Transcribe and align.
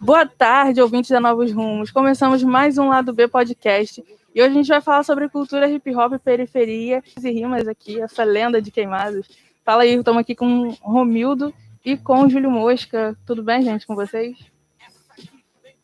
Boa 0.00 0.24
tarde, 0.24 0.80
ouvintes 0.80 1.10
da 1.10 1.18
Novos 1.18 1.52
Rumos. 1.52 1.90
Começamos 1.90 2.44
mais 2.44 2.78
um 2.78 2.88
Lado 2.88 3.12
B 3.12 3.26
podcast. 3.26 4.00
E 4.32 4.40
hoje 4.40 4.50
a 4.50 4.54
gente 4.54 4.68
vai 4.68 4.80
falar 4.80 5.02
sobre 5.02 5.28
cultura 5.28 5.68
hip 5.68 5.92
hop, 5.92 6.12
periferia 6.24 7.02
e 7.20 7.30
rimas 7.30 7.66
aqui, 7.66 8.00
essa 8.00 8.22
lenda 8.22 8.62
de 8.62 8.70
queimados. 8.70 9.26
Fala 9.64 9.82
aí, 9.82 9.96
estamos 9.96 10.20
aqui 10.20 10.36
com 10.36 10.70
Romildo 10.80 11.52
e 11.84 11.96
com 11.96 12.28
Júlio 12.28 12.48
Mosca. 12.48 13.18
Tudo 13.26 13.42
bem, 13.42 13.60
gente, 13.62 13.88
com 13.88 13.96
vocês? 13.96 14.36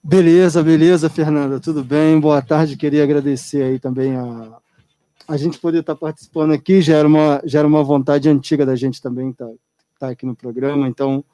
Beleza, 0.00 0.62
beleza, 0.62 1.10
Fernanda, 1.10 1.58
tudo 1.58 1.82
bem? 1.82 2.20
Boa 2.20 2.40
tarde, 2.40 2.76
queria 2.76 3.02
agradecer 3.02 3.64
aí 3.64 3.80
também 3.80 4.14
a, 4.14 4.58
a 5.26 5.36
gente 5.36 5.58
poder 5.58 5.80
estar 5.80 5.96
participando 5.96 6.52
aqui, 6.52 6.80
já 6.80 6.98
era 6.98 7.08
uma, 7.08 7.42
já 7.44 7.58
era 7.58 7.66
uma 7.66 7.82
vontade 7.82 8.28
antiga 8.28 8.64
da 8.64 8.76
gente 8.76 9.02
também 9.02 9.30
estar 9.30 9.46
tá, 9.46 9.52
tá 9.98 10.08
aqui 10.10 10.24
no 10.24 10.36
programa, 10.36 10.86
então 10.86 11.24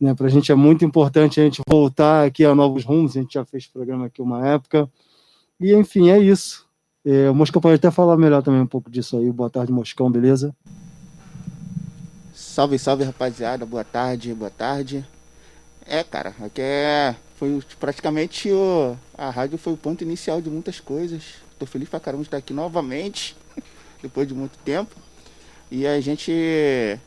né, 0.00 0.14
para 0.14 0.26
a 0.26 0.30
gente 0.30 0.52
é 0.52 0.54
muito 0.54 0.84
importante 0.84 1.40
a 1.40 1.44
gente 1.44 1.60
voltar 1.68 2.26
aqui 2.26 2.44
a 2.44 2.54
novos 2.54 2.84
rumos, 2.84 3.16
a 3.16 3.20
gente 3.20 3.34
já 3.34 3.44
fez 3.44 3.66
programa 3.66 4.06
aqui 4.06 4.20
uma 4.20 4.46
época, 4.46 4.90
e 5.58 5.74
enfim, 5.74 6.10
é 6.10 6.18
isso. 6.18 6.66
É, 7.04 7.30
o 7.30 7.34
Moscão 7.34 7.62
pode 7.62 7.76
até 7.76 7.90
falar 7.90 8.16
melhor 8.16 8.42
também 8.42 8.60
um 8.60 8.66
pouco 8.66 8.90
disso 8.90 9.16
aí. 9.16 9.30
Boa 9.30 9.48
tarde, 9.48 9.72
Moscão, 9.72 10.10
beleza? 10.10 10.54
Salve, 12.34 12.78
salve, 12.78 13.04
rapaziada. 13.04 13.64
Boa 13.64 13.84
tarde, 13.84 14.34
boa 14.34 14.50
tarde. 14.50 15.06
É, 15.86 16.02
cara, 16.02 16.34
aqui 16.40 16.60
é 16.60 17.14
foi 17.36 17.62
praticamente 17.78 18.50
o, 18.50 18.96
a 19.16 19.30
rádio 19.30 19.58
foi 19.58 19.74
o 19.74 19.76
ponto 19.76 20.02
inicial 20.02 20.40
de 20.40 20.50
muitas 20.50 20.80
coisas. 20.80 21.34
Tô 21.58 21.66
feliz 21.66 21.88
pra 21.88 22.00
caramba 22.00 22.22
de 22.22 22.28
estar 22.28 22.38
aqui 22.38 22.52
novamente, 22.52 23.36
depois 24.02 24.26
de 24.26 24.34
muito 24.34 24.58
tempo. 24.64 24.96
E 25.70 25.86
a 25.86 26.00
gente 26.00 26.98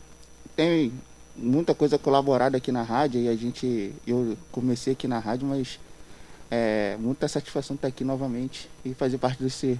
tem 0.55 0.93
muita 1.41 1.73
coisa 1.73 1.97
colaborada 1.97 2.57
aqui 2.57 2.71
na 2.71 2.83
rádio 2.83 3.21
e 3.21 3.27
a 3.27 3.35
gente. 3.35 3.93
Eu 4.05 4.37
comecei 4.51 4.93
aqui 4.93 5.07
na 5.07 5.19
rádio, 5.19 5.47
mas 5.47 5.79
é 6.51 6.97
muita 6.99 7.27
satisfação 7.27 7.75
estar 7.75 7.87
aqui 7.87 8.03
novamente 8.03 8.69
e 8.83 8.93
fazer 8.93 9.17
parte 9.17 9.41
desse, 9.41 9.79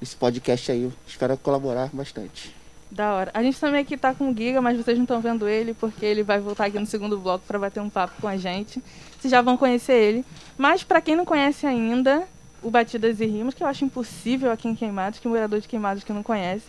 desse 0.00 0.16
podcast 0.16 0.72
aí. 0.72 0.90
espero 1.06 1.36
colaborar 1.36 1.90
bastante. 1.92 2.54
Da 2.90 3.14
hora. 3.14 3.30
A 3.34 3.42
gente 3.42 3.58
também 3.58 3.80
aqui 3.80 3.96
tá 3.96 4.14
com 4.14 4.30
o 4.30 4.34
Giga, 4.34 4.62
mas 4.62 4.76
vocês 4.76 4.96
não 4.96 5.04
estão 5.04 5.20
vendo 5.20 5.48
ele 5.48 5.74
porque 5.74 6.06
ele 6.06 6.22
vai 6.22 6.38
voltar 6.38 6.66
aqui 6.66 6.78
no 6.78 6.86
segundo 6.86 7.18
bloco 7.18 7.44
para 7.46 7.58
bater 7.58 7.80
um 7.80 7.90
papo 7.90 8.20
com 8.20 8.28
a 8.28 8.36
gente. 8.36 8.82
Vocês 9.18 9.30
já 9.30 9.42
vão 9.42 9.56
conhecer 9.56 9.92
ele. 9.92 10.24
Mas 10.56 10.84
para 10.84 11.00
quem 11.00 11.16
não 11.16 11.24
conhece 11.24 11.66
ainda 11.66 12.26
o 12.62 12.70
Batidas 12.70 13.20
e 13.20 13.26
Rimas, 13.26 13.54
que 13.54 13.62
eu 13.62 13.66
acho 13.66 13.84
impossível 13.84 14.50
aqui 14.50 14.68
em 14.68 14.74
Queimados, 14.74 15.18
que 15.18 15.28
morador 15.28 15.60
de 15.60 15.68
Queimados 15.68 16.04
que 16.04 16.12
não 16.12 16.22
conhece. 16.22 16.64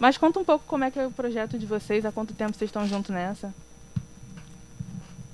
Mas 0.00 0.16
conta 0.16 0.40
um 0.40 0.44
pouco 0.44 0.64
como 0.66 0.82
é 0.82 0.90
que 0.90 0.98
é 0.98 1.06
o 1.06 1.10
projeto 1.10 1.58
de 1.58 1.66
vocês, 1.66 2.06
há 2.06 2.10
quanto 2.10 2.32
tempo 2.32 2.56
vocês 2.56 2.70
estão 2.70 2.88
juntos 2.88 3.10
nessa? 3.10 3.54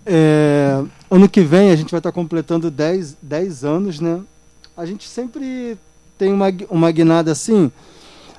É, 0.05 0.83
ano 1.09 1.29
que 1.29 1.41
vem 1.41 1.71
a 1.71 1.77
gente 1.77 1.93
vai 1.93 2.01
estar 2.01 2.11
completando 2.11 2.69
10, 2.69 3.17
10 3.23 3.65
anos, 3.65 4.01
né? 4.01 4.21
A 4.77 4.85
gente 4.85 5.09
sempre 5.09 5.79
tem 6.19 6.33
uma, 6.33 6.47
uma 6.69 6.91
guinada 6.91 7.31
assim, 7.31 7.71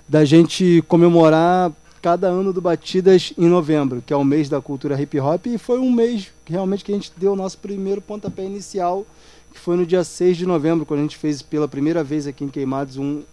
da 0.07 0.25
gente 0.25 0.83
comemorar 0.89 1.71
cada 2.01 2.27
ano 2.27 2.51
do 2.51 2.59
Batidas 2.59 3.33
em 3.37 3.47
novembro, 3.47 4.03
que 4.05 4.11
é 4.11 4.15
o 4.17 4.23
mês 4.25 4.49
da 4.49 4.59
cultura 4.59 5.01
hip 5.01 5.17
hop, 5.21 5.47
e 5.47 5.57
foi 5.57 5.79
um 5.79 5.89
mês 5.89 6.27
realmente 6.45 6.83
que 6.83 6.91
a 6.91 6.95
gente 6.95 7.11
deu 7.15 7.31
o 7.33 7.35
nosso 7.37 7.57
primeiro 7.57 8.01
pontapé 8.01 8.43
inicial, 8.43 9.07
que 9.53 9.59
foi 9.59 9.77
no 9.77 9.85
dia 9.85 10.03
6 10.03 10.35
de 10.35 10.45
novembro, 10.45 10.85
quando 10.85 10.99
a 10.99 11.03
gente 11.03 11.17
fez 11.17 11.41
pela 11.41 11.69
primeira 11.69 12.03
vez 12.03 12.27
aqui 12.27 12.43
em 12.43 12.49
Queimados 12.49 12.97
um, 12.97 13.23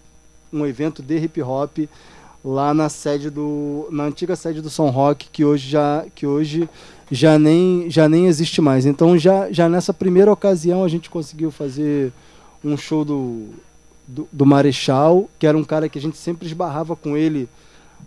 um 0.52 0.64
evento 0.64 1.02
de 1.02 1.18
hip 1.18 1.42
hop 1.42 1.78
lá 2.44 2.74
na 2.74 2.88
sede 2.88 3.30
do 3.30 3.88
na 3.90 4.04
antiga 4.04 4.36
sede 4.36 4.60
do 4.60 4.68
Som 4.68 4.90
Rock, 4.90 5.28
que 5.32 5.44
hoje 5.44 5.68
já 5.68 6.04
que 6.14 6.26
hoje 6.26 6.68
já 7.10 7.38
nem 7.38 7.90
já 7.90 8.08
nem 8.08 8.26
existe 8.26 8.60
mais. 8.60 8.84
Então 8.84 9.16
já 9.16 9.50
já 9.50 9.68
nessa 9.68 9.94
primeira 9.94 10.30
ocasião 10.30 10.84
a 10.84 10.88
gente 10.88 11.08
conseguiu 11.08 11.50
fazer 11.50 12.12
um 12.62 12.76
show 12.76 13.04
do, 13.04 13.46
do, 14.06 14.28
do 14.30 14.46
Marechal, 14.46 15.28
que 15.38 15.46
era 15.46 15.56
um 15.56 15.64
cara 15.64 15.88
que 15.88 15.98
a 15.98 16.02
gente 16.02 16.16
sempre 16.16 16.46
esbarrava 16.46 16.94
com 16.96 17.16
ele 17.16 17.48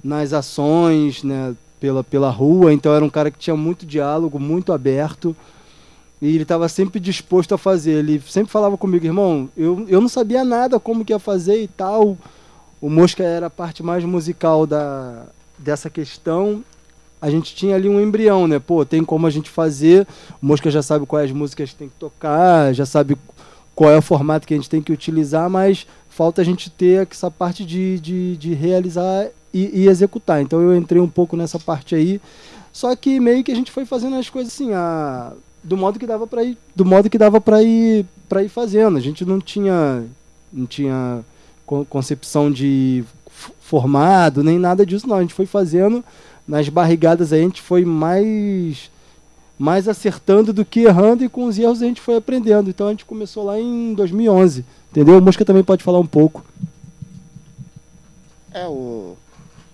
nas 0.03 0.33
ações, 0.33 1.23
né, 1.23 1.55
pela, 1.79 2.03
pela 2.03 2.29
rua, 2.29 2.73
então 2.73 2.93
era 2.93 3.03
um 3.03 3.09
cara 3.09 3.29
que 3.29 3.37
tinha 3.37 3.55
muito 3.55 3.85
diálogo, 3.85 4.39
muito 4.39 4.73
aberto, 4.73 5.35
e 6.21 6.27
ele 6.27 6.43
estava 6.43 6.67
sempre 6.67 6.99
disposto 6.99 7.53
a 7.53 7.57
fazer. 7.57 7.99
Ele 7.99 8.21
sempre 8.27 8.51
falava 8.51 8.77
comigo, 8.77 9.05
irmão, 9.05 9.47
eu, 9.55 9.85
eu 9.87 10.01
não 10.01 10.09
sabia 10.09 10.43
nada 10.43 10.79
como 10.79 11.05
que 11.05 11.13
ia 11.13 11.19
fazer 11.19 11.61
e 11.61 11.67
tal. 11.67 12.17
O 12.79 12.89
Mosca 12.89 13.23
era 13.23 13.47
a 13.47 13.49
parte 13.49 13.81
mais 13.81 14.03
musical 14.03 14.67
da, 14.67 15.23
dessa 15.57 15.89
questão. 15.89 16.63
A 17.19 17.29
gente 17.29 17.55
tinha 17.55 17.75
ali 17.75 17.89
um 17.89 17.99
embrião, 17.99 18.47
né? 18.47 18.59
Pô, 18.59 18.85
tem 18.85 19.03
como 19.03 19.25
a 19.25 19.29
gente 19.29 19.49
fazer. 19.49 20.07
O 20.41 20.45
Mosca 20.45 20.69
já 20.69 20.83
sabe 20.83 21.05
quais 21.05 21.31
músicas 21.31 21.73
tem 21.73 21.89
que 21.89 21.95
tocar, 21.95 22.73
já 22.73 22.85
sabe 22.85 23.17
qual 23.73 23.91
é 23.91 23.97
o 23.97 24.01
formato 24.01 24.47
que 24.47 24.53
a 24.53 24.57
gente 24.57 24.69
tem 24.69 24.81
que 24.81 24.91
utilizar, 24.91 25.49
mas 25.49 25.85
falta 26.09 26.41
a 26.41 26.45
gente 26.45 26.69
ter 26.69 27.07
essa 27.11 27.29
parte 27.29 27.63
de, 27.63 27.99
de, 27.99 28.37
de 28.37 28.53
realizar 28.53 29.27
e, 29.53 29.83
e, 29.83 29.87
executar. 29.87 30.41
Então 30.41 30.61
eu 30.61 30.75
entrei 30.75 31.01
um 31.01 31.07
pouco 31.07 31.37
nessa 31.37 31.59
parte 31.59 31.95
aí. 31.95 32.19
Só 32.73 32.95
que 32.95 33.19
meio 33.19 33.43
que 33.43 33.51
a 33.51 33.55
gente 33.55 33.71
foi 33.71 33.85
fazendo 33.85 34.15
as 34.15 34.29
coisas 34.29 34.53
assim, 34.53 34.73
a, 34.73 35.31
do 35.63 35.77
modo 35.77 35.99
que 35.99 36.07
dava 36.07 36.25
para 36.25 36.43
ir, 36.43 36.57
do 36.75 36.85
modo 36.85 37.09
que 37.09 37.17
dava 37.17 37.41
para 37.41 37.61
ir, 37.61 38.05
para 38.27 38.43
ir 38.43 38.49
fazendo. 38.49 38.97
A 38.97 39.01
gente 39.01 39.25
não 39.25 39.39
tinha 39.39 40.03
não 40.51 40.65
tinha 40.65 41.23
concepção 41.89 42.51
de 42.51 43.03
formado, 43.59 44.43
nem 44.43 44.57
nada 44.57 44.85
disso 44.85 45.07
não. 45.07 45.17
A 45.17 45.21
gente 45.21 45.33
foi 45.33 45.45
fazendo 45.45 46.03
nas 46.47 46.69
barrigadas 46.69 47.33
aí, 47.33 47.41
a 47.41 47.43
gente 47.43 47.61
foi 47.61 47.83
mais 47.85 48.89
mais 49.59 49.87
acertando 49.87 50.53
do 50.53 50.63
que 50.63 50.81
errando 50.81 51.23
e 51.23 51.29
com 51.29 51.45
os 51.45 51.57
erros 51.57 51.81
a 51.81 51.85
gente 51.85 51.99
foi 51.99 52.15
aprendendo. 52.15 52.69
Então 52.69 52.87
a 52.87 52.91
gente 52.91 53.05
começou 53.05 53.43
lá 53.43 53.59
em 53.59 53.93
2011, 53.93 54.63
entendeu? 54.91 55.17
O 55.17 55.21
Mosca 55.21 55.43
também 55.43 55.63
pode 55.63 55.83
falar 55.83 55.99
um 55.99 56.05
pouco. 56.05 56.45
É, 58.53 58.67
o 58.67 59.17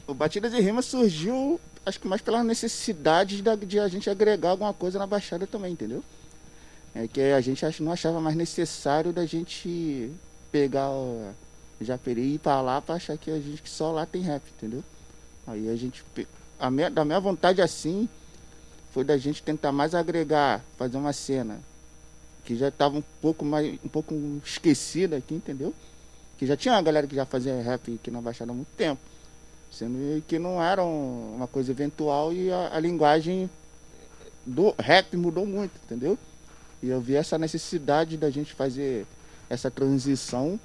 o 0.06 0.14
Batidas 0.14 0.54
e 0.54 0.60
Rimas 0.60 0.86
surgiu, 0.86 1.60
acho 1.86 2.00
que 2.00 2.08
mais 2.08 2.22
pela 2.22 2.44
necessidade 2.44 3.42
de, 3.42 3.66
de 3.66 3.80
a 3.80 3.88
gente 3.88 4.10
agregar 4.10 4.52
alguma 4.52 4.74
coisa 4.74 5.00
na 5.00 5.08
Baixada 5.08 5.48
também, 5.48 5.74
entendeu? 5.74 6.04
É 6.94 7.08
que 7.08 7.22
a 7.22 7.42
gente 7.42 7.66
não 7.81 7.92
achava 7.92 8.20
mais 8.20 8.36
necessário 8.36 9.12
da 9.12 9.25
gente 9.25 10.12
pegar 10.52 10.90
Japeri 11.84 12.22
e 12.22 12.34
ir 12.36 12.40
pra 12.40 12.62
lá 12.62 12.82
pra 12.82 12.96
achar 12.96 13.18
que 13.18 13.32
a 13.32 13.40
gente 13.40 13.62
que 13.62 13.70
só 13.70 13.92
lá 13.92 14.06
tem 14.06 14.22
rap, 14.22 14.44
entendeu? 14.58 14.84
Aí 15.48 15.70
a 15.70 15.76
gente. 15.76 16.04
A 16.60 16.72
minha, 16.72 16.90
da 16.90 17.04
minha 17.04 17.20
vontade 17.20 17.62
assim 17.62 18.08
foi 18.92 19.04
da 19.04 19.18
gente 19.18 19.42
tentar 19.42 19.72
mais 19.72 19.96
agregar, 19.96 20.64
fazer 20.78 20.98
uma 20.98 21.12
cena 21.12 21.60
que 22.46 22.56
já 22.56 22.68
estava 22.68 22.98
um 22.98 23.04
pouco 23.22 23.44
mais 23.46 23.80
um 23.84 23.88
pouco 23.88 24.14
esquecida 24.46 25.18
aqui, 25.18 25.34
entendeu? 25.34 25.74
Que 26.38 26.46
já 26.46 26.56
tinha 26.56 26.74
uma 26.74 26.82
galera 26.82 27.08
que 27.08 27.16
já 27.16 27.26
fazia 27.26 27.62
rap 27.62 27.96
aqui 27.96 28.12
na 28.12 28.22
Baixada 28.22 28.52
há 28.52 28.56
muito 28.56 28.72
tempo. 28.76 29.02
Sendo 29.72 30.22
que 30.28 30.38
não 30.38 30.62
era 30.62 30.84
uma 30.84 31.48
coisa 31.48 31.72
eventual 31.72 32.32
e 32.32 32.52
a, 32.52 32.76
a 32.76 32.80
linguagem 32.80 33.50
do 34.46 34.76
rap 34.78 35.16
mudou 35.18 35.46
muito, 35.46 35.72
entendeu? 35.84 36.18
E 36.82 36.90
eu 36.90 37.02
vi 37.02 37.16
essa 37.16 37.38
necessidade 37.38 38.18
da 38.18 38.30
gente 38.30 38.54
fazer 38.54 39.08
essa 39.50 39.72
transição 39.72 40.60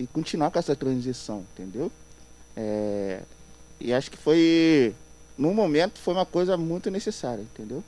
e 0.00 0.06
continuar 0.06 0.50
com 0.50 0.58
essa 0.58 0.74
transição, 0.74 1.44
entendeu? 1.52 1.92
É, 2.56 3.20
e 3.78 3.92
acho 3.92 4.10
que 4.10 4.16
foi, 4.16 4.94
no 5.36 5.52
momento, 5.52 5.98
foi 5.98 6.14
uma 6.14 6.24
coisa 6.24 6.56
muito 6.56 6.90
necessária, 6.90 7.42
entendeu? 7.42 7.84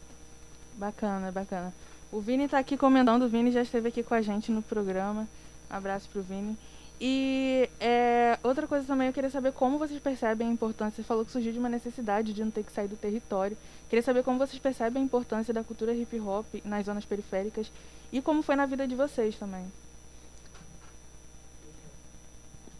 Bacana, 0.76 1.32
bacana. 1.32 1.72
O 2.10 2.20
Vini 2.20 2.44
está 2.44 2.58
aqui 2.58 2.76
comentando, 2.76 3.22
o 3.22 3.28
Vini 3.28 3.50
já 3.50 3.62
esteve 3.62 3.88
aqui 3.88 4.02
com 4.02 4.12
a 4.12 4.20
gente 4.20 4.52
no 4.52 4.60
programa. 4.60 5.26
Um 5.70 5.74
abraço 5.74 6.06
pro 6.10 6.22
Vini. 6.22 6.56
E 7.00 7.68
é, 7.80 8.38
outra 8.42 8.66
coisa 8.66 8.86
também, 8.86 9.06
eu 9.06 9.12
queria 9.12 9.30
saber 9.30 9.52
como 9.52 9.78
vocês 9.78 9.98
percebem 9.98 10.48
a 10.48 10.52
importância. 10.52 11.02
Você 11.02 11.08
falou 11.08 11.24
que 11.24 11.32
surgiu 11.32 11.52
de 11.52 11.58
uma 11.58 11.68
necessidade 11.70 12.34
de 12.34 12.44
não 12.44 12.50
ter 12.50 12.62
que 12.62 12.72
sair 12.72 12.88
do 12.88 12.96
território. 12.96 13.56
Queria 13.88 14.02
saber 14.02 14.22
como 14.22 14.38
vocês 14.38 14.60
percebem 14.60 15.02
a 15.02 15.04
importância 15.06 15.54
da 15.54 15.64
cultura 15.64 15.94
hip 15.94 16.20
hop 16.20 16.46
nas 16.62 16.84
zonas 16.84 17.06
periféricas 17.06 17.72
e 18.12 18.20
como 18.20 18.42
foi 18.42 18.54
na 18.54 18.66
vida 18.66 18.86
de 18.86 18.94
vocês 18.94 19.34
também. 19.36 19.64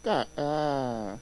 Cara, 0.02 1.18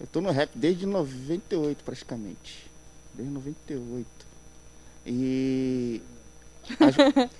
eu 0.00 0.06
tô 0.06 0.20
no 0.20 0.30
rap 0.30 0.50
desde 0.54 0.86
98 0.86 1.82
praticamente. 1.82 2.70
Desde 3.12 3.32
98. 3.32 4.06
E. 5.06 6.00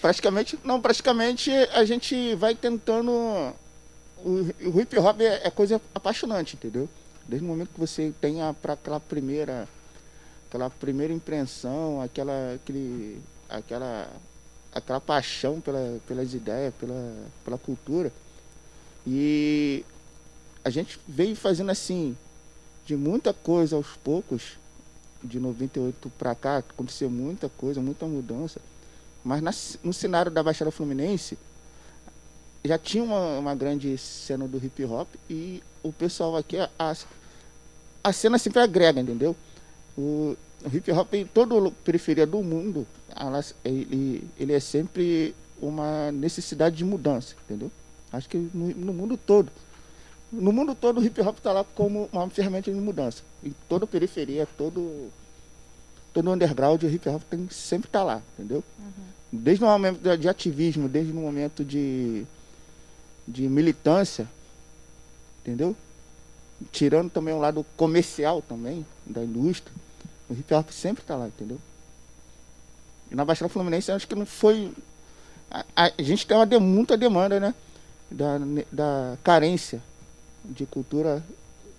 praticamente. 0.00 0.58
Não, 0.64 0.80
praticamente 0.80 1.50
a 1.50 1.84
gente 1.84 2.34
vai 2.34 2.54
tentando 2.54 3.10
o, 4.24 4.74
o 4.74 4.80
hip 4.80 4.98
hop 4.98 5.20
é, 5.20 5.46
é, 5.46 5.50
coisa 5.50 5.80
apaixonante, 5.94 6.56
entendeu? 6.56 6.88
Desde 7.28 7.44
o 7.44 7.48
momento 7.48 7.70
que 7.72 7.80
você 7.80 8.12
tem 8.20 8.36
para 8.60 8.72
aquela 8.72 8.98
primeira 8.98 9.68
aquela 10.48 10.68
primeira 10.70 11.12
impressão, 11.12 12.00
aquela 12.00 12.54
aquele 12.54 13.20
aquela 13.48 14.10
aquela 14.74 15.00
paixão 15.00 15.60
pela, 15.60 16.00
pelas 16.06 16.34
ideias, 16.34 16.74
pela, 16.74 17.14
pela 17.44 17.56
cultura. 17.56 18.12
E 19.06 19.84
a 20.64 20.70
gente 20.70 20.98
veio 21.06 21.36
fazendo 21.36 21.70
assim, 21.70 22.16
de 22.86 22.96
muita 22.96 23.32
coisa 23.32 23.76
aos 23.76 23.88
poucos, 24.02 24.56
de 25.22 25.40
98 25.40 26.10
para 26.18 26.34
cá, 26.34 26.58
aconteceu 26.58 27.10
muita 27.10 27.48
coisa, 27.48 27.80
muita 27.80 28.06
mudança. 28.06 28.60
Mas 29.22 29.42
na, 29.42 29.52
no 29.82 29.92
cenário 29.92 30.30
da 30.30 30.42
Baixada 30.42 30.70
Fluminense, 30.70 31.38
já 32.64 32.78
tinha 32.78 33.02
uma, 33.02 33.38
uma 33.38 33.54
grande 33.54 33.96
cena 33.98 34.46
do 34.46 34.58
hip 34.58 34.84
hop 34.84 35.08
e 35.28 35.62
o 35.82 35.92
pessoal 35.92 36.36
aqui, 36.36 36.56
a, 36.58 36.96
a 38.02 38.12
cena 38.12 38.38
sempre 38.38 38.60
agrega, 38.60 39.00
entendeu? 39.00 39.36
O, 39.96 40.36
o 40.64 40.76
hip 40.76 40.90
hop 40.92 41.12
em 41.14 41.26
toda 41.26 41.70
periferia 41.84 42.26
do 42.26 42.42
mundo, 42.42 42.86
elas, 43.14 43.54
ele, 43.64 44.26
ele 44.38 44.52
é 44.52 44.60
sempre 44.60 45.34
uma 45.60 46.10
necessidade 46.12 46.76
de 46.76 46.84
mudança, 46.84 47.34
entendeu? 47.44 47.70
Acho 48.16 48.28
que 48.28 48.36
no, 48.52 48.68
no 48.68 48.94
mundo 48.94 49.16
todo. 49.16 49.50
No 50.32 50.52
mundo 50.52 50.74
todo 50.74 51.00
o 51.00 51.04
hip 51.04 51.20
hop 51.20 51.36
está 51.36 51.52
lá 51.52 51.64
como 51.74 52.08
uma 52.12 52.28
ferramenta 52.28 52.72
de 52.72 52.78
mudança. 52.78 53.22
Em 53.42 53.54
toda 53.68 53.86
periferia, 53.86 54.48
todo, 54.58 55.10
todo 56.12 56.30
underground, 56.30 56.82
o 56.82 56.88
hip 56.88 57.08
hop 57.08 57.22
tem, 57.30 57.48
sempre 57.50 57.88
está 57.88 58.02
lá, 58.02 58.20
entendeu? 58.34 58.64
Uhum. 58.78 59.04
Desde 59.32 59.64
o 59.64 59.66
momento 59.66 60.16
de 60.16 60.28
ativismo, 60.28 60.88
desde 60.88 61.12
o 61.12 61.14
momento 61.14 61.64
de, 61.64 62.24
de 63.26 63.48
militância, 63.48 64.28
entendeu? 65.42 65.76
Tirando 66.72 67.10
também 67.10 67.34
o 67.34 67.40
lado 67.40 67.64
comercial 67.76 68.42
também, 68.42 68.84
da 69.06 69.22
indústria, 69.22 69.74
o 70.28 70.34
hip 70.34 70.52
hop 70.54 70.70
sempre 70.70 71.02
está 71.02 71.16
lá, 71.16 71.28
entendeu? 71.28 71.58
E 73.10 73.14
na 73.14 73.24
Baixada 73.24 73.48
Fluminense 73.48 73.92
acho 73.92 74.08
que 74.08 74.14
não 74.14 74.26
foi. 74.26 74.72
A, 75.50 75.64
a 75.96 76.02
gente 76.02 76.26
tem 76.26 76.36
uma 76.36 76.46
de, 76.46 76.58
muita 76.58 76.96
demanda, 76.96 77.38
né? 77.38 77.54
Da, 78.14 78.38
da 78.70 79.18
carência 79.22 79.82
de 80.44 80.66
cultura. 80.66 81.22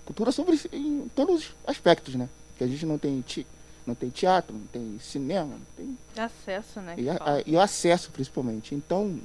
Cultura 0.05 0.31
sobre 0.31 0.59
em 0.71 1.09
todos 1.15 1.35
os 1.35 1.51
aspectos, 1.65 2.15
né? 2.15 2.29
Que 2.57 2.63
a 2.63 2.67
gente 2.67 2.85
não 2.85 2.97
tem, 2.97 3.21
ti, 3.21 3.47
não 3.87 3.95
tem 3.95 4.09
teatro, 4.09 4.53
não 4.53 4.65
tem 4.67 4.99
cinema, 4.99 5.51
não 5.51 5.65
tem. 5.75 5.97
Acesso, 6.15 6.79
né? 6.81 6.95
E, 6.97 7.09
a, 7.09 7.13
a, 7.13 7.41
e 7.45 7.55
o 7.55 7.59
acesso 7.59 8.11
principalmente. 8.11 8.75
Então, 8.75 9.19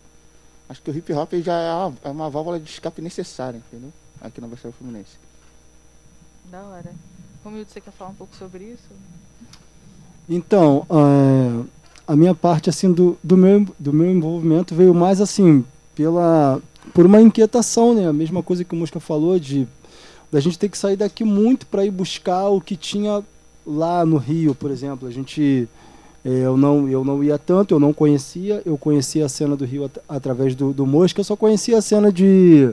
acho 0.68 0.80
que 0.80 0.90
o 0.90 0.96
hip 0.96 1.12
hop 1.12 1.34
já 1.34 1.60
é 1.60 1.72
uma, 1.74 1.96
é 2.04 2.08
uma 2.08 2.30
válvula 2.30 2.58
de 2.58 2.70
escape 2.70 3.02
necessária, 3.02 3.58
entendeu? 3.58 3.92
Aqui 4.20 4.40
na 4.40 4.46
Baixada 4.46 4.72
Fluminense. 4.72 5.18
Da 6.50 6.62
hora. 6.62 6.92
Romildo, 7.44 7.70
você 7.70 7.80
quer 7.80 7.92
falar 7.92 8.10
um 8.10 8.14
pouco 8.14 8.34
sobre 8.36 8.64
isso? 8.64 8.88
Então, 10.28 10.86
uh, 10.88 11.66
a 12.06 12.14
minha 12.14 12.34
parte 12.34 12.70
assim 12.70 12.92
do, 12.92 13.18
do, 13.22 13.36
meu, 13.36 13.66
do 13.78 13.92
meu 13.92 14.10
envolvimento 14.10 14.74
veio 14.74 14.94
mais 14.94 15.20
assim 15.20 15.64
pela 15.94 16.60
por 16.92 17.06
uma 17.06 17.20
inquietação, 17.20 17.94
né? 17.94 18.08
A 18.08 18.12
mesma 18.12 18.42
coisa 18.42 18.64
que 18.64 18.74
o 18.74 18.76
Mosca 18.76 19.00
falou 19.00 19.38
de 19.38 19.66
da 20.30 20.38
gente 20.38 20.58
ter 20.58 20.68
que 20.68 20.78
sair 20.78 20.96
daqui 20.96 21.24
muito 21.24 21.66
para 21.66 21.84
ir 21.84 21.90
buscar 21.90 22.48
o 22.48 22.60
que 22.60 22.76
tinha 22.76 23.22
lá 23.66 24.06
no 24.06 24.16
Rio, 24.16 24.54
por 24.54 24.70
exemplo. 24.70 25.08
A 25.08 25.10
gente 25.10 25.68
é, 26.24 26.28
eu 26.28 26.56
não 26.56 26.88
eu 26.88 27.04
não 27.04 27.22
ia 27.22 27.38
tanto, 27.38 27.74
eu 27.74 27.80
não 27.80 27.92
conhecia, 27.92 28.62
eu 28.64 28.76
conhecia 28.76 29.26
a 29.26 29.28
cena 29.28 29.56
do 29.56 29.64
Rio 29.64 29.84
at 29.84 29.98
através 30.08 30.54
do, 30.54 30.72
do 30.72 30.86
Mosca, 30.86 31.20
eu 31.20 31.24
só 31.24 31.36
conhecia 31.36 31.78
a 31.78 31.82
cena 31.82 32.12
de 32.12 32.70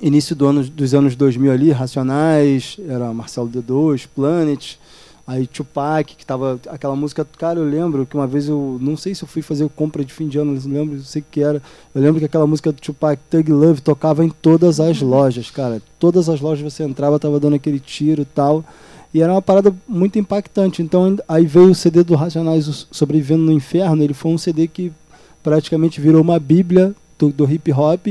início 0.00 0.36
do 0.36 0.46
ano, 0.46 0.62
dos 0.64 0.94
anos 0.94 1.16
2000 1.16 1.50
ali, 1.50 1.70
Racionais, 1.70 2.76
era 2.86 3.12
Marcelo 3.14 3.48
D2, 3.48 4.06
Planet, 4.14 4.76
Aí 5.26 5.44
Tupac, 5.44 6.14
que 6.14 6.24
tava 6.24 6.60
aquela 6.68 6.94
música, 6.94 7.26
cara, 7.36 7.58
eu 7.58 7.64
lembro 7.64 8.06
que 8.06 8.14
uma 8.14 8.28
vez 8.28 8.48
eu 8.48 8.78
não 8.80 8.96
sei 8.96 9.12
se 9.12 9.24
eu 9.24 9.28
fui 9.28 9.42
fazer 9.42 9.68
compra 9.70 10.04
de 10.04 10.12
fim 10.12 10.28
de 10.28 10.38
ano, 10.38 10.52
não 10.52 10.72
lembro, 10.72 10.94
não 10.94 11.02
sei 11.02 11.20
o 11.20 11.24
que 11.28 11.40
era. 11.40 11.60
Eu 11.92 12.00
lembro 12.00 12.20
que 12.20 12.26
aquela 12.26 12.46
música 12.46 12.70
do 12.70 12.80
Tupac, 12.80 13.20
Thug 13.28 13.50
Love, 13.50 13.80
tocava 13.80 14.24
em 14.24 14.30
todas 14.30 14.78
as 14.78 15.02
uhum. 15.02 15.08
lojas, 15.08 15.50
cara. 15.50 15.82
Todas 15.98 16.28
as 16.28 16.40
lojas 16.40 16.72
você 16.72 16.84
entrava, 16.84 17.18
tava 17.18 17.40
dando 17.40 17.56
aquele 17.56 17.80
tiro 17.80 18.22
e 18.22 18.24
tal. 18.24 18.64
E 19.12 19.20
era 19.20 19.32
uma 19.32 19.42
parada 19.42 19.74
muito 19.88 20.16
impactante. 20.16 20.80
Então 20.80 21.16
aí 21.28 21.44
veio 21.44 21.70
o 21.70 21.74
CD 21.74 22.04
do 22.04 22.14
Racionais 22.14 22.86
Sobrevivendo 22.92 23.42
no 23.42 23.52
Inferno, 23.52 24.04
ele 24.04 24.14
foi 24.14 24.30
um 24.30 24.38
CD 24.38 24.68
que 24.68 24.92
praticamente 25.42 26.00
virou 26.00 26.22
uma 26.22 26.38
bíblia 26.38 26.94
do, 27.18 27.30
do 27.30 27.50
hip 27.50 27.72
hop. 27.72 28.08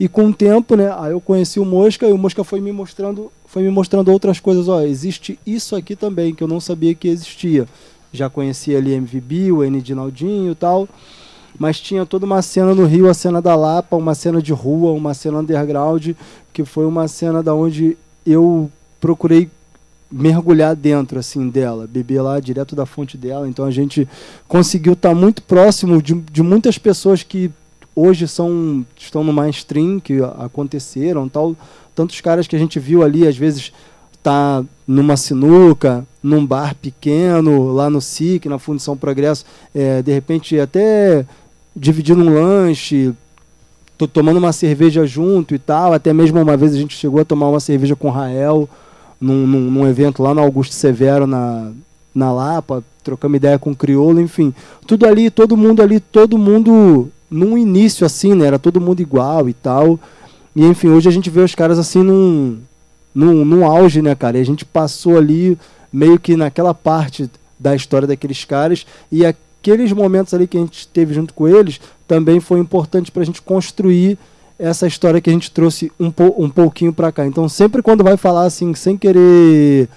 E 0.00 0.08
com 0.08 0.28
o 0.28 0.34
tempo, 0.34 0.76
né, 0.76 0.94
aí 0.96 1.12
eu 1.12 1.20
conheci 1.20 1.58
o 1.58 1.64
Mosca 1.64 2.06
e 2.06 2.12
o 2.12 2.18
Mosca 2.18 2.44
foi 2.44 2.60
me 2.60 2.70
mostrando 2.70 3.30
foi 3.48 3.62
me 3.62 3.70
mostrando 3.70 4.12
outras 4.12 4.38
coisas. 4.38 4.68
Ó, 4.68 4.82
existe 4.82 5.38
isso 5.46 5.74
aqui 5.74 5.96
também 5.96 6.34
que 6.34 6.42
eu 6.42 6.48
não 6.48 6.60
sabia 6.60 6.94
que 6.94 7.08
existia. 7.08 7.66
Já 8.12 8.28
conhecia 8.28 8.78
ali 8.78 8.92
MVB, 8.94 9.52
o 9.52 9.64
N. 9.64 9.80
Dinaldinho 9.80 10.52
e 10.52 10.54
tal. 10.54 10.88
Mas 11.58 11.80
tinha 11.80 12.04
toda 12.06 12.26
uma 12.26 12.42
cena 12.42 12.74
no 12.74 12.84
Rio, 12.84 13.08
a 13.08 13.14
cena 13.14 13.40
da 13.40 13.56
Lapa, 13.56 13.96
uma 13.96 14.14
cena 14.14 14.40
de 14.40 14.52
rua, 14.52 14.92
uma 14.92 15.14
cena 15.14 15.38
underground, 15.38 16.10
que 16.52 16.64
foi 16.64 16.86
uma 16.86 17.08
cena 17.08 17.42
da 17.42 17.54
onde 17.54 17.96
eu 18.24 18.70
procurei 19.00 19.50
mergulhar 20.10 20.74
dentro 20.74 21.18
assim 21.18 21.48
dela, 21.48 21.86
beber 21.86 22.20
lá 22.22 22.38
direto 22.40 22.76
da 22.76 22.86
fonte 22.86 23.16
dela. 23.16 23.48
Então 23.48 23.64
a 23.64 23.70
gente 23.70 24.08
conseguiu 24.46 24.92
estar 24.92 25.10
tá 25.10 25.14
muito 25.14 25.42
próximo 25.42 26.02
de, 26.02 26.14
de 26.14 26.42
muitas 26.42 26.78
pessoas 26.78 27.22
que 27.22 27.50
hoje 27.98 28.28
são 28.28 28.84
estão 28.96 29.24
no 29.24 29.32
mainstream, 29.32 29.98
que 29.98 30.18
aconteceram, 30.38 31.28
tal, 31.28 31.56
tantos 31.94 32.20
caras 32.20 32.46
que 32.46 32.54
a 32.54 32.58
gente 32.58 32.78
viu 32.78 33.02
ali, 33.02 33.26
às 33.26 33.36
vezes 33.36 33.72
tá 34.22 34.64
numa 34.86 35.16
sinuca, 35.16 36.06
num 36.22 36.46
bar 36.46 36.74
pequeno, 36.74 37.72
lá 37.72 37.90
no 37.90 38.00
SIC, 38.00 38.46
na 38.46 38.58
Fundição 38.58 38.96
Progresso, 38.96 39.44
é, 39.74 40.02
de 40.02 40.12
repente 40.12 40.58
até 40.58 41.24
dividindo 41.74 42.22
um 42.22 42.34
lanche, 42.34 43.12
tomando 44.12 44.38
uma 44.38 44.52
cerveja 44.52 45.06
junto 45.06 45.54
e 45.54 45.58
tal. 45.58 45.92
Até 45.92 46.12
mesmo 46.12 46.40
uma 46.40 46.56
vez 46.56 46.74
a 46.74 46.78
gente 46.78 46.96
chegou 46.96 47.20
a 47.20 47.24
tomar 47.24 47.48
uma 47.48 47.60
cerveja 47.60 47.96
com 47.96 48.08
o 48.08 48.12
Rael 48.12 48.68
num, 49.20 49.46
num, 49.46 49.70
num 49.70 49.88
evento 49.88 50.22
lá 50.22 50.34
no 50.34 50.40
Augusto 50.40 50.74
Severo, 50.74 51.26
na, 51.26 51.70
na 52.14 52.32
Lapa, 52.32 52.84
trocamos 53.02 53.36
ideia 53.36 53.58
com 53.58 53.70
o 53.70 53.76
Criolo, 53.76 54.20
enfim. 54.20 54.54
Tudo 54.86 55.06
ali, 55.06 55.30
todo 55.30 55.56
mundo 55.56 55.82
ali, 55.82 56.00
todo 56.00 56.38
mundo 56.38 57.10
num 57.30 57.56
início 57.56 58.06
assim, 58.06 58.34
né? 58.34 58.46
Era 58.46 58.58
todo 58.58 58.80
mundo 58.80 59.00
igual 59.00 59.48
e 59.48 59.54
tal. 59.54 59.98
E 60.54 60.64
enfim, 60.64 60.88
hoje 60.88 61.08
a 61.08 61.12
gente 61.12 61.30
vê 61.30 61.40
os 61.40 61.54
caras 61.54 61.78
assim 61.78 62.02
num, 62.02 62.58
num, 63.14 63.44
num 63.44 63.64
auge, 63.64 64.02
né, 64.02 64.14
cara? 64.14 64.38
E 64.38 64.40
a 64.40 64.44
gente 64.44 64.64
passou 64.64 65.16
ali 65.16 65.58
meio 65.92 66.18
que 66.18 66.36
naquela 66.36 66.74
parte 66.74 67.30
da 67.58 67.74
história 67.74 68.06
daqueles 68.06 68.44
caras 68.44 68.86
e 69.10 69.24
aqueles 69.24 69.92
momentos 69.92 70.32
ali 70.32 70.46
que 70.46 70.56
a 70.56 70.60
gente 70.60 70.86
teve 70.88 71.14
junto 71.14 71.34
com 71.34 71.48
eles 71.48 71.80
também 72.06 72.40
foi 72.40 72.60
importante 72.60 73.10
para 73.10 73.22
a 73.22 73.26
gente 73.26 73.42
construir 73.42 74.18
essa 74.58 74.86
história 74.86 75.20
que 75.20 75.30
a 75.30 75.32
gente 75.32 75.50
trouxe 75.50 75.92
um, 75.98 76.10
po 76.10 76.34
um 76.36 76.50
pouquinho 76.50 76.92
para 76.92 77.12
cá. 77.12 77.26
Então, 77.26 77.48
sempre 77.48 77.82
quando 77.82 78.02
vai 78.02 78.16
falar 78.16 78.44
assim, 78.44 78.74
sem 78.74 78.96
querer 78.96 79.88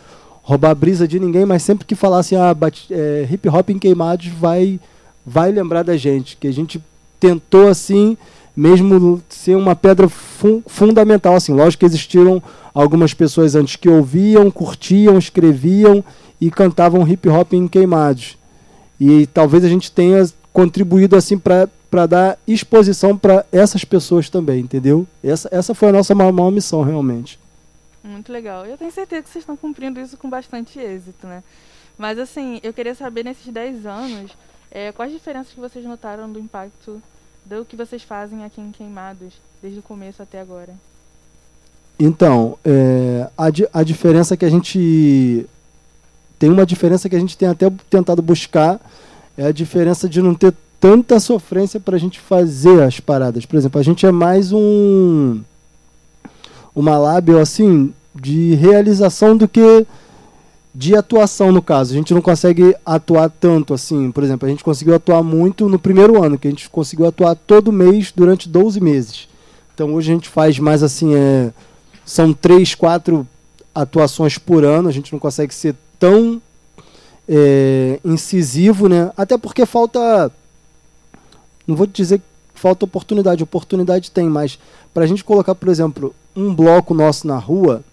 roubar 0.43 0.71
a 0.71 0.75
brisa 0.75 1.07
de 1.07 1.19
ninguém, 1.19 1.45
mas 1.45 1.63
sempre 1.63 1.85
que 1.85 1.95
falar 1.95 2.19
assim, 2.19 2.35
ah, 2.35 2.55
é, 2.91 3.27
hip 3.31 3.47
hop 3.49 3.69
em 3.69 3.79
queimados, 3.79 4.27
vai, 4.27 4.79
vai 5.25 5.51
lembrar 5.51 5.83
da 5.83 5.97
gente, 5.97 6.37
que 6.37 6.47
a 6.47 6.53
gente 6.53 6.81
tentou 7.21 7.67
assim 7.67 8.17
mesmo 8.55 9.21
ser 9.29 9.55
uma 9.55 9.75
pedra 9.75 10.09
fun 10.09 10.61
fundamental. 10.67 11.35
Assim, 11.35 11.53
lógico 11.53 11.79
que 11.79 11.85
existiram 11.85 12.41
algumas 12.73 13.13
pessoas 13.13 13.55
antes 13.55 13.75
que 13.75 13.87
ouviam, 13.87 14.51
curtiam, 14.51 15.17
escreviam 15.17 16.03
e 16.39 16.51
cantavam 16.51 17.07
hip 17.07 17.29
hop 17.29 17.53
em 17.53 17.67
queimados. 17.67 18.37
E 18.99 19.25
talvez 19.27 19.63
a 19.63 19.69
gente 19.69 19.91
tenha 19.91 20.27
contribuído 20.51 21.15
assim 21.15 21.37
para 21.37 22.05
dar 22.07 22.37
exposição 22.47 23.17
para 23.17 23.45
essas 23.51 23.85
pessoas 23.85 24.29
também, 24.29 24.61
entendeu? 24.61 25.07
Essa, 25.23 25.49
essa 25.51 25.73
foi 25.73 25.89
a 25.89 25.93
nossa 25.93 26.13
maior, 26.13 26.31
maior 26.31 26.51
missão, 26.51 26.81
realmente. 26.81 27.39
Muito 28.03 28.31
legal. 28.31 28.65
Eu 28.65 28.77
tenho 28.77 28.91
certeza 28.91 29.23
que 29.23 29.29
vocês 29.29 29.43
estão 29.43 29.55
cumprindo 29.55 29.99
isso 29.99 30.17
com 30.17 30.29
bastante 30.29 30.79
êxito, 30.79 31.25
né? 31.27 31.43
Mas 31.97 32.17
assim, 32.17 32.59
eu 32.63 32.73
queria 32.73 32.95
saber 32.95 33.23
nesses 33.23 33.47
10 33.51 33.85
anos, 33.85 34.31
é, 34.71 34.91
quais 34.91 35.11
diferenças 35.11 35.53
que 35.53 35.59
vocês 35.59 35.85
notaram 35.85 36.31
do 36.31 36.39
impacto 36.39 37.01
do 37.45 37.65
que 37.65 37.75
vocês 37.75 38.03
fazem 38.03 38.43
aqui 38.45 38.61
em 38.61 38.71
Queimados, 38.71 39.33
desde 39.61 39.79
o 39.79 39.83
começo 39.83 40.21
até 40.21 40.39
agora? 40.39 40.73
Então, 41.99 42.57
é, 42.65 43.29
a, 43.37 43.79
a 43.79 43.83
diferença 43.83 44.35
que 44.35 44.45
a 44.45 44.49
gente. 44.49 45.45
Tem 46.39 46.49
uma 46.49 46.65
diferença 46.65 47.07
que 47.07 47.15
a 47.15 47.19
gente 47.19 47.37
tem 47.37 47.47
até 47.47 47.71
tentado 47.89 48.21
buscar, 48.21 48.79
é 49.37 49.45
a 49.45 49.51
diferença 49.51 50.09
de 50.09 50.19
não 50.21 50.33
ter 50.33 50.53
tanta 50.79 51.19
sofrência 51.19 51.79
para 51.79 51.95
a 51.95 51.99
gente 51.99 52.19
fazer 52.19 52.81
as 52.81 52.99
paradas. 52.99 53.45
Por 53.45 53.55
exemplo, 53.55 53.79
a 53.79 53.83
gente 53.83 54.05
é 54.05 54.11
mais 54.11 54.51
um. 54.51 55.41
Uma 56.73 56.97
lábio 56.97 57.39
assim, 57.39 57.93
de 58.15 58.55
realização 58.55 59.37
do 59.37 59.47
que 59.47 59.85
de 60.73 60.95
atuação 60.95 61.51
no 61.51 61.61
caso. 61.61 61.93
A 61.93 61.95
gente 61.95 62.13
não 62.13 62.21
consegue 62.21 62.75
atuar 62.85 63.29
tanto 63.29 63.73
assim. 63.73 64.11
Por 64.11 64.23
exemplo, 64.23 64.47
a 64.47 64.49
gente 64.49 64.63
conseguiu 64.63 64.95
atuar 64.95 65.21
muito 65.21 65.67
no 65.67 65.77
primeiro 65.77 66.23
ano, 66.23 66.37
que 66.37 66.47
a 66.47 66.51
gente 66.51 66.69
conseguiu 66.69 67.07
atuar 67.07 67.35
todo 67.35 67.71
mês 67.71 68.11
durante 68.15 68.47
12 68.47 68.79
meses. 68.79 69.27
Então 69.73 69.93
hoje 69.93 70.11
a 70.11 70.13
gente 70.13 70.29
faz 70.29 70.57
mais 70.59 70.81
assim, 70.83 71.13
é, 71.15 71.51
são 72.05 72.33
três, 72.33 72.73
quatro 72.73 73.27
atuações 73.75 74.37
por 74.37 74.63
ano. 74.63 74.87
A 74.87 74.91
gente 74.91 75.11
não 75.11 75.19
consegue 75.19 75.53
ser 75.53 75.75
tão 75.99 76.41
é, 77.27 77.99
incisivo, 78.03 78.87
né? 78.87 79.11
Até 79.17 79.37
porque 79.37 79.65
falta, 79.65 80.31
não 81.67 81.75
vou 81.75 81.87
dizer 81.87 82.19
que 82.19 82.25
falta 82.53 82.85
oportunidade, 82.85 83.43
oportunidade 83.43 84.11
tem, 84.11 84.29
mas 84.29 84.59
para 84.93 85.03
a 85.03 85.07
gente 85.07 85.23
colocar, 85.23 85.55
por 85.55 85.69
exemplo, 85.69 86.13
um 86.35 86.53
bloco 86.53 86.93
nosso 86.93 87.25
na 87.27 87.37
rua, 87.37 87.83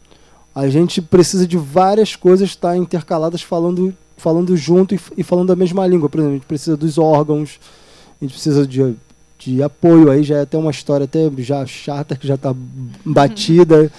a 0.59 0.69
gente 0.69 1.01
precisa 1.01 1.47
de 1.47 1.57
várias 1.57 2.17
coisas 2.17 2.49
estar 2.49 2.77
intercaladas 2.77 3.43
falando 3.43 3.95
falando 4.17 4.57
junto 4.57 4.93
e, 4.93 5.01
e 5.17 5.23
falando 5.23 5.53
a 5.53 5.57
mesma 5.57 5.87
língua. 5.87 6.09
Por 6.09 6.19
exemplo, 6.19 6.35
a 6.35 6.39
gente 6.39 6.49
precisa 6.49 6.77
dos 6.77 6.99
órgãos, 6.99 7.61
a 8.21 8.25
gente 8.25 8.33
precisa 8.33 8.67
de, 8.67 8.97
de 9.39 9.63
apoio, 9.63 10.11
aí 10.11 10.25
já 10.25 10.39
é 10.39 10.41
até 10.41 10.59
uma 10.59 10.73
história 10.73 11.05
até 11.05 11.31
já 11.39 11.65
chata, 11.65 12.17
que 12.17 12.27
já 12.27 12.35
está 12.35 12.53
batida, 13.05 13.93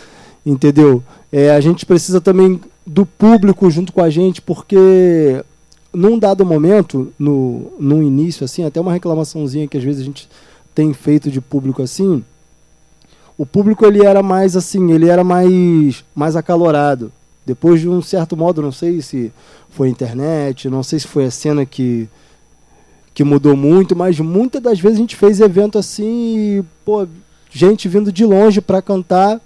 entendeu? 0.46 1.02
É, 1.32 1.52
a 1.52 1.62
gente 1.62 1.86
precisa 1.86 2.20
também 2.20 2.60
do 2.86 3.06
público 3.06 3.72
junto 3.72 3.94
com 3.94 4.02
a 4.02 4.10
gente, 4.10 4.42
porque 4.42 5.42
num 5.94 6.20
dado 6.20 6.46
momento, 6.46 7.14
no, 7.18 7.72
no 7.80 8.04
início, 8.04 8.44
assim, 8.44 8.66
até 8.66 8.82
uma 8.82 8.92
reclamaçãozinha 8.92 9.66
que 9.66 9.78
às 9.78 9.84
vezes 9.84 10.02
a 10.02 10.06
gente 10.06 10.28
tem 10.76 10.94
feito 10.94 11.32
de 11.32 11.40
público 11.40 11.82
assim, 11.82 12.22
o 13.40 13.46
público 13.46 13.86
ele 13.86 14.06
era 14.06 14.22
mais 14.22 14.58
assim, 14.58 14.92
ele 14.92 15.08
era 15.08 15.24
mais, 15.24 16.04
mais 16.14 16.36
acalorado. 16.36 17.10
Depois 17.46 17.80
de 17.80 17.88
um 17.88 18.02
certo 18.02 18.36
modo, 18.36 18.62
não 18.62 18.72
sei 18.74 19.02
se 19.02 19.32
foi 19.70 19.88
a 19.88 19.92
internet, 19.92 20.68
não 20.68 20.84
sei 20.84 21.00
se 21.00 21.08
foi 21.08 21.24
a 21.24 21.32
cena 21.32 21.66
que, 21.66 22.10
que 23.14 23.24
mudou 23.24 23.56
muito, 23.56 23.96
mas 23.96 24.20
muitas 24.20 24.62
das 24.62 24.78
vezes 24.82 24.98
a 24.98 25.02
gente 25.02 25.16
fez 25.16 25.40
evento 25.40 25.78
assim 25.78 26.38
e, 26.38 26.64
pô, 26.84 27.08
gente 27.50 27.88
vindo 27.88 28.12
de 28.12 28.26
longe 28.26 28.60
para 28.60 28.82
cantar. 28.82 29.40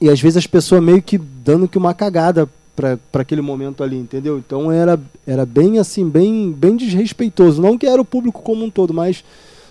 E 0.00 0.10
às 0.10 0.20
vezes 0.20 0.38
as 0.38 0.46
pessoas 0.48 0.82
meio 0.82 1.00
que 1.00 1.16
dando 1.16 1.68
que 1.68 1.78
uma 1.78 1.94
cagada 1.94 2.50
para 2.74 2.98
aquele 3.20 3.42
momento 3.42 3.84
ali, 3.84 3.96
entendeu? 3.96 4.38
Então 4.38 4.72
era, 4.72 5.00
era 5.24 5.46
bem 5.46 5.78
assim, 5.78 6.08
bem, 6.08 6.50
bem 6.50 6.74
desrespeitoso. 6.76 7.62
Não 7.62 7.78
que 7.78 7.86
era 7.86 8.02
o 8.02 8.04
público 8.04 8.42
como 8.42 8.64
um 8.64 8.70
todo, 8.70 8.92
mas 8.92 9.22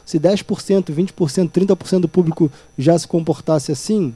se 0.06 0.20
10%, 0.20 0.92
20%, 0.92 1.50
30% 1.50 2.00
do 2.00 2.08
público 2.08 2.52
já 2.78 2.98
se 2.98 3.08
comportasse 3.08 3.72
assim, 3.72 4.14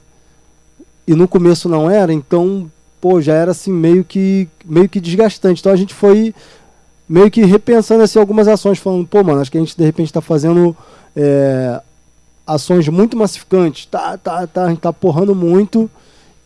e 1.08 1.13
no 1.13 1.27
começo 1.27 1.70
não 1.70 1.89
era, 1.89 2.12
então, 2.12 2.70
pô, 3.00 3.22
já 3.22 3.34
era 3.34 3.51
assim 3.51 3.72
meio 3.72 4.04
que 4.04 4.48
meio 4.65 4.89
que 4.89 5.00
desgastante. 5.00 5.60
Então 5.60 5.72
a 5.72 5.75
gente 5.75 5.94
foi 5.94 6.34
meio 7.08 7.30
que 7.30 7.46
repensando 7.46 8.04
assim 8.04 8.18
algumas 8.18 8.48
ações, 8.48 8.80
falando, 8.80 9.08
pô, 9.08 9.24
mano, 9.24 9.39
acho 9.39 9.51
que 9.51 9.58
a 9.58 9.62
gente 9.62 9.77
de 9.77 9.84
repente 9.84 10.08
está 10.08 10.22
fazendo 10.22 10.75
é, 11.15 11.80
ações 12.46 12.88
muito 12.88 13.15
massificantes, 13.15 13.86
tá, 13.86 14.18
tá, 14.18 14.48
tá, 14.48 14.65
a 14.65 14.70
gente 14.70 14.80
tá 14.80 14.92
porrando 14.92 15.36
muito 15.36 15.89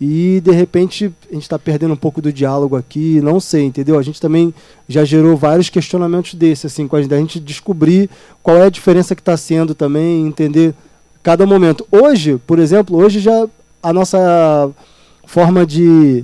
e 0.01 0.39
de 0.41 0.51
repente 0.51 1.13
a 1.29 1.33
gente 1.33 1.43
está 1.43 1.59
perdendo 1.59 1.93
um 1.93 1.97
pouco 1.97 2.21
do 2.21 2.31
diálogo 2.31 2.77
aqui, 2.77 3.19
não 3.21 3.39
sei, 3.39 3.65
entendeu? 3.65 3.99
A 3.99 4.01
gente 4.01 4.21
também 4.21 4.53
já 4.87 5.03
gerou 5.03 5.35
vários 5.35 5.69
questionamentos 5.69 6.35
desses, 6.35 6.71
assim, 6.71 6.87
com 6.87 6.95
a 6.95 7.01
gente, 7.01 7.13
a 7.13 7.17
gente 7.17 7.39
descobrir 7.39 8.09
qual 8.41 8.57
é 8.57 8.65
a 8.65 8.69
diferença 8.69 9.13
que 9.13 9.21
está 9.21 9.35
sendo 9.35 9.75
também, 9.75 10.25
entender 10.25 10.73
cada 11.21 11.45
momento. 11.45 11.85
Hoje, 11.91 12.37
por 12.47 12.59
exemplo, 12.59 12.97
hoje 12.97 13.19
já 13.19 13.45
a 13.83 13.91
nossa 13.91 14.71
forma 15.25 15.65
de, 15.65 16.23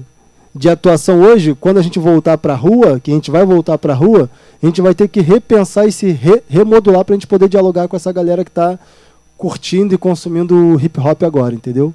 de 0.53 0.69
atuação 0.69 1.21
hoje, 1.21 1.53
quando 1.59 1.77
a 1.77 1.81
gente 1.81 1.99
voltar 1.99 2.37
para 2.37 2.53
a 2.53 2.57
rua, 2.57 2.97
que 3.01 3.11
a 3.11 3.13
gente 3.13 3.29
vai 3.29 3.45
voltar 3.45 3.77
para 3.77 3.91
a 3.91 3.95
rua, 3.95 4.29
a 4.63 4.65
gente 4.65 4.81
vai 4.81 4.95
ter 4.95 5.09
que 5.09 5.19
repensar 5.19 5.85
e 5.85 5.91
se 5.91 6.11
re, 6.11 6.41
remodular 6.47 7.03
para 7.03 7.13
a 7.13 7.17
gente 7.17 7.27
poder 7.27 7.49
dialogar 7.49 7.89
com 7.89 7.97
essa 7.97 8.11
galera 8.13 8.45
que 8.45 8.51
está 8.51 8.79
curtindo 9.37 9.93
e 9.93 9.97
consumindo 9.97 10.79
hip 10.81 10.97
hop 10.97 11.23
agora, 11.23 11.53
entendeu? 11.53 11.93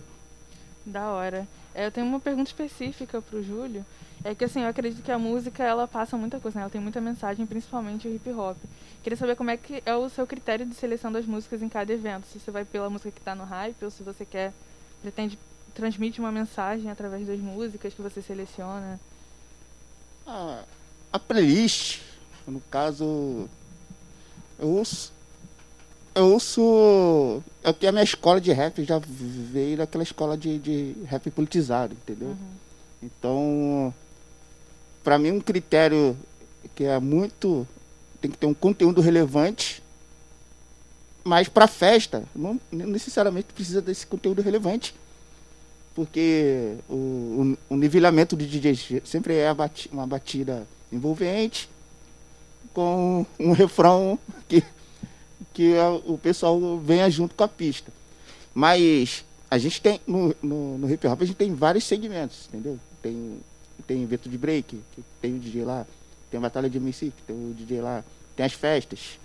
Da 0.84 1.08
hora. 1.08 1.46
É, 1.74 1.86
eu 1.86 1.90
tenho 1.90 2.06
uma 2.06 2.20
pergunta 2.20 2.50
específica 2.50 3.20
para 3.22 3.38
o 3.38 3.42
Júlio. 3.42 3.84
É 4.22 4.34
que 4.34 4.44
assim, 4.44 4.60
eu 4.62 4.68
acredito 4.68 5.02
que 5.02 5.10
a 5.10 5.18
música 5.18 5.64
ela 5.64 5.88
passa 5.88 6.16
muita 6.16 6.38
coisa, 6.38 6.58
né? 6.58 6.62
Ela 6.62 6.70
tem 6.70 6.80
muita 6.80 7.00
mensagem, 7.00 7.46
principalmente 7.46 8.06
o 8.06 8.14
hip 8.14 8.30
hop. 8.32 8.56
Queria 9.02 9.16
saber 9.16 9.34
como 9.34 9.50
é 9.50 9.56
que 9.56 9.82
é 9.86 9.96
o 9.96 10.08
seu 10.10 10.26
critério 10.26 10.66
de 10.66 10.74
seleção 10.74 11.10
das 11.10 11.24
músicas 11.24 11.62
em 11.62 11.68
cada 11.68 11.92
evento. 11.92 12.26
Se 12.26 12.38
você 12.38 12.50
vai 12.50 12.64
pela 12.64 12.90
música 12.90 13.10
que 13.10 13.18
está 13.18 13.34
no 13.34 13.44
hype 13.44 13.82
ou 13.82 13.90
se 13.90 14.02
você 14.02 14.26
quer 14.26 14.52
pretende 15.00 15.38
transmite 15.74 16.20
uma 16.20 16.32
mensagem 16.32 16.90
através 16.90 17.26
das 17.26 17.38
músicas 17.38 17.94
que 17.94 18.02
você 18.02 18.20
seleciona? 18.20 19.00
Ah, 20.26 20.62
a 21.12 21.18
playlist, 21.18 22.00
no 22.46 22.60
caso, 22.70 23.48
eu 24.58 24.68
ouço. 24.68 25.12
Eu 26.14 26.32
ouço. 26.32 27.42
É 27.62 27.72
que 27.72 27.86
a 27.86 27.92
minha 27.92 28.04
escola 28.04 28.40
de 28.40 28.52
rap 28.52 28.84
já 28.84 29.00
veio 29.50 29.76
daquela 29.76 30.02
escola 30.04 30.36
de, 30.36 30.58
de 30.58 30.96
rap 31.04 31.30
politizado, 31.30 31.94
entendeu? 31.94 32.28
Uhum. 32.28 32.36
Então, 33.02 33.94
para 35.02 35.18
mim, 35.18 35.32
um 35.32 35.40
critério 35.40 36.16
que 36.74 36.84
é 36.84 36.98
muito. 36.98 37.66
tem 38.20 38.30
que 38.30 38.38
ter 38.38 38.46
um 38.46 38.54
conteúdo 38.54 39.00
relevante 39.00 39.82
mas 41.22 41.48
para 41.48 41.66
festa, 41.66 42.24
não 42.34 42.58
necessariamente 42.70 43.52
precisa 43.52 43.82
desse 43.82 44.06
conteúdo 44.06 44.40
relevante 44.40 44.94
porque 45.94 46.76
o, 46.88 47.56
o, 47.68 47.74
o 47.74 47.76
nivelamento 47.76 48.36
de 48.36 48.46
DJ 48.46 49.02
sempre 49.04 49.34
é 49.34 49.54
uma 49.92 50.06
batida 50.06 50.66
envolvente 50.92 51.68
com 52.72 53.26
um 53.38 53.52
refrão 53.52 54.18
que, 54.48 54.62
que 55.52 55.74
o 56.06 56.16
pessoal 56.16 56.78
venha 56.78 57.10
junto 57.10 57.34
com 57.34 57.44
a 57.44 57.48
pista. 57.48 57.92
Mas 58.54 59.24
a 59.50 59.58
gente 59.58 59.82
tem, 59.82 60.00
no, 60.06 60.34
no, 60.40 60.78
no 60.78 60.90
hip 60.90 61.04
hop, 61.08 61.20
a 61.20 61.24
gente 61.24 61.36
tem 61.36 61.52
vários 61.52 61.84
segmentos, 61.84 62.46
entendeu? 62.48 62.78
Tem, 63.02 63.40
tem 63.84 64.02
evento 64.02 64.28
de 64.28 64.38
break, 64.38 64.80
tem 65.20 65.34
o 65.34 65.38
DJ 65.40 65.64
lá, 65.64 65.84
tem 66.30 66.38
a 66.38 66.40
batalha 66.40 66.70
de 66.70 66.78
MC, 66.78 67.12
tem 67.26 67.34
o 67.34 67.52
DJ 67.52 67.80
lá, 67.80 68.04
tem 68.36 68.46
as 68.46 68.52
festas, 68.52 69.18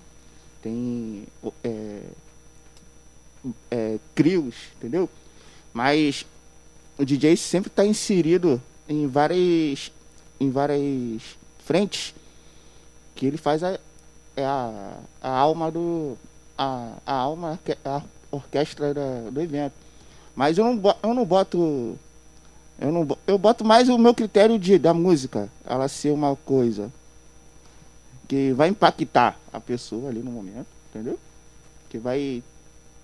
tem 0.63 1.27
é, 1.63 2.01
é, 3.69 3.99
crios, 4.15 4.55
entendeu? 4.77 5.07
Mas 5.71 6.25
o 6.97 7.05
DJ 7.05 7.37
sempre 7.37 7.69
está 7.69 7.85
inserido 7.85 8.59
em 8.89 9.05
várias, 9.05 9.91
em 10.39 10.49
várias 10.49 11.37
frentes 11.59 12.15
que 13.13 13.27
ele 13.27 13.37
faz 13.37 13.63
a, 13.63 13.79
é 14.35 14.43
a, 14.43 14.97
a 15.21 15.29
alma 15.29 15.71
do 15.71 16.17
a, 16.57 16.97
a 17.05 17.13
alma 17.13 17.59
a 17.83 18.01
orquestra 18.31 18.93
da, 18.93 19.29
do 19.29 19.41
evento 19.41 19.84
mas 20.35 20.57
eu 20.57 20.65
não 20.65 20.95
eu 21.03 21.13
não 21.13 21.25
boto 21.25 21.97
eu 22.79 22.91
não 22.91 23.17
eu 23.25 23.37
boto 23.37 23.63
mais 23.63 23.89
o 23.89 23.97
meu 23.97 24.13
critério 24.13 24.59
de 24.59 24.77
da 24.77 24.93
música 24.93 25.49
ela 25.65 25.87
ser 25.87 26.11
uma 26.11 26.35
coisa 26.35 26.91
que 28.27 28.51
vai 28.53 28.69
impactar 28.69 29.39
a 29.53 29.59
pessoa 29.59 30.09
ali 30.09 30.19
no 30.19 30.31
momento 30.31 30.67
entendeu 30.89 31.17
que 31.89 31.97
vai 31.97 32.43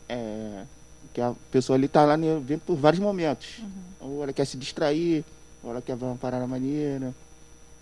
é, 0.09 0.65
que 1.13 1.21
a 1.21 1.33
pessoa 1.51 1.77
ali 1.77 1.87
tá 1.87 2.03
lá 2.05 2.17
no 2.17 2.37
evento 2.37 2.61
por 2.65 2.75
vários 2.75 3.01
momentos. 3.01 3.59
Uhum. 3.59 3.69
Ou 3.99 4.23
ela 4.23 4.33
quer 4.33 4.45
se 4.45 4.57
distrair, 4.57 5.23
ou 5.63 5.71
ela 5.71 5.81
quer 5.81 5.95
ver 5.95 6.05
uma 6.05 6.15
parada 6.15 6.47
maneira, 6.47 7.13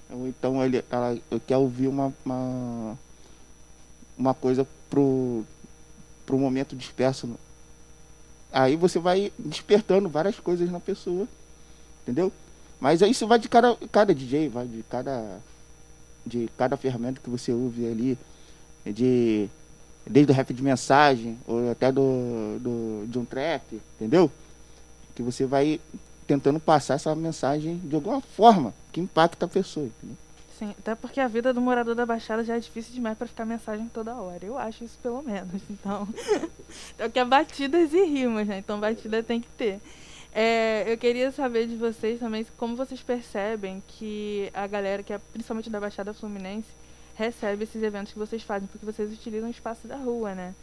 ou 0.10 0.28
então 0.28 0.64
ele, 0.64 0.84
ela 0.90 1.18
quer 1.48 1.58
ouvir 1.58 1.88
uma, 1.88 2.14
uma, 2.26 2.98
uma 4.18 4.34
coisa 4.34 4.68
pro, 4.90 5.44
pro 6.26 6.38
momento 6.38 6.76
disperso. 6.76 7.30
Aí 8.52 8.76
você 8.76 9.00
vai 9.00 9.32
despertando 9.38 10.10
várias 10.10 10.40
coisas 10.40 10.70
na 10.72 10.80
pessoa, 10.80 11.28
entendeu? 12.04 12.32
Mas 12.80 13.04
aí 13.04 13.12
isso 13.12 13.28
vai 13.28 13.38
de 13.38 13.50
cada, 13.50 13.76
cada 13.92 14.16
DJ, 14.16 14.50
vai 14.50 14.66
de 14.66 14.84
cada, 14.90 15.40
de 16.26 16.50
cada 16.58 16.78
ferramenta 16.78 17.22
que 17.24 17.30
você 17.30 17.52
ouve 17.52 17.86
ali, 17.86 18.18
de 18.86 19.50
desde 20.06 20.32
o 20.32 20.36
rap 20.36 20.52
de 20.54 20.64
mensagem, 20.64 21.38
ou 21.46 21.70
até 21.70 21.92
do, 21.92 22.58
do, 22.60 23.06
de 23.08 23.20
um 23.20 23.26
trap, 23.26 23.80
entendeu? 23.96 24.32
Que 25.14 25.22
você 25.22 25.46
vai 25.46 25.80
tentando 26.26 26.60
passar 26.60 26.96
essa 26.96 27.14
mensagem 27.16 27.78
de 27.78 27.96
alguma 27.96 28.22
forma 28.22 28.74
que 28.92 29.00
impacta 29.00 29.46
a 29.46 29.50
pessoa. 29.50 29.86
Entendeu? 29.86 30.18
Sim, 30.60 30.76
até 30.78 30.94
porque 30.94 31.22
a 31.22 31.28
vida 31.30 31.54
do 31.54 31.62
morador 31.62 31.96
da 31.96 32.06
Baixada 32.06 32.44
já 32.44 32.58
é 32.58 32.60
difícil 32.60 32.94
demais 32.94 33.18
para 33.18 33.28
ficar 33.28 33.46
mensagem 33.46 33.88
toda 33.88 34.14
hora. 34.14 34.46
Eu 34.46 34.58
acho 34.58 34.84
isso 34.84 35.00
pelo 35.02 35.24
menos. 35.24 35.62
Então, 35.72 36.06
então 36.94 37.10
que 37.10 37.18
é 37.18 37.24
batidas 37.24 37.94
e 37.94 38.04
rimas, 38.04 38.46
né? 38.46 38.58
Então 38.58 38.78
batida 38.78 39.24
tem 39.24 39.40
que 39.40 39.48
ter. 39.58 39.80
É, 40.34 40.84
eu 40.86 40.98
queria 40.98 41.32
saber 41.32 41.66
de 41.66 41.78
vocês 41.78 42.20
também 42.20 42.46
como 42.58 42.76
vocês 42.76 43.02
percebem 43.02 43.82
que 43.88 44.52
a 44.54 44.68
galera, 44.68 45.02
que 45.02 45.14
é 45.14 45.18
principalmente 45.32 45.70
da 45.70 45.80
Baixada 45.80 46.14
Fluminense, 46.14 46.68
recebe 47.16 47.64
esses 47.64 47.82
eventos 47.82 48.12
que 48.12 48.20
vocês 48.20 48.44
fazem, 48.44 48.68
porque 48.68 48.86
vocês 48.86 49.14
utilizam 49.14 49.48
o 49.48 49.52
espaço 49.52 49.88
da 49.88 49.96
rua, 49.96 50.36
né? 50.36 50.54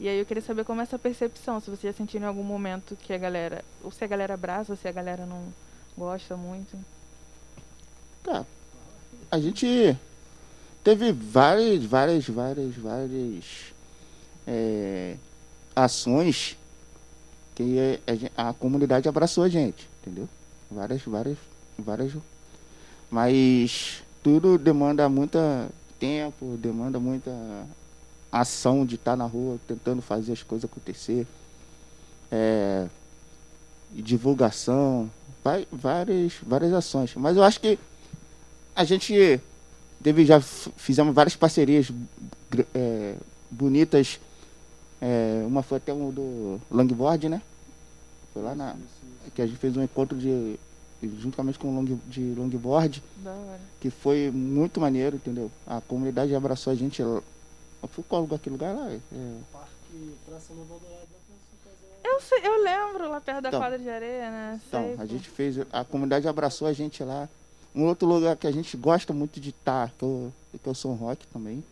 E 0.00 0.08
aí 0.08 0.18
eu 0.18 0.24
queria 0.24 0.42
saber 0.42 0.64
como 0.64 0.80
é 0.80 0.84
essa 0.84 0.98
percepção, 0.98 1.60
se 1.60 1.68
vocês 1.68 1.92
já 1.92 1.98
sentiram 1.98 2.24
em 2.24 2.28
algum 2.28 2.42
momento 2.42 2.96
que 2.96 3.12
a 3.12 3.18
galera, 3.18 3.62
ou 3.84 3.90
se 3.90 4.02
a 4.02 4.06
galera 4.06 4.32
abraça, 4.32 4.72
ou 4.72 4.78
se 4.78 4.88
a 4.88 4.92
galera 4.92 5.26
não 5.26 5.52
gosta 5.94 6.38
muito. 6.38 6.74
Tá. 8.24 8.46
A 9.32 9.40
gente 9.40 9.96
teve 10.84 11.10
várias, 11.10 11.82
várias, 11.84 12.28
várias, 12.28 12.74
várias 12.74 13.44
é, 14.46 15.16
ações 15.74 16.58
que 17.54 17.78
a, 18.36 18.50
a, 18.50 18.52
comunidade 18.52 19.08
abraçou 19.08 19.42
a 19.42 19.48
gente, 19.48 19.88
entendeu? 20.02 20.28
Várias, 20.70 21.00
várias, 21.00 21.38
várias. 21.78 22.12
Mas 23.10 24.02
tudo 24.22 24.58
demanda 24.58 25.08
muita 25.08 25.70
tempo, 25.98 26.58
demanda 26.58 27.00
muita 27.00 27.32
ação 28.30 28.84
de 28.84 28.96
estar 28.96 29.16
na 29.16 29.24
rua 29.24 29.58
tentando 29.66 30.02
fazer 30.02 30.32
as 30.32 30.42
coisas 30.42 30.70
acontecer. 30.70 31.26
É, 32.30 32.86
divulgação, 33.92 35.10
vai, 35.42 35.66
várias, 35.72 36.34
várias 36.42 36.74
ações. 36.74 37.14
Mas 37.16 37.38
eu 37.38 37.42
acho 37.42 37.58
que 37.58 37.78
a 38.74 38.84
gente 38.84 39.40
teve, 40.02 40.24
já 40.24 40.40
fizemos 40.40 41.14
várias 41.14 41.36
parcerias 41.36 41.90
é, 42.74 43.14
bonitas. 43.50 44.20
É, 45.00 45.42
uma 45.46 45.62
foi 45.62 45.78
até 45.78 45.92
um 45.92 46.10
do 46.10 46.60
longboard, 46.70 47.28
né? 47.28 47.42
Foi 48.32 48.42
lá 48.42 48.54
na. 48.54 48.76
Que 49.34 49.42
a 49.42 49.46
gente 49.46 49.58
fez 49.58 49.76
um 49.76 49.82
encontro 49.82 50.16
de. 50.16 50.58
juntamente 51.18 51.58
com 51.58 51.68
o 51.68 51.74
long, 51.74 51.98
de 52.06 52.34
longboard, 52.36 53.02
Da 53.16 53.30
hora. 53.32 53.60
que 53.80 53.90
foi 53.90 54.30
muito 54.30 54.80
maneiro, 54.80 55.16
entendeu? 55.16 55.50
A 55.66 55.80
comunidade 55.80 56.34
abraçou 56.34 56.72
a 56.72 56.76
gente. 56.76 57.02
lá. 57.02 57.20
Foi 57.88 58.04
qual 58.08 58.22
lugar, 58.22 58.36
aquele 58.36 58.54
lugar 58.54 58.74
lá? 58.74 58.90
É, 58.92 59.00
Parque 59.52 60.14
Praça 60.24 60.54
Nova 60.54 60.78
Dourado, 60.78 61.08
Eu, 62.04 62.20
sei, 62.20 62.38
eu 62.46 62.62
lembro 62.62 63.08
lá 63.10 63.20
perto 63.20 63.40
da 63.42 63.48
Então. 63.48 63.60
quadra 63.60 63.78
de 63.78 63.88
areia, 63.88 64.30
né? 64.30 64.60
Então, 64.68 64.82
Sei, 64.84 64.94
a 64.94 64.96
pô. 64.98 65.06
gente 65.06 65.28
fez, 65.28 65.56
a 65.72 65.84
comunidade 65.84 66.28
abraçou 66.28 66.68
a 66.68 66.72
gente 66.72 67.02
lá. 67.02 67.28
Um 67.74 67.84
outro 67.84 68.06
lugar 68.06 68.36
que 68.36 68.46
a 68.46 68.50
gente 68.52 68.76
gosta 68.76 69.12
muito 69.12 69.40
de 69.40 69.50
estar, 69.50 69.90
que, 69.98 70.02
eu, 70.04 70.32
que 70.62 70.68
é 70.68 70.70
o 70.70 70.74
São 70.74 70.94
Roque 70.94 71.26
também. 71.28 71.64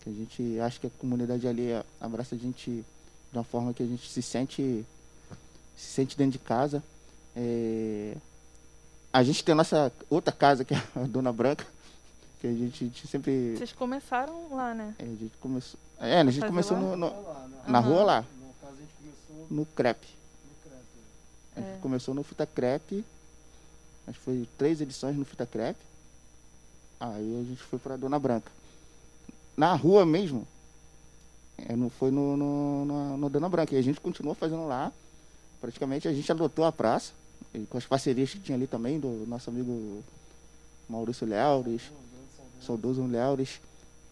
Que 0.00 0.10
a 0.10 0.12
gente 0.12 0.60
acha 0.60 0.78
que 0.80 0.86
a 0.86 0.90
comunidade 0.98 1.46
ali 1.46 1.68
abraça 2.00 2.34
a 2.34 2.38
gente 2.38 2.70
de 2.70 3.38
uma 3.38 3.44
forma 3.44 3.72
que 3.74 3.82
a 3.82 3.86
gente 3.86 4.08
se 4.10 4.22
sente, 4.22 4.84
se 5.76 5.86
sente 5.92 6.16
dentro 6.16 6.32
de 6.32 6.38
casa. 6.38 6.82
É, 7.36 8.16
a 9.12 9.22
gente 9.22 9.42
tem 9.44 9.52
a 9.52 9.56
nossa 9.56 9.92
outra 10.10 10.32
casa, 10.32 10.64
que 10.64 10.74
é 10.74 10.82
a 10.96 11.00
Dona 11.06 11.32
Branca, 11.32 11.66
que 12.40 12.46
a 12.46 12.52
gente, 12.52 12.84
a 12.84 12.86
gente 12.86 13.06
sempre. 13.06 13.54
Vocês 13.56 13.72
começaram 13.72 14.54
lá, 14.54 14.72
né? 14.74 14.94
A 14.98 15.04
gente 15.04 15.32
começou. 15.40 15.78
É, 16.00 16.20
a 16.20 16.24
gente 16.24 16.34
Fazer 16.40 16.46
começou 16.48 16.76
lá? 16.76 16.82
no, 16.82 16.96
no- 16.96 17.22
Lá, 17.22 17.48
né? 17.48 17.58
na 17.66 17.78
rua 17.80 18.02
lá, 18.02 18.20
No 18.40 18.54
caso, 18.60 18.72
a 18.76 18.80
gente 18.80 18.92
começou 18.98 19.46
no 19.50 19.66
crepe. 19.66 20.06
no 20.46 20.70
crepe. 20.70 20.86
A 21.56 21.60
gente 21.60 21.70
É. 21.70 21.78
começou 21.80 22.14
no 22.14 22.22
Fita 22.22 22.46
Crepe. 22.46 23.04
Acho 24.06 24.18
que 24.18 24.24
foi 24.24 24.48
três 24.58 24.80
edições 24.80 25.16
no 25.16 25.24
Fita 25.24 25.46
Crepe. 25.46 25.80
Aí 27.00 27.40
a 27.40 27.44
gente 27.44 27.62
foi 27.62 27.78
pra 27.78 27.96
Dona 27.96 28.18
Branca. 28.18 28.50
Na 29.56 29.74
rua 29.74 30.04
mesmo. 30.04 30.46
É, 31.56 31.74
não 31.76 31.88
foi 31.88 32.10
no, 32.10 32.36
no, 32.36 32.84
no, 32.84 33.16
no 33.16 33.30
Dona 33.30 33.48
Branca. 33.48 33.74
E 33.74 33.78
a 33.78 33.82
gente 33.82 34.00
continuou 34.00 34.34
fazendo 34.34 34.66
lá. 34.66 34.92
Praticamente 35.60 36.08
a 36.08 36.12
gente 36.12 36.30
adotou 36.30 36.64
a 36.64 36.72
praça. 36.72 37.12
Com 37.68 37.78
as 37.78 37.86
parcerias 37.86 38.30
que 38.30 38.40
tinha 38.40 38.56
ali 38.56 38.66
também, 38.66 38.98
do 38.98 39.24
nosso 39.28 39.48
amigo 39.48 40.02
Maurício 40.88 41.26
Leaures, 41.26 41.82
saudoso 42.60 43.06
Leaures. 43.06 43.60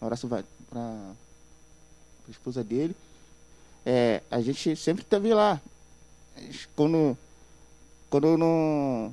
Um 0.00 0.06
abraço 0.06 0.28
pra, 0.28 0.44
pra 0.70 1.14
esposa 2.28 2.62
dele. 2.62 2.94
É, 3.84 4.22
a 4.30 4.40
gente 4.40 4.76
sempre 4.76 5.04
teve 5.04 5.34
lá. 5.34 5.60
Quando 6.76 7.16
quando 8.12 8.36
não. 8.36 9.10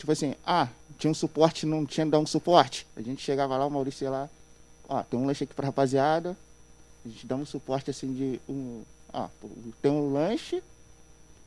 Tipo 0.00 0.12
assim, 0.12 0.34
ah, 0.46 0.66
tinha 0.98 1.10
um 1.10 1.14
suporte, 1.14 1.66
não 1.66 1.84
tinha 1.84 2.06
dar 2.06 2.18
um 2.18 2.24
suporte. 2.26 2.86
A 2.96 3.02
gente 3.02 3.20
chegava 3.20 3.54
lá, 3.58 3.66
o 3.66 3.70
Maurício 3.70 4.04
ia 4.06 4.10
lá, 4.10 4.30
ó, 4.88 5.02
tem 5.02 5.20
um 5.20 5.26
lanche 5.26 5.44
aqui 5.44 5.52
pra 5.52 5.66
rapaziada. 5.66 6.34
A 7.04 7.08
gente 7.10 7.26
dá 7.26 7.36
um 7.36 7.44
suporte 7.44 7.90
assim 7.90 8.10
de 8.14 8.40
um. 8.48 8.82
Ó, 9.12 9.28
tem 9.82 9.92
um 9.92 10.10
lanche. 10.10 10.62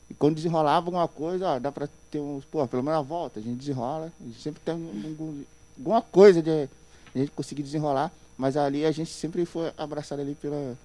E 0.07 0.13
quando 0.13 0.35
desenrolava 0.35 0.85
alguma 0.85 1.07
coisa, 1.07 1.47
ó, 1.55 1.59
dá 1.59 1.71
pra 1.71 1.89
ter 2.11 2.19
um. 2.19 2.39
Pô, 2.51 2.67
pelo 2.67 2.83
menos 2.83 2.99
a 2.99 3.01
volta, 3.01 3.39
a 3.39 3.43
gente 3.43 3.57
desenrola. 3.57 4.11
A 4.21 4.23
gente 4.23 4.39
sempre 4.39 4.61
tem 4.63 4.75
um- 4.75 5.15
um- 5.19 5.45
alguma 5.79 6.03
coisa 6.03 6.39
de 6.39 6.51
a 6.51 7.17
gente 7.17 7.31
conseguir 7.31 7.63
desenrolar. 7.63 8.11
Mas 8.37 8.55
ali 8.55 8.85
a 8.85 8.91
gente 8.91 9.09
sempre 9.09 9.45
foi 9.45 9.73
abraçado 9.75 10.21
ali 10.21 10.35
pela, 10.35 10.77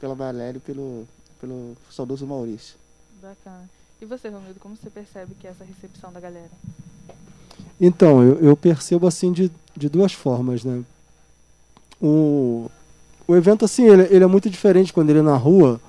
pela 0.00 0.14
Valéria 0.14 0.56
e 0.56 0.60
pelo, 0.60 1.06
pelo 1.38 1.76
saudoso 1.90 2.26
Maurício. 2.26 2.76
Bacana. 3.20 3.68
E 4.00 4.06
você, 4.06 4.30
Romildo, 4.30 4.58
como 4.58 4.74
você 4.74 4.88
percebe 4.88 5.34
que 5.34 5.46
é 5.46 5.50
essa 5.50 5.64
recepção 5.64 6.10
da 6.10 6.18
galera? 6.20 6.50
Então, 7.80 8.22
eu, 8.22 8.38
eu 8.40 8.56
percebo 8.56 9.06
assim 9.06 9.32
de, 9.32 9.50
de 9.74 9.88
duas 9.88 10.12
formas, 10.12 10.62
né? 10.64 10.82
O, 12.00 12.70
o 13.26 13.34
evento, 13.34 13.64
assim, 13.64 13.88
ele, 13.88 14.06
ele 14.10 14.24
é 14.24 14.26
muito 14.26 14.50
diferente 14.50 14.92
quando 14.92 15.10
ele 15.10 15.20
é 15.20 15.22
na 15.22 15.36
rua 15.36 15.80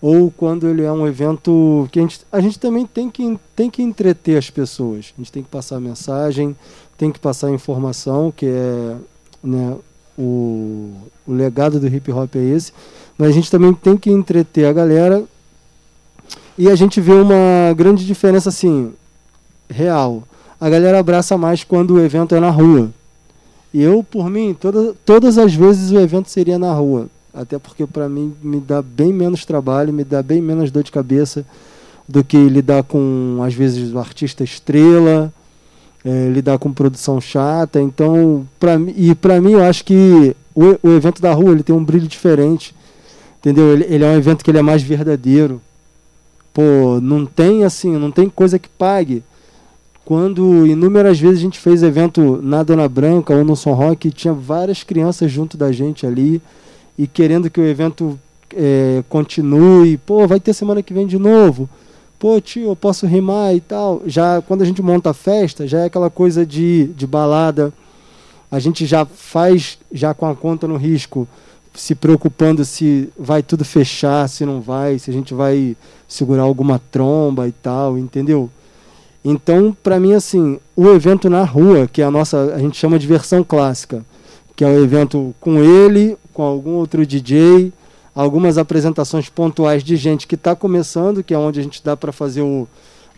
ou 0.00 0.30
quando 0.30 0.68
ele 0.68 0.82
é 0.82 0.92
um 0.92 1.06
evento 1.06 1.88
que 1.90 1.98
a 1.98 2.02
gente, 2.02 2.20
a 2.30 2.40
gente 2.40 2.58
também 2.58 2.86
tem 2.86 3.10
que, 3.10 3.38
tem 3.54 3.70
que 3.70 3.82
entreter 3.82 4.38
as 4.38 4.48
pessoas. 4.50 5.12
A 5.16 5.20
gente 5.20 5.32
tem 5.32 5.42
que 5.42 5.48
passar 5.48 5.80
mensagem, 5.80 6.56
tem 6.96 7.10
que 7.10 7.18
passar 7.18 7.50
informação, 7.50 8.30
que 8.30 8.46
é 8.46 8.96
né, 9.42 9.76
o, 10.18 10.92
o 11.26 11.32
legado 11.32 11.80
do 11.80 11.86
hip 11.86 12.10
hop 12.12 12.36
é 12.36 12.38
esse. 12.38 12.72
Mas 13.18 13.30
a 13.30 13.32
gente 13.32 13.50
também 13.50 13.72
tem 13.72 13.96
que 13.96 14.10
entreter 14.10 14.66
a 14.66 14.72
galera 14.72 15.24
e 16.58 16.70
a 16.70 16.74
gente 16.74 17.00
vê 17.00 17.12
uma 17.12 17.72
grande 17.74 18.06
diferença, 18.06 18.48
assim, 18.48 18.92
real 19.68 20.22
a 20.60 20.70
galera 20.70 20.98
abraça 20.98 21.36
mais 21.36 21.62
quando 21.62 21.94
o 21.94 22.00
evento 22.00 22.34
é 22.34 22.40
na 22.40 22.50
rua. 22.50 22.90
E 23.72 23.82
eu, 23.82 24.02
por 24.02 24.30
mim, 24.30 24.56
toda, 24.58 24.94
todas 25.04 25.36
as 25.36 25.54
vezes 25.54 25.90
o 25.90 25.98
evento 25.98 26.30
seria 26.30 26.58
na 26.58 26.72
rua. 26.72 27.08
Até 27.34 27.58
porque 27.58 27.86
para 27.86 28.08
mim 28.08 28.34
me 28.42 28.58
dá 28.58 28.80
bem 28.80 29.12
menos 29.12 29.44
trabalho, 29.44 29.92
me 29.92 30.02
dá 30.02 30.22
bem 30.22 30.40
menos 30.40 30.70
dor 30.70 30.82
de 30.82 30.90
cabeça 30.90 31.44
do 32.08 32.24
que 32.24 32.36
lidar 32.36 32.84
com, 32.84 33.40
às 33.44 33.52
vezes, 33.52 33.92
o 33.92 33.98
artista 33.98 34.42
estrela, 34.42 35.30
eh, 36.02 36.30
lidar 36.32 36.58
com 36.58 36.72
produção 36.72 37.20
chata. 37.20 37.78
Então, 37.78 38.48
pra, 38.58 38.78
e 38.96 39.14
para 39.14 39.40
mim, 39.40 39.52
eu 39.52 39.62
acho 39.62 39.84
que 39.84 40.34
o, 40.54 40.88
o 40.88 40.90
evento 40.92 41.20
da 41.20 41.34
rua 41.34 41.52
ele 41.52 41.62
tem 41.62 41.74
um 41.74 41.84
brilho 41.84 42.08
diferente. 42.08 42.74
Entendeu? 43.40 43.72
Ele, 43.74 43.84
ele 43.90 44.04
é 44.04 44.08
um 44.08 44.16
evento 44.16 44.42
que 44.42 44.50
ele 44.50 44.58
é 44.58 44.62
mais 44.62 44.82
verdadeiro. 44.82 45.60
Pô, 46.54 46.98
não 47.02 47.26
tem 47.26 47.64
assim, 47.64 47.98
não 47.98 48.10
tem 48.10 48.30
coisa 48.30 48.58
que 48.58 48.68
pague 48.68 49.22
quando 50.06 50.64
inúmeras 50.64 51.18
vezes 51.18 51.40
a 51.40 51.42
gente 51.42 51.58
fez 51.58 51.82
evento 51.82 52.38
na 52.40 52.62
Dona 52.62 52.88
Branca 52.88 53.34
ou 53.34 53.44
no 53.44 53.56
Som 53.56 53.72
Rock, 53.72 54.12
tinha 54.12 54.32
várias 54.32 54.84
crianças 54.84 55.32
junto 55.32 55.56
da 55.56 55.72
gente 55.72 56.06
ali 56.06 56.40
e 56.96 57.08
querendo 57.08 57.50
que 57.50 57.60
o 57.60 57.66
evento 57.66 58.16
eh, 58.54 59.02
continue. 59.08 59.96
Pô, 59.98 60.24
vai 60.24 60.38
ter 60.38 60.54
semana 60.54 60.80
que 60.80 60.94
vem 60.94 61.08
de 61.08 61.18
novo. 61.18 61.68
Pô, 62.20 62.40
tio, 62.40 62.68
eu 62.68 62.76
posso 62.76 63.04
rimar 63.04 63.52
e 63.56 63.60
tal. 63.60 64.00
Já 64.06 64.40
quando 64.42 64.62
a 64.62 64.64
gente 64.64 64.80
monta 64.80 65.10
a 65.10 65.12
festa, 65.12 65.66
já 65.66 65.80
é 65.80 65.86
aquela 65.86 66.08
coisa 66.08 66.46
de, 66.46 66.86
de 66.96 67.04
balada. 67.04 67.72
A 68.48 68.60
gente 68.60 68.86
já 68.86 69.04
faz 69.04 69.76
já 69.90 70.14
com 70.14 70.26
a 70.26 70.36
conta 70.36 70.68
no 70.68 70.76
risco, 70.76 71.26
se 71.74 71.96
preocupando 71.96 72.64
se 72.64 73.08
vai 73.18 73.42
tudo 73.42 73.64
fechar, 73.64 74.28
se 74.28 74.46
não 74.46 74.60
vai, 74.60 75.00
se 75.00 75.10
a 75.10 75.12
gente 75.12 75.34
vai 75.34 75.76
segurar 76.06 76.42
alguma 76.42 76.80
tromba 76.92 77.48
e 77.48 77.52
tal, 77.52 77.98
entendeu? 77.98 78.48
Então, 79.28 79.76
para 79.82 79.98
mim, 79.98 80.12
assim, 80.12 80.60
o 80.76 80.86
evento 80.90 81.28
na 81.28 81.42
rua, 81.42 81.88
que 81.92 82.00
é 82.00 82.04
a 82.04 82.10
nossa, 82.12 82.54
a 82.54 82.60
gente 82.60 82.78
chama 82.78 82.96
de 82.96 83.08
versão 83.08 83.42
clássica, 83.42 84.06
que 84.54 84.64
é 84.64 84.68
o 84.68 84.84
evento 84.84 85.34
com 85.40 85.58
ele, 85.58 86.16
com 86.32 86.44
algum 86.44 86.74
outro 86.74 87.04
DJ, 87.04 87.72
algumas 88.14 88.56
apresentações 88.56 89.28
pontuais 89.28 89.82
de 89.82 89.96
gente 89.96 90.28
que 90.28 90.36
está 90.36 90.54
começando, 90.54 91.24
que 91.24 91.34
é 91.34 91.38
onde 91.38 91.58
a 91.58 91.62
gente 91.64 91.82
dá 91.82 91.96
para 91.96 92.12
fazer 92.12 92.42
o, 92.42 92.68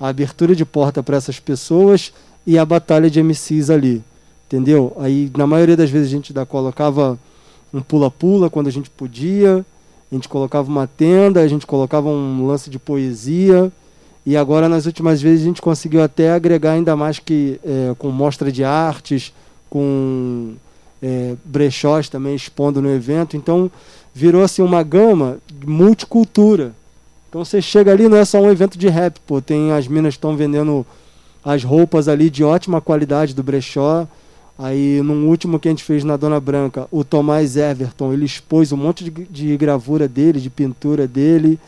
a 0.01 0.09
abertura 0.09 0.57
de 0.57 0.65
porta 0.65 1.03
para 1.03 1.19
essas 1.19 1.39
pessoas 1.39 2.11
e 2.47 2.57
a 2.57 2.65
batalha 2.65 3.11
de 3.11 3.23
MCs 3.23 3.69
ali, 3.69 4.03
entendeu? 4.47 4.97
Aí, 4.99 5.31
na 5.37 5.47
maioria 5.47 5.77
das 5.77 5.91
vezes, 5.91 6.09
a 6.09 6.13
gente 6.13 6.33
dá, 6.33 6.47
colocava 6.47 7.19
um 7.71 7.83
pula-pula 7.83 8.49
quando 8.49 8.69
a 8.69 8.73
gente 8.73 8.89
podia, 8.89 9.63
a 10.11 10.15
gente 10.15 10.27
colocava 10.27 10.71
uma 10.71 10.87
tenda, 10.87 11.43
a 11.43 11.49
gente 11.49 11.67
colocava 11.67 12.09
um 12.09 12.47
lance 12.47 12.71
de 12.71 12.79
poesia. 12.79 13.71
E 14.29 14.37
agora, 14.37 14.69
nas 14.69 14.85
últimas 14.85 15.23
vezes, 15.23 15.41
a 15.41 15.49
gente 15.49 15.63
conseguiu 15.63 16.03
até 16.03 16.33
agregar 16.33 16.73
ainda 16.73 16.95
mais 16.95 17.19
que 17.19 17.59
é, 17.65 17.95
com 17.97 18.11
mostra 18.11 18.53
de 18.53 18.63
artes, 18.63 19.33
com 19.71 20.53
é, 21.03 21.35
brechós 21.43 22.11
também 22.11 22.35
expondo 22.35 22.83
no 22.83 22.91
evento. 22.91 23.39
Então, 23.39 23.71
virou 24.13 24.43
assim 24.43 24.61
uma 24.61 24.83
gama 24.83 25.39
multicultura. 25.67 26.75
Então, 27.27 27.43
você 27.43 27.63
chega 27.63 27.91
ali, 27.91 28.07
não 28.07 28.19
é 28.19 28.25
só 28.27 28.39
um 28.39 28.51
evento 28.51 28.77
de 28.77 28.87
rap, 28.89 29.19
pô. 29.27 29.41
Tem 29.41 29.73
as 29.73 29.89
minas 29.89 30.13
que 30.13 30.19
estão 30.19 30.37
vendendo 30.37 30.85
as 31.43 31.65
roupas 31.65 32.07
ali 32.07 32.29
de 32.29 32.45
ótima 32.45 32.83
qualidade 32.83 33.35
do 33.35 33.43
brechó. 33.43 34.07
Aí, 34.59 35.01
num 35.03 35.27
último 35.27 35.59
que 35.59 35.69
a 35.69 35.71
gente 35.71 35.85
fez 35.85 36.05
na 36.05 36.19
Dona 36.19 36.39
Branca, 36.39 36.87
o 36.91 37.03
Tomás 37.03 37.57
Everton, 37.57 38.13
ele 38.13 38.27
expôs 38.27 38.73
um 38.73 38.77
monte 38.77 39.05
de, 39.05 39.11
de 39.11 39.57
gravura 39.57 40.07
dele, 40.07 40.39
de 40.39 40.51
pintura 40.51 41.09
dele 41.09 41.59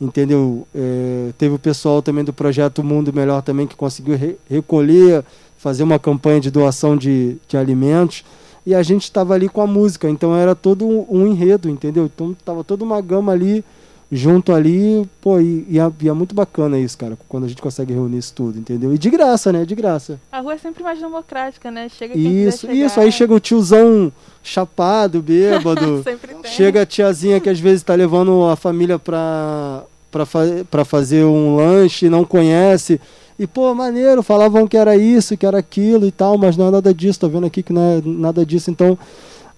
entendeu? 0.00 0.66
É, 0.74 1.30
teve 1.38 1.54
o 1.54 1.58
pessoal 1.58 2.02
também 2.02 2.24
do 2.24 2.32
projeto 2.32 2.82
Mundo 2.82 3.12
Melhor 3.12 3.42
também 3.42 3.66
que 3.66 3.76
conseguiu 3.76 4.16
re 4.16 4.36
recolher, 4.48 5.24
fazer 5.56 5.82
uma 5.82 5.98
campanha 5.98 6.40
de 6.40 6.50
doação 6.50 6.96
de, 6.96 7.36
de 7.48 7.56
alimentos 7.56 8.24
e 8.66 8.74
a 8.74 8.82
gente 8.82 9.04
estava 9.04 9.34
ali 9.34 9.48
com 9.48 9.60
a 9.60 9.66
música, 9.66 10.08
então 10.08 10.34
era 10.34 10.54
todo 10.54 10.86
um, 10.86 11.06
um 11.10 11.26
enredo, 11.26 11.68
entendeu? 11.68 12.06
Então 12.06 12.34
tava 12.44 12.64
toda 12.64 12.82
uma 12.82 13.00
gama 13.00 13.32
ali 13.32 13.64
junto 14.10 14.52
ali, 14.52 15.08
pô, 15.20 15.40
e, 15.40 15.66
e, 15.68 15.78
é, 15.78 15.92
e 16.00 16.08
é 16.08 16.12
muito 16.12 16.34
bacana 16.34 16.78
isso, 16.78 16.96
cara, 16.96 17.18
quando 17.28 17.44
a 17.44 17.48
gente 17.48 17.60
consegue 17.60 17.92
reunir 17.92 18.18
isso 18.18 18.32
tudo, 18.32 18.58
entendeu? 18.58 18.94
E 18.94 18.98
de 18.98 19.10
graça, 19.10 19.52
né? 19.52 19.64
De 19.64 19.74
graça. 19.74 20.20
A 20.30 20.40
rua 20.40 20.54
é 20.54 20.58
sempre 20.58 20.82
mais 20.82 21.00
democrática, 21.00 21.70
né? 21.70 21.88
Chega 21.88 22.14
quem 22.14 22.46
Isso, 22.46 22.70
isso. 22.70 23.00
Aí 23.00 23.10
chega 23.10 23.34
o 23.34 23.40
tiozão 23.40 24.12
chapado, 24.44 25.20
bêbado. 25.20 26.04
Chega 26.44 26.82
a 26.82 26.86
tiazinha 26.86 27.40
que 27.40 27.48
às 27.48 27.58
vezes 27.58 27.82
tá 27.82 27.94
levando 27.94 28.44
a 28.44 28.54
família 28.54 28.98
pra, 28.98 29.82
para 30.12 30.26
fa 30.26 30.84
fazer 30.84 31.24
um 31.24 31.56
lanche, 31.56 32.08
não 32.08 32.24
conhece. 32.24 33.00
E, 33.36 33.46
pô, 33.46 33.74
maneiro, 33.74 34.22
falavam 34.22 34.68
que 34.68 34.76
era 34.76 34.96
isso, 34.96 35.36
que 35.36 35.44
era 35.44 35.58
aquilo 35.58 36.06
e 36.06 36.12
tal, 36.12 36.38
mas 36.38 36.56
não 36.56 36.68
é 36.68 36.70
nada 36.70 36.94
disso, 36.94 37.18
tô 37.18 37.28
vendo 37.28 37.46
aqui 37.46 37.62
que 37.64 37.72
não 37.72 37.82
é 37.82 38.02
nada 38.04 38.46
disso. 38.46 38.70
Então, 38.70 38.96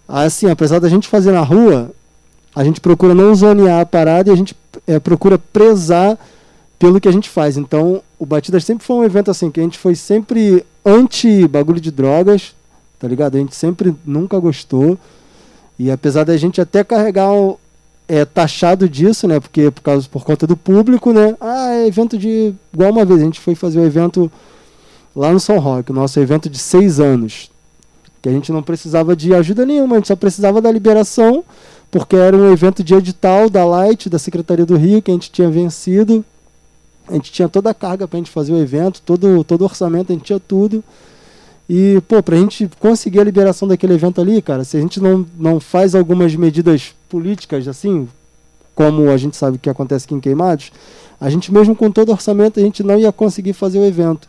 assim, 0.09 0.49
apesar 0.49 0.79
da 0.79 0.89
gente 0.89 1.09
fazer 1.09 1.33
na 1.33 1.43
rua, 1.43 1.91
a 2.55 2.65
gente 2.65 2.81
procura 2.81 3.15
não 3.15 3.35
zonear 3.35 3.81
a 3.81 3.87
parada 3.87 4.31
e 4.31 4.33
a 4.33 4.37
gente 4.37 4.57
é, 4.87 4.99
procura 4.99 5.39
prezar 5.39 6.19
pelo 6.79 7.01
que 7.01 7.09
a 7.09 7.13
gente 7.13 7.29
faz. 7.29 7.59
Então, 7.59 8.03
o 8.19 8.25
Batidas 8.25 8.65
sempre 8.65 8.87
foi 8.87 8.97
um 8.97 9.05
evento 9.05 9.31
assim, 9.31 9.51
que 9.51 9.61
a 9.61 9.63
gente 9.63 9.79
foi 9.79 9.95
sempre 9.95 10.65
anti 10.85 11.47
bagulho 11.47 11.81
de 11.81 11.91
drogas, 11.91 12.55
tá 12.99 13.07
ligado? 13.09 13.37
A 13.37 13.39
gente 13.39 13.55
sempre 13.55 13.95
nunca 14.05 14.39
gostou. 14.39 14.99
E 15.79 15.91
apesar 15.91 16.25
da 16.25 16.37
gente 16.37 16.61
até 16.61 16.83
carregar 16.83 17.31
é, 18.09 18.25
taxado 18.25 18.89
disso, 18.89 19.27
né? 19.27 19.41
Porque 19.41 19.71
por 19.71 19.83
causa 19.83 20.09
por 20.09 20.25
conta 20.25 20.47
do 20.47 20.57
público, 20.57 21.13
né? 21.13 21.37
Ah, 21.41 21.75
é 21.75 21.87
evento 21.87 22.17
de. 22.17 22.55
Igual 22.73 22.93
uma 22.93 23.05
vez, 23.05 23.21
a 23.21 23.25
gente 23.25 23.41
foi 23.41 23.55
fazer 23.55 23.79
o 23.79 23.83
um 23.83 23.87
evento 23.87 24.31
lá 25.15 25.33
no 25.33 25.41
São 25.41 25.59
Roque, 25.59 25.93
nosso 25.93 26.19
evento 26.21 26.49
de 26.49 26.59
seis 26.59 27.01
anos. 27.01 27.51
Que 28.23 28.29
a 28.29 28.33
gente 28.33 28.53
não 28.53 28.63
precisava 28.63 29.15
de 29.15 29.35
ajuda 29.35 29.67
nenhuma, 29.67 29.97
a 29.97 29.99
gente 29.99 30.09
só 30.09 30.17
precisava 30.17 30.61
da 30.61 30.71
liberação, 30.71 31.45
porque 31.91 32.17
era 32.17 32.37
um 32.37 32.53
evento 32.53 32.83
de 32.83 32.95
edital 32.95 33.49
da 33.49 33.65
Light, 33.65 34.09
da 34.09 34.19
Secretaria 34.19 34.67
do 34.67 34.77
Rio, 34.77 35.03
que 35.03 35.11
a 35.11 35.15
gente 35.15 35.31
tinha 35.31 35.51
vencido. 35.51 36.25
A 37.09 37.15
gente 37.15 37.31
tinha 37.31 37.49
toda 37.49 37.71
a 37.71 37.75
carga 37.75 38.09
para 38.09 38.17
a 38.17 38.21
gente 38.21 38.33
fazer 38.33 38.53
o 38.53 38.59
evento, 38.59 39.01
todo, 39.05 39.45
todo 39.45 39.61
o 39.61 39.65
orçamento, 39.65 40.11
a 40.11 40.15
gente 40.15 40.25
tinha 40.25 40.41
tudo. 40.41 40.83
E, 41.69 42.01
pô, 42.07 42.23
pra 42.23 42.37
gente 42.37 42.71
conseguir 42.79 43.21
a 43.21 43.25
liberação 43.25 43.67
daquele 43.67 43.95
evento 43.95 44.21
ali, 44.21 44.41
cara, 44.41 44.63
se 44.63 44.77
a 44.77 44.81
gente 44.81 45.01
não, 45.01 45.27
não 45.37 45.59
faz 45.59 45.95
algumas 45.95 46.35
medidas 46.37 46.95
políticas, 47.09 47.67
assim, 47.67 48.09
como 48.75 49.11
a 49.11 49.17
gente 49.17 49.37
sabe 49.37 49.59
que 49.59 49.69
acontece 49.69 50.05
aqui 50.05 50.15
em 50.15 50.21
Queimados, 50.21 50.71
a 51.21 51.29
gente 51.29 51.53
mesmo 51.53 51.75
com 51.75 51.91
todo 51.91 52.13
orçamento, 52.13 52.61
a 52.61 52.63
gente 52.63 52.83
não 52.83 52.99
ia 52.99 53.11
conseguir 53.11 53.53
fazer 53.53 53.79
o 53.79 53.85
evento. 53.85 54.29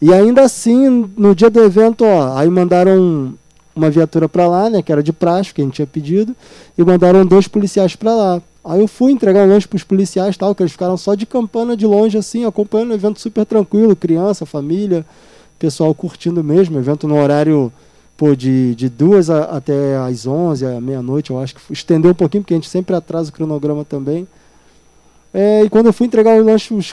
E 0.00 0.12
ainda 0.14 0.42
assim, 0.42 1.10
no 1.16 1.34
dia 1.34 1.50
do 1.50 1.60
evento, 1.60 2.04
ó, 2.04 2.36
aí 2.38 2.48
mandaram 2.48 3.34
uma 3.74 3.90
viatura 3.90 4.28
para 4.28 4.46
lá, 4.48 4.70
né, 4.70 4.82
que 4.82 4.90
era 4.90 5.02
de 5.02 5.12
praxe, 5.12 5.52
que 5.52 5.60
a 5.60 5.64
gente 5.64 5.74
tinha 5.74 5.86
pedido, 5.86 6.34
e 6.76 6.84
mandaram 6.84 7.26
dois 7.26 7.46
policiais 7.46 7.94
para 7.96 8.14
lá. 8.14 8.42
Aí 8.64 8.80
eu 8.80 8.88
fui 8.88 9.12
entregar 9.12 9.46
um 9.46 9.48
lanche 9.48 9.68
pros 9.68 9.82
policiais, 9.82 10.36
tal, 10.36 10.54
que 10.54 10.62
eles 10.62 10.72
ficaram 10.72 10.96
só 10.96 11.14
de 11.14 11.26
campana 11.26 11.76
de 11.76 11.86
longe, 11.86 12.18
assim, 12.18 12.44
acompanhando 12.44 12.90
o 12.90 12.94
evento 12.94 13.20
super 13.20 13.44
tranquilo, 13.44 13.96
criança, 13.96 14.46
família, 14.46 15.04
pessoal 15.58 15.94
curtindo 15.94 16.42
mesmo, 16.42 16.78
evento 16.78 17.08
no 17.08 17.16
horário 17.20 17.72
pô, 18.16 18.34
de, 18.34 18.74
de 18.74 18.88
duas 18.88 19.30
a, 19.30 19.44
até 19.44 19.96
às 19.96 20.26
onze, 20.26 20.66
à 20.66 20.80
meia-noite, 20.80 21.30
eu 21.30 21.38
acho 21.38 21.54
que 21.54 21.72
estendeu 21.72 22.10
um 22.10 22.14
pouquinho, 22.14 22.42
porque 22.42 22.54
a 22.54 22.56
gente 22.56 22.68
sempre 22.68 22.94
atrasa 22.94 23.30
o 23.30 23.32
cronograma 23.32 23.84
também. 23.84 24.26
É, 25.32 25.62
e 25.62 25.70
quando 25.70 25.86
eu 25.86 25.92
fui 25.92 26.06
entregar 26.06 26.40
o 26.40 26.44
lanche, 26.44 26.74
os, 26.74 26.92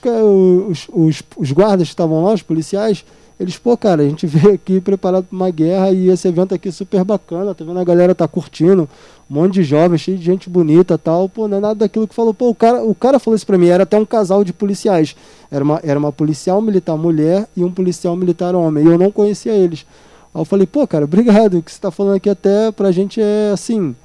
os, 0.70 0.88
os, 0.92 1.24
os 1.38 1.52
guardas 1.52 1.88
que 1.88 1.94
estavam 1.94 2.24
lá, 2.24 2.34
os 2.34 2.42
policiais, 2.42 3.06
eles, 3.40 3.58
pô, 3.58 3.76
cara, 3.76 4.02
a 4.02 4.08
gente 4.08 4.26
veio 4.28 4.54
aqui 4.54 4.80
preparado 4.80 5.26
para 5.26 5.36
uma 5.36 5.50
guerra 5.50 5.92
e 5.92 6.10
esse 6.10 6.28
evento 6.28 6.56
aqui 6.56 6.70
é 6.70 6.72
super 6.72 7.04
bacana, 7.04 7.54
tá 7.54 7.66
vendo? 7.66 7.80
A 7.80 7.84
galera 7.84 8.16
tá 8.16 8.28
curtindo, 8.28 8.88
um 9.30 9.34
monte 9.34 9.56
de 9.56 9.64
jovens, 9.64 10.02
cheio 10.02 10.18
de 10.18 10.24
gente 10.24 10.50
bonita 10.50 10.98
tal. 10.98 11.28
Pô, 11.28 11.48
não 11.48 11.58
é 11.58 11.60
nada 11.60 11.76
daquilo 11.76 12.08
que 12.08 12.16
falou. 12.16 12.34
Pô, 12.34 12.50
o 12.50 12.56
cara, 12.56 12.84
o 12.84 12.96
cara 12.96 13.20
falou 13.20 13.36
isso 13.36 13.46
pra 13.46 13.58
mim, 13.58 13.68
era 13.68 13.84
até 13.84 13.98
um 13.98 14.06
casal 14.06 14.44
de 14.44 14.54
policiais. 14.54 15.16
Era 15.52 15.64
uma, 15.64 15.80
era 15.84 16.00
uma 16.00 16.12
policial 16.12 16.62
militar 16.62 16.96
mulher 16.96 17.48
e 17.56 17.64
um 17.64 17.72
policial 17.72 18.16
militar 18.16 18.56
homem. 18.56 18.86
E 18.86 18.88
eu 18.88 18.98
não 18.98 19.12
conhecia 19.12 19.54
eles. 19.54 19.86
Aí 20.34 20.42
eu 20.42 20.46
falei, 20.46 20.66
pô, 20.66 20.86
cara, 20.88 21.06
obrigado. 21.06 21.58
O 21.58 21.64
que 21.64 21.72
você 21.72 21.80
tá 21.80 21.92
falando 21.92 22.16
aqui 22.16 22.30
até 22.30 22.72
pra 22.72 22.92
gente 22.92 23.22
é 23.22 23.52
assim. 23.54 23.96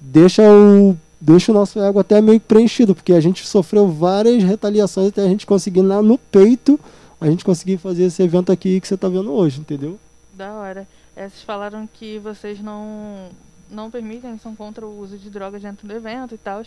Deixa 0.00 0.42
o. 0.42 0.96
Deixa 1.18 1.50
o 1.50 1.54
nosso 1.54 1.80
ego 1.80 1.98
até 1.98 2.20
meio 2.20 2.38
preenchido, 2.38 2.94
porque 2.94 3.14
a 3.14 3.20
gente 3.20 3.44
sofreu 3.46 3.88
várias 3.88 4.44
retaliações 4.44 5.08
até 5.08 5.22
a 5.22 5.26
gente 5.26 5.46
conseguir 5.46 5.80
na, 5.80 6.02
no 6.02 6.18
peito 6.18 6.78
a 7.20 7.26
gente 7.26 7.44
conseguir 7.44 7.78
fazer 7.78 8.04
esse 8.04 8.22
evento 8.22 8.52
aqui 8.52 8.80
que 8.80 8.86
você 8.86 8.94
está 8.94 9.08
vendo 9.08 9.32
hoje, 9.32 9.60
entendeu? 9.60 9.98
Da 10.34 10.52
hora. 10.54 10.86
É, 11.14 11.28
vocês 11.28 11.42
falaram 11.42 11.86
que 11.86 12.18
vocês 12.18 12.60
não, 12.60 13.30
não 13.70 13.90
permitem, 13.90 14.36
são 14.38 14.54
contra 14.54 14.86
o 14.86 15.00
uso 15.00 15.16
de 15.16 15.30
drogas 15.30 15.62
dentro 15.62 15.86
do 15.88 15.94
evento 15.94 16.34
e 16.34 16.38
tal. 16.38 16.62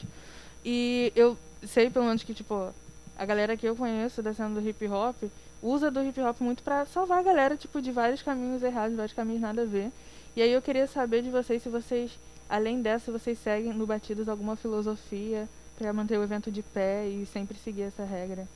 E 0.65 1.13
eu 1.15 1.37
sei, 1.63 1.89
pelo 1.89 2.05
menos, 2.05 2.23
que, 2.23 2.33
tipo, 2.33 2.73
a 3.17 3.25
galera 3.25 3.55
que 3.55 3.67
eu 3.67 3.75
conheço 3.75 4.23
da 4.23 4.33
cena 4.33 4.59
do 4.59 4.67
hip 4.67 4.87
hop 4.87 5.15
usa 5.61 5.91
do 5.91 6.01
hip 6.01 6.19
hop 6.21 6.41
muito 6.41 6.63
para 6.63 6.85
salvar 6.85 7.19
a 7.19 7.23
galera, 7.23 7.55
tipo, 7.55 7.81
de 7.81 7.91
vários 7.91 8.21
caminhos 8.21 8.63
errados, 8.63 8.97
vários 8.97 9.13
caminhos 9.13 9.41
nada 9.41 9.61
a 9.61 9.65
ver. 9.65 9.91
E 10.35 10.41
aí 10.41 10.51
eu 10.51 10.61
queria 10.61 10.87
saber 10.87 11.21
de 11.21 11.29
vocês 11.29 11.61
se 11.61 11.69
vocês, 11.69 12.11
além 12.49 12.81
dessa, 12.81 13.11
vocês 13.11 13.37
seguem 13.37 13.73
no 13.73 13.85
Batidos 13.85 14.27
alguma 14.27 14.55
filosofia 14.55 15.47
para 15.77 15.93
manter 15.93 16.17
o 16.17 16.23
evento 16.23 16.51
de 16.51 16.61
pé 16.61 17.07
e 17.07 17.25
sempre 17.25 17.57
seguir 17.57 17.83
essa 17.83 18.03
regra. 18.03 18.47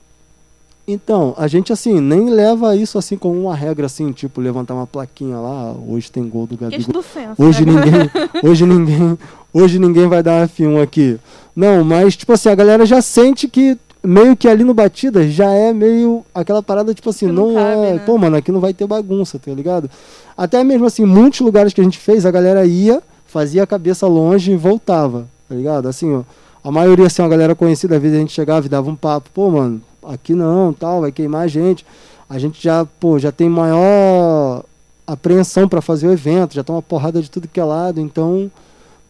Então, 0.85 1.33
a 1.37 1.47
gente 1.47 1.71
assim, 1.71 2.01
nem 2.01 2.29
leva 2.29 2.75
isso 2.75 2.97
assim 2.97 3.15
como 3.15 3.39
uma 3.39 3.55
regra 3.55 3.85
assim, 3.85 4.11
tipo, 4.11 4.41
levantar 4.41 4.73
uma 4.73 4.85
plaquinha 4.85 5.37
lá, 5.37 5.73
hoje 5.87 6.11
tem 6.11 6.27
gol 6.27 6.45
do 6.45 6.57
Gabigol. 6.57 7.01
Senso, 7.01 7.41
hoje 7.41 7.65
né? 7.65 7.71
ninguém, 7.71 8.11
hoje 8.43 8.65
ninguém, 8.65 9.19
hoje 9.53 9.79
ninguém 9.79 10.07
vai 10.07 10.21
dar 10.21 10.47
F1 10.49 10.83
aqui. 10.83 11.17
Não, 11.55 11.85
mas 11.85 12.17
tipo 12.17 12.33
assim, 12.33 12.49
a 12.49 12.55
galera 12.55 12.85
já 12.85 13.01
sente 13.01 13.47
que 13.47 13.77
meio 14.03 14.35
que 14.35 14.49
ali 14.49 14.65
no 14.65 14.73
batida 14.73 15.25
já 15.29 15.49
é 15.51 15.71
meio 15.71 16.25
aquela 16.35 16.61
parada 16.61 16.93
tipo 16.93 17.09
assim, 17.09 17.27
não, 17.27 17.53
não 17.53 17.55
cabe, 17.55 17.85
é, 17.85 17.93
né? 17.93 18.03
pô, 18.05 18.17
mano, 18.17 18.35
aqui 18.35 18.51
não 18.51 18.59
vai 18.59 18.73
ter 18.73 18.85
bagunça, 18.85 19.39
tá 19.39 19.51
ligado? 19.51 19.89
Até 20.35 20.61
mesmo 20.65 20.85
assim, 20.85 21.05
muitos 21.05 21.39
lugares 21.39 21.73
que 21.73 21.79
a 21.79 21.83
gente 21.83 21.97
fez, 21.97 22.25
a 22.25 22.31
galera 22.31 22.65
ia, 22.65 23.01
fazia 23.25 23.63
a 23.63 23.67
cabeça 23.67 24.05
longe 24.05 24.51
e 24.51 24.57
voltava, 24.57 25.27
tá 25.47 25.55
ligado? 25.55 25.87
Assim, 25.87 26.13
ó, 26.13 26.23
a 26.61 26.69
maioria 26.69 27.07
assim, 27.07 27.21
a 27.21 27.27
galera 27.29 27.55
conhecida, 27.55 27.95
às 27.95 28.01
vezes 28.01 28.17
a 28.17 28.19
gente 28.19 28.33
chegava 28.33 28.65
e 28.65 28.69
dava 28.69 28.89
um 28.89 28.95
papo, 28.95 29.29
pô, 29.33 29.49
mano, 29.49 29.81
aqui 30.07 30.33
não, 30.33 30.73
tal, 30.73 31.01
vai 31.01 31.11
queimar 31.11 31.43
a 31.43 31.47
gente. 31.47 31.85
A 32.29 32.39
gente 32.39 32.61
já, 32.61 32.85
pô, 32.99 33.19
já 33.19 33.31
tem 33.31 33.49
maior 33.49 34.63
apreensão 35.05 35.67
para 35.67 35.81
fazer 35.81 36.07
o 36.07 36.11
evento, 36.11 36.55
já 36.55 36.63
tá 36.63 36.73
uma 36.73 36.81
porrada 36.81 37.21
de 37.21 37.29
tudo 37.29 37.47
que 37.47 37.59
é 37.59 37.63
lado, 37.63 37.99
então, 37.99 38.49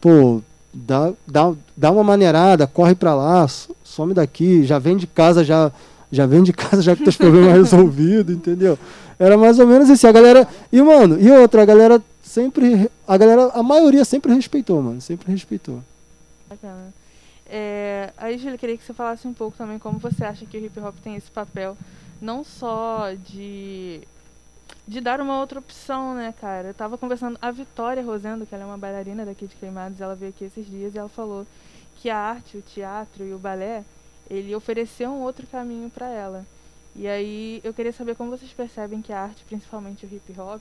pô, 0.00 0.40
dá, 0.72 1.12
dá, 1.26 1.52
dá 1.76 1.90
uma 1.90 2.02
maneirada, 2.02 2.66
corre 2.66 2.94
para 2.94 3.14
lá, 3.14 3.46
some 3.84 4.12
daqui, 4.12 4.64
já 4.64 4.78
vem 4.78 4.96
de 4.96 5.06
casa, 5.06 5.44
já 5.44 5.70
já 6.14 6.26
vem 6.26 6.42
de 6.42 6.52
casa 6.52 6.80
já 6.80 6.94
com 6.94 7.08
os 7.08 7.16
problemas 7.16 7.52
resolvidos, 7.70 8.34
entendeu? 8.34 8.78
Era 9.18 9.36
mais 9.36 9.58
ou 9.58 9.66
menos 9.66 9.88
isso. 9.88 10.06
A 10.06 10.12
galera. 10.12 10.46
E, 10.72 10.80
mano, 10.80 11.20
e 11.20 11.30
outra, 11.30 11.62
a 11.62 11.64
galera 11.64 12.00
sempre. 12.22 12.88
A 13.06 13.16
galera, 13.16 13.50
a 13.52 13.62
maioria 13.62 14.04
sempre 14.04 14.32
respeitou, 14.32 14.80
mano. 14.80 15.00
Sempre 15.00 15.30
respeitou. 15.32 15.80
Bacana. 16.48 16.94
É, 17.56 18.12
aí, 18.16 18.36
Júlia, 18.36 18.58
queria 18.58 18.76
que 18.76 18.82
você 18.82 18.92
falasse 18.92 19.28
um 19.28 19.32
pouco 19.32 19.56
também 19.56 19.78
como 19.78 20.00
você 20.00 20.24
acha 20.24 20.44
que 20.44 20.58
o 20.58 20.64
hip 20.64 20.80
hop 20.80 20.96
tem 20.98 21.14
esse 21.14 21.30
papel, 21.30 21.78
não 22.20 22.42
só 22.42 23.12
de, 23.12 24.02
de 24.88 25.00
dar 25.00 25.20
uma 25.20 25.38
outra 25.38 25.60
opção, 25.60 26.16
né, 26.16 26.34
cara? 26.40 26.66
Eu 26.66 26.74
tava 26.74 26.98
conversando, 26.98 27.38
a 27.40 27.52
Vitória 27.52 28.02
Rosendo, 28.02 28.44
que 28.44 28.52
ela 28.52 28.64
é 28.64 28.66
uma 28.66 28.76
bailarina 28.76 29.24
daqui 29.24 29.46
de 29.46 29.54
Queimados, 29.54 30.00
ela 30.00 30.16
veio 30.16 30.30
aqui 30.30 30.46
esses 30.46 30.66
dias 30.66 30.96
e 30.96 30.98
ela 30.98 31.08
falou 31.08 31.46
que 31.98 32.10
a 32.10 32.18
arte, 32.18 32.56
o 32.56 32.60
teatro 32.60 33.24
e 33.24 33.32
o 33.32 33.38
balé, 33.38 33.84
ele 34.28 34.52
ofereceu 34.52 35.10
um 35.10 35.22
outro 35.22 35.46
caminho 35.46 35.88
para 35.88 36.08
ela. 36.08 36.44
E 36.96 37.06
aí 37.06 37.60
eu 37.62 37.72
queria 37.72 37.92
saber 37.92 38.16
como 38.16 38.36
vocês 38.36 38.52
percebem 38.52 39.00
que 39.00 39.12
a 39.12 39.22
arte, 39.22 39.44
principalmente 39.44 40.04
o 40.04 40.12
hip 40.12 40.40
hop, 40.40 40.60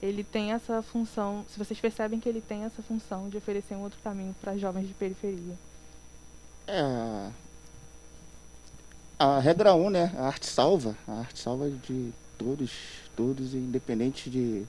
ele 0.00 0.24
tem 0.24 0.52
essa 0.52 0.80
função, 0.80 1.44
se 1.46 1.58
vocês 1.58 1.78
percebem 1.78 2.18
que 2.18 2.26
ele 2.26 2.40
tem 2.40 2.64
essa 2.64 2.80
função 2.80 3.28
de 3.28 3.36
oferecer 3.36 3.74
um 3.74 3.82
outro 3.82 3.98
caminho 4.02 4.34
para 4.40 4.56
jovens 4.56 4.88
de 4.88 4.94
periferia. 4.94 5.71
É. 6.66 7.30
A 9.18 9.38
regra 9.38 9.74
1, 9.74 9.86
um, 9.86 9.90
né? 9.90 10.12
A 10.16 10.26
arte 10.26 10.46
salva. 10.46 10.96
A 11.06 11.20
arte 11.20 11.38
salva 11.38 11.70
de 11.70 12.12
todos, 12.36 12.72
todos, 13.16 13.54
independente 13.54 14.28
de, 14.28 14.64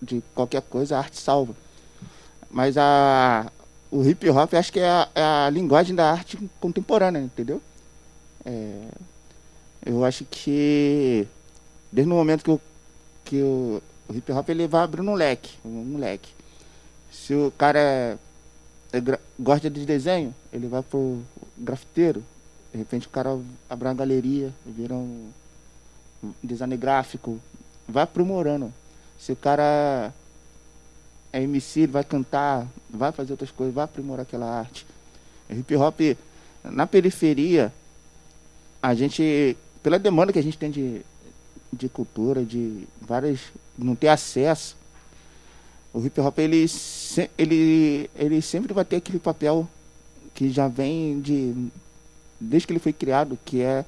de 0.00 0.22
qualquer 0.34 0.62
coisa, 0.62 0.96
a 0.96 1.00
arte 1.00 1.18
salva. 1.18 1.54
Mas 2.50 2.76
a, 2.76 3.50
o 3.90 4.04
hip 4.04 4.28
hop 4.30 4.54
acho 4.54 4.72
que 4.72 4.78
é 4.78 4.88
a, 4.88 5.08
é 5.14 5.22
a 5.22 5.50
linguagem 5.50 5.94
da 5.94 6.12
arte 6.12 6.38
contemporânea, 6.60 7.20
entendeu? 7.20 7.60
É, 8.44 8.88
eu 9.84 10.04
acho 10.04 10.24
que 10.24 11.26
desde 11.90 12.12
o 12.12 12.16
momento 12.16 12.44
que, 12.44 12.50
eu, 12.50 12.60
que 13.24 13.42
o, 13.42 13.82
o 14.08 14.14
hip 14.14 14.30
hop 14.32 14.48
ele 14.48 14.68
vai 14.68 14.84
abrindo 14.84 15.10
um 15.10 15.14
leque, 15.14 15.58
um 15.64 15.98
leque. 15.98 16.30
Se 17.10 17.34
o 17.34 17.52
cara 17.56 17.78
é 17.78 18.18
gosta 19.38 19.70
de 19.70 19.84
desenho, 19.84 20.34
ele 20.52 20.66
vai 20.66 20.82
pro 20.82 21.22
grafiteiro. 21.56 22.22
De 22.72 22.78
repente 22.78 23.06
o 23.06 23.10
cara 23.10 23.38
abre 23.68 23.88
uma 23.88 23.94
galeria, 23.94 24.52
vira 24.66 24.94
um 24.94 25.30
design 26.42 26.76
gráfico, 26.76 27.38
vai 27.88 28.02
aprimorando. 28.02 28.72
Se 29.18 29.32
o 29.32 29.36
cara 29.36 30.12
é 31.32 31.42
MC, 31.42 31.80
ele 31.80 31.92
vai 31.92 32.04
cantar, 32.04 32.66
vai 32.90 33.12
fazer 33.12 33.32
outras 33.32 33.50
coisas, 33.50 33.74
vai 33.74 33.84
aprimorar 33.84 34.22
aquela 34.22 34.46
arte. 34.46 34.86
Hip 35.50 35.76
hop, 35.76 36.00
na 36.64 36.86
periferia, 36.86 37.72
a 38.82 38.94
gente, 38.94 39.56
pela 39.82 39.98
demanda 39.98 40.32
que 40.32 40.38
a 40.38 40.42
gente 40.42 40.58
tem 40.58 40.70
de, 40.70 41.02
de 41.72 41.88
cultura, 41.88 42.44
de 42.44 42.86
várias. 43.00 43.40
não 43.78 43.94
ter 43.94 44.08
acesso, 44.08 44.76
o 45.94 46.04
hip 46.04 46.20
hop 46.20 46.38
ele, 46.40 46.66
ele, 47.38 48.10
ele 48.16 48.42
sempre 48.42 48.74
vai 48.74 48.84
ter 48.84 48.96
aquele 48.96 49.20
papel 49.20 49.66
que 50.34 50.50
já 50.50 50.66
vem 50.66 51.20
de 51.20 51.70
desde 52.40 52.66
que 52.66 52.72
ele 52.72 52.80
foi 52.80 52.92
criado, 52.92 53.38
que 53.44 53.62
é 53.62 53.84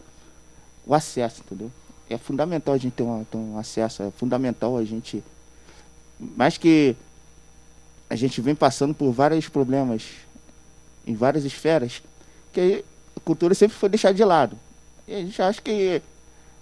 o 0.87 0.95
acesso, 0.95 1.42
entendeu? 1.45 1.71
É 2.09 2.16
fundamental 2.16 2.75
a 2.75 2.79
gente 2.79 2.92
ter 2.92 3.03
um, 3.03 3.25
ter 3.25 3.37
um 3.37 3.59
acesso, 3.59 4.05
é 4.05 4.11
fundamental 4.12 4.77
a 4.77 4.85
gente. 4.85 5.23
Mais 6.19 6.57
que 6.57 6.97
a 8.09 8.14
gente 8.14 8.40
vem 8.40 8.55
passando 8.55 8.95
por 8.95 9.11
vários 9.11 9.49
problemas 9.49 10.05
em 11.05 11.14
várias 11.14 11.45
esferas, 11.45 12.01
que 12.53 12.85
a 13.16 13.21
cultura 13.21 13.55
sempre 13.55 13.77
foi 13.77 13.88
deixada 13.88 14.14
de 14.14 14.25
lado. 14.25 14.57
E 15.09 15.14
a 15.14 15.21
gente 15.21 15.42
acha 15.42 15.61
que 15.61 16.01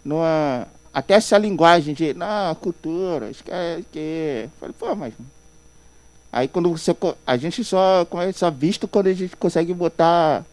numa, 0.03 0.67
até 0.93 1.15
essa 1.15 1.37
linguagem 1.37 1.95
de 1.95 2.15
não, 2.15 2.55
cultura, 2.55 3.31
esquece 3.31 3.85
que. 3.93 4.49
Falei, 4.59 4.75
pô, 4.79 4.95
mas. 4.95 5.13
Aí 6.35 6.49
quando 6.49 6.69
você. 6.69 6.91
A 7.25 7.37
gente 7.37 7.63
só 7.63 8.05
começa 8.07 8.49
a 8.49 8.51
visto 8.51 8.89
quando 8.89 9.07
a 9.07 9.13
gente 9.13 9.37
consegue 9.37 9.73
botar 9.73 10.45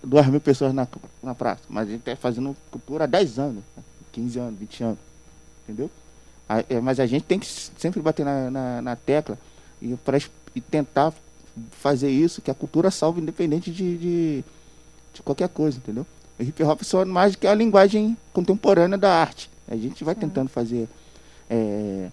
duas 0.00 0.24
mil 0.28 0.40
pessoas 0.40 0.72
na, 0.72 0.86
na 1.20 1.34
praça. 1.34 1.62
Mas 1.68 1.88
a 1.88 1.90
gente 1.90 1.98
está 1.98 2.14
fazendo 2.14 2.56
cultura 2.70 3.02
há 3.02 3.06
10 3.08 3.40
anos, 3.40 3.64
15 4.12 4.38
anos, 4.38 4.60
20 4.60 4.84
anos. 4.84 4.98
Entendeu? 5.64 5.90
É, 6.68 6.80
mas 6.80 7.00
a 7.00 7.06
gente 7.06 7.24
tem 7.24 7.40
que 7.40 7.46
sempre 7.46 8.00
bater 8.00 8.24
na, 8.24 8.50
na, 8.52 8.82
na 8.82 8.94
tecla 8.94 9.36
e, 9.82 9.96
pra, 9.96 10.16
e 10.54 10.60
tentar 10.60 11.12
fazer 11.72 12.08
isso, 12.08 12.40
que 12.40 12.50
a 12.50 12.54
cultura 12.54 12.88
salve 12.92 13.20
independente 13.20 13.72
de, 13.72 13.98
de, 13.98 14.44
de 15.12 15.22
qualquer 15.24 15.48
coisa, 15.48 15.78
entendeu? 15.78 16.06
O 16.38 16.42
hip 16.44 16.62
hop 16.62 16.82
só 16.84 17.04
mais 17.04 17.34
que 17.34 17.48
a 17.48 17.54
linguagem 17.54 18.16
contemporânea 18.32 18.96
da 18.96 19.12
arte. 19.12 19.50
A 19.66 19.74
gente 19.74 20.04
vai 20.04 20.14
Sim. 20.14 20.20
tentando 20.20 20.48
fazer 20.48 20.88
é, 21.50 22.12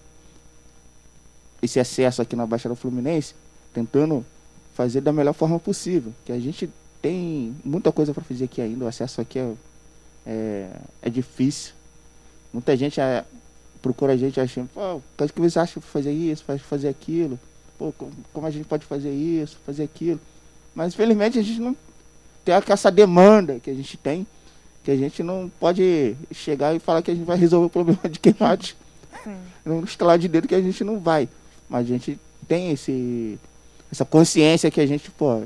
esse 1.64 1.80
acesso 1.80 2.20
aqui 2.20 2.36
na 2.36 2.46
Baixada 2.46 2.74
Fluminense, 2.74 3.34
tentando 3.72 4.24
fazer 4.74 5.00
da 5.00 5.12
melhor 5.12 5.32
forma 5.32 5.58
possível. 5.58 6.12
Que 6.24 6.32
a 6.32 6.38
gente 6.38 6.68
tem 7.00 7.54
muita 7.64 7.90
coisa 7.90 8.12
para 8.12 8.22
fazer 8.22 8.44
aqui 8.44 8.60
ainda, 8.60 8.84
o 8.84 8.88
acesso 8.88 9.20
aqui 9.20 9.38
é, 9.38 9.52
é, 10.26 10.70
é 11.02 11.10
difícil. 11.10 11.72
Muita 12.52 12.76
gente 12.76 13.00
é, 13.00 13.24
procura 13.80 14.12
a 14.12 14.16
gente 14.16 14.38
achando, 14.38 14.68
pô, 14.68 14.96
o 14.96 15.28
que 15.28 15.40
você 15.40 15.58
acha 15.58 15.80
fazer 15.80 16.12
isso, 16.12 16.44
fazer 16.68 16.88
aquilo? 16.88 17.38
Pô, 17.78 17.92
como 18.32 18.46
a 18.46 18.50
gente 18.50 18.66
pode 18.66 18.84
fazer 18.84 19.12
isso, 19.12 19.58
fazer 19.66 19.84
aquilo? 19.84 20.20
Mas 20.74 20.92
infelizmente 20.92 21.38
a 21.38 21.42
gente 21.42 21.60
não 21.60 21.76
tem 22.44 22.54
essa 22.68 22.90
demanda 22.90 23.58
que 23.58 23.70
a 23.70 23.74
gente 23.74 23.96
tem, 23.96 24.26
que 24.84 24.90
a 24.90 24.96
gente 24.96 25.22
não 25.22 25.50
pode 25.58 26.14
chegar 26.30 26.74
e 26.74 26.78
falar 26.78 27.02
que 27.02 27.10
a 27.10 27.14
gente 27.14 27.24
vai 27.24 27.38
resolver 27.38 27.66
o 27.66 27.70
problema 27.70 28.08
de 28.08 28.18
queimados 28.18 28.76
no 29.64 29.82
estalar 29.84 30.18
de 30.18 30.28
dedo 30.28 30.46
que 30.46 30.54
a 30.54 30.60
gente 30.60 30.84
não 30.84 31.00
vai. 31.00 31.28
Mas 31.68 31.86
a 31.86 31.88
gente 31.88 32.18
tem 32.46 32.70
esse, 32.70 33.38
essa 33.90 34.04
consciência 34.04 34.70
que 34.70 34.80
a 34.80 34.86
gente, 34.86 35.10
pô, 35.10 35.42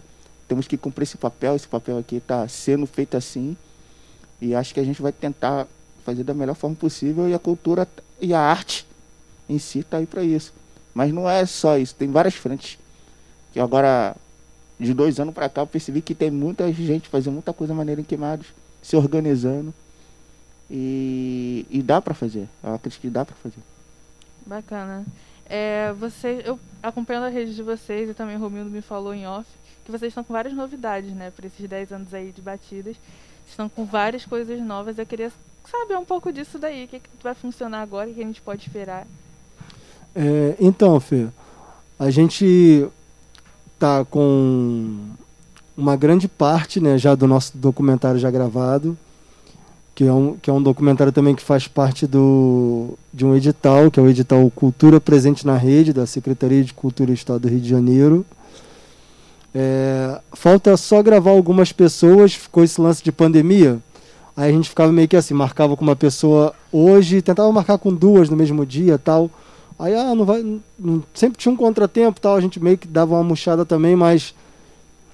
temos 0.46 0.66
que 0.66 0.76
cumprir 0.76 1.04
esse 1.04 1.16
papel, 1.16 1.54
esse 1.54 1.68
papel 1.68 1.98
aqui 1.98 2.16
está 2.16 2.46
sendo 2.48 2.86
feito 2.86 3.16
assim. 3.16 3.56
E 4.40 4.54
acho 4.54 4.72
que 4.72 4.80
a 4.80 4.84
gente 4.84 5.02
vai 5.02 5.12
tentar 5.12 5.66
fazer 6.04 6.24
da 6.24 6.32
melhor 6.32 6.54
forma 6.54 6.76
possível 6.76 7.28
e 7.28 7.34
a 7.34 7.38
cultura 7.38 7.86
e 8.20 8.32
a 8.32 8.40
arte 8.40 8.86
em 9.48 9.58
si 9.58 9.80
está 9.80 9.98
aí 9.98 10.06
para 10.06 10.22
isso. 10.22 10.52
Mas 10.94 11.12
não 11.12 11.28
é 11.28 11.44
só 11.46 11.78
isso, 11.78 11.94
tem 11.94 12.10
várias 12.10 12.34
frentes. 12.34 12.78
Que 13.52 13.60
agora, 13.60 14.16
de 14.78 14.92
dois 14.94 15.20
anos 15.20 15.34
para 15.34 15.48
cá, 15.48 15.62
eu 15.62 15.66
percebi 15.66 16.00
que 16.00 16.14
tem 16.14 16.30
muita 16.30 16.72
gente 16.72 17.08
fazendo 17.08 17.34
muita 17.34 17.52
coisa 17.52 17.74
maneira 17.74 18.00
em 18.00 18.04
Queimados, 18.04 18.46
se 18.82 18.96
organizando. 18.96 19.72
E, 20.70 21.66
e 21.70 21.82
dá 21.82 22.00
para 22.00 22.14
fazer. 22.14 22.46
Eu 22.62 22.74
acredito 22.74 23.00
que 23.00 23.08
dá 23.08 23.24
para 23.24 23.36
fazer. 23.36 23.60
Bacana. 24.46 25.04
É, 25.48 25.92
você, 25.98 26.42
eu 26.44 26.58
acompanhando 26.82 27.24
a 27.24 27.28
rede 27.28 27.54
de 27.54 27.62
vocês 27.62 28.10
e 28.10 28.14
também 28.14 28.36
o 28.36 28.40
Romildo 28.40 28.70
me 28.70 28.82
falou 28.82 29.14
em 29.14 29.26
off 29.26 29.46
que 29.88 29.90
vocês 29.90 30.10
estão 30.10 30.22
com 30.22 30.34
várias 30.34 30.52
novidades, 30.52 31.10
né? 31.14 31.32
Por 31.34 31.46
esses 31.46 31.66
10 31.66 31.92
anos 31.92 32.12
aí 32.12 32.30
de 32.30 32.42
batidas. 32.42 32.94
Estão 33.48 33.70
com 33.70 33.86
várias 33.86 34.26
coisas 34.26 34.60
novas. 34.60 34.98
Eu 34.98 35.06
queria 35.06 35.32
saber 35.70 35.96
um 35.96 36.04
pouco 36.04 36.30
disso 36.30 36.58
daí. 36.58 36.84
O 36.84 36.88
que, 36.88 37.00
que 37.00 37.08
vai 37.22 37.34
funcionar 37.34 37.80
agora? 37.80 38.10
O 38.10 38.14
que 38.14 38.20
a 38.20 38.26
gente 38.26 38.42
pode 38.42 38.66
esperar? 38.66 39.06
É, 40.14 40.56
então, 40.60 41.00
Fê, 41.00 41.28
a 41.98 42.10
gente 42.10 42.86
tá 43.78 44.04
com 44.04 44.98
uma 45.74 45.96
grande 45.96 46.28
parte 46.28 46.80
né, 46.80 46.98
já 46.98 47.14
do 47.14 47.26
nosso 47.26 47.56
documentário 47.56 48.20
já 48.20 48.30
gravado, 48.30 48.98
que 49.98 50.06
é, 50.06 50.12
um, 50.12 50.36
que 50.40 50.48
é 50.48 50.52
um 50.52 50.62
documentário 50.62 51.12
também 51.12 51.34
que 51.34 51.42
faz 51.42 51.66
parte 51.66 52.06
do, 52.06 52.96
de 53.12 53.26
um 53.26 53.34
edital, 53.34 53.90
que 53.90 53.98
é 53.98 54.02
o 54.02 54.08
edital 54.08 54.48
Cultura 54.54 55.00
Presente 55.00 55.44
na 55.44 55.56
Rede, 55.56 55.92
da 55.92 56.06
Secretaria 56.06 56.62
de 56.62 56.72
Cultura 56.72 57.08
do 57.08 57.14
Estado 57.14 57.40
do 57.40 57.48
Rio 57.48 57.58
de 57.58 57.68
Janeiro. 57.68 58.24
É, 59.52 60.20
falta 60.34 60.76
só 60.76 61.02
gravar 61.02 61.32
algumas 61.32 61.72
pessoas, 61.72 62.32
ficou 62.32 62.62
esse 62.62 62.80
lance 62.80 63.02
de 63.02 63.10
pandemia. 63.10 63.80
Aí 64.36 64.50
a 64.50 64.52
gente 64.52 64.68
ficava 64.68 64.92
meio 64.92 65.08
que 65.08 65.16
assim, 65.16 65.34
marcava 65.34 65.76
com 65.76 65.82
uma 65.82 65.96
pessoa 65.96 66.54
hoje, 66.70 67.20
tentava 67.20 67.50
marcar 67.50 67.76
com 67.76 67.92
duas 67.92 68.30
no 68.30 68.36
mesmo 68.36 68.64
dia 68.64 68.98
tal. 68.98 69.28
Aí, 69.76 69.96
ah, 69.96 70.14
não 70.14 70.24
vai. 70.24 70.60
Não, 70.78 71.02
sempre 71.12 71.38
tinha 71.38 71.52
um 71.52 71.56
contratempo 71.56 72.20
tal, 72.20 72.36
a 72.36 72.40
gente 72.40 72.62
meio 72.62 72.78
que 72.78 72.86
dava 72.86 73.16
uma 73.16 73.24
murchada 73.24 73.66
também, 73.66 73.96
mas 73.96 74.32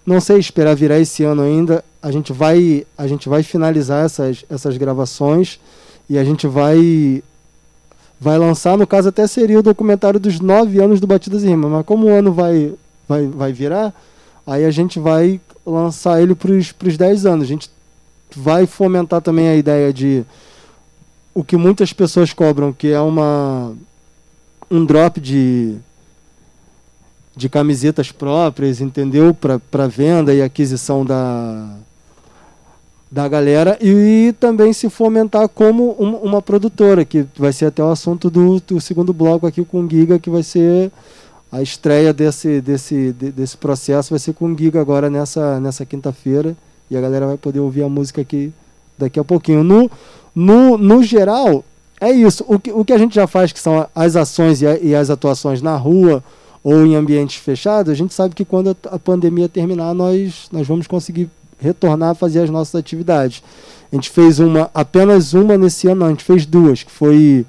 não 0.06 0.20
sei 0.20 0.38
esperar 0.38 0.74
virar 0.74 0.98
esse 0.98 1.24
ano 1.24 1.42
ainda. 1.42 1.84
A 2.02 2.10
gente 2.10 2.32
vai, 2.32 2.86
a 2.96 3.06
gente 3.06 3.28
vai 3.28 3.42
finalizar 3.42 4.04
essas, 4.04 4.44
essas 4.50 4.76
gravações 4.76 5.58
e 6.08 6.18
a 6.18 6.24
gente 6.24 6.46
vai 6.46 7.22
vai 8.20 8.38
lançar, 8.38 8.78
no 8.78 8.86
caso 8.86 9.08
até 9.08 9.26
seria 9.26 9.58
o 9.58 9.62
documentário 9.62 10.18
dos 10.18 10.40
nove 10.40 10.80
anos 10.80 10.98
do 10.98 11.06
Batidas 11.06 11.42
e 11.42 11.48
Rima, 11.48 11.68
mas 11.68 11.84
como 11.84 12.06
o 12.06 12.10
ano 12.10 12.32
vai, 12.32 12.72
vai, 13.06 13.26
vai 13.26 13.52
virar, 13.52 13.92
Aí 14.46 14.64
a 14.64 14.70
gente 14.70 14.98
vai 14.98 15.40
lançar 15.64 16.20
ele 16.20 16.34
para 16.34 16.52
os 16.52 16.96
10 16.96 17.26
anos. 17.26 17.44
A 17.44 17.48
gente 17.48 17.70
vai 18.36 18.66
fomentar 18.66 19.22
também 19.22 19.48
a 19.48 19.56
ideia 19.56 19.92
de 19.92 20.24
o 21.32 21.42
que 21.42 21.56
muitas 21.56 21.92
pessoas 21.92 22.32
cobram, 22.32 22.72
que 22.72 22.88
é 22.88 23.00
uma 23.00 23.74
um 24.70 24.84
drop 24.84 25.20
de 25.20 25.76
de 27.36 27.48
camisetas 27.48 28.12
próprias, 28.12 28.80
entendeu? 28.80 29.34
Para 29.34 29.86
venda 29.88 30.32
e 30.32 30.40
aquisição 30.40 31.04
da, 31.04 31.76
da 33.10 33.28
galera 33.28 33.76
e 33.80 34.34
também 34.38 34.72
se 34.72 34.88
fomentar 34.88 35.48
como 35.48 35.92
uma, 35.92 36.18
uma 36.18 36.42
produtora, 36.42 37.04
que 37.04 37.26
vai 37.36 37.52
ser 37.52 37.66
até 37.66 37.82
o 37.82 37.90
assunto 37.90 38.30
do, 38.30 38.60
do 38.60 38.80
segundo 38.80 39.12
bloco 39.12 39.46
aqui 39.46 39.64
com 39.64 39.82
o 39.82 39.90
Giga, 39.90 40.18
que 40.18 40.30
vai 40.30 40.42
ser 40.42 40.90
a 41.50 41.62
estreia 41.62 42.12
desse, 42.12 42.60
desse, 42.60 43.12
desse 43.12 43.56
processo 43.56 44.10
vai 44.10 44.18
ser 44.18 44.32
com 44.32 44.52
o 44.52 44.58
Giga 44.58 44.80
agora 44.80 45.08
nessa, 45.08 45.60
nessa 45.60 45.86
quinta-feira. 45.86 46.56
E 46.90 46.96
a 46.96 47.00
galera 47.00 47.26
vai 47.26 47.36
poder 47.36 47.60
ouvir 47.60 47.82
a 47.84 47.88
música 47.88 48.20
aqui 48.20 48.52
daqui 48.98 49.18
a 49.18 49.24
pouquinho. 49.24 49.62
No, 49.62 49.88
no, 50.34 50.76
no 50.76 51.02
geral, 51.02 51.64
é 52.00 52.10
isso. 52.10 52.44
O 52.48 52.58
que, 52.58 52.72
o 52.72 52.84
que 52.84 52.92
a 52.92 52.98
gente 52.98 53.14
já 53.14 53.26
faz, 53.26 53.52
que 53.52 53.60
são 53.60 53.86
as 53.94 54.16
ações 54.16 54.62
e, 54.62 54.66
a, 54.66 54.76
e 54.78 54.94
as 54.94 55.10
atuações 55.10 55.62
na 55.62 55.76
rua 55.76 56.22
ou 56.64 56.84
em 56.84 56.96
ambientes 56.96 57.36
fechados, 57.36 57.92
a 57.92 57.94
gente 57.94 58.12
sabe 58.12 58.34
que 58.34 58.44
quando 58.44 58.76
a, 58.90 58.98
pandemia 58.98 59.48
terminar, 59.48 59.94
nós, 59.94 60.48
nós 60.50 60.66
vamos 60.66 60.86
conseguir 60.86 61.28
retornar 61.60 62.10
a 62.10 62.14
fazer 62.14 62.40
as 62.40 62.50
nossas 62.50 62.74
atividades. 62.74 63.42
A 63.92 63.94
gente 63.94 64.10
fez 64.10 64.40
uma, 64.40 64.70
apenas 64.74 65.34
uma 65.34 65.56
nesse 65.56 65.86
ano, 65.86 66.00
não, 66.00 66.06
a 66.06 66.10
gente 66.10 66.24
fez 66.24 66.46
duas, 66.46 66.82
que 66.82 66.90
foi. 66.90 67.46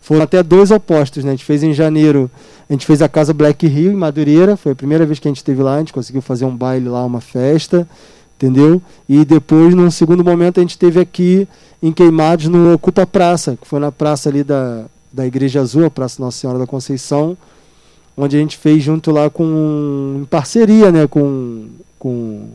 Foram 0.00 0.22
até 0.22 0.42
dois 0.42 0.70
opostos, 0.70 1.24
né? 1.24 1.32
A 1.32 1.34
gente 1.34 1.44
fez 1.44 1.62
em 1.62 1.74
janeiro 1.74 2.30
a 2.68 2.72
gente 2.74 2.84
fez 2.84 3.00
a 3.00 3.08
casa 3.08 3.32
Black 3.32 3.66
Hill 3.66 3.92
em 3.92 3.96
Madureira, 3.96 4.54
foi 4.56 4.72
a 4.72 4.74
primeira 4.74 5.06
vez 5.06 5.18
que 5.18 5.26
a 5.26 5.30
gente 5.30 5.38
esteve 5.38 5.62
lá, 5.62 5.76
a 5.76 5.78
gente 5.78 5.92
conseguiu 5.92 6.20
fazer 6.20 6.44
um 6.44 6.54
baile 6.54 6.86
lá, 6.86 7.02
uma 7.02 7.20
festa, 7.20 7.88
entendeu? 8.36 8.82
E 9.08 9.24
depois, 9.24 9.74
num 9.74 9.90
segundo 9.90 10.22
momento, 10.22 10.58
a 10.58 10.60
gente 10.60 10.72
esteve 10.72 11.00
aqui 11.00 11.48
em 11.82 11.90
Queimados 11.90 12.46
no 12.46 12.74
Ocupa 12.74 13.06
Praça, 13.06 13.56
que 13.58 13.66
foi 13.66 13.80
na 13.80 13.90
praça 13.90 14.28
ali 14.28 14.44
da, 14.44 14.84
da 15.10 15.26
Igreja 15.26 15.62
Azul, 15.62 15.86
a 15.86 15.90
Praça 15.90 16.20
Nossa 16.20 16.38
Senhora 16.38 16.58
da 16.58 16.66
Conceição, 16.66 17.38
onde 18.18 18.36
a 18.36 18.40
gente 18.40 18.58
fez 18.58 18.82
junto 18.82 19.12
lá 19.12 19.30
com 19.30 20.18
em 20.20 20.24
parceria, 20.24 20.90
né, 20.90 21.06
com 21.06 21.68
com 21.98 22.48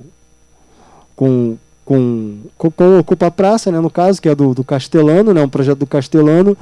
com 1.16 1.58
com, 1.86 2.38
com, 2.58 3.00
Ocupa 3.00 3.30
Praça, 3.30 3.72
né, 3.72 3.80
no 3.80 3.90
caso, 3.90 4.22
que 4.22 4.30
é 4.30 4.36
do, 4.36 4.54
do 4.54 4.64
Castelano, 4.64 5.34
né, 5.34 5.44
um 5.44 5.50
projeto 5.50 5.80
do 5.80 5.88
Castelano, 5.88 6.58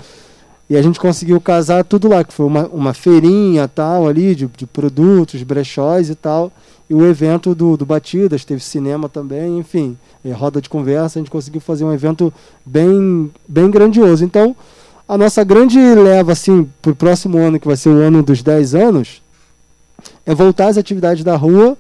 e 0.68 0.76
a 0.76 0.82
gente 0.82 1.00
conseguiu 1.00 1.40
casar 1.40 1.84
tudo 1.84 2.08
lá, 2.08 2.24
que 2.24 2.34
foi 2.34 2.46
uma, 2.46 2.68
uma 2.68 2.94
feirinha 2.94 3.68
tal 3.68 4.08
ali, 4.08 4.34
de, 4.34 4.48
de 4.48 4.66
produtos, 4.66 5.44
brechóis 5.44 6.10
e 6.10 6.16
tal. 6.16 6.52
E 6.90 6.94
o 6.94 7.06
evento 7.06 7.54
do, 7.54 7.78
do 7.78 7.86
Batidas, 7.86 8.44
teve 8.44 8.62
cinema 8.62 9.08
também, 9.08 9.60
enfim, 9.60 9.98
roda 10.34 10.62
de 10.62 10.70
conversa, 10.70 11.20
a 11.20 11.22
gente 11.22 11.32
conseguiu 11.32 11.62
fazer 11.62 11.84
um 11.84 11.94
evento 11.94 12.34
bem, 12.66 13.30
bem 13.48 13.70
grandioso. 13.70 14.26
Então, 14.26 14.56
a 15.12 15.18
nossa 15.18 15.44
grande 15.44 15.78
leva 15.78 16.32
assim, 16.32 16.70
para 16.82 16.94
o 16.94 16.96
próximo 16.96 17.38
ano, 17.38 17.60
que 17.60 17.68
vai 17.68 17.76
ser 17.76 17.90
o 17.90 18.02
ano 18.02 18.24
dos 18.24 18.42
10 18.42 18.74
anos, 18.76 19.22
é 20.26 20.34
voltar 20.34 20.68
às 20.70 20.78
atividades 20.78 21.22
da 21.22 21.36
rua, 21.36 21.78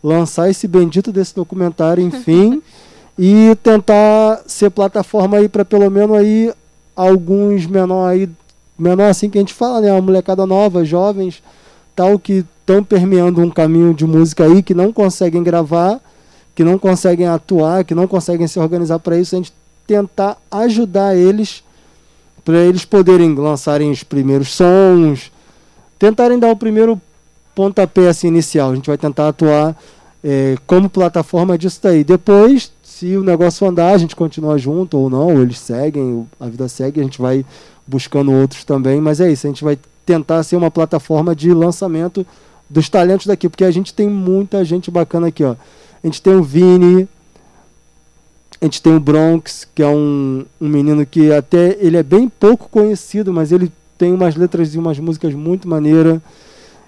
lançar 0.00 0.48
esse 0.48 0.68
bendito 0.68 1.10
desse 1.10 1.34
documentário, 1.34 2.04
enfim, 2.04 2.62
e 3.18 3.56
tentar 3.64 4.42
ser 4.46 4.70
plataforma 4.70 5.38
aí 5.38 5.48
para 5.48 5.64
pelo 5.64 5.90
menos 5.90 6.16
aí 6.16 6.54
alguns 6.94 7.66
menor 7.66 8.10
aí, 8.10 8.30
menor 8.78 9.10
assim 9.10 9.28
que 9.28 9.38
a 9.38 9.40
gente 9.40 9.54
fala, 9.54 9.80
né? 9.80 9.90
Uma 9.90 10.00
molecada 10.00 10.46
nova, 10.46 10.84
jovens, 10.84 11.42
tal, 11.96 12.16
que 12.16 12.46
estão 12.60 12.84
permeando 12.84 13.40
um 13.40 13.50
caminho 13.50 13.92
de 13.92 14.06
música 14.06 14.44
aí, 14.44 14.62
que 14.62 14.72
não 14.72 14.92
conseguem 14.92 15.42
gravar, 15.42 15.98
que 16.54 16.62
não 16.62 16.78
conseguem 16.78 17.26
atuar, 17.26 17.82
que 17.82 17.92
não 17.92 18.06
conseguem 18.06 18.46
se 18.46 18.60
organizar 18.60 19.00
para 19.00 19.18
isso, 19.18 19.34
a 19.34 19.38
gente 19.38 19.52
tentar 19.84 20.36
ajudar 20.48 21.16
eles 21.16 21.64
para 22.48 22.60
eles 22.60 22.82
poderem 22.82 23.34
lançarem 23.34 23.90
os 23.90 24.02
primeiros 24.02 24.54
sons, 24.54 25.30
tentarem 25.98 26.38
dar 26.38 26.50
o 26.50 26.56
primeiro 26.56 26.98
pontapé 27.54 28.08
assim, 28.08 28.28
inicial. 28.28 28.70
A 28.70 28.74
gente 28.74 28.86
vai 28.86 28.96
tentar 28.96 29.28
atuar 29.28 29.76
é, 30.24 30.56
como 30.66 30.88
plataforma 30.88 31.58
disso 31.58 31.78
daí. 31.82 32.02
Depois, 32.02 32.72
se 32.82 33.18
o 33.18 33.22
negócio 33.22 33.68
andar, 33.68 33.92
a 33.92 33.98
gente 33.98 34.16
continua 34.16 34.56
junto 34.56 34.96
ou 34.96 35.10
não, 35.10 35.26
ou 35.26 35.42
eles 35.42 35.58
seguem, 35.58 36.26
a 36.40 36.46
vida 36.46 36.66
segue, 36.68 37.00
a 37.00 37.04
gente 37.04 37.20
vai 37.20 37.44
buscando 37.86 38.32
outros 38.32 38.64
também. 38.64 38.98
Mas 38.98 39.20
é 39.20 39.30
isso, 39.30 39.46
a 39.46 39.50
gente 39.50 39.62
vai 39.62 39.78
tentar 40.06 40.42
ser 40.42 40.56
uma 40.56 40.70
plataforma 40.70 41.36
de 41.36 41.52
lançamento 41.52 42.26
dos 42.66 42.88
talentos 42.88 43.26
daqui, 43.26 43.46
porque 43.50 43.64
a 43.64 43.70
gente 43.70 43.92
tem 43.92 44.08
muita 44.08 44.64
gente 44.64 44.90
bacana 44.90 45.26
aqui, 45.26 45.44
ó. 45.44 45.54
A 46.02 46.06
gente 46.06 46.22
tem 46.22 46.34
o 46.34 46.42
Vini, 46.42 47.06
a 48.60 48.64
gente 48.64 48.82
tem 48.82 48.94
o 48.94 49.00
Bronx, 49.00 49.66
que 49.74 49.82
é 49.82 49.86
um, 49.86 50.44
um 50.60 50.68
menino 50.68 51.06
que 51.06 51.32
até 51.32 51.76
ele 51.80 51.96
é 51.96 52.02
bem 52.02 52.28
pouco 52.28 52.68
conhecido, 52.68 53.32
mas 53.32 53.52
ele 53.52 53.70
tem 53.96 54.12
umas 54.12 54.34
letras 54.34 54.74
e 54.74 54.78
umas 54.78 54.98
músicas 54.98 55.32
muito 55.32 55.68
maneiras. 55.68 56.20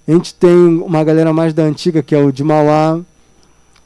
A 0.06 0.12
gente 0.12 0.34
tem 0.34 0.50
uma 0.50 1.04
galera 1.04 1.32
mais 1.32 1.54
da 1.54 1.62
antiga, 1.62 2.02
que 2.02 2.14
é 2.14 2.18
o 2.18 2.32
de 2.32 2.42
Mauá. 2.42 3.00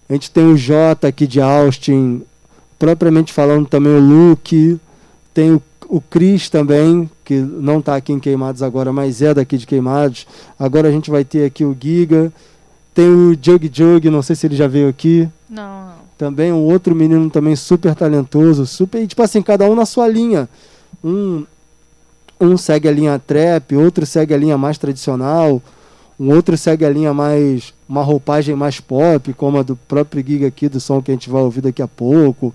A 0.08 0.12
gente 0.12 0.30
tem 0.30 0.46
o 0.46 0.56
Jota 0.56 1.08
aqui 1.08 1.26
de 1.26 1.40
Austin, 1.40 2.22
propriamente 2.78 3.32
falando 3.32 3.66
também 3.66 3.92
o 3.92 4.00
Luke. 4.00 4.80
Tem 5.34 5.52
o, 5.52 5.62
o 5.86 6.00
Chris 6.00 6.48
também, 6.48 7.10
que 7.22 7.34
não 7.34 7.80
está 7.80 7.96
aqui 7.96 8.12
em 8.14 8.20
Queimados 8.20 8.62
agora, 8.62 8.94
mas 8.94 9.20
é 9.20 9.34
daqui 9.34 9.58
de 9.58 9.66
Queimados. 9.66 10.26
Agora 10.58 10.88
a 10.88 10.90
gente 10.90 11.10
vai 11.10 11.24
ter 11.24 11.44
aqui 11.44 11.64
o 11.64 11.76
Giga. 11.78 12.32
Tem 12.94 13.08
o 13.08 13.36
Jug 13.40 13.70
Jug, 13.70 14.08
não 14.08 14.22
sei 14.22 14.36
se 14.36 14.46
ele 14.46 14.56
já 14.56 14.68
veio 14.68 14.88
aqui. 14.88 15.28
Não, 15.50 15.88
não. 15.88 15.93
Também 16.16 16.53
um 16.53 16.64
outro 16.64 16.94
menino 16.94 17.29
também 17.29 17.57
super 17.57 17.94
talentoso, 17.94 18.66
super, 18.66 19.03
e, 19.03 19.07
tipo 19.07 19.22
assim, 19.22 19.42
cada 19.42 19.68
um 19.68 19.74
na 19.74 19.85
sua 19.85 20.07
linha. 20.07 20.48
Um 21.03 21.44
um 22.40 22.57
segue 22.57 22.88
a 22.88 22.92
linha 22.92 23.18
trap, 23.18 23.77
outro 23.77 24.05
segue 24.05 24.35
a 24.35 24.37
linha 24.37 24.59
mais 24.59 24.77
tradicional, 24.77 25.62
um 26.18 26.33
outro 26.33 26.57
segue 26.57 26.85
a 26.85 26.90
linha 26.90 27.12
mais. 27.14 27.72
uma 27.88 28.03
roupagem 28.03 28.55
mais 28.55 28.81
pop, 28.81 29.33
como 29.35 29.59
a 29.59 29.62
do 29.62 29.77
próprio 29.77 30.24
Giga 30.27 30.46
aqui, 30.46 30.68
do 30.68 30.81
som 30.81 31.03
que 31.03 31.11
a 31.11 31.14
gente 31.14 31.31
vai 31.31 31.42
ouvir 31.42 31.61
daqui 31.61 31.83
a 31.83 31.88
pouco. 31.88 32.55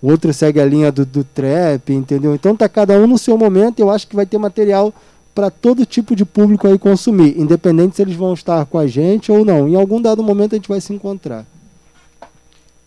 O 0.00 0.10
outro 0.10 0.32
segue 0.32 0.60
a 0.60 0.64
linha 0.64 0.92
do, 0.92 1.04
do 1.04 1.24
trap, 1.24 1.92
entendeu? 1.92 2.34
Então 2.34 2.56
tá 2.56 2.68
cada 2.68 2.94
um 2.98 3.06
no 3.06 3.18
seu 3.18 3.36
momento. 3.36 3.80
Eu 3.80 3.90
acho 3.90 4.06
que 4.06 4.14
vai 4.14 4.26
ter 4.26 4.38
material 4.38 4.94
para 5.34 5.50
todo 5.50 5.86
tipo 5.86 6.14
de 6.14 6.24
público 6.24 6.66
aí 6.66 6.78
consumir, 6.78 7.38
independente 7.38 7.96
se 7.96 8.02
eles 8.02 8.14
vão 8.14 8.34
estar 8.34 8.64
com 8.66 8.78
a 8.78 8.86
gente 8.86 9.32
ou 9.32 9.44
não. 9.44 9.68
Em 9.68 9.74
algum 9.74 10.00
dado 10.00 10.22
momento 10.22 10.52
a 10.52 10.56
gente 10.56 10.68
vai 10.68 10.80
se 10.80 10.92
encontrar. 10.92 11.46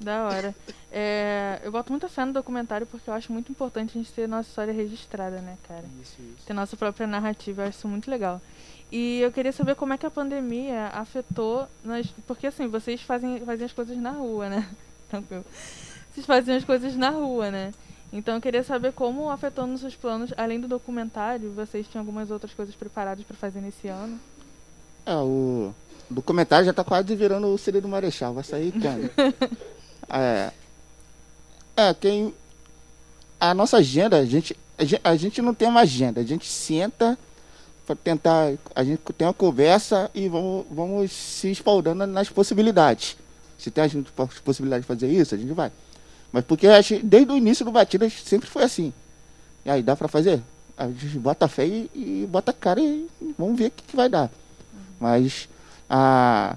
Da 0.04 0.26
hora. 0.26 0.56
É, 0.92 1.62
eu 1.64 1.72
boto 1.72 1.92
muita 1.92 2.10
fé 2.10 2.26
no 2.26 2.34
documentário 2.34 2.88
porque 2.88 3.10
eu 3.10 3.14
acho 3.14 3.32
muito 3.32 3.52
importante 3.52 3.92
a 3.92 4.02
gente 4.02 4.12
ter 4.12 4.28
nossa 4.28 4.50
história 4.50 4.74
registrada, 4.74 5.40
né, 5.42 5.58
cara? 5.68 5.86
Isso, 6.02 6.16
isso. 6.22 6.46
Ter 6.46 6.54
nossa 6.54 6.76
própria 6.76 7.06
narrativa, 7.06 7.62
eu 7.62 7.68
acho 7.68 7.78
isso 7.78 7.88
muito 7.88 8.10
legal. 8.10 8.42
E 8.92 9.22
eu 9.22 9.32
queria 9.32 9.54
saber 9.54 9.76
como 9.76 9.94
é 9.94 9.98
que 9.98 10.06
a 10.06 10.12
pandemia 10.12 10.88
afetou 10.88 11.68
nós. 11.84 12.08
Porque 12.28 12.48
assim, 12.48 12.68
vocês 12.68 13.02
fazem, 13.02 13.40
fazem 13.46 13.66
as 13.66 13.72
coisas 13.72 13.96
na 13.98 14.12
rua, 14.12 14.50
né? 14.50 14.68
Tranquilo. 15.10 15.46
Vocês 16.12 16.26
fazem 16.26 16.56
as 16.56 16.66
coisas 16.66 16.96
na 16.96 17.10
rua, 17.12 17.52
né? 17.52 17.72
Então 18.12 18.36
eu 18.36 18.42
queria 18.42 18.64
saber 18.64 18.92
como 18.92 19.30
afetou 19.30 19.66
nos 19.66 19.80
seus 19.80 19.96
planos, 19.96 20.34
além 20.36 20.60
do 20.60 20.68
documentário, 20.68 21.54
vocês 21.54 21.88
tinham 21.88 22.02
algumas 22.02 22.30
outras 22.30 22.54
coisas 22.54 22.76
preparadas 22.76 23.24
para 23.24 23.38
fazer 23.38 23.62
nesse 23.62 23.88
ano? 23.88 24.20
É, 25.06 25.16
o 25.16 25.74
documentário 26.10 26.66
já 26.66 26.74
tá 26.74 26.84
quase 26.84 27.16
virando 27.16 27.48
o 27.48 27.58
CD 27.58 27.80
do 27.80 27.88
Marechal, 27.88 28.34
vai 28.34 28.44
sair 28.44 28.74
quando? 28.74 29.10
é, 30.12 30.52
é, 31.76 31.94
quem. 31.94 32.34
A 33.40 33.54
nossa 33.54 33.78
agenda, 33.78 34.18
a 34.18 34.26
gente, 34.26 34.56
a 35.04 35.16
gente 35.16 35.42
não 35.42 35.54
tem 35.54 35.68
uma 35.68 35.82
agenda, 35.82 36.22
a 36.22 36.24
gente 36.24 36.48
senta 36.48 37.18
para 37.86 37.96
tentar. 37.96 38.54
A 38.76 38.84
gente 38.84 39.02
tem 39.18 39.28
uma 39.28 39.34
conversa 39.34 40.12
e 40.14 40.28
vamos, 40.28 40.66
vamos 40.70 41.12
se 41.12 41.50
espaldando 41.50 42.06
nas 42.06 42.30
possibilidades. 42.30 43.18
Se 43.58 43.72
tem 43.72 43.84
a 43.84 44.28
possibilidade 44.44 44.82
de 44.82 44.88
fazer 44.88 45.08
isso, 45.10 45.36
a 45.36 45.38
gente 45.38 45.54
vai. 45.54 45.72
Mas 46.32 46.44
porque 46.46 46.68
desde 47.04 47.32
o 47.32 47.38
início 47.38 47.66
do 47.66 47.72
Batida 47.72 48.10
sempre 48.10 48.50
foi 48.50 48.64
assim. 48.64 48.94
E 49.66 49.70
aí, 49.70 49.84
dá 49.84 49.96
para 49.96 50.08
fazer? 50.08 50.42
A 50.78 50.88
gente 50.88 51.20
bota 51.20 51.48
fé 51.48 51.66
e, 51.68 51.92
e 51.94 52.28
bota 52.30 52.52
cara 52.52 52.80
e 52.80 53.08
vamos 53.38 53.58
ver 53.58 53.68
o 53.68 53.72
que, 53.72 53.84
que 53.84 53.96
vai 53.96 54.10
dar. 54.10 54.32
Mas 55.00 55.48
a, 55.90 56.56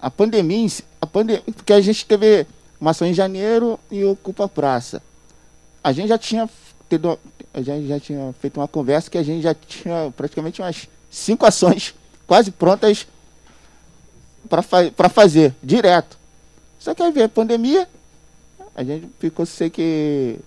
a 0.00 0.10
pandemia, 0.10 0.68
a 1.00 1.06
pandemia, 1.06 1.42
porque 1.54 1.72
a 1.72 1.80
gente 1.80 2.06
teve 2.06 2.46
uma 2.80 2.90
ação 2.90 3.06
em 3.06 3.14
janeiro 3.14 3.78
e 3.90 4.04
ocupa 4.04 4.44
a 4.44 4.48
praça. 4.48 5.02
A 5.82 5.92
gente 5.92 6.08
já 6.08 6.18
tinha 6.18 6.48
tido, 6.88 7.18
a 7.52 7.62
gente 7.62 7.86
já 7.86 8.00
tinha 8.00 8.34
feito 8.40 8.58
uma 8.58 8.68
conversa 8.68 9.10
que 9.10 9.18
a 9.18 9.22
gente 9.22 9.42
já 9.42 9.54
tinha 9.54 10.12
praticamente 10.16 10.60
umas 10.60 10.88
cinco 11.10 11.46
ações 11.46 11.94
quase 12.26 12.50
prontas 12.50 13.06
para 14.48 14.62
fa 14.62 15.08
fazer 15.08 15.54
direto. 15.62 16.18
Só 16.78 16.94
que 16.94 17.02
aí 17.02 17.10
veio 17.10 17.26
a 17.26 17.28
pandemia, 17.28 17.88
a 18.74 18.84
gente 18.84 19.08
ficou 19.18 19.46
sem 19.46 19.70
que 19.70 20.38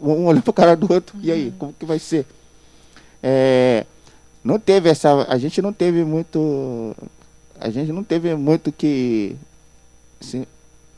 um 0.00 0.26
olhando 0.26 0.42
para 0.42 0.50
o 0.50 0.54
cara 0.54 0.76
do 0.76 0.92
outro, 0.92 1.16
uhum. 1.16 1.24
e 1.24 1.32
aí, 1.32 1.54
como 1.58 1.72
que 1.72 1.84
vai 1.84 1.98
ser? 1.98 2.26
É, 3.22 3.86
não 4.42 4.58
teve 4.58 4.88
essa, 4.88 5.26
a 5.28 5.38
gente 5.38 5.60
não 5.62 5.72
teve 5.72 6.04
muito, 6.04 6.94
a 7.58 7.70
gente 7.70 7.92
não 7.92 8.04
teve 8.04 8.34
muito 8.34 8.70
que 8.70 9.36
assim, 10.20 10.46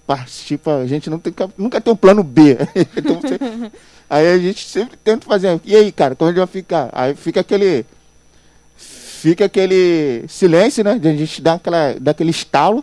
participa, 0.08 0.76
a 0.76 0.86
gente 0.86 1.10
não 1.10 1.18
tem, 1.18 1.34
nunca 1.58 1.82
tem 1.82 1.92
um 1.92 1.96
plano 1.96 2.22
B. 2.22 2.56
então, 2.96 3.20
você, 3.20 3.38
aí 4.08 4.26
a 4.26 4.38
gente 4.38 4.66
sempre 4.66 4.96
tenta 4.96 5.26
fazer. 5.26 5.60
E 5.66 5.76
aí, 5.76 5.92
cara, 5.92 6.16
como 6.16 6.30
a 6.30 6.32
gente 6.32 6.38
vai 6.38 6.46
ficar? 6.46 6.88
Aí 6.92 7.14
fica 7.14 7.40
aquele. 7.40 7.84
Fica 8.74 9.44
aquele 9.44 10.24
silêncio, 10.26 10.82
né? 10.82 10.98
De 10.98 11.08
a 11.08 11.14
gente 11.14 11.42
dar, 11.42 11.54
aquela, 11.54 11.94
dar 12.00 12.12
aquele 12.12 12.30
estalo. 12.30 12.82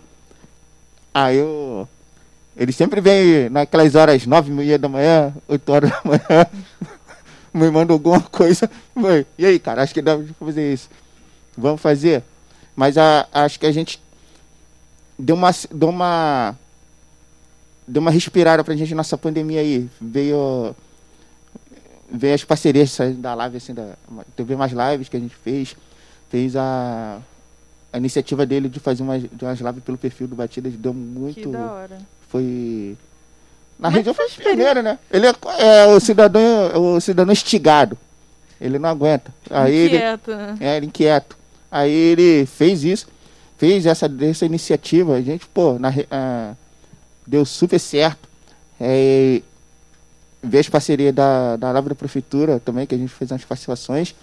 Aí 1.12 1.38
eu. 1.38 1.88
Ele 2.56 2.72
sempre 2.72 3.02
vem 3.02 3.50
naquelas 3.50 3.96
horas 3.96 4.26
nove 4.28 4.52
e 4.52 4.54
meia 4.54 4.78
da 4.78 4.88
manhã, 4.88 5.34
oito 5.48 5.70
horas 5.74 5.90
da 5.90 6.02
manhã, 6.06 6.48
me 7.52 7.72
manda 7.72 7.92
alguma 7.92 8.22
coisa. 8.22 8.70
E 9.38 9.46
aí, 9.46 9.58
cara, 9.58 9.82
acho 9.82 9.94
que 9.94 10.02
dá 10.02 10.16
pra 10.16 10.26
fazer 10.40 10.74
isso. 10.74 10.90
Vamos 11.58 11.82
fazer? 11.82 12.24
Mas 12.76 12.98
a, 12.98 13.28
acho 13.34 13.60
que 13.60 13.66
a 13.66 13.72
gente 13.72 14.00
deu 15.18 15.36
uma, 15.36 15.52
deu 15.72 15.90
uma 15.90 16.56
deu 17.88 18.02
uma 18.02 18.12
respirada 18.12 18.64
pra 18.64 18.76
gente 18.76 18.96
nessa 18.96 19.18
pandemia 19.18 19.62
aí. 19.62 19.90
Veio 20.02 20.76
veio 22.10 22.36
as 22.36 22.44
parcerias 22.44 22.98
da 23.18 23.34
live 23.34 23.58
assim 23.58 23.74
da 23.74 23.94
teve 24.36 24.56
mais 24.56 24.72
lives 24.72 25.10
que 25.10 25.18
a 25.18 25.20
gente 25.20 25.36
fez 25.36 25.76
fez 26.30 26.56
a, 26.56 27.20
a 27.92 27.98
iniciativa 27.98 28.46
dele 28.46 28.70
de 28.70 28.80
fazer 28.80 29.04
umas, 29.04 29.24
de 29.24 29.44
umas 29.44 29.60
lives 29.60 29.84
pelo 29.84 29.98
perfil 29.98 30.28
do 30.28 30.36
Batidas 30.36 30.74
deu 30.74 30.94
muito 30.94 31.42
que 31.42 31.48
da 31.48 31.72
hora. 31.72 31.98
foi 32.30 32.96
na 33.80 33.90
região 33.90 34.14
foi 34.14 34.30
primeiro 34.30 34.82
né 34.82 35.00
ele 35.12 35.28
é, 35.28 35.34
é, 35.58 35.88
o 35.88 36.00
cidadão 36.00 36.96
o 36.96 37.02
cidadão 37.02 37.34
estigado 37.34 37.98
ele 38.62 38.78
não 38.78 38.90
aguenta 38.90 39.34
aí 39.50 39.88
inquieto 39.88 40.32
ele, 40.32 40.38
né? 40.38 40.58
é 40.60 40.78
ele 40.78 40.86
inquieto 40.86 41.38
aí 41.72 41.92
ele 41.92 42.46
fez 42.46 42.84
isso 42.84 43.08
fez 43.58 43.86
essa 43.86 44.10
essa 44.22 44.46
iniciativa 44.46 45.16
a 45.16 45.22
gente 45.22 45.46
pô 45.48 45.80
na 45.80 45.90
a, 46.12 46.54
deu 47.26 47.46
super 47.46 47.80
certo. 47.80 48.28
É, 48.80 49.42
ver 50.42 50.60
as 50.60 50.70
parcerias 50.70 51.14
da, 51.14 51.56
da 51.56 51.72
Lava 51.72 51.90
da 51.90 51.96
Prefeitura 51.96 52.60
também, 52.60 52.86
que 52.86 52.96
a 52.96 52.98
gente 52.98 53.14
fez 53.14 53.32
umas 53.32 53.44
participações. 53.44 54.16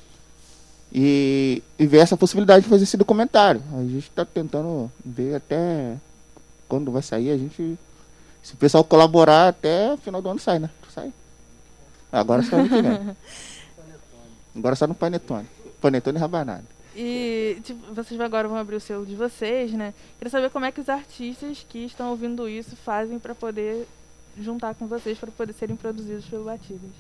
E, 0.95 1.63
e 1.79 1.87
ver 1.87 1.99
essa 1.99 2.17
possibilidade 2.17 2.65
de 2.65 2.69
fazer 2.69 2.85
esse 2.85 2.97
documentário. 2.97 3.63
A 3.73 3.83
gente 3.83 4.09
está 4.09 4.25
tentando 4.27 4.93
ver 5.05 5.37
até 5.37 5.97
quando 6.69 6.93
vai 6.93 7.03
sair. 7.03 7.31
A 7.31 7.37
gente. 7.39 7.79
Se 8.43 8.55
o 8.55 8.57
pessoal 8.57 8.85
colaborar, 8.85 9.49
até 9.49 9.95
o 9.95 9.97
final 9.97 10.21
do 10.21 10.29
ano 10.29 10.41
sai, 10.41 10.59
né? 10.59 10.69
Sai. 10.95 11.13
Agora 12.11 12.43
só 12.43 12.63
que 12.63 12.69
vem. 12.69 13.17
Agora 14.55 14.77
só 14.77 14.87
no 14.87 14.95
Panetone. 14.95 15.47
Panetone 15.81 16.19
rabanado. 16.19 16.67
E 16.95 17.59
tipo, 17.65 17.95
vocês 17.95 18.21
agora 18.21 18.47
vão 18.47 18.57
abrir 18.57 18.77
o 18.77 18.81
selo 18.81 19.07
de 19.07 19.15
vocês, 19.15 19.73
né? 19.73 19.95
Queria 20.19 20.31
saber 20.31 20.51
como 20.51 20.65
é 20.65 20.73
que 20.73 20.81
os 20.81 20.89
artistas 20.89 21.65
que 21.69 21.79
estão 21.79 22.11
ouvindo 22.11 22.49
isso 22.49 22.77
fazem 22.77 23.19
para 23.19 23.35
poder 23.35 23.87
juntar 24.39 24.75
com 24.75 24.87
vocês 24.87 25.19
para 25.19 25.31
poder 25.31 25.53
serem 25.53 25.77
produzidos 25.77 26.25
pelo 26.27 26.45
Batidas. 26.45 26.91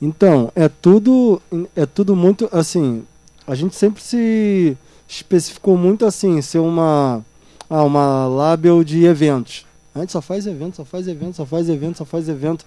Então, 0.00 0.52
é 0.54 0.68
tudo 0.68 1.42
é 1.74 1.84
tudo 1.84 2.14
muito 2.14 2.48
assim, 2.52 3.04
a 3.46 3.54
gente 3.54 3.74
sempre 3.74 4.02
se 4.02 4.76
especificou 5.08 5.76
muito 5.76 6.06
assim, 6.06 6.40
ser 6.40 6.58
uma 6.58 7.24
ah, 7.68 7.84
uma 7.84 8.26
label 8.26 8.82
de 8.82 9.04
eventos. 9.04 9.66
A 9.94 10.00
gente 10.00 10.12
só 10.12 10.22
faz 10.22 10.46
evento, 10.46 10.76
só 10.76 10.84
faz 10.84 11.08
evento, 11.08 11.36
só 11.36 11.44
faz 11.44 11.68
evento, 11.68 11.98
só 11.98 12.04
faz 12.04 12.28
evento. 12.28 12.64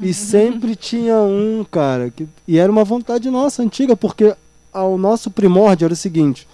E 0.00 0.12
sempre 0.14 0.74
tinha 0.74 1.16
um, 1.16 1.64
cara, 1.70 2.10
que, 2.10 2.26
e 2.46 2.58
era 2.58 2.70
uma 2.70 2.84
vontade 2.84 3.30
nossa 3.30 3.62
antiga, 3.62 3.96
porque 3.96 4.34
o 4.84 4.98
nosso 4.98 5.30
primórdio 5.30 5.86
era 5.86 5.94
o 5.94 5.96
seguinte: 5.96 6.46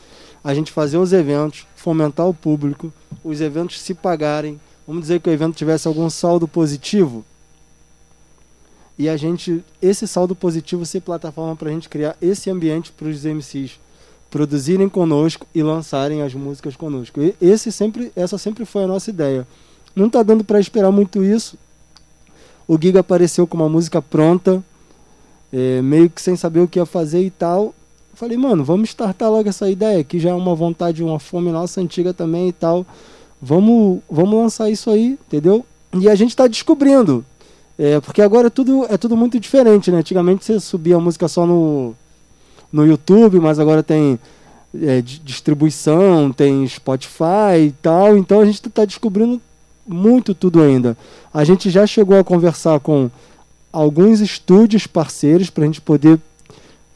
a 0.42 0.54
gente 0.54 0.72
fazer 0.72 0.98
os 0.98 1.12
eventos, 1.12 1.66
fomentar 1.76 2.28
o 2.28 2.34
público, 2.34 2.92
os 3.22 3.40
eventos 3.40 3.80
se 3.80 3.94
pagarem, 3.94 4.60
vamos 4.86 5.02
dizer 5.02 5.20
que 5.20 5.28
o 5.28 5.32
evento 5.32 5.56
tivesse 5.56 5.88
algum 5.88 6.08
saldo 6.10 6.46
positivo, 6.46 7.24
e 8.98 9.08
a 9.08 9.16
gente, 9.16 9.64
esse 9.82 10.06
saldo 10.06 10.34
positivo 10.36 10.86
ser 10.86 11.00
plataforma 11.00 11.56
para 11.56 11.68
a 11.68 11.72
gente 11.72 11.88
criar 11.88 12.16
esse 12.22 12.48
ambiente 12.48 12.92
para 12.92 13.08
os 13.08 13.24
MCs 13.24 13.80
produzirem 14.30 14.88
conosco 14.88 15.46
e 15.54 15.62
lançarem 15.62 16.22
as 16.22 16.34
músicas 16.34 16.76
conosco. 16.76 17.20
E 17.20 17.34
esse 17.40 17.72
sempre, 17.72 18.12
essa 18.14 18.38
sempre 18.38 18.64
foi 18.64 18.84
a 18.84 18.86
nossa 18.86 19.10
ideia. 19.10 19.46
Não 19.94 20.06
está 20.06 20.22
dando 20.22 20.44
para 20.44 20.60
esperar 20.60 20.90
muito 20.90 21.24
isso. 21.24 21.56
O 22.66 22.78
Giga 22.80 23.00
apareceu 23.00 23.46
com 23.46 23.56
uma 23.56 23.68
música 23.68 24.00
pronta, 24.00 24.62
é, 25.52 25.82
meio 25.82 26.08
que 26.08 26.20
sem 26.20 26.36
saber 26.36 26.60
o 26.60 26.68
que 26.68 26.78
ia 26.78 26.86
fazer 26.86 27.22
e 27.22 27.30
tal. 27.30 27.74
Falei, 28.14 28.36
mano, 28.36 28.62
vamos 28.62 28.90
startar 28.90 29.30
logo 29.30 29.48
essa 29.48 29.68
ideia, 29.68 30.04
que 30.04 30.20
já 30.20 30.30
é 30.30 30.34
uma 30.34 30.54
vontade, 30.54 31.02
uma 31.02 31.18
fome 31.18 31.50
nossa 31.50 31.80
antiga 31.80 32.14
também 32.14 32.48
e 32.48 32.52
tal. 32.52 32.86
Vamos, 33.42 34.00
vamos 34.08 34.34
lançar 34.34 34.70
isso 34.70 34.88
aí, 34.88 35.18
entendeu? 35.26 35.64
E 35.92 36.08
a 36.08 36.14
gente 36.14 36.30
está 36.30 36.46
descobrindo. 36.46 37.24
É, 37.76 38.00
porque 38.00 38.22
agora 38.22 38.46
é 38.46 38.50
tudo, 38.50 38.86
é 38.88 38.96
tudo 38.96 39.16
muito 39.16 39.38
diferente, 39.40 39.90
né? 39.90 39.98
Antigamente 39.98 40.44
você 40.44 40.60
subia 40.60 40.96
a 40.96 41.00
música 41.00 41.26
só 41.26 41.44
no, 41.44 41.94
no 42.72 42.86
YouTube, 42.86 43.40
mas 43.40 43.58
agora 43.58 43.82
tem 43.82 44.18
é, 44.80 45.02
distribuição, 45.02 46.32
tem 46.32 46.66
Spotify 46.68 47.66
e 47.66 47.74
tal. 47.82 48.16
Então 48.16 48.40
a 48.40 48.44
gente 48.44 48.64
está 48.64 48.84
descobrindo 48.84 49.40
muito 49.86 50.34
tudo 50.34 50.62
ainda. 50.62 50.96
A 51.32 51.42
gente 51.42 51.68
já 51.68 51.86
chegou 51.86 52.18
a 52.18 52.24
conversar 52.24 52.78
com 52.78 53.10
alguns 53.72 54.20
estúdios 54.20 54.86
parceiros 54.86 55.50
para 55.50 55.64
a 55.64 55.66
gente 55.66 55.80
poder 55.80 56.20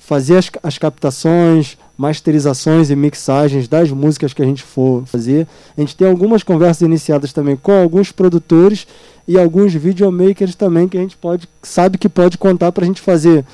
fazer 0.09 0.39
as, 0.39 0.51
as 0.63 0.79
captações, 0.79 1.77
masterizações 1.99 2.89
e 2.89 2.97
mixagens 2.97 3.69
das 3.69 3.91
músicas 3.91 4.33
que 4.33 4.41
a 4.41 4.45
gente 4.47 4.63
for 4.63 5.05
fazer. 5.05 5.47
A 5.77 5.81
gente 5.83 5.95
tem 5.95 6.09
algumas 6.09 6.43
conversas 6.43 6.81
iniciadas 6.81 7.31
também 7.31 7.57
com 7.57 7.73
alguns 7.73 8.11
produtores 8.11 8.87
e 9.27 9.39
alguns 9.39 9.75
videomakers 9.75 10.55
também 10.55 10.89
que 10.89 10.97
a 10.97 11.01
gente 11.03 11.15
pode 11.15 11.47
sabe 11.63 11.99
que 11.99 12.09
pode 12.09 12.39
contar 12.39 12.73
para 12.73 12.85
a 12.85 12.87
gente 12.87 13.03
fazer 13.03 13.45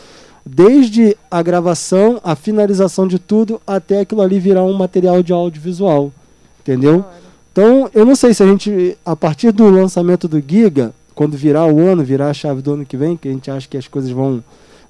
desde 0.47 1.17
a 1.29 1.43
gravação, 1.43 2.21
a 2.23 2.37
finalização 2.37 3.09
de 3.09 3.19
tudo 3.19 3.61
até 3.67 4.01
aquilo 4.01 4.23
ali 4.23 4.39
virar 4.39 4.63
um 4.63 4.75
material 4.75 5.25
de 5.25 5.33
audiovisual, 5.33 6.13
entendeu? 6.61 7.05
Então 7.51 7.91
eu 7.93 8.05
não 8.05 8.15
sei 8.15 8.33
se 8.33 8.45
a 8.45 8.47
gente 8.47 8.97
a 9.05 9.17
partir 9.17 9.51
do 9.51 9.69
lançamento 9.69 10.29
do 10.29 10.41
Giga, 10.41 10.95
quando 11.17 11.37
virar 11.37 11.67
o 11.67 11.81
ano, 11.81 12.05
virar 12.05 12.31
a 12.31 12.35
chave 12.35 12.63
do 12.63 12.75
ano 12.75 12.87
que 12.87 12.97
vem, 12.97 13.17
que 13.17 13.27
a 13.27 13.33
gente 13.33 13.51
acha 13.51 13.67
que 13.67 13.77
as 13.77 13.89
coisas 13.89 14.13
vão 14.13 14.41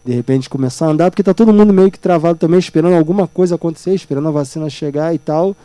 de 0.04 0.12
repente 0.12 0.50
começar 0.50 0.86
a 0.86 0.90
andar, 0.90 1.10
porque 1.10 1.22
tá 1.22 1.32
todo 1.32 1.52
mundo 1.52 1.72
meio 1.72 1.90
que 1.90 1.98
travado 1.98 2.38
também, 2.38 2.58
esperando 2.58 2.94
alguma 2.94 3.26
coisa 3.26 3.54
acontecer, 3.54 3.94
esperando 3.94 4.28
a 4.28 4.30
vacina 4.30 4.68
chegar 4.68 5.14
e 5.14 5.18
tal. 5.18 5.56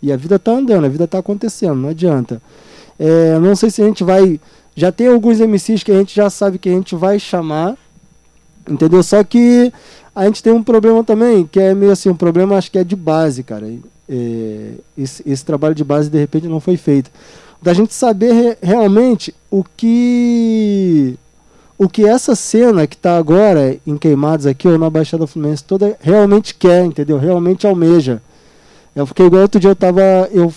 E 0.00 0.12
a 0.12 0.16
vida 0.16 0.38
tá 0.38 0.52
andando, 0.52 0.84
a 0.84 0.88
vida 0.88 1.08
tá 1.08 1.18
acontecendo, 1.18 1.74
não 1.74 1.88
adianta. 1.88 2.40
É, 2.98 3.38
não 3.38 3.56
sei 3.56 3.70
se 3.70 3.82
a 3.82 3.86
gente 3.86 4.04
vai. 4.04 4.40
Já 4.76 4.92
tem 4.92 5.08
alguns 5.08 5.40
MCs 5.40 5.82
que 5.82 5.90
a 5.90 5.98
gente 5.98 6.14
já 6.14 6.30
sabe 6.30 6.58
que 6.58 6.68
a 6.68 6.72
gente 6.72 6.94
vai 6.94 7.18
chamar, 7.18 7.76
entendeu? 8.68 9.02
Só 9.02 9.24
que 9.24 9.72
a 10.14 10.24
gente 10.26 10.42
tem 10.42 10.52
um 10.52 10.62
problema 10.62 11.02
também, 11.02 11.46
que 11.46 11.58
é 11.58 11.74
meio 11.74 11.90
assim, 11.90 12.08
um 12.08 12.16
problema 12.16 12.56
acho 12.56 12.70
que 12.70 12.78
é 12.78 12.84
de 12.84 12.94
base, 12.94 13.42
cara. 13.42 13.66
É, 14.08 14.70
esse, 14.96 15.22
esse 15.26 15.44
trabalho 15.44 15.74
de 15.74 15.84
base 15.84 16.08
de 16.08 16.18
repente 16.18 16.46
não 16.46 16.60
foi 16.60 16.76
feito. 16.76 17.10
Da 17.60 17.74
gente 17.74 17.92
saber 17.92 18.32
re, 18.32 18.58
realmente 18.62 19.34
o 19.50 19.64
que 19.76 21.18
o 21.78 21.88
que 21.88 22.04
essa 22.04 22.34
cena 22.34 22.88
que 22.88 22.96
está 22.96 23.16
agora 23.16 23.78
em 23.86 23.96
Queimados 23.96 24.46
aqui, 24.46 24.66
ou 24.66 24.76
na 24.76 24.90
Baixada 24.90 25.28
Fluminense 25.28 25.62
toda, 25.62 25.96
realmente 26.00 26.52
quer, 26.52 26.84
entendeu? 26.84 27.18
Realmente 27.18 27.66
almeja. 27.66 28.20
É 28.96 29.04
porque 29.04 29.22
igual 29.22 29.42
outro 29.42 29.60
dia 29.60 29.70
eu 29.70 29.76
tava. 29.76 30.02
Eu 30.32 30.52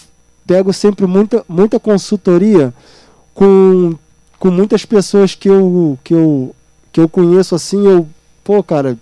pego 0.47 0.73
sempre 0.73 1.05
muita, 1.05 1.45
muita 1.47 1.79
consultoria 1.79 2.73
com, 3.35 3.93
com 4.39 4.49
muitas 4.49 4.83
pessoas 4.83 5.35
que 5.35 5.47
eu, 5.47 5.97
que, 6.03 6.13
eu, 6.13 6.55
que 6.91 6.99
eu 6.99 7.07
conheço 7.07 7.53
assim, 7.53 7.85
eu, 7.85 8.07
pô, 8.43 8.63
cara, 8.63 8.97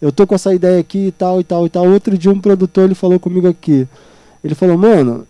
eu 0.00 0.10
tô 0.10 0.26
com 0.26 0.34
essa 0.34 0.54
ideia 0.54 0.80
aqui 0.80 1.08
e 1.08 1.12
tal 1.12 1.38
e 1.38 1.44
tal 1.44 1.66
e 1.66 1.68
tal. 1.68 1.86
Outro 1.86 2.16
dia 2.16 2.30
um 2.30 2.40
produtor 2.40 2.84
ele 2.84 2.94
falou 2.94 3.20
comigo 3.20 3.46
aqui. 3.46 3.86
Ele 4.42 4.54
falou, 4.54 4.78
mano, 4.78 5.26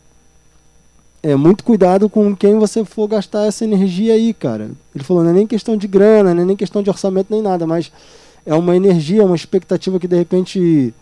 é 1.23 1.35
muito 1.35 1.64
cuidado 1.64 2.09
com 2.09 2.35
quem 2.35 2.59
você 2.59 2.85
for 2.85 3.09
gastar 3.09 3.47
essa 3.47 3.64
energia 3.64 4.14
aí, 4.14 4.33
cara. 4.33 4.71
Ele 4.95 5.05
falou, 5.05 5.25
não 5.25 5.31
é 5.31 5.35
nem 5.35 5.47
questão 5.47 5.77
de 5.77 5.89
grana, 5.89 6.35
não 6.35 6.43
é 6.43 6.45
nem 6.45 6.57
questão 6.57 6.83
de 6.83 6.91
orçamento 6.91 7.29
nem 7.31 7.43
nada, 7.43 7.66
mas 7.66 7.91
é 8.47 8.55
uma 8.55 8.77
energia, 8.77 9.25
uma 9.25 9.37
expectativa 9.37 9.99
que 9.99 10.07
de 10.07 10.16
repente 10.16 10.95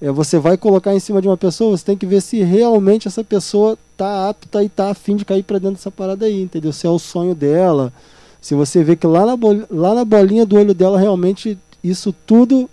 é, 0.00 0.10
você 0.10 0.38
vai 0.38 0.56
colocar 0.56 0.94
em 0.94 1.00
cima 1.00 1.22
de 1.22 1.28
uma 1.28 1.36
pessoa, 1.36 1.76
você 1.76 1.84
tem 1.84 1.96
que 1.96 2.06
ver 2.06 2.20
se 2.20 2.42
realmente 2.42 3.08
essa 3.08 3.24
pessoa 3.24 3.78
tá 3.96 4.28
apta 4.28 4.62
e 4.62 4.68
tá 4.68 4.90
afim 4.90 5.16
de 5.16 5.24
cair 5.24 5.42
para 5.42 5.58
dentro 5.58 5.76
dessa 5.76 5.90
parada 5.90 6.26
aí, 6.26 6.42
entendeu? 6.42 6.72
Se 6.72 6.86
é 6.86 6.90
o 6.90 6.98
sonho 6.98 7.34
dela, 7.34 7.92
se 8.40 8.54
você 8.54 8.84
vê 8.84 8.94
que 8.94 9.06
lá 9.06 9.24
na, 9.24 9.38
lá 9.70 9.94
na 9.94 10.04
bolinha 10.04 10.44
do 10.44 10.56
olho 10.56 10.74
dela 10.74 10.98
realmente 10.98 11.58
isso 11.82 12.14
tudo 12.26 12.68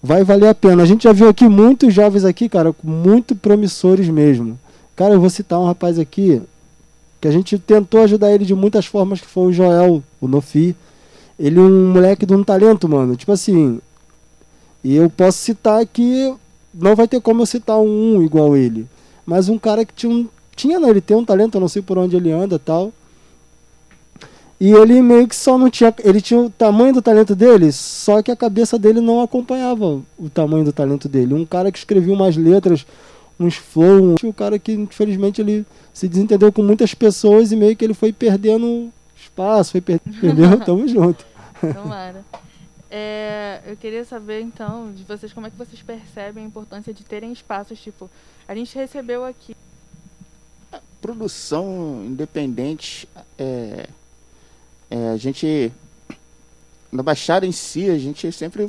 vai 0.00 0.22
valer 0.22 0.48
a 0.48 0.54
pena. 0.54 0.84
A 0.84 0.86
gente 0.86 1.04
já 1.04 1.12
viu 1.12 1.28
aqui 1.28 1.48
muitos 1.48 1.92
jovens 1.92 2.24
aqui, 2.24 2.48
cara, 2.48 2.72
muito 2.84 3.34
promissores 3.34 4.08
mesmo 4.08 4.56
Cara, 4.96 5.12
eu 5.12 5.20
vou 5.20 5.28
citar 5.28 5.60
um 5.60 5.66
rapaz 5.66 5.98
aqui 5.98 6.40
que 7.20 7.28
a 7.28 7.30
gente 7.30 7.58
tentou 7.58 8.00
ajudar 8.02 8.32
ele 8.32 8.46
de 8.46 8.54
muitas 8.54 8.86
formas, 8.86 9.20
que 9.20 9.26
foi 9.26 9.48
o 9.48 9.52
Joel, 9.52 10.02
o 10.20 10.26
Nofi. 10.26 10.74
Ele 11.38 11.58
é 11.58 11.62
um 11.62 11.92
moleque 11.92 12.24
de 12.24 12.34
um 12.34 12.42
talento, 12.42 12.88
mano. 12.88 13.14
Tipo 13.14 13.32
assim. 13.32 13.78
E 14.82 14.96
eu 14.96 15.10
posso 15.10 15.38
citar 15.38 15.80
aqui. 15.80 16.34
Não 16.72 16.96
vai 16.96 17.06
ter 17.06 17.20
como 17.20 17.42
eu 17.42 17.46
citar 17.46 17.78
um 17.78 18.22
igual 18.22 18.56
ele. 18.56 18.86
Mas 19.24 19.48
um 19.50 19.58
cara 19.58 19.84
que 19.84 19.92
tinha 19.92 20.10
um. 20.10 20.26
Tinha, 20.54 20.80
não, 20.80 20.88
ele 20.88 21.02
tem 21.02 21.16
um 21.16 21.24
talento, 21.24 21.56
eu 21.56 21.60
não 21.60 21.68
sei 21.68 21.82
por 21.82 21.98
onde 21.98 22.16
ele 22.16 22.32
anda 22.32 22.58
tal. 22.58 22.90
E 24.58 24.72
ele 24.72 25.02
meio 25.02 25.28
que 25.28 25.36
só 25.36 25.58
não 25.58 25.68
tinha. 25.68 25.94
Ele 26.02 26.20
tinha 26.22 26.40
o 26.40 26.48
tamanho 26.48 26.94
do 26.94 27.02
talento 27.02 27.34
dele, 27.34 27.70
só 27.70 28.22
que 28.22 28.30
a 28.30 28.36
cabeça 28.36 28.78
dele 28.78 29.02
não 29.02 29.20
acompanhava 29.20 30.00
o 30.18 30.30
tamanho 30.32 30.64
do 30.64 30.72
talento 30.72 31.08
dele. 31.08 31.34
Um 31.34 31.44
cara 31.44 31.70
que 31.70 31.78
escrevia 31.78 32.14
umas 32.14 32.36
letras 32.36 32.86
uns 33.38 33.56
flow, 33.56 34.16
um 34.24 34.32
cara 34.32 34.58
que 34.58 34.72
infelizmente 34.72 35.40
ele 35.40 35.66
se 35.92 36.08
desentendeu 36.08 36.52
com 36.52 36.62
muitas 36.62 36.94
pessoas 36.94 37.52
e 37.52 37.56
meio 37.56 37.76
que 37.76 37.84
ele 37.84 37.94
foi 37.94 38.12
perdendo 38.12 38.92
espaço, 39.16 39.72
foi 39.72 39.80
per 39.80 40.00
entendeu? 40.06 40.58
Tamo 40.60 40.86
junto. 40.88 41.24
Tomara. 41.74 42.24
É, 42.90 43.60
eu 43.66 43.76
queria 43.76 44.04
saber 44.04 44.40
então 44.40 44.92
de 44.92 45.02
vocês 45.02 45.32
como 45.32 45.46
é 45.46 45.50
que 45.50 45.56
vocês 45.56 45.82
percebem 45.82 46.44
a 46.44 46.46
importância 46.46 46.94
de 46.94 47.04
terem 47.04 47.32
espaços, 47.32 47.78
tipo, 47.80 48.08
a 48.46 48.54
gente 48.54 48.74
recebeu 48.76 49.24
aqui 49.24 49.56
a 50.72 50.78
produção 51.00 52.04
independente 52.06 53.08
é, 53.38 53.88
é, 54.90 55.10
a 55.10 55.16
gente 55.16 55.72
na 56.92 57.02
Baixada 57.02 57.44
em 57.44 57.52
si, 57.52 57.90
a 57.90 57.98
gente 57.98 58.30
sempre 58.32 58.68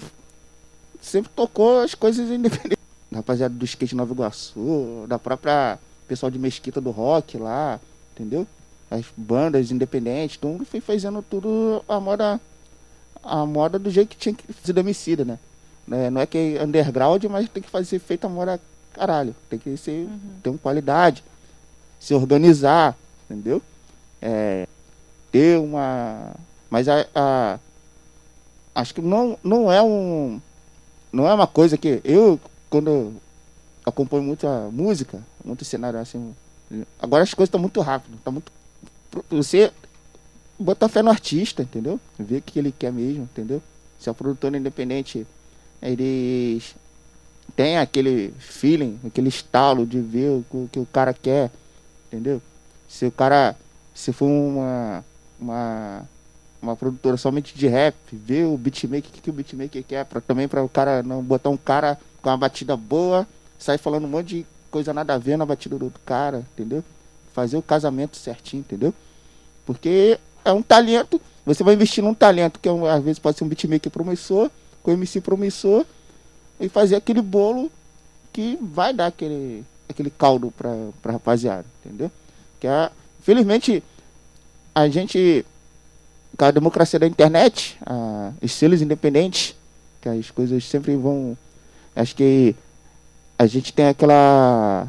sempre 1.00 1.32
tocou 1.36 1.80
as 1.80 1.94
coisas 1.94 2.30
independentes 2.30 2.77
rapaziada 3.14 3.54
do 3.54 3.66
skate 3.66 3.96
Nova 3.96 4.14
Iguaçu, 4.14 5.06
da 5.08 5.18
própria 5.18 5.80
pessoal 6.08 6.32
de 6.32 6.40
Mesquita 6.40 6.82
do 6.82 6.92
Rock 6.92 7.38
lá, 7.38 7.80
entendeu? 8.14 8.48
As 8.90 9.06
bandas 9.16 9.72
independentes, 9.72 10.40
mundo 10.42 10.66
foi 10.66 10.80
fazendo 10.80 11.22
tudo 11.22 11.84
a 11.88 12.00
moda 12.00 12.40
a 13.24 13.46
moda 13.46 13.78
do 13.78 13.90
jeito 13.92 14.10
que 14.10 14.18
tinha 14.18 14.34
que 14.34 14.46
ser 14.64 14.78
homicida, 14.78 15.26
né? 15.26 15.38
É, 15.92 16.10
não 16.10 16.22
é 16.22 16.26
que 16.26 16.58
é 16.58 16.64
underground, 16.64 17.24
mas 17.26 17.50
tem 17.50 17.64
que 17.64 17.70
fazer 17.70 18.00
feita 18.00 18.28
a 18.28 18.30
moda 18.30 18.60
caralho. 18.94 19.36
Tem 19.50 19.60
que 19.60 19.78
ser, 19.78 20.06
uhum. 20.06 20.20
ter 20.42 20.50
uma 20.50 20.60
qualidade, 20.60 21.24
se 22.00 22.14
organizar, 22.14 22.98
entendeu? 23.30 23.62
É, 24.22 24.68
ter 25.32 25.60
uma. 25.60 26.32
Mas 26.70 26.88
a, 26.90 27.06
a, 27.16 27.60
acho 28.76 28.94
que 28.94 29.02
não, 29.02 29.38
não 29.44 29.72
é 29.72 29.82
um. 29.82 30.42
Não 31.12 31.28
é 31.28 31.34
uma 31.34 31.48
coisa 31.48 31.78
que 31.78 32.02
eu, 32.04 32.40
quando 32.70 32.90
eu 32.90 33.14
acompanho 33.86 34.24
muita 34.24 34.70
música, 34.72 35.22
muito 35.44 35.64
cenário 35.64 36.00
assim. 36.00 36.36
Agora 37.00 37.24
as 37.24 37.34
coisas 37.34 37.48
estão 37.48 37.60
muito 37.60 37.80
rápido, 37.82 38.18
tá 38.24 38.32
muito. 38.32 38.52
Você 39.30 39.72
botar 40.60 40.90
fé 40.90 41.02
no 41.02 41.10
artista, 41.10 41.64
entendeu? 41.64 42.00
Ver 42.18 42.38
o 42.38 42.42
que 42.42 42.60
ele 42.60 42.72
quer 42.72 42.92
mesmo, 42.92 43.24
entendeu? 43.24 43.62
Se 44.00 44.10
é 44.10 44.12
um 44.12 44.16
produtor 44.16 44.54
independente, 44.56 45.26
eles 45.82 46.76
têm 47.56 47.78
aquele 47.78 48.34
feeling, 48.40 49.00
aquele 49.06 49.30
estalo 49.30 49.86
de 49.86 50.00
ver 50.00 50.30
o 50.52 50.70
que 50.72 50.80
o 50.80 50.86
cara 50.86 51.14
quer, 51.14 51.52
entendeu? 52.08 52.42
Se 52.88 53.06
o 53.06 53.12
cara, 53.12 53.56
se 53.94 54.12
for 54.12 54.28
uma, 54.28 55.06
uma, 55.40 56.10
uma 56.62 56.76
produtora 56.76 57.18
somente 57.18 57.56
de 57.56 57.68
rap, 57.68 57.96
ver 58.12 58.46
o 58.46 58.58
beatmaker, 58.58 59.10
o 59.10 59.14
que, 59.14 59.22
que 59.22 59.30
o 59.30 59.34
beatmaker 59.34 59.84
quer, 59.84 60.06
pra, 60.06 60.22
também 60.22 60.48
para 60.48 60.64
o 60.64 60.70
cara 60.70 61.02
não 61.04 61.24
botar 61.24 61.50
um 61.50 61.58
cara 61.58 61.98
com 62.22 62.30
uma 62.30 62.38
batida 62.38 62.76
boa, 62.76 63.28
sair 63.58 63.78
falando 63.78 64.06
um 64.06 64.10
monte 64.10 64.28
de 64.28 64.46
coisa 64.70 64.94
nada 64.94 65.14
a 65.14 65.18
ver 65.18 65.38
na 65.38 65.46
batida 65.46 65.78
do 65.78 65.86
outro 65.86 66.02
cara, 66.06 66.46
entendeu? 66.54 66.84
Fazer 67.34 67.58
o 67.58 67.62
casamento 67.62 68.18
certinho, 68.18 68.62
entendeu? 68.62 68.94
Porque 69.66 70.20
é 70.44 70.52
um 70.52 70.62
talento, 70.62 71.22
você 71.46 71.64
vai 71.64 71.74
investir 71.74 72.04
num 72.04 72.14
talento 72.14 72.60
que 72.60 72.68
é 72.68 72.90
às 72.90 73.04
vezes 73.04 73.20
pode 73.20 73.38
ser 73.38 73.44
um 73.44 73.48
beatmaker 73.48 73.92
promissor, 73.92 74.50
com 74.84 74.92
MC 74.92 75.22
promissor, 75.22 75.86
e 76.60 76.70
fazer 76.70 76.96
aquele 76.96 77.22
bolo 77.22 77.72
que 78.34 78.58
vai 78.62 78.94
dar 78.94 79.08
aquele, 79.08 79.64
aquele 79.88 80.10
caldo 80.10 80.52
pra, 80.52 80.70
pra 81.02 81.14
rapaziada, 81.14 81.66
entendeu? 81.84 82.12
Que 82.60 82.68
é, 82.68 82.90
Felizmente, 83.28 83.84
a 84.74 84.88
gente, 84.88 85.46
com 86.38 86.46
a 86.46 86.50
democracia 86.50 86.98
da 86.98 87.06
internet, 87.06 87.78
a, 87.86 88.32
os 88.42 88.54
selos 88.54 88.82
independentes, 88.82 89.54
que 90.00 90.08
as 90.08 90.32
coisas 90.32 90.64
sempre 90.64 90.96
vão. 90.96 91.38
Acho 91.98 92.16
que 92.16 92.56
a 93.38 93.46
gente 93.46 93.74
tem 93.74 93.88
aquela 93.88 94.88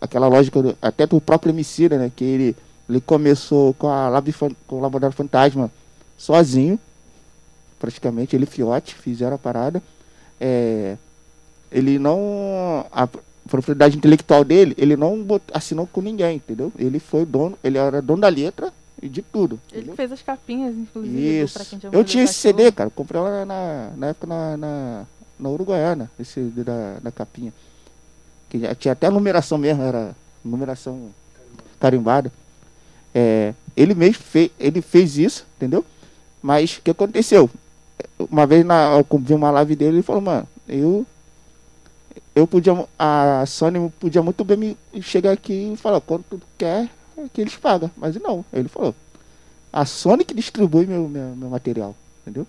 aquela 0.00 0.28
lógica 0.28 0.62
do, 0.62 0.78
até 0.80 1.06
do 1.06 1.20
próprio 1.20 1.50
Emicida, 1.50 1.98
né? 1.98 2.10
Que 2.14 2.24
ele, 2.24 2.56
ele 2.88 3.00
começou 3.00 3.74
com, 3.74 3.88
a 3.88 4.08
Lab, 4.08 4.32
com 4.66 4.76
o 4.76 4.80
Laboratório 4.80 5.16
Fantasma 5.16 5.70
sozinho, 6.16 6.78
praticamente, 7.78 8.34
ele 8.34 8.44
e 8.44 8.46
Fiote 8.46 8.94
fizeram 8.94 9.36
a 9.36 9.38
parada. 9.38 9.82
É, 10.40 10.96
ele 11.70 11.98
não. 11.98 12.86
A 12.90 13.08
propriedade 13.48 13.96
intelectual 13.96 14.44
dele, 14.44 14.74
ele 14.78 14.96
não 14.96 15.26
assinou 15.52 15.86
com 15.86 16.00
ninguém, 16.00 16.36
entendeu? 16.36 16.72
Ele 16.78 16.98
foi 16.98 17.24
dono, 17.24 17.58
ele 17.64 17.78
era 17.78 18.00
dono 18.00 18.22
da 18.22 18.28
letra 18.28 18.72
e 19.02 19.08
de 19.08 19.22
tudo. 19.22 19.58
Ele 19.70 19.80
entendeu? 19.80 19.96
fez 19.96 20.12
as 20.12 20.22
capinhas, 20.22 20.74
inclusive. 20.74 21.42
Isso. 21.42 21.58
Eu 21.90 22.04
tinha 22.04 22.24
esse 22.24 22.34
CD, 22.34 22.70
cara. 22.70 22.90
Comprei 22.90 23.20
lá 23.20 23.44
na, 23.44 23.90
na 23.96 24.06
época 24.08 24.26
na, 24.26 24.56
na, 24.56 25.06
na 25.40 25.48
Uruguaiana, 25.48 26.10
esse 26.18 26.40
da, 26.40 26.98
da 27.02 27.10
capinha. 27.10 27.52
Que 28.48 28.58
tinha 28.74 28.92
até 28.92 29.06
a 29.06 29.10
numeração 29.10 29.58
mesmo, 29.58 29.82
era 29.82 30.14
numeração 30.44 31.10
carimbada. 31.78 32.32
É, 33.14 33.54
ele 33.76 33.94
mesmo 33.94 34.22
fez, 34.22 34.50
ele 34.58 34.82
fez 34.82 35.16
isso, 35.16 35.46
entendeu? 35.56 35.84
Mas 36.42 36.76
o 36.76 36.82
que 36.82 36.90
aconteceu? 36.90 37.50
Uma 38.18 38.46
vez 38.46 38.64
na, 38.64 38.98
eu 38.98 39.18
vi 39.18 39.34
uma 39.34 39.50
live 39.50 39.76
dele, 39.76 39.96
ele 39.96 40.02
falou, 40.02 40.22
mano, 40.22 40.48
eu 40.68 41.06
eu 42.34 42.46
podia 42.46 42.72
a 42.98 43.44
Sony 43.46 43.90
podia 43.98 44.22
muito 44.22 44.44
bem 44.44 44.56
me 44.56 45.02
chegar 45.02 45.32
aqui 45.32 45.72
e 45.72 45.76
falar 45.76 46.00
quanto 46.00 46.38
tu 46.38 46.42
quer 46.56 46.88
que 47.32 47.40
eles 47.40 47.56
pagam, 47.56 47.90
mas 47.96 48.14
não, 48.16 48.44
ele 48.52 48.68
falou 48.68 48.94
a 49.72 49.84
Sony 49.84 50.24
que 50.24 50.34
distribui 50.34 50.86
meu, 50.86 51.08
meu, 51.08 51.36
meu 51.36 51.48
material, 51.48 51.94
entendeu? 52.22 52.46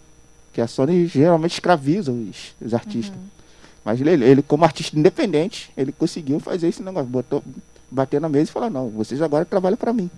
Que 0.54 0.62
a 0.62 0.68
Sony 0.68 1.08
geralmente 1.08 1.54
escraviza 1.54 2.12
os, 2.12 2.54
os 2.62 2.74
artistas. 2.74 3.16
Uhum. 3.16 3.42
Mas 3.84 4.00
ele, 4.00 4.24
ele, 4.24 4.42
como 4.42 4.64
artista 4.64 4.98
independente, 4.98 5.72
ele 5.76 5.92
conseguiu 5.92 6.40
fazer 6.40 6.68
esse 6.68 6.84
negócio, 6.84 7.10
botou, 7.10 7.44
bater 7.90 8.22
na 8.22 8.30
mesa 8.30 8.50
e 8.50 8.54
falar, 8.54 8.70
não, 8.70 8.90
vocês 8.90 9.22
agora 9.22 9.44
trabalham 9.44 9.78
para 9.78 9.92
mim. 9.92 10.10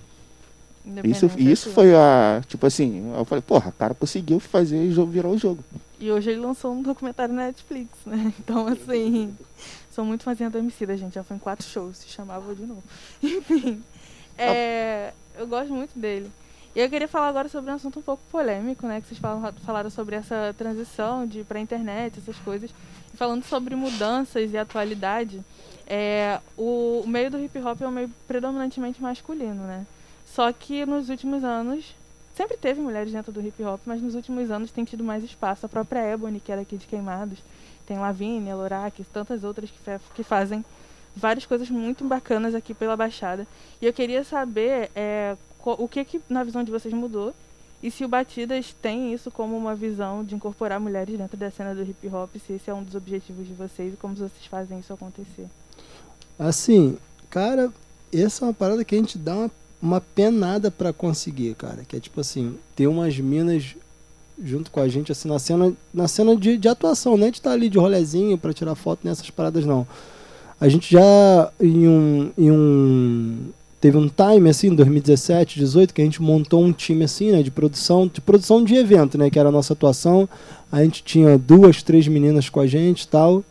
Isso, 1.03 1.31
isso 1.37 1.69
foi 1.69 1.95
a. 1.95 2.41
Tipo 2.45 2.67
assim, 2.67 3.13
eu 3.15 3.23
falei, 3.23 3.41
porra, 3.41 3.69
o 3.69 3.73
cara 3.73 3.93
conseguiu 3.93 4.39
fazer 4.39 4.83
e 4.83 4.89
virou 5.05 5.33
o 5.33 5.37
jogo. 5.37 5.63
E 5.97 6.11
hoje 6.11 6.31
ele 6.31 6.41
lançou 6.41 6.73
um 6.73 6.81
documentário 6.81 7.33
na 7.33 7.45
Netflix, 7.45 7.89
né? 8.05 8.33
Então, 8.37 8.67
assim, 8.67 9.33
sou 9.89 10.03
muito 10.03 10.25
fãzinha 10.25 10.49
do 10.49 10.57
Emicida, 10.57 10.97
gente. 10.97 11.13
Já 11.13 11.23
foi 11.23 11.37
em 11.37 11.39
quatro 11.39 11.65
shows, 11.65 11.97
se 11.99 12.09
chamava 12.09 12.53
de 12.53 12.65
novo. 12.65 12.83
Enfim, 13.23 13.81
é, 14.37 15.13
eu 15.37 15.47
gosto 15.47 15.73
muito 15.73 15.97
dele. 15.97 16.29
E 16.75 16.79
eu 16.79 16.89
queria 16.89 17.07
falar 17.07 17.27
agora 17.27 17.47
sobre 17.47 17.69
um 17.69 17.75
assunto 17.75 17.99
um 17.99 18.01
pouco 18.01 18.23
polêmico, 18.31 18.87
né? 18.87 18.99
Que 18.99 19.07
vocês 19.07 19.19
falam, 19.19 19.53
falaram 19.63 19.91
sobre 19.91 20.15
essa 20.15 20.55
transição 20.57 21.25
de 21.27 21.43
para 21.43 21.59
a 21.59 21.61
internet, 21.61 22.17
essas 22.17 22.37
coisas. 22.37 22.71
E 23.13 23.17
falando 23.17 23.43
sobre 23.43 23.75
mudanças 23.75 24.51
e 24.51 24.57
atualidade, 24.57 25.39
é, 25.85 26.39
o, 26.57 27.01
o 27.05 27.07
meio 27.07 27.29
do 27.29 27.39
hip 27.39 27.59
hop 27.59 27.79
é 27.79 27.87
um 27.87 27.91
meio 27.91 28.09
predominantemente 28.27 28.99
masculino, 29.01 29.63
né? 29.65 29.85
Só 30.25 30.51
que 30.51 30.83
nos 30.83 31.09
últimos 31.09 31.43
anos, 31.43 31.93
sempre 32.33 32.57
teve 32.57 32.81
mulheres 32.81 33.11
dentro 33.11 33.31
do 33.31 33.45
hip 33.45 33.63
hop, 33.63 33.81
mas 33.85 34.01
nos 34.01 34.15
últimos 34.15 34.49
anos 34.49 34.71
tem 34.71 34.83
tido 34.83 35.03
mais 35.03 35.23
espaço. 35.23 35.67
A 35.67 35.69
própria 35.69 35.99
Ebony, 35.99 36.39
que 36.39 36.51
era 36.51 36.61
aqui 36.61 36.75
de 36.75 36.87
Queimados, 36.87 37.37
tem 37.85 37.99
Lavínia, 37.99 38.55
Lorac, 38.55 39.03
tantas 39.13 39.43
outras 39.43 39.69
que, 39.69 39.77
que 40.15 40.23
fazem 40.23 40.65
várias 41.15 41.45
coisas 41.45 41.69
muito 41.69 42.03
bacanas 42.03 42.55
aqui 42.55 42.73
pela 42.73 42.97
Baixada. 42.97 43.45
E 43.79 43.85
eu 43.85 43.93
queria 43.93 44.23
saber 44.23 44.89
é, 44.95 45.37
o 45.71 45.87
que, 45.87 46.03
que 46.03 46.21
na 46.29 46.43
visão 46.43 46.63
de 46.63 46.71
vocês 46.71 46.93
mudou 46.93 47.33
e 47.81 47.91
se 47.91 48.05
o 48.05 48.07
Batidas 48.07 48.75
tem 48.81 49.13
isso 49.13 49.29
como 49.29 49.57
uma 49.57 49.75
visão 49.75 50.23
de 50.23 50.35
incorporar 50.35 50.79
mulheres 50.79 51.17
dentro 51.17 51.35
da 51.37 51.51
cena 51.51 51.75
do 51.75 51.83
hip 51.83 52.07
hop, 52.07 52.29
se 52.45 52.53
esse 52.53 52.69
é 52.69 52.73
um 52.73 52.83
dos 52.83 52.95
objetivos 52.95 53.47
de 53.47 53.53
vocês 53.53 53.93
e 53.93 53.97
como 53.97 54.15
vocês 54.15 54.45
fazem 54.49 54.79
isso 54.79 54.93
acontecer. 54.93 55.47
Assim, 56.39 56.97
cara, 57.29 57.71
essa 58.11 58.43
é 58.43 58.47
uma 58.47 58.53
parada 58.53 58.85
que 58.85 58.95
a 58.95 58.97
gente 58.97 59.17
dá 59.17 59.35
uma 59.35 59.51
uma 59.83 59.99
penada 59.99 60.71
para 60.71 60.93
conseguir, 60.93 61.53
cara. 61.55 61.83
Que 61.85 61.97
é 61.97 61.99
tipo 61.99 62.21
assim, 62.21 62.57
ter 62.73 62.87
umas 62.87 63.19
minas 63.19 63.75
junto 64.41 64.71
com 64.71 64.79
a 64.79 64.87
gente, 64.87 65.11
assim, 65.11 65.27
na 65.27 65.37
cena, 65.37 65.73
na 65.93 66.07
cena 66.07 66.35
de, 66.37 66.57
de 66.57 66.69
atuação, 66.69 67.17
né? 67.17 67.29
De 67.29 67.39
estar 67.39 67.49
tá 67.49 67.53
ali 67.53 67.67
de 67.67 67.77
rolezinho 67.77 68.37
para 68.37 68.53
tirar 68.53 68.75
foto 68.75 69.01
nessas 69.03 69.29
paradas, 69.29 69.65
não. 69.65 69.85
A 70.59 70.69
gente 70.69 70.89
já 70.89 71.51
em 71.59 71.85
um, 71.85 72.31
em 72.37 72.49
um 72.49 73.49
teve 73.83 73.97
um 73.97 74.07
time 74.07 74.49
assim, 74.49 74.73
2017, 74.73 75.59
18, 75.59 75.93
que 75.93 76.01
a 76.01 76.05
gente 76.05 76.21
montou 76.21 76.63
um 76.63 76.71
time 76.71 77.03
assim, 77.03 77.33
né, 77.33 77.43
de 77.43 77.51
produção, 77.51 78.07
de 78.07 78.21
produção 78.21 78.63
de 78.63 78.75
evento, 78.75 79.17
né, 79.17 79.29
que 79.29 79.37
era 79.37 79.49
a 79.49 79.51
nossa 79.51 79.73
atuação. 79.73 80.27
A 80.71 80.81
gente 80.81 81.03
tinha 81.03 81.37
duas, 81.37 81.83
três 81.83 82.07
meninas 82.07 82.47
com 82.47 82.61
a 82.61 82.65
gente, 82.65 83.05
tal. 83.05 83.43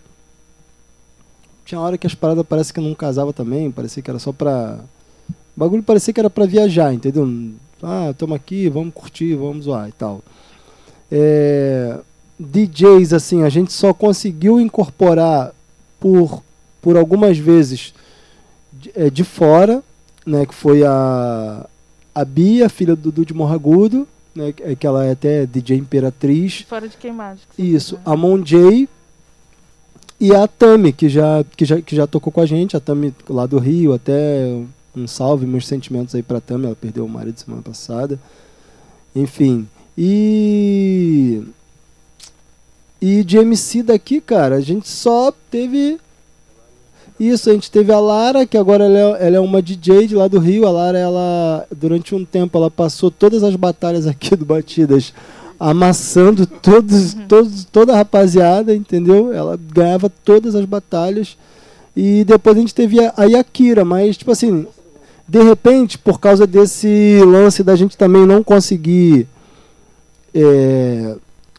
Tinha 1.66 1.78
hora 1.78 1.98
que 1.98 2.06
as 2.06 2.14
paradas 2.14 2.46
parece 2.48 2.72
que 2.72 2.80
não 2.80 2.94
casava 2.94 3.30
também, 3.30 3.70
parecia 3.70 4.02
que 4.02 4.08
era 4.08 4.18
só 4.18 4.32
pra 4.32 4.80
o 5.54 5.60
bagulho 5.60 5.82
parecia 5.82 6.14
que 6.14 6.20
era 6.20 6.30
para 6.30 6.46
viajar, 6.46 6.94
entendeu? 6.94 7.28
Ah, 7.82 8.08
estamos 8.12 8.34
aqui, 8.34 8.70
vamos 8.70 8.94
curtir, 8.94 9.34
vamos 9.34 9.66
zoar 9.66 9.90
e 9.90 9.92
tal. 9.92 10.22
É, 11.10 11.98
DJs, 12.40 13.12
assim, 13.12 13.42
a 13.42 13.50
gente 13.50 13.70
só 13.70 13.92
conseguiu 13.92 14.58
incorporar 14.58 15.52
por, 16.00 16.42
por 16.80 16.96
algumas 16.96 17.36
vezes 17.36 17.92
de, 18.72 18.90
é, 18.96 19.10
de 19.10 19.24
fora, 19.24 19.84
né, 20.26 20.46
que 20.46 20.54
foi 20.54 20.84
a, 20.84 21.66
a 22.14 22.24
Bia, 22.24 22.68
filha 22.68 22.94
do 22.94 23.02
Dudu 23.02 23.26
de 23.26 23.34
Morragudo, 23.34 24.06
né, 24.34 24.52
que 24.52 24.86
ela 24.86 25.04
é 25.04 25.12
até 25.12 25.46
DJ 25.46 25.78
Imperatriz. 25.78 26.64
Fora 26.68 26.88
de 26.88 26.96
queimados. 26.96 27.42
Isso, 27.58 27.98
a 28.04 28.16
Mon 28.16 28.44
Jay 28.44 28.88
e 30.22 30.34
a 30.34 30.46
Tami, 30.46 30.92
que 30.92 31.08
já, 31.08 31.44
que, 31.56 31.64
já, 31.64 31.80
que 31.80 31.96
já 31.96 32.06
tocou 32.06 32.32
com 32.32 32.40
a 32.40 32.46
gente, 32.46 32.76
a 32.76 32.80
Tami 32.80 33.12
lá 33.28 33.44
do 33.44 33.58
Rio, 33.58 33.92
até 33.92 34.62
um 34.94 35.06
salve, 35.06 35.46
meus 35.46 35.66
sentimentos 35.66 36.14
aí 36.14 36.22
pra 36.22 36.40
Tami, 36.40 36.66
ela 36.66 36.76
perdeu 36.76 37.04
o 37.04 37.08
marido 37.08 37.40
semana 37.40 37.62
passada. 37.62 38.18
Enfim. 39.16 39.66
E. 39.96 41.42
E 43.00 43.24
de 43.24 43.36
MC 43.38 43.82
daqui, 43.82 44.20
cara, 44.20 44.54
a 44.56 44.60
gente 44.60 44.88
só 44.88 45.32
teve. 45.50 45.98
Isso, 47.22 47.48
a 47.48 47.52
gente 47.52 47.70
teve 47.70 47.92
a 47.92 48.00
Lara, 48.00 48.44
que 48.44 48.58
agora 48.58 48.82
ela 48.84 48.98
é, 48.98 49.28
ela 49.28 49.36
é 49.36 49.40
uma 49.40 49.62
DJ 49.62 50.08
de 50.08 50.16
lá 50.16 50.26
do 50.26 50.40
Rio. 50.40 50.66
A 50.66 50.72
Lara, 50.72 50.98
ela, 50.98 51.64
durante 51.70 52.16
um 52.16 52.24
tempo, 52.24 52.58
ela 52.58 52.68
passou 52.68 53.12
todas 53.12 53.44
as 53.44 53.54
batalhas 53.54 54.08
aqui 54.08 54.34
do 54.34 54.44
Batidas 54.44 55.14
amassando 55.56 56.44
todos, 56.44 57.14
uhum. 57.14 57.26
todos, 57.28 57.64
toda 57.66 57.92
a 57.92 57.96
rapaziada, 57.98 58.74
entendeu? 58.74 59.32
Ela 59.32 59.56
ganhava 59.72 60.10
todas 60.24 60.56
as 60.56 60.64
batalhas. 60.64 61.36
E 61.96 62.24
depois 62.24 62.56
a 62.56 62.60
gente 62.60 62.74
teve 62.74 62.98
a, 62.98 63.14
a 63.16 63.24
Yakira, 63.26 63.84
mas, 63.84 64.16
tipo 64.16 64.32
assim, 64.32 64.66
de 65.28 65.44
repente, 65.44 65.96
por 65.98 66.18
causa 66.18 66.44
desse 66.44 67.20
lance 67.24 67.62
da 67.62 67.76
gente 67.76 67.96
também 67.96 68.26
não 68.26 68.42
conseguir. 68.42 69.28
É, 70.34 71.14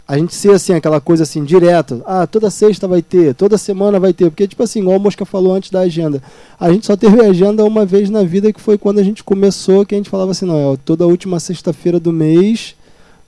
a 0.06 0.18
gente 0.18 0.36
ser 0.36 0.52
assim, 0.52 0.74
aquela 0.74 1.00
coisa 1.00 1.24
assim, 1.24 1.44
direta. 1.44 2.02
Ah, 2.06 2.28
toda 2.28 2.50
sexta 2.50 2.88
vai 2.88 3.02
ter, 3.02 3.34
toda 3.34 3.58
semana 3.58 4.00
vai 4.00 4.12
ter. 4.12 4.30
Porque, 4.30 4.48
tipo 4.48 4.62
assim, 4.62 4.82
igual 4.82 4.98
a 4.98 5.00
Mosca 5.00 5.26
falou 5.26 5.54
antes 5.54 5.72
da 5.72 5.80
agenda. 5.80 6.22
A 6.60 6.72
gente 6.72 6.86
só 6.86 6.98
teve 6.98 7.22
agenda 7.22 7.64
uma 7.64 7.86
vez 7.86 8.10
na 8.10 8.24
vida, 8.24 8.52
que 8.52 8.60
foi 8.60 8.78
quando 8.78 9.00
a 9.00 9.04
gente 9.04 9.24
começou, 9.24 9.86
que 9.86 9.96
a 9.96 9.98
gente 9.98 10.10
falava 10.10 10.32
assim, 10.32 10.46
não, 10.46 10.74
é 10.74 10.78
toda 10.84 11.08
última 11.08 11.40
sexta-feira 11.40 12.02
do 12.02 12.12
mês, 12.12 12.76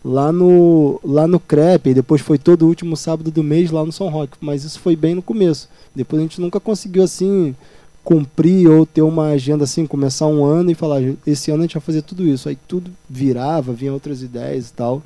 lá 0.04 0.34
no, 0.34 1.00
lá 1.02 1.26
no 1.28 1.40
CREP, 1.40 1.92
e 1.92 1.94
depois 1.94 2.22
foi 2.22 2.38
todo 2.38 2.68
último 2.68 2.98
sábado 2.98 3.32
do 3.32 3.42
mês 3.42 3.72
lá 3.72 3.86
no 3.86 3.92
São 3.94 4.10
Roque. 4.10 4.38
Mas 4.42 4.66
isso 4.66 4.80
foi 4.80 4.98
bem 4.98 5.16
no 5.16 5.22
começo. 5.22 5.70
Depois 5.96 6.20
a 6.20 6.24
gente 6.24 6.42
nunca 6.42 6.60
conseguiu, 6.60 7.04
assim, 7.04 7.56
cumprir 8.04 8.70
ou 8.70 8.86
ter 8.86 9.02
uma 9.02 9.30
agenda 9.30 9.64
assim, 9.64 9.88
começar 9.88 10.28
um 10.28 10.44
ano 10.44 10.72
e 10.72 10.76
falar, 10.76 11.02
esse 11.26 11.52
ano 11.52 11.62
a 11.62 11.66
gente 11.66 11.74
vai 11.74 11.82
fazer 11.82 12.02
tudo 12.02 12.28
isso. 12.28 12.50
Aí 12.50 12.58
tudo 12.68 12.92
virava, 13.10 13.72
vinha 13.72 13.94
outras 13.94 14.22
ideias 14.22 14.70
e 14.70 14.74
tal. 14.74 15.02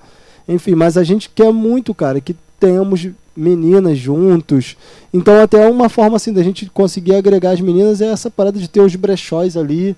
Enfim, 0.50 0.74
mas 0.74 0.97
a 0.97 1.04
gente 1.04 1.30
quer 1.30 1.54
muito, 1.54 1.93
cara, 1.93 2.20
que 2.20 2.36
tenhamos 2.60 3.08
meninas 3.38 4.00
juntos. 4.00 4.76
Então 5.14 5.39
até 5.41 5.70
uma 5.70 5.88
forma 5.88 6.18
assim 6.18 6.34
da 6.34 6.41
gente 6.41 6.66
conseguir 6.72 7.14
agregar 7.14 7.52
as 7.52 7.62
meninas 7.62 8.02
é 8.02 8.08
essa 8.08 8.32
parada 8.32 8.60
de 8.60 8.68
ter 8.68 8.82
os 8.82 8.95
brechóis 8.95 9.56
ali, 9.56 9.95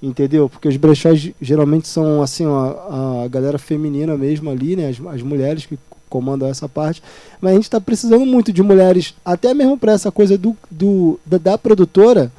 entendeu? 0.00 0.48
Porque 0.48 0.68
os 0.68 0.76
brechóis 0.76 1.32
geralmente 1.42 1.88
são 1.88 2.22
assim, 2.22 2.46
a, 2.46 3.24
a 3.24 3.28
galera 3.28 3.58
feminina 3.58 4.16
mesmo 4.16 4.48
ali, 4.48 4.76
né? 4.76 4.88
As, 4.88 5.14
as 5.14 5.20
mulheres 5.20 5.66
que 5.66 5.76
comandam 6.08 6.48
essa 6.48 6.68
parte. 6.68 7.02
Mas 7.40 7.50
a 7.50 7.54
gente 7.56 7.64
está 7.64 7.80
precisando 7.80 8.24
muito 8.24 8.52
de 8.52 8.62
mulheres, 8.62 9.14
até 9.24 9.52
mesmo 9.52 9.76
para 9.76 9.92
essa 9.92 10.12
coisa 10.12 10.38
do, 10.38 10.56
do 10.70 11.18
da, 11.26 11.38
da 11.38 11.58
produtora, 11.58 12.32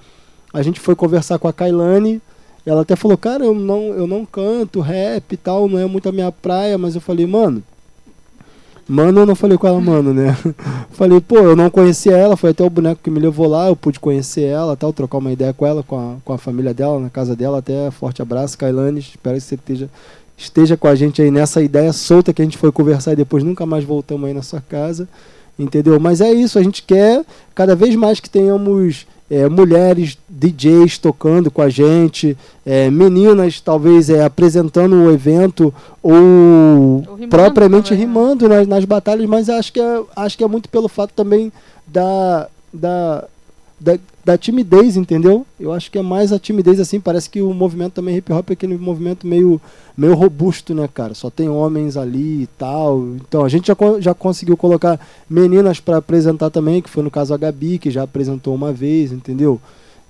a 0.53 0.61
gente 0.61 0.79
foi 0.79 0.95
conversar 0.95 1.37
com 1.37 1.47
a 1.49 1.53
Kailane. 1.53 2.21
Ela 2.69 2.81
até 2.81 2.95
falou, 2.95 3.17
cara, 3.17 3.43
eu 3.43 3.55
não, 3.55 3.81
eu 3.93 4.05
não 4.05 4.23
canto 4.23 4.79
rap 4.79 5.33
e 5.33 5.37
tal, 5.37 5.67
não 5.67 5.79
é 5.79 5.87
muito 5.87 6.07
a 6.07 6.11
minha 6.11 6.31
praia, 6.31 6.77
mas 6.77 6.93
eu 6.93 7.01
falei, 7.01 7.25
mano, 7.25 7.63
Mano, 8.87 9.21
eu 9.21 9.25
não 9.25 9.35
falei 9.35 9.55
com 9.55 9.67
ela, 9.67 9.79
mano, 9.79 10.13
né? 10.15 10.35
falei, 10.89 11.21
pô, 11.21 11.37
eu 11.37 11.55
não 11.55 11.69
conhecia 11.69 12.17
ela, 12.17 12.35
foi 12.35 12.49
até 12.49 12.63
o 12.63 12.69
boneco 12.71 13.01
que 13.03 13.11
me 13.11 13.19
levou 13.19 13.47
lá, 13.47 13.67
eu 13.67 13.75
pude 13.75 13.99
conhecer 13.99 14.45
ela, 14.45 14.75
tal, 14.75 14.91
trocar 14.91 15.19
uma 15.19 15.31
ideia 15.31 15.53
com 15.53 15.63
ela, 15.63 15.83
com 15.83 15.95
a, 15.95 16.15
com 16.25 16.33
a 16.33 16.39
família 16.39 16.73
dela, 16.73 16.99
na 16.99 17.09
casa 17.09 17.35
dela, 17.35 17.59
até 17.59 17.91
forte 17.91 18.19
abraço, 18.19 18.57
Kailane, 18.57 18.99
espero 18.99 19.35
que 19.35 19.43
você 19.43 19.55
esteja, 19.55 19.89
esteja 20.35 20.75
com 20.75 20.87
a 20.87 20.95
gente 20.95 21.21
aí 21.21 21.29
nessa 21.29 21.61
ideia 21.61 21.93
solta 21.93 22.33
que 22.33 22.41
a 22.41 22.45
gente 22.45 22.57
foi 22.57 22.71
conversar 22.71 23.13
e 23.13 23.15
depois 23.15 23.43
nunca 23.43 23.63
mais 23.63 23.83
voltamos 23.83 24.27
aí 24.27 24.33
na 24.33 24.41
sua 24.41 24.59
casa, 24.59 25.07
entendeu? 25.57 25.99
Mas 25.99 26.19
é 26.19 26.31
isso, 26.31 26.57
a 26.57 26.63
gente 26.63 26.81
quer 26.81 27.23
cada 27.53 27.75
vez 27.75 27.95
mais 27.95 28.19
que 28.19 28.29
tenhamos 28.29 29.05
é, 29.29 29.47
mulheres 29.47 30.17
DJs 30.27 30.97
tocando 30.97 31.51
com 31.51 31.61
a 31.61 31.69
gente, 31.69 32.35
é, 32.65 32.89
meninas 32.89 33.61
talvez 33.61 34.09
é, 34.09 34.23
apresentando 34.23 34.95
o 34.95 35.11
evento 35.11 35.73
ou, 36.01 36.13
ou 36.13 37.15
rimando 37.15 37.27
propriamente 37.29 37.89
também, 37.89 38.05
né? 38.05 38.11
rimando 38.11 38.49
nas, 38.49 38.67
nas, 38.67 38.85
batalhas, 38.85 39.27
mas 39.27 39.49
acho 39.49 39.71
que, 39.71 39.79
é, 39.79 40.01
acho 40.15 40.37
que 40.37 40.43
é 40.43 40.47
muito 40.47 40.67
pelo 40.69 40.87
fato 40.87 41.13
também 41.13 41.51
da, 41.85 42.47
da, 42.73 43.25
da, 43.79 43.99
da, 44.29 44.37
timidez, 44.37 44.95
entendeu? 44.95 45.45
Eu 45.59 45.71
acho 45.73 45.89
que 45.89 45.97
é 45.97 46.01
mais 46.01 46.31
a 46.31 46.39
timidez 46.39 46.79
assim, 46.79 46.99
parece 46.99 47.29
que 47.29 47.41
o 47.41 47.53
movimento 47.53 47.93
também 47.93 48.17
hip 48.17 48.31
hop 48.31 48.49
é 48.49 48.53
aquele 48.53 48.77
movimento 48.77 49.25
meio, 49.25 49.59
meio 49.97 50.13
robusto, 50.13 50.73
né, 50.73 50.87
cara? 50.93 51.13
Só 51.13 51.29
tem 51.29 51.49
homens 51.49 51.97
ali 51.97 52.43
e 52.43 52.47
tal. 52.57 53.15
Então 53.15 53.43
a 53.43 53.49
gente 53.49 53.67
já, 53.67 53.75
já 53.99 54.13
conseguiu 54.13 54.55
colocar 54.55 54.99
meninas 55.29 55.79
para 55.79 55.97
apresentar 55.97 56.49
também, 56.49 56.81
que 56.81 56.89
foi 56.89 57.03
no 57.03 57.11
caso 57.11 57.33
a 57.33 57.37
Gabi, 57.37 57.79
que 57.79 57.89
já 57.89 58.03
apresentou 58.03 58.53
uma 58.53 58.71
vez, 58.71 59.11
entendeu? 59.11 59.59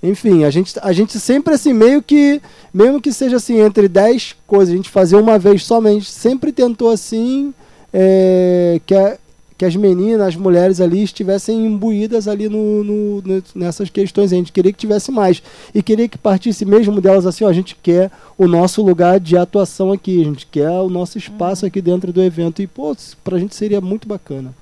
Enfim, 0.02 0.44
a 0.44 0.50
gente, 0.50 0.74
a 0.82 0.92
gente 0.92 1.18
sempre 1.18 1.54
assim, 1.54 1.72
meio 1.72 2.02
que, 2.02 2.40
mesmo 2.72 3.00
que 3.00 3.12
seja 3.12 3.36
assim, 3.36 3.60
entre 3.60 3.86
10 3.86 4.36
coisas, 4.46 4.72
a 4.72 4.76
gente 4.76 4.88
fazer 4.88 5.16
uma 5.16 5.38
vez 5.38 5.64
somente, 5.64 6.10
sempre 6.10 6.52
tentou 6.52 6.90
assim, 6.90 7.52
é, 7.92 8.80
que, 8.86 8.94
a, 8.94 9.18
que 9.60 9.64
as 9.66 9.76
meninas, 9.76 10.28
as 10.28 10.36
mulheres 10.36 10.80
ali 10.80 11.02
estivessem 11.02 11.66
imbuídas 11.66 12.26
ali 12.26 12.48
no, 12.48 12.82
no, 12.82 13.22
nessas 13.54 13.90
questões. 13.90 14.32
A 14.32 14.36
gente 14.36 14.52
queria 14.52 14.72
que 14.72 14.78
tivesse 14.78 15.12
mais. 15.12 15.42
E 15.74 15.82
queria 15.82 16.08
que 16.08 16.16
partisse 16.16 16.64
mesmo 16.64 16.98
delas 16.98 17.26
assim, 17.26 17.44
ó, 17.44 17.48
a 17.50 17.52
gente 17.52 17.76
quer 17.76 18.10
o 18.38 18.48
nosso 18.48 18.82
lugar 18.82 19.20
de 19.20 19.36
atuação 19.36 19.92
aqui, 19.92 20.18
a 20.22 20.24
gente 20.24 20.46
quer 20.46 20.70
o 20.70 20.88
nosso 20.88 21.18
espaço 21.18 21.66
uhum. 21.66 21.68
aqui 21.68 21.82
dentro 21.82 22.10
do 22.10 22.22
evento. 22.22 22.62
E, 22.62 22.66
pô, 22.66 22.96
pra 23.22 23.38
gente 23.38 23.54
seria 23.54 23.82
muito 23.82 24.08
bacana. 24.08 24.54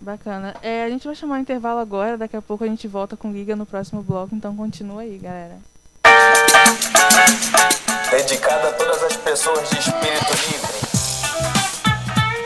Bacana. 0.00 0.56
É, 0.60 0.82
a 0.82 0.90
gente 0.90 1.06
vai 1.06 1.14
chamar 1.14 1.36
um 1.36 1.42
intervalo 1.42 1.78
agora, 1.78 2.18
daqui 2.18 2.36
a 2.36 2.42
pouco 2.42 2.64
a 2.64 2.66
gente 2.66 2.88
volta 2.88 3.16
com 3.16 3.32
Giga 3.32 3.54
no 3.54 3.64
próximo 3.64 4.02
bloco, 4.02 4.34
então 4.34 4.56
continua 4.56 5.02
aí, 5.02 5.20
galera. 5.22 5.56
Dedicada 8.10 8.70
a 8.70 8.72
todas 8.72 9.04
as 9.04 9.16
pessoas 9.18 9.70
de 9.70 9.78
espírito 9.78 10.32
livre. 10.50 10.91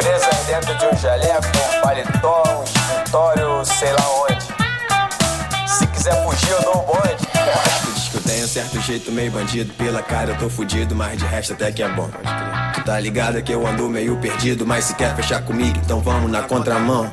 Presas 0.06 0.36
dentro 0.46 0.72
de 0.76 0.86
um 0.86 0.96
jaleco, 0.96 1.48
um 1.48 1.80
paletó, 1.80 2.44
um 2.60 2.62
escritório, 2.62 3.64
sei 3.64 3.90
lá 3.90 4.08
onde. 4.22 5.68
Se 5.68 5.84
quiser 5.88 6.22
fugir, 6.22 6.52
eu 6.52 6.62
dou 6.62 6.80
um 6.80 6.84
bonde. 6.84 7.25
Certo 8.56 8.80
jeito 8.80 9.12
meio 9.12 9.30
bandido, 9.30 9.70
pela 9.74 10.02
cara 10.02 10.30
eu 10.30 10.38
tô 10.38 10.48
fudido, 10.48 10.96
mas 10.96 11.18
de 11.18 11.26
resto 11.26 11.52
até 11.52 11.70
que 11.70 11.82
é 11.82 11.88
bom. 11.90 12.08
Tu 12.74 12.82
tá 12.84 12.98
ligado 12.98 13.42
que 13.42 13.52
eu 13.52 13.66
ando 13.66 13.86
meio 13.86 14.16
perdido, 14.16 14.66
mas 14.66 14.84
se 14.86 14.94
quer 14.94 15.14
fechar 15.14 15.42
comigo, 15.42 15.78
então 15.84 16.00
vamos 16.00 16.30
na 16.30 16.40
contramão. 16.40 17.06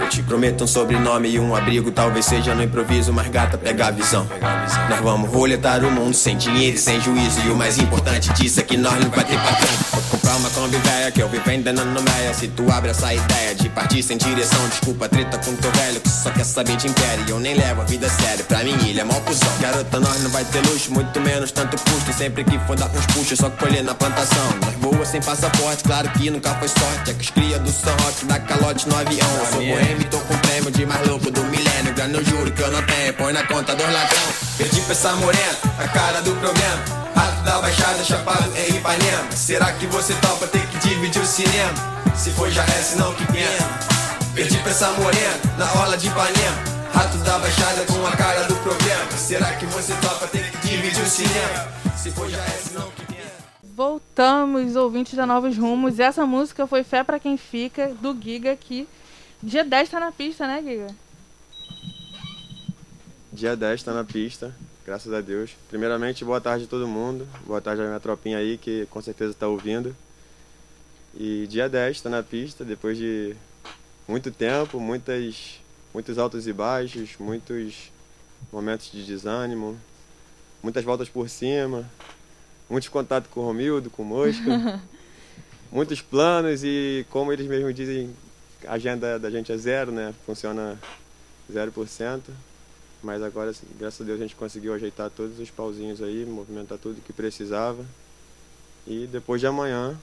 Eu 0.00 0.08
te 0.08 0.22
prometo 0.22 0.62
um 0.62 0.66
sobrenome 0.68 1.30
e 1.30 1.40
um 1.40 1.56
abrigo, 1.56 1.90
talvez 1.90 2.26
seja 2.26 2.54
no 2.54 2.62
improviso, 2.62 3.12
mas 3.12 3.26
gata, 3.26 3.58
pega 3.58 3.88
a 3.88 3.90
visão. 3.90 4.24
Nós 4.88 5.00
vamos 5.00 5.28
roletar 5.28 5.84
o 5.84 5.90
mundo 5.90 6.14
sem 6.14 6.36
dinheiro 6.36 6.76
e 6.76 6.80
sem 6.80 7.00
juízo, 7.00 7.40
e 7.44 7.50
o 7.50 7.56
mais 7.56 7.76
importante 7.76 8.32
disso 8.34 8.60
é 8.60 8.62
que 8.62 8.76
nós 8.76 8.94
não 9.02 9.10
vai 9.10 9.24
ter 9.24 9.36
patrão. 9.36 9.74
Vou 9.94 10.02
comprar 10.12 10.36
uma 10.36 10.50
Kombi 10.50 10.76
que 11.12 11.20
eu 11.20 11.28
vi 11.28 11.38
vendendo 11.38 11.84
no 11.84 12.02
meia, 12.02 12.32
se 12.34 12.46
tu 12.48 12.70
abre 12.70 12.90
essa 12.90 13.12
ideia 13.12 13.54
de 13.54 13.68
partir 13.68 14.02
sem 14.02 14.16
direção, 14.16 14.68
desculpa 14.68 15.08
treta 15.08 15.38
com 15.38 15.56
teu 15.56 15.70
velho 15.72 16.00
que 16.00 16.08
só 16.08 16.30
quer 16.30 16.44
saber 16.44 16.76
de 16.76 16.86
império, 16.86 17.24
e 17.26 17.30
eu 17.30 17.40
nem 17.40 17.54
levo 17.54 17.82
a 17.82 17.84
vida 17.84 18.06
a 18.06 18.10
sério, 18.10 18.44
pra 18.44 18.62
mim 18.62 18.76
ele 18.88 19.00
é 19.00 19.04
mó 19.04 19.14
cuzão. 19.20 19.48
Garota, 19.60 20.00
nós 20.00 20.22
não 20.22 20.30
vai 20.30 20.44
ter 20.44 20.60
luxo, 20.66 20.83
muito 20.88 21.20
menos 21.20 21.50
tanto 21.50 21.76
custo. 21.76 22.12
Sempre 22.12 22.44
que 22.44 22.58
for 22.60 22.76
dar 22.76 22.90
uns 22.90 23.06
puxos, 23.06 23.38
só 23.38 23.50
colher 23.50 23.82
na 23.82 23.94
plantação. 23.94 24.50
Nós 24.62 24.74
voa 24.80 25.04
sem 25.04 25.20
passaporte, 25.20 25.84
claro 25.84 26.08
que 26.10 26.30
nunca 26.30 26.54
foi 26.54 26.68
sorte. 26.68 27.10
É 27.10 27.14
que 27.14 27.22
os 27.22 27.30
cria 27.30 27.58
do 27.58 27.70
São 27.70 27.94
Roque 27.96 28.24
dá 28.26 28.38
calote 28.38 28.88
no 28.88 28.96
avião. 28.96 29.28
Eu 29.38 29.46
sou 29.46 29.58
boêmio, 29.58 30.04
tô 30.10 30.18
com 30.20 30.36
prêmio 30.38 30.70
de 30.70 30.86
mais 30.86 31.06
louco 31.06 31.30
do 31.30 31.42
milênio. 31.44 31.94
Grana 31.94 32.18
eu 32.18 32.24
juro 32.24 32.50
que 32.50 32.62
eu 32.62 32.70
não 32.70 32.82
tenho, 32.82 33.14
põe 33.14 33.32
na 33.32 33.46
conta 33.46 33.74
dos 33.74 33.86
ladrão. 33.86 34.22
Perdi 34.56 34.80
pra 34.82 34.92
essa 34.92 35.12
morena, 35.14 35.58
a 35.78 35.88
cara 35.88 36.20
do 36.22 36.32
problema. 36.36 37.04
Rato 37.14 37.42
da 37.42 37.60
baixada, 37.60 38.04
chapado 38.04 38.50
em 38.56 38.76
Ipanema. 38.76 39.30
Será 39.34 39.72
que 39.72 39.86
você 39.86 40.14
topa 40.14 40.46
ter 40.46 40.66
que 40.66 40.78
dividir 40.88 41.22
o 41.22 41.26
cinema? 41.26 41.72
Se 42.16 42.30
for 42.30 42.50
já 42.50 42.62
é, 42.62 42.82
senão 42.82 43.12
que 43.14 43.24
pena. 43.26 43.68
Perdi 44.34 44.58
pra 44.58 44.70
essa 44.70 44.90
morena, 44.92 45.38
na 45.56 45.66
orla 45.80 45.96
de 45.96 46.08
Ipanema. 46.08 46.74
Rato 46.92 47.18
da 47.18 47.38
baixada 47.38 47.84
com 47.86 48.06
a 48.06 48.12
cara 48.12 48.44
do 48.44 48.54
problema. 48.56 49.10
Será 49.16 49.52
que 49.54 49.66
você 49.66 49.92
topa 49.94 50.28
ter 50.28 50.50
que 50.50 50.53
dividir 50.76 51.02
o 51.02 51.06
cinema? 51.06 51.96
Se 51.96 52.10
for 52.10 52.28
já 52.28 52.42
é, 52.42 52.50
senão 52.50 52.90
que 52.90 53.04
Voltamos, 53.62 54.76
ouvintes 54.76 55.14
da 55.14 55.24
Novos 55.24 55.56
Rumos. 55.56 56.00
Essa 56.00 56.26
música 56.26 56.66
foi 56.66 56.82
Fé 56.82 57.04
para 57.04 57.18
Quem 57.18 57.36
Fica, 57.36 57.94
do 58.00 58.16
Giga, 58.20 58.56
que 58.56 58.88
dia 59.42 59.64
10 59.64 59.88
tá 59.88 60.00
na 60.00 60.10
pista, 60.10 60.46
né, 60.46 60.62
Giga? 60.62 60.88
Dia 63.32 63.56
10 63.56 63.82
tá 63.82 63.92
na 63.92 64.04
pista, 64.04 64.54
graças 64.84 65.12
a 65.12 65.20
Deus. 65.20 65.52
Primeiramente, 65.68 66.24
boa 66.24 66.40
tarde 66.40 66.64
a 66.64 66.68
todo 66.68 66.88
mundo. 66.88 67.26
Boa 67.46 67.60
tarde 67.60 67.82
à 67.82 67.86
minha 67.86 68.00
tropinha 68.00 68.38
aí, 68.38 68.58
que 68.58 68.86
com 68.90 69.00
certeza 69.00 69.34
tá 69.34 69.46
ouvindo. 69.46 69.94
E 71.14 71.46
dia 71.48 71.68
10 71.68 72.00
tá 72.00 72.10
na 72.10 72.22
pista, 72.22 72.64
depois 72.64 72.98
de 72.98 73.36
muito 74.08 74.30
tempo, 74.32 74.80
muitas 74.80 75.60
muitos 75.92 76.18
altos 76.18 76.48
e 76.48 76.52
baixos, 76.52 77.10
muitos 77.20 77.92
momentos 78.52 78.90
de 78.90 79.04
desânimo, 79.04 79.78
muitas 80.64 80.82
voltas 80.82 81.10
por 81.10 81.28
cima, 81.28 81.84
muitos 82.70 82.88
contatos 82.88 83.30
com 83.30 83.40
o 83.40 83.44
Romildo, 83.44 83.90
com 83.90 84.02
o 84.02 84.06
Mosca, 84.06 84.80
muitos 85.70 86.00
planos 86.00 86.64
e, 86.64 87.04
como 87.10 87.30
eles 87.30 87.46
mesmos 87.46 87.74
dizem, 87.74 88.10
a 88.66 88.72
agenda 88.72 89.18
da 89.18 89.30
gente 89.30 89.52
é 89.52 89.56
zero, 89.58 89.92
né? 89.92 90.14
Funciona 90.24 90.80
0%. 91.52 92.20
Mas 93.02 93.22
agora, 93.22 93.52
graças 93.78 94.00
a 94.00 94.04
Deus, 94.04 94.18
a 94.18 94.22
gente 94.22 94.34
conseguiu 94.34 94.72
ajeitar 94.72 95.10
todos 95.10 95.38
os 95.38 95.50
pauzinhos 95.50 96.02
aí, 96.02 96.24
movimentar 96.24 96.78
tudo 96.78 97.02
que 97.02 97.12
precisava. 97.12 97.84
E 98.86 99.06
depois 99.06 99.42
de 99.42 99.46
amanhã, 99.46 99.94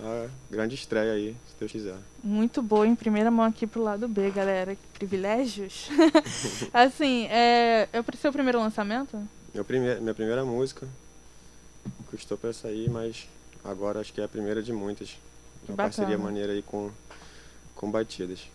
a 0.00 0.26
grande 0.50 0.74
estreia 0.74 1.12
aí, 1.12 1.36
se 1.46 1.54
Deus 1.60 1.70
quiser. 1.70 1.96
Muito 2.24 2.62
boa, 2.62 2.86
em 2.86 2.94
primeira 2.94 3.30
mão 3.30 3.44
aqui 3.44 3.66
pro 3.66 3.82
lado 3.82 4.08
B, 4.08 4.30
galera. 4.30 4.74
Privilégios. 4.94 5.90
assim, 6.72 7.26
é, 7.26 7.90
é 7.92 8.00
o 8.00 8.16
seu 8.16 8.32
primeiro 8.32 8.58
lançamento? 8.58 9.18
Meu 9.54 9.64
primeir, 9.64 10.00
minha 10.00 10.14
primeira 10.14 10.44
música. 10.44 10.86
Custou 12.10 12.36
para 12.36 12.52
sair, 12.52 12.90
mas 12.90 13.28
agora 13.64 14.00
acho 14.00 14.12
que 14.12 14.20
é 14.20 14.24
a 14.24 14.28
primeira 14.28 14.62
de 14.62 14.72
muitas. 14.72 15.16
Uma 15.68 15.76
bacana. 15.76 15.76
parceria 15.76 16.18
maneira 16.18 16.52
aí 16.52 16.62
com, 16.62 16.90
com 17.74 17.90
Batidas. 17.90 18.48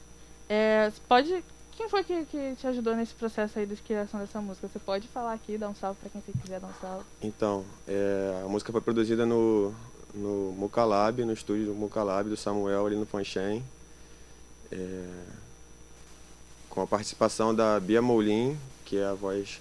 É, 0.49 0.91
pode. 1.07 1.43
Quem 1.71 1.89
foi 1.89 2.03
que, 2.03 2.25
que 2.25 2.55
te 2.55 2.67
ajudou 2.67 2.95
nesse 2.95 3.15
processo 3.15 3.57
aí 3.57 3.65
de 3.65 3.75
criação 3.77 4.19
dessa 4.19 4.39
música? 4.39 4.67
Você 4.67 4.77
pode 4.77 5.07
falar 5.07 5.33
aqui, 5.33 5.57
dar 5.57 5.69
um 5.69 5.75
salve 5.75 5.99
para 5.99 6.09
quem 6.09 6.21
você 6.21 6.31
quiser 6.39 6.59
dar 6.59 6.67
um 6.67 6.73
salve. 6.79 7.03
Então, 7.21 7.65
é, 7.87 8.43
a 8.45 8.47
música 8.47 8.71
foi 8.71 8.81
produzida 8.81 9.25
no, 9.25 9.73
no 10.13 10.53
Mucalab, 10.55 11.25
no 11.25 11.33
estúdio 11.33 11.67
do 11.67 11.73
Mucalab, 11.73 12.29
do 12.29 12.37
Samuel 12.37 12.85
ali 12.85 12.95
no 12.95 13.07
Fanchen. 13.07 13.63
É, 14.71 15.03
com 16.69 16.81
a 16.81 16.87
participação 16.87 17.53
da 17.53 17.79
Bia 17.79 18.01
Moulin, 18.01 18.57
que 18.85 18.97
é 18.97 19.05
a 19.05 19.13
voz 19.13 19.59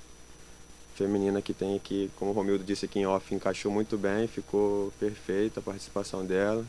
feminina 1.02 1.42
que 1.42 1.52
tem 1.52 1.74
aqui, 1.74 2.10
como 2.16 2.30
o 2.30 2.34
Romildo 2.34 2.62
disse 2.62 2.84
aqui 2.84 3.00
em 3.00 3.06
off, 3.06 3.34
encaixou 3.34 3.72
muito 3.72 3.98
bem, 3.98 4.28
ficou 4.28 4.92
perfeita 5.00 5.58
a 5.58 5.62
participação 5.62 6.24
dela. 6.24 6.64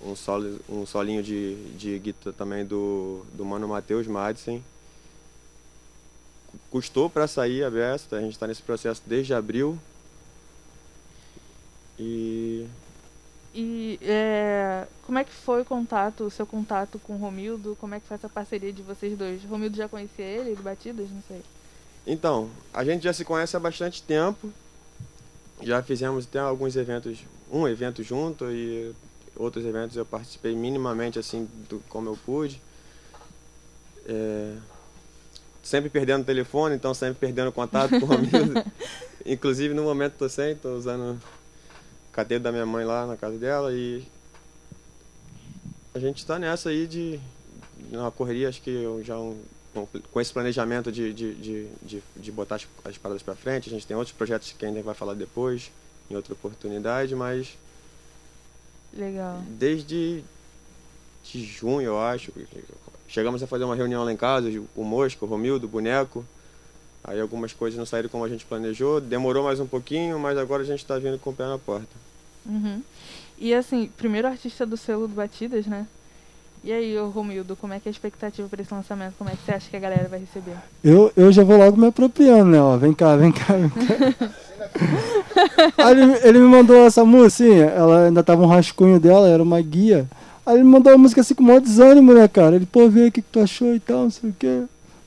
Um, 0.00 0.14
solo, 0.14 0.60
um 0.68 0.86
solinho 0.86 1.24
de, 1.24 1.56
de 1.76 1.98
guitarra 1.98 2.32
também 2.32 2.64
do, 2.64 3.26
do 3.34 3.44
Mano 3.44 3.66
Matheus 3.66 4.06
Madsen. 4.06 4.62
Custou 6.70 7.10
para 7.10 7.26
sair 7.26 7.64
a 7.64 7.70
Besta, 7.70 8.16
a 8.16 8.20
gente 8.20 8.32
está 8.32 8.46
nesse 8.46 8.62
processo 8.62 9.02
desde 9.04 9.34
abril. 9.34 9.76
E 11.98 12.64
e 13.54 13.98
é, 14.02 14.86
como 15.04 15.18
é 15.18 15.24
que 15.24 15.32
foi 15.32 15.62
o 15.62 15.64
contato, 15.64 16.22
o 16.22 16.30
seu 16.30 16.46
contato 16.46 16.98
com 17.00 17.14
o 17.14 17.18
Romildo? 17.18 17.76
Como 17.80 17.92
é 17.92 17.98
que 17.98 18.06
foi 18.06 18.14
essa 18.14 18.28
parceria 18.28 18.72
de 18.72 18.82
vocês 18.82 19.18
dois? 19.18 19.42
O 19.42 19.48
Romildo 19.48 19.76
já 19.76 19.88
conhecia 19.88 20.24
ele, 20.24 20.54
do 20.54 20.62
Batidas? 20.62 21.10
Não 21.10 21.22
sei. 21.26 21.42
Então, 22.08 22.48
a 22.72 22.82
gente 22.82 23.04
já 23.04 23.12
se 23.12 23.22
conhece 23.22 23.54
há 23.54 23.60
bastante 23.60 24.02
tempo. 24.02 24.50
Já 25.62 25.82
fizemos 25.82 26.24
até 26.24 26.38
alguns 26.38 26.74
eventos, 26.74 27.18
um 27.52 27.68
evento 27.68 28.02
junto 28.02 28.50
e 28.50 28.94
outros 29.36 29.64
eventos 29.66 29.94
eu 29.94 30.06
participei 30.06 30.56
minimamente 30.56 31.18
assim 31.18 31.46
do 31.68 31.80
como 31.90 32.08
eu 32.08 32.18
pude. 32.24 32.62
É, 34.06 34.56
sempre 35.62 35.90
perdendo 35.90 36.22
o 36.22 36.24
telefone, 36.24 36.76
então 36.76 36.94
sempre 36.94 37.18
perdendo 37.20 37.52
contato 37.52 37.90
com 37.90 38.06
o 38.06 38.08
Romildo. 38.08 38.64
Inclusive 39.26 39.74
no 39.74 39.82
momento 39.82 40.12
estou 40.12 40.30
sem, 40.30 40.52
estou 40.52 40.78
usando 40.78 41.20
cadeira 42.10 42.42
da 42.42 42.50
minha 42.50 42.64
mãe 42.64 42.86
lá 42.86 43.06
na 43.06 43.18
casa 43.18 43.36
dela 43.36 43.70
e 43.70 44.02
a 45.94 45.98
gente 45.98 46.18
está 46.18 46.38
nessa 46.38 46.70
aí 46.70 46.86
de 46.86 47.20
na 47.90 48.10
correria, 48.10 48.48
acho 48.48 48.62
que 48.62 48.70
eu 48.70 49.04
já 49.04 49.18
um, 49.18 49.38
com 50.10 50.20
esse 50.20 50.32
planejamento 50.32 50.90
de, 50.90 51.12
de, 51.12 51.34
de, 51.34 51.66
de, 51.82 52.02
de 52.16 52.32
botar 52.32 52.56
as, 52.56 52.66
as 52.84 52.98
paradas 52.98 53.22
para 53.22 53.34
frente, 53.34 53.68
a 53.68 53.72
gente 53.72 53.86
tem 53.86 53.96
outros 53.96 54.16
projetos 54.16 54.52
que 54.56 54.64
ainda 54.64 54.82
vai 54.82 54.94
falar 54.94 55.14
depois, 55.14 55.70
em 56.10 56.16
outra 56.16 56.32
oportunidade, 56.32 57.14
mas 57.14 57.56
Legal. 58.92 59.42
desde 59.48 60.24
de 61.24 61.44
junho, 61.44 61.82
eu 61.82 62.00
acho, 62.00 62.32
chegamos 63.06 63.42
a 63.42 63.46
fazer 63.46 63.64
uma 63.64 63.76
reunião 63.76 64.04
lá 64.04 64.12
em 64.12 64.16
casa, 64.16 64.48
o 64.74 64.84
Mosca, 64.84 65.24
o 65.24 65.28
Romildo, 65.28 65.66
o 65.66 65.68
Boneco, 65.68 66.24
aí 67.04 67.20
algumas 67.20 67.52
coisas 67.52 67.78
não 67.78 67.84
saíram 67.84 68.08
como 68.08 68.24
a 68.24 68.28
gente 68.28 68.46
planejou, 68.46 69.00
demorou 69.00 69.44
mais 69.44 69.60
um 69.60 69.66
pouquinho, 69.66 70.18
mas 70.18 70.38
agora 70.38 70.62
a 70.62 70.66
gente 70.66 70.80
está 70.80 70.98
vindo 70.98 71.18
com 71.18 71.30
o 71.30 71.34
pé 71.34 71.46
na 71.46 71.58
porta. 71.58 71.94
Uhum. 72.46 72.82
E 73.36 73.54
assim, 73.54 73.90
primeiro 73.96 74.26
artista 74.26 74.64
do 74.64 74.76
selo 74.76 75.06
do 75.06 75.14
Batidas, 75.14 75.66
né? 75.66 75.86
E 76.68 76.72
aí, 76.72 76.98
ô 76.98 77.08
Romildo, 77.08 77.56
como 77.56 77.72
é 77.72 77.80
que 77.80 77.88
é 77.88 77.90
a 77.90 77.92
expectativa 77.92 78.46
para 78.46 78.60
esse 78.60 78.74
lançamento? 78.74 79.14
Como 79.16 79.30
é 79.30 79.32
que 79.32 79.38
você 79.42 79.52
acha 79.52 79.70
que 79.70 79.76
a 79.78 79.80
galera 79.80 80.06
vai 80.06 80.18
receber? 80.18 80.52
Eu, 80.84 81.10
eu 81.16 81.32
já 81.32 81.42
vou 81.42 81.56
logo 81.56 81.80
me 81.80 81.86
apropriando, 81.86 82.44
né? 82.44 82.60
Ó, 82.60 82.76
vem 82.76 82.92
cá, 82.92 83.16
vem 83.16 83.32
cá, 83.32 83.54
vem 83.54 83.70
cá. 83.70 84.28
Aí 85.82 85.98
ele, 85.98 86.18
ele 86.22 86.38
me 86.40 86.46
mandou 86.46 86.76
essa 86.76 87.06
música, 87.06 87.26
assim, 87.26 87.58
ela 87.58 88.08
ainda 88.08 88.22
tava 88.22 88.42
um 88.42 88.46
rascunho 88.46 89.00
dela, 89.00 89.30
era 89.30 89.42
uma 89.42 89.58
guia. 89.62 90.06
Aí 90.44 90.56
ele 90.56 90.64
me 90.64 90.68
mandou 90.68 90.92
uma 90.92 90.98
música 90.98 91.22
assim 91.22 91.34
com 91.34 91.42
o 91.42 91.46
maior 91.46 91.62
desânimo, 91.62 92.12
né, 92.12 92.28
cara? 92.28 92.56
Ele, 92.56 92.66
pô, 92.66 92.86
vê 92.86 93.06
o 93.06 93.12
que, 93.12 93.22
que 93.22 93.32
tu 93.32 93.40
achou 93.40 93.74
e 93.74 93.80
tal, 93.80 94.02
não 94.02 94.10
sei 94.10 94.28
o 94.28 94.36
quê. 94.38 94.64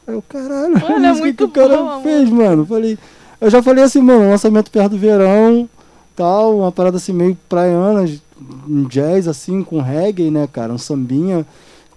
Aí 0.08 0.16
eu, 0.16 0.24
caralho, 0.28 0.76
a 0.78 0.94
Olha, 0.94 1.06
é 1.06 1.10
música 1.10 1.14
que 1.14 1.22
muito 1.22 1.46
o 1.46 1.50
cara 1.52 2.00
fez, 2.02 2.28
mano. 2.32 2.66
Falei, 2.66 2.98
eu 3.40 3.52
já 3.52 3.62
falei 3.62 3.84
assim, 3.84 4.02
mano, 4.02 4.32
lançamento 4.32 4.72
perto 4.72 4.94
do 4.94 4.98
verão, 4.98 5.70
tal, 6.16 6.58
uma 6.58 6.72
parada 6.72 6.98
assim 6.98 7.14
meio 7.14 7.38
praiana, 7.48 8.08
um 8.68 8.84
jazz 8.84 9.28
assim, 9.28 9.64
com 9.64 9.82
reggae, 9.82 10.32
né, 10.32 10.48
cara? 10.48 10.74
Um 10.74 10.78
sambinha. 10.78 11.46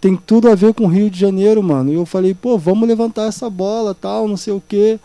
Tem 0.00 0.16
tudo 0.16 0.48
a 0.48 0.54
ver 0.54 0.74
com 0.74 0.84
o 0.84 0.88
Rio 0.88 1.08
de 1.10 1.18
Janeiro, 1.18 1.62
mano. 1.62 1.90
E 1.90 1.94
eu 1.94 2.04
falei, 2.04 2.34
pô, 2.34 2.58
vamos 2.58 2.86
levantar 2.86 3.26
essa 3.26 3.48
bola, 3.48 3.94
tal, 3.94 4.28
não 4.28 4.36
sei 4.36 4.52
o 4.52 4.62
quê. 4.66 4.98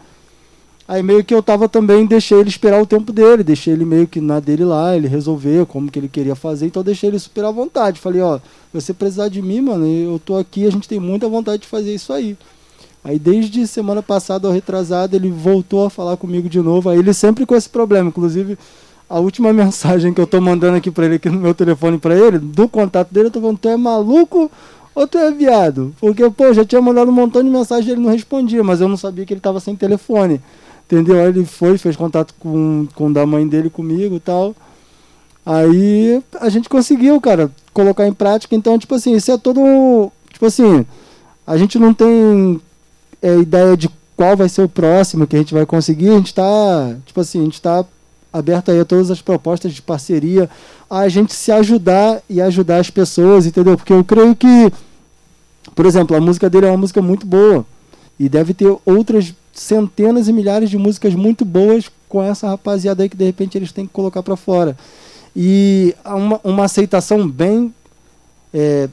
Aí 0.90 1.04
meio 1.04 1.24
que 1.24 1.36
eu 1.36 1.44
tava 1.44 1.70
também, 1.70 2.04
deixei 2.04 2.40
ele 2.40 2.50
esperar 2.50 2.82
o 2.82 2.86
tempo 2.86 3.14
dele, 3.14 3.44
deixei 3.44 3.74
ele 3.74 3.86
meio 3.86 4.08
que 4.08 4.20
na 4.20 4.40
dele 4.40 4.66
lá, 4.66 4.98
ele 4.98 5.08
resolver 5.08 5.68
como 5.68 5.92
que 5.92 6.00
ele 6.00 6.08
queria 6.08 6.36
fazer, 6.36 6.66
então 6.66 6.82
deixei 6.82 7.12
ele 7.12 7.20
super 7.20 7.46
à 7.46 7.52
vontade. 7.52 8.00
Falei, 8.00 8.22
ó, 8.22 8.40
você 8.74 8.92
precisar 8.92 9.30
de 9.30 9.40
mim, 9.40 9.62
mano, 9.62 9.86
eu 9.86 10.20
tô 10.20 10.36
aqui, 10.36 10.66
a 10.66 10.72
gente 10.72 10.90
tem 10.90 11.00
muita 11.00 11.30
vontade 11.30 11.62
de 11.62 11.68
fazer 11.68 11.94
isso 11.94 12.12
aí. 12.12 12.36
Aí 13.04 13.20
desde 13.20 13.68
semana 13.68 14.02
passada 14.02 14.48
ou 14.48 14.54
retrasada 14.54 15.16
ele 15.16 15.30
voltou 15.30 15.86
a 15.86 15.92
falar 15.92 16.18
comigo 16.18 16.50
de 16.50 16.60
novo, 16.60 16.90
aí 16.90 16.98
ele 16.98 17.14
sempre 17.14 17.46
com 17.46 17.56
esse 17.56 17.70
problema, 17.70 18.10
inclusive 18.10 18.58
a 19.10 19.20
última 19.20 19.52
mensagem 19.54 20.14
que 20.14 20.22
eu 20.22 20.28
tô 20.28 20.40
mandando 20.40 20.78
aqui 20.78 20.92
pra 20.92 21.06
ele, 21.06 21.16
aqui 21.16 21.30
no 21.30 21.40
meu 21.40 21.54
telefone 21.54 21.98
pra 21.98 22.16
ele, 22.16 22.38
do 22.38 22.70
contato 22.70 23.12
dele, 23.12 23.28
eu 23.28 23.32
tô 23.32 23.42
falando, 23.42 23.58
tu 23.58 23.68
é 23.68 23.76
maluco 23.76 24.52
ou 24.94 25.08
tu 25.08 25.18
é 25.18 25.32
viado? 25.32 25.96
Porque, 26.00 26.30
pô, 26.30 26.54
já 26.54 26.64
tinha 26.64 26.82
mandado 26.82 27.10
um 27.10 27.14
montão 27.14 27.44
de 27.44 27.50
mensagem 27.50 27.92
ele 27.92 28.02
não 28.02 28.12
respondia, 28.12 28.64
mas 28.64 28.82
eu 28.82 28.88
não 28.88 28.98
sabia 28.98 29.26
que 29.26 29.34
ele 29.34 29.42
tava 29.42 29.60
sem 29.60 29.76
telefone. 29.76 30.42
Entendeu? 30.86 31.20
Aí 31.20 31.28
ele 31.28 31.46
foi, 31.46 31.78
fez 31.78 31.96
contato 31.96 32.34
com, 32.40 32.88
com 32.96 33.14
da 33.14 33.26
mãe 33.26 33.48
dele 33.48 33.70
comigo 33.70 34.16
e 34.16 34.20
tal. 34.20 34.56
Aí 35.46 36.22
a 36.42 36.50
gente 36.50 36.68
conseguiu, 36.68 37.22
cara, 37.22 37.52
colocar 37.74 38.08
em 38.08 38.14
prática. 38.14 38.56
Então, 38.56 38.78
tipo 38.78 38.96
assim, 38.96 39.16
isso 39.16 39.32
é 39.32 39.38
todo. 39.38 40.12
Tipo 40.34 40.48
assim, 40.48 40.86
a 41.46 41.58
gente 41.58 41.78
não 41.78 41.94
tem 41.94 42.60
é, 43.22 43.38
ideia 43.38 43.78
de 43.78 43.90
qual 44.18 44.36
vai 44.36 44.50
ser 44.50 44.64
o 44.64 44.70
próximo 44.70 45.28
que 45.28 45.36
a 45.36 45.40
gente 45.40 45.54
vai 45.54 45.66
conseguir. 45.66 46.10
A 46.10 46.18
gente 46.18 46.34
tá, 46.34 46.96
tipo 47.06 47.22
assim, 47.22 47.42
a 47.42 47.44
gente 47.44 47.62
tá 47.62 47.86
aberto 48.32 48.72
aí 48.72 48.80
a 48.80 48.86
todas 48.86 49.10
as 49.10 49.22
propostas 49.22 49.74
de 49.74 49.82
parceria, 49.82 50.50
a 50.90 51.08
gente 51.10 51.34
se 51.34 51.52
ajudar 51.52 52.22
e 52.30 52.42
ajudar 52.42 52.78
as 52.78 52.90
pessoas, 52.90 53.46
entendeu? 53.46 53.76
Porque 53.76 53.94
eu 53.94 54.04
creio 54.04 54.36
que, 54.36 54.72
por 55.76 55.86
exemplo, 55.86 56.16
a 56.16 56.22
música 56.22 56.50
dele 56.50 56.68
é 56.68 56.70
uma 56.70 56.78
música 56.78 57.02
muito 57.02 57.26
boa 57.26 57.66
e 58.20 58.30
deve 58.30 58.54
ter 58.54 58.76
outras 58.86 59.34
centenas 59.54 60.28
e 60.28 60.34
milhares 60.34 60.70
de 60.70 60.78
músicas 60.78 61.14
muito 61.16 61.44
boas 61.44 61.90
com 62.08 62.24
essa 62.24 62.48
rapaziada 62.48 63.04
aí 63.04 63.10
que 63.10 63.18
de 63.18 63.26
repente 63.26 63.58
eles 63.58 63.72
têm 63.72 63.86
que 63.86 63.94
colocar 63.94 64.24
para 64.24 64.36
fora. 64.36 64.78
E 65.36 65.96
uma, 66.06 66.40
uma 66.44 66.66
aceitação 66.66 67.28
bem 67.28 67.74
é, 68.54 68.90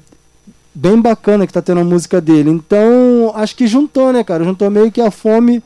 bem 0.74 1.01
bacana 1.01 1.47
que 1.47 1.53
tá 1.53 1.62
tendo 1.62 1.80
a 1.80 1.84
música 1.84 2.20
dele. 2.20 2.51
Então, 2.51 3.32
acho 3.34 3.57
que 3.57 3.66
juntou, 3.66 4.12
né, 4.12 4.22
cara? 4.22 4.45
Juntou 4.45 4.70
meio 4.70 4.93
que 4.93 5.01
a 5.01 5.11
fome 5.11 5.62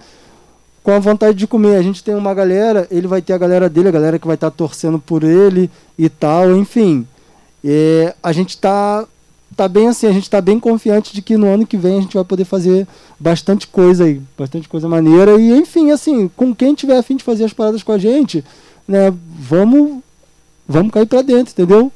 com 0.82 0.92
a 0.92 0.98
vontade 0.98 1.36
de 1.36 1.46
comer. 1.46 1.76
A 1.76 1.82
gente 1.82 2.02
tem 2.02 2.14
uma 2.14 2.34
galera, 2.34 2.86
ele 2.90 3.06
vai 3.06 3.22
ter 3.22 3.32
a 3.32 3.38
galera 3.38 3.68
dele, 3.68 3.88
a 3.88 3.92
galera 3.92 4.18
que 4.18 4.26
vai 4.26 4.34
estar 4.34 4.50
tá 4.50 4.56
torcendo 4.56 4.98
por 4.98 5.22
ele 5.22 5.70
e 5.98 6.08
tal, 6.08 6.56
enfim. 6.56 7.06
É, 7.64 8.14
a 8.22 8.32
gente 8.32 8.56
tá, 8.58 9.06
tá 9.56 9.68
bem 9.68 9.88
assim, 9.88 10.06
a 10.06 10.12
gente 10.12 10.30
tá 10.30 10.40
bem 10.40 10.58
confiante 10.58 11.12
de 11.12 11.20
que 11.20 11.36
no 11.36 11.46
ano 11.46 11.66
que 11.66 11.76
vem 11.76 11.98
a 11.98 12.00
gente 12.00 12.14
vai 12.14 12.24
poder 12.24 12.44
fazer 12.44 12.86
bastante 13.18 13.66
coisa 13.66 14.04
aí, 14.04 14.20
bastante 14.38 14.68
coisa 14.68 14.88
maneira. 14.88 15.38
E 15.38 15.50
enfim, 15.52 15.90
assim, 15.90 16.28
com 16.36 16.54
quem 16.54 16.74
tiver 16.74 16.98
afim 16.98 17.16
de 17.16 17.24
fazer 17.24 17.44
as 17.44 17.52
paradas 17.52 17.82
com 17.82 17.92
a 17.92 17.98
gente, 17.98 18.44
né, 18.88 19.12
vamos, 19.38 20.02
vamos 20.66 20.92
cair 20.92 21.06
pra 21.06 21.22
dentro, 21.22 21.52
entendeu? 21.52 21.92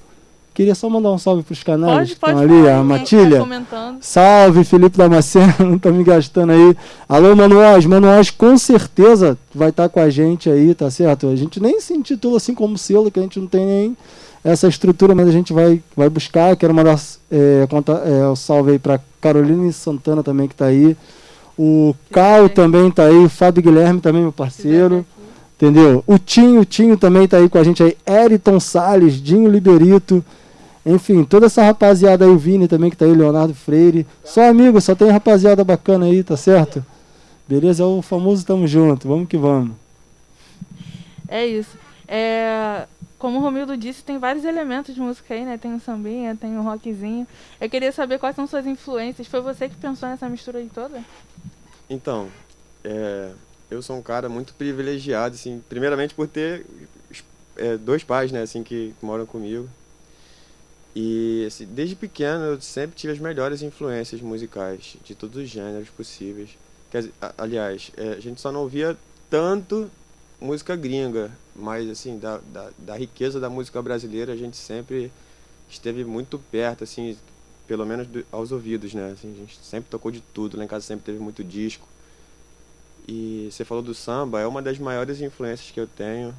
Queria 0.55 0.75
só 0.77 0.89
mandar 0.89 1.11
um 1.11 1.19
salve 1.19 1.43
pros 1.43 1.65
canais 1.65 2.15
Pode, 2.15 2.17
pode. 2.17 2.37
que 2.37 2.43
estão 2.43 2.57
ali, 2.59 2.69
a 2.69 2.77
quem 2.77 2.85
Matilha. 2.85 3.65
Tá. 3.69 3.97
Salve, 4.01 4.63
Felipe 4.63 4.97
Damasceno, 4.97 5.79
tá 5.83 5.91
me 5.91 6.05
gastando 6.05 6.53
aí. 6.53 6.77
Alô, 7.09 7.35
Manuaz, 7.35 7.85
Manuaz 7.85 8.31
com 8.31 8.57
certeza 8.57 9.37
vai 9.53 9.71
estar 9.71 9.89
com 9.89 9.99
a 9.99 10.09
gente 10.09 10.49
aí, 10.49 10.73
tá 10.73 10.89
certo? 10.93 11.27
A 11.27 11.35
gente 11.35 11.61
nem 11.61 11.81
se 11.81 11.93
intitula 11.93 12.37
assim 12.37 12.55
como 12.55 12.79
selo, 12.79 13.11
que 13.11 13.19
a 13.19 13.23
gente 13.23 13.41
não 13.41 13.49
tem 13.49 13.67
nem 13.67 13.97
essa 14.45 14.69
estrutura, 14.69 15.13
mas 15.13 15.27
a 15.27 15.33
gente 15.33 15.53
vai, 15.53 15.83
vai 15.97 16.09
buscar. 16.09 16.57
Quero 16.57 16.73
mandar 16.73 17.01
é, 17.33 17.67
conta, 17.69 17.93
é, 17.93 18.29
um 18.29 18.37
salve 18.37 18.73
aí 18.73 18.79
pra 18.79 19.01
Carolina 19.21 19.73
Santana 19.73 20.23
também 20.23 20.47
que 20.47 20.55
tá 20.55 20.67
aí. 20.67 20.97
O 21.59 21.97
Cal 22.13 22.49
também 22.49 22.93
tá 22.93 23.07
aí, 23.07 23.25
o 23.25 23.29
Fábio 23.29 23.61
Guilherme 23.61 24.01
também, 24.01 24.23
meu 24.23 24.33
parceiro. 24.33 25.05
Entendeu? 25.57 26.05
O 26.07 26.17
Tinho, 26.17 26.61
o 26.61 26.65
Tinho 26.65 26.97
também 26.97 27.27
tá 27.27 27.39
aí 27.39 27.49
com 27.49 27.59
a 27.59 27.65
gente 27.65 27.83
aí. 27.83 27.97
Eriton 28.07 28.61
Salles, 28.61 29.15
Dinho 29.15 29.49
Liberito. 29.49 30.25
Enfim, 30.87 31.25
toda 31.25 31.47
essa 31.47 31.63
rapaziada 31.63 32.25
aí, 32.25 32.31
o 32.31 32.37
Vini 32.37 32.69
também 32.69 32.91
que 32.91 32.97
tá 32.97 33.07
aí, 33.07 33.15
Leonardo 33.15 33.55
Freire. 33.55 34.07
Só 34.23 34.43
amigo, 34.43 34.81
só 34.81 34.95
tem 34.95 35.11
rapaziada 35.11 35.65
bacana 35.65 36.07
aí, 36.07 36.23
tá 36.23 36.37
certo? 36.37 36.85
Beleza? 37.49 37.83
É 37.83 37.87
o 37.87 38.03
famoso 38.03 38.45
tamo 38.45 38.67
junto, 38.67 39.09
vamos 39.09 39.29
que 39.29 39.37
vamos. 39.37 39.77
É 41.27 41.47
isso. 41.47 41.77
É, 42.07 42.87
como 43.19 43.39
o 43.39 43.41
Romildo 43.41 43.77
disse, 43.77 44.05
tem 44.05 44.19
vários 44.19 44.45
elementos 44.45 44.95
de 44.95 45.01
música 45.01 45.33
aí, 45.33 45.45
né? 45.45 45.57
Tem 45.57 45.75
o 45.75 45.81
sambinha, 45.81 46.37
tem 46.37 46.59
o 46.59 46.63
rockzinho. 46.63 47.27
Eu 47.59 47.71
queria 47.71 47.91
saber 47.91 48.19
quais 48.19 48.37
são 48.37 48.47
suas 48.47 48.67
influências. 48.67 49.27
Foi 49.27 49.41
você 49.41 49.69
que 49.69 49.77
pensou 49.77 50.09
nessa 50.11 50.29
mistura 50.29 50.59
aí 50.59 50.71
toda? 50.73 51.03
Então, 51.89 52.29
é, 52.85 53.31
eu 53.71 53.81
sou 53.81 53.97
um 53.97 54.03
cara 54.03 54.29
muito 54.29 54.53
privilegiado, 54.55 55.35
assim, 55.35 55.63
primeiramente 55.69 56.15
por 56.15 56.29
ter 56.29 56.67
é, 57.57 57.79
dois 57.79 58.05
pais, 58.05 58.31
né, 58.31 58.43
assim, 58.43 58.63
que, 58.63 58.95
que 58.99 59.07
moram 59.07 59.25
comigo. 59.25 59.69
E 60.95 61.45
assim, 61.47 61.67
desde 61.67 61.97
pequeno 61.97 62.45
eu 62.45 62.61
sempre 62.61 62.97
tive 62.97 63.13
as 63.13 63.19
melhores 63.19 63.63
influências 63.63 64.21
musicais 64.21 64.97
de 65.05 65.15
todos 65.15 65.43
os 65.43 65.49
gêneros 65.49 65.89
possíveis. 65.89 66.51
Quer, 66.91 67.09
aliás, 67.37 67.91
é, 67.97 68.11
a 68.11 68.21
gente 68.21 68.41
só 68.41 68.53
não 68.53 68.61
ouvia 68.61 68.97
tanto 69.29 69.91
música 70.41 70.77
gringa, 70.77 71.31
mas 71.57 71.89
assim, 71.89 72.19
da, 72.19 72.39
da, 72.53 72.71
da, 72.79 72.97
riqueza 72.97 73.41
da 73.41 73.51
música 73.51 73.81
brasileira 73.83 74.33
a 74.33 74.37
gente 74.37 74.57
sempre 74.57 75.11
esteve 75.69 76.05
muito 76.05 76.39
perto, 76.39 76.85
assim, 76.85 77.17
pelo 77.67 77.85
menos 77.85 78.07
do, 78.07 78.25
aos 78.31 78.53
ouvidos, 78.53 78.95
né? 78.95 79.13
Assim, 79.13 79.33
a 79.33 79.37
gente 79.37 79.59
sempre 79.63 79.91
tocou 79.91 80.13
de 80.13 80.21
tudo, 80.21 80.57
lá 80.57 80.65
em 80.65 80.69
casa 80.69 80.85
sempre 80.85 81.07
teve 81.07 81.19
muito 81.19 81.43
disco. 81.43 81.89
E 83.09 83.49
você 83.51 83.65
falou 83.65 83.83
do 83.83 83.95
samba, 83.95 84.41
é 84.41 84.47
uma 84.47 84.63
das 84.63 84.79
maiores 84.79 85.21
influências 85.21 85.71
que 85.71 85.81
eu 85.81 85.87
tenho. 85.87 86.35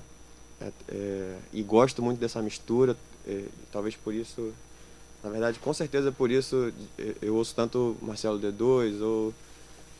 É, 0.61 0.71
é, 0.89 1.37
e 1.51 1.61
gosto 1.61 2.01
muito 2.01 2.19
dessa 2.19 2.41
mistura. 2.41 2.95
É, 3.27 3.45
talvez 3.71 3.95
por 3.95 4.13
isso, 4.13 4.53
na 5.23 5.29
verdade, 5.29 5.59
com 5.59 5.73
certeza 5.73 6.11
por 6.11 6.29
isso 6.29 6.71
eu 7.21 7.35
ouço 7.35 7.55
tanto 7.55 7.97
Marcelo 8.01 8.39
D2 8.39 9.01
ou 9.01 9.33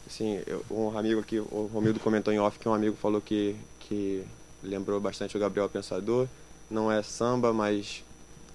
assim, 0.05 0.41
eu, 0.45 0.63
um 0.69 0.97
amigo 0.97 1.19
aqui, 1.19 1.39
o 1.39 1.69
Romildo 1.73 1.99
comentou 1.99 2.31
em 2.31 2.39
off 2.39 2.59
que 2.59 2.69
um 2.69 2.73
amigo 2.73 2.95
falou 2.95 3.19
que 3.19 3.55
que 3.87 4.23
lembrou 4.63 4.99
bastante 4.99 5.37
o 5.37 5.39
Gabriel 5.39 5.69
Pensador. 5.69 6.27
Não 6.69 6.91
é 6.91 7.03
samba, 7.03 7.53
mas 7.53 8.03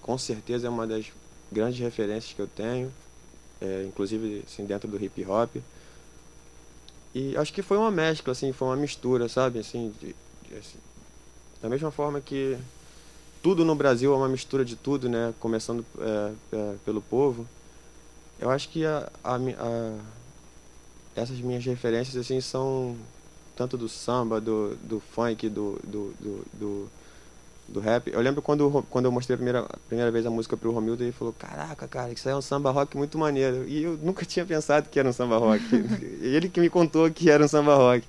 com 0.01 0.17
certeza 0.17 0.67
é 0.67 0.69
uma 0.69 0.85
das 0.85 1.11
grandes 1.51 1.79
referências 1.79 2.33
que 2.33 2.41
eu 2.41 2.47
tenho, 2.47 2.91
é, 3.61 3.85
inclusive 3.87 4.43
assim, 4.45 4.65
dentro 4.65 4.87
do 4.87 5.01
hip 5.01 5.25
hop. 5.25 5.55
E 7.13 7.35
acho 7.37 7.53
que 7.53 7.61
foi 7.61 7.77
uma 7.77 7.91
mescla, 7.91 8.31
assim, 8.31 8.51
foi 8.51 8.67
uma 8.67 8.75
mistura, 8.75 9.27
sabe? 9.27 9.59
Assim, 9.59 9.93
de, 9.99 10.15
de, 10.47 10.55
assim, 10.57 10.79
da 11.61 11.69
mesma 11.69 11.91
forma 11.91 12.21
que 12.21 12.57
tudo 13.41 13.65
no 13.65 13.75
Brasil 13.75 14.13
é 14.13 14.15
uma 14.15 14.29
mistura 14.29 14.63
de 14.63 14.75
tudo, 14.75 15.09
né? 15.09 15.33
Começando 15.39 15.85
é, 15.99 16.31
é, 16.53 16.75
pelo 16.85 17.01
povo. 17.01 17.47
Eu 18.39 18.49
acho 18.49 18.69
que 18.69 18.85
a, 18.85 19.11
a, 19.23 19.35
a, 19.35 19.97
essas 21.15 21.39
minhas 21.39 21.65
referências 21.65 22.15
assim 22.15 22.39
são 22.39 22.95
tanto 23.55 23.77
do 23.77 23.89
samba, 23.89 24.39
do, 24.39 24.75
do 24.77 24.99
funk, 24.99 25.47
do, 25.49 25.79
do, 25.83 26.13
do, 26.19 26.45
do, 26.53 26.89
do 27.67 27.79
rap. 27.79 28.11
Eu 28.11 28.21
lembro 28.21 28.41
quando, 28.41 28.85
quando 28.89 29.05
eu 29.05 29.11
mostrei 29.11 29.35
a 29.35 29.37
primeira, 29.37 29.59
a 29.61 29.77
primeira 29.87 30.11
vez 30.11 30.25
a 30.25 30.29
música 30.29 30.55
pro 30.55 30.71
Romildo, 30.71 31.03
ele 31.03 31.11
falou, 31.11 31.33
caraca, 31.33 31.87
cara, 31.87 32.11
isso 32.11 32.27
aí 32.27 32.33
é 32.33 32.37
um 32.37 32.41
samba 32.41 32.71
rock 32.71 32.95
muito 32.97 33.17
maneiro. 33.17 33.67
E 33.67 33.83
eu 33.83 33.97
nunca 34.01 34.25
tinha 34.25 34.45
pensado 34.45 34.89
que 34.89 34.99
era 34.99 35.09
um 35.09 35.13
samba 35.13 35.37
rock. 35.37 35.63
ele 36.21 36.49
que 36.49 36.59
me 36.59 36.69
contou 36.69 37.09
que 37.11 37.29
era 37.29 37.43
um 37.43 37.47
samba 37.47 37.75
rock. 37.75 38.05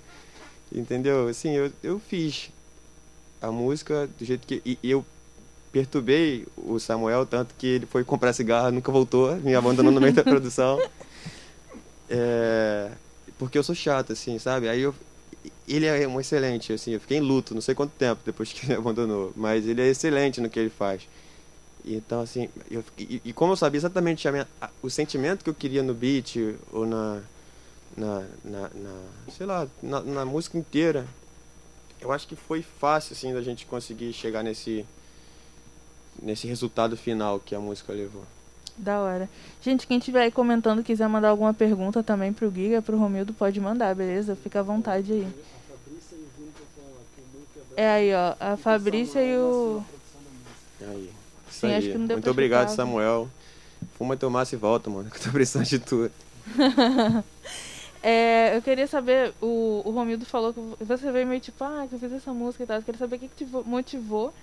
Entendeu? 0.74 1.28
Assim, 1.28 1.50
eu, 1.50 1.70
eu 1.82 1.98
fiz 1.98 2.50
a 3.40 3.50
música 3.50 4.08
do 4.18 4.24
jeito 4.24 4.46
que. 4.46 4.62
E 4.64 4.78
eu 4.82 5.04
perturbei 5.72 6.46
o 6.56 6.78
Samuel, 6.78 7.24
tanto 7.26 7.54
que 7.56 7.66
ele 7.66 7.86
foi 7.86 8.04
comprar 8.04 8.32
cigarro, 8.32 8.70
nunca 8.70 8.92
voltou, 8.92 9.34
me 9.36 9.54
abandonou 9.54 9.90
no 9.90 10.00
meio 10.00 10.12
da 10.12 10.22
produção. 10.24 10.80
É, 12.08 12.90
porque 13.38 13.56
eu 13.58 13.62
sou 13.62 13.74
chato, 13.74 14.12
assim, 14.12 14.38
sabe? 14.38 14.68
Aí 14.68 14.80
eu. 14.82 14.94
Ele 15.66 15.86
é 15.86 16.06
um 16.06 16.20
excelente, 16.20 16.72
assim, 16.72 16.92
eu 16.92 17.00
fiquei 17.00 17.16
em 17.18 17.20
luto, 17.20 17.54
não 17.54 17.60
sei 17.60 17.74
quanto 17.74 17.92
tempo 17.92 18.20
depois 18.24 18.52
que 18.52 18.66
ele 18.66 18.74
abandonou, 18.78 19.32
mas 19.34 19.66
ele 19.66 19.80
é 19.80 19.88
excelente 19.88 20.40
no 20.40 20.50
que 20.50 20.58
ele 20.58 20.70
faz. 20.70 21.02
Então, 21.84 22.20
assim, 22.20 22.48
eu, 22.70 22.84
e, 22.96 23.20
e 23.24 23.32
como 23.32 23.52
eu 23.52 23.56
sabia 23.56 23.78
exatamente 23.78 24.28
a 24.28 24.32
minha- 24.32 24.48
a- 24.60 24.70
o 24.82 24.90
sentimento 24.90 25.42
que 25.42 25.50
eu 25.50 25.54
queria 25.54 25.82
no 25.82 25.94
beat 25.94 26.36
ou 26.72 26.86
na, 26.86 27.20
na, 27.96 28.22
na, 28.44 28.60
na- 28.74 29.02
sei 29.36 29.46
lá, 29.46 29.66
na, 29.82 30.00
na 30.00 30.24
música 30.24 30.56
inteira, 30.58 31.06
eu 32.00 32.12
acho 32.12 32.26
que 32.28 32.36
foi 32.36 32.62
fácil, 32.62 33.14
assim, 33.14 33.32
da 33.32 33.42
gente 33.42 33.66
conseguir 33.66 34.12
chegar 34.12 34.42
nesse, 34.44 34.84
nesse 36.20 36.46
resultado 36.46 36.96
final 36.96 37.38
que 37.40 37.54
a 37.54 37.60
música 37.60 37.92
levou. 37.92 38.24
Da 38.76 39.00
hora. 39.00 39.28
Gente, 39.60 39.86
quem 39.86 39.98
estiver 39.98 40.22
aí 40.22 40.30
comentando, 40.30 40.82
quiser 40.82 41.08
mandar 41.08 41.28
alguma 41.28 41.52
pergunta 41.52 42.02
também 42.02 42.32
pro 42.32 42.50
Giga, 42.50 42.80
pro 42.82 42.96
Romildo, 42.98 43.32
pode 43.32 43.60
mandar, 43.60 43.94
beleza? 43.94 44.34
Fica 44.34 44.60
à 44.60 44.62
vontade 44.62 45.12
aí. 45.12 45.28
É 47.76 47.88
aí, 47.88 48.14
ó. 48.14 48.34
A 48.40 48.56
Fabrícia 48.56 49.20
e 49.22 49.36
o. 49.36 49.82
Aí. 50.80 51.10
Sim, 51.50 51.66
aí. 51.68 51.74
acho 51.76 51.88
que 51.92 51.98
não 51.98 52.06
deu 52.06 52.16
Muito 52.16 52.30
obrigado, 52.30 52.68
escutar. 52.68 52.84
Samuel. 52.84 53.28
Fuma 53.98 54.16
teu 54.16 54.30
maço 54.30 54.54
e 54.54 54.58
volta, 54.58 54.88
mano, 54.90 55.08
que 55.12 55.16
eu 55.18 55.22
tô 55.22 55.30
precisando 55.30 55.66
de 55.66 55.78
tudo. 55.78 56.10
É, 58.04 58.56
eu 58.56 58.62
queria 58.62 58.88
saber, 58.88 59.32
o, 59.40 59.80
o 59.84 59.90
Romildo 59.92 60.24
falou 60.26 60.52
que 60.52 60.84
você 60.84 61.12
veio 61.12 61.24
meio 61.24 61.40
tipo, 61.40 61.62
ah, 61.62 61.86
que 61.88 61.94
eu 61.94 62.00
fiz 62.00 62.12
essa 62.12 62.32
música 62.34 62.64
e 62.64 62.66
tal. 62.66 62.78
Eu 62.78 62.82
queria 62.82 62.98
saber 62.98 63.14
o 63.14 63.18
que, 63.20 63.28
que 63.28 63.36
te 63.36 63.44
vo- 63.44 63.62
motivou 63.64 64.34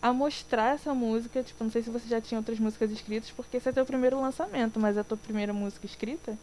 a 0.00 0.12
mostrar 0.12 0.74
essa 0.74 0.94
música. 0.94 1.42
Tipo, 1.42 1.64
não 1.64 1.70
sei 1.70 1.82
se 1.82 1.90
você 1.90 2.08
já 2.08 2.20
tinha 2.20 2.38
outras 2.38 2.58
músicas 2.58 2.90
escritas, 2.90 3.30
porque 3.30 3.56
esse 3.56 3.68
é 3.68 3.72
teu 3.72 3.84
primeiro 3.84 4.20
lançamento, 4.20 4.78
mas 4.78 4.96
é 4.96 5.00
a 5.00 5.04
tua 5.04 5.16
primeira 5.16 5.52
música 5.52 5.86
escrita? 5.86 6.36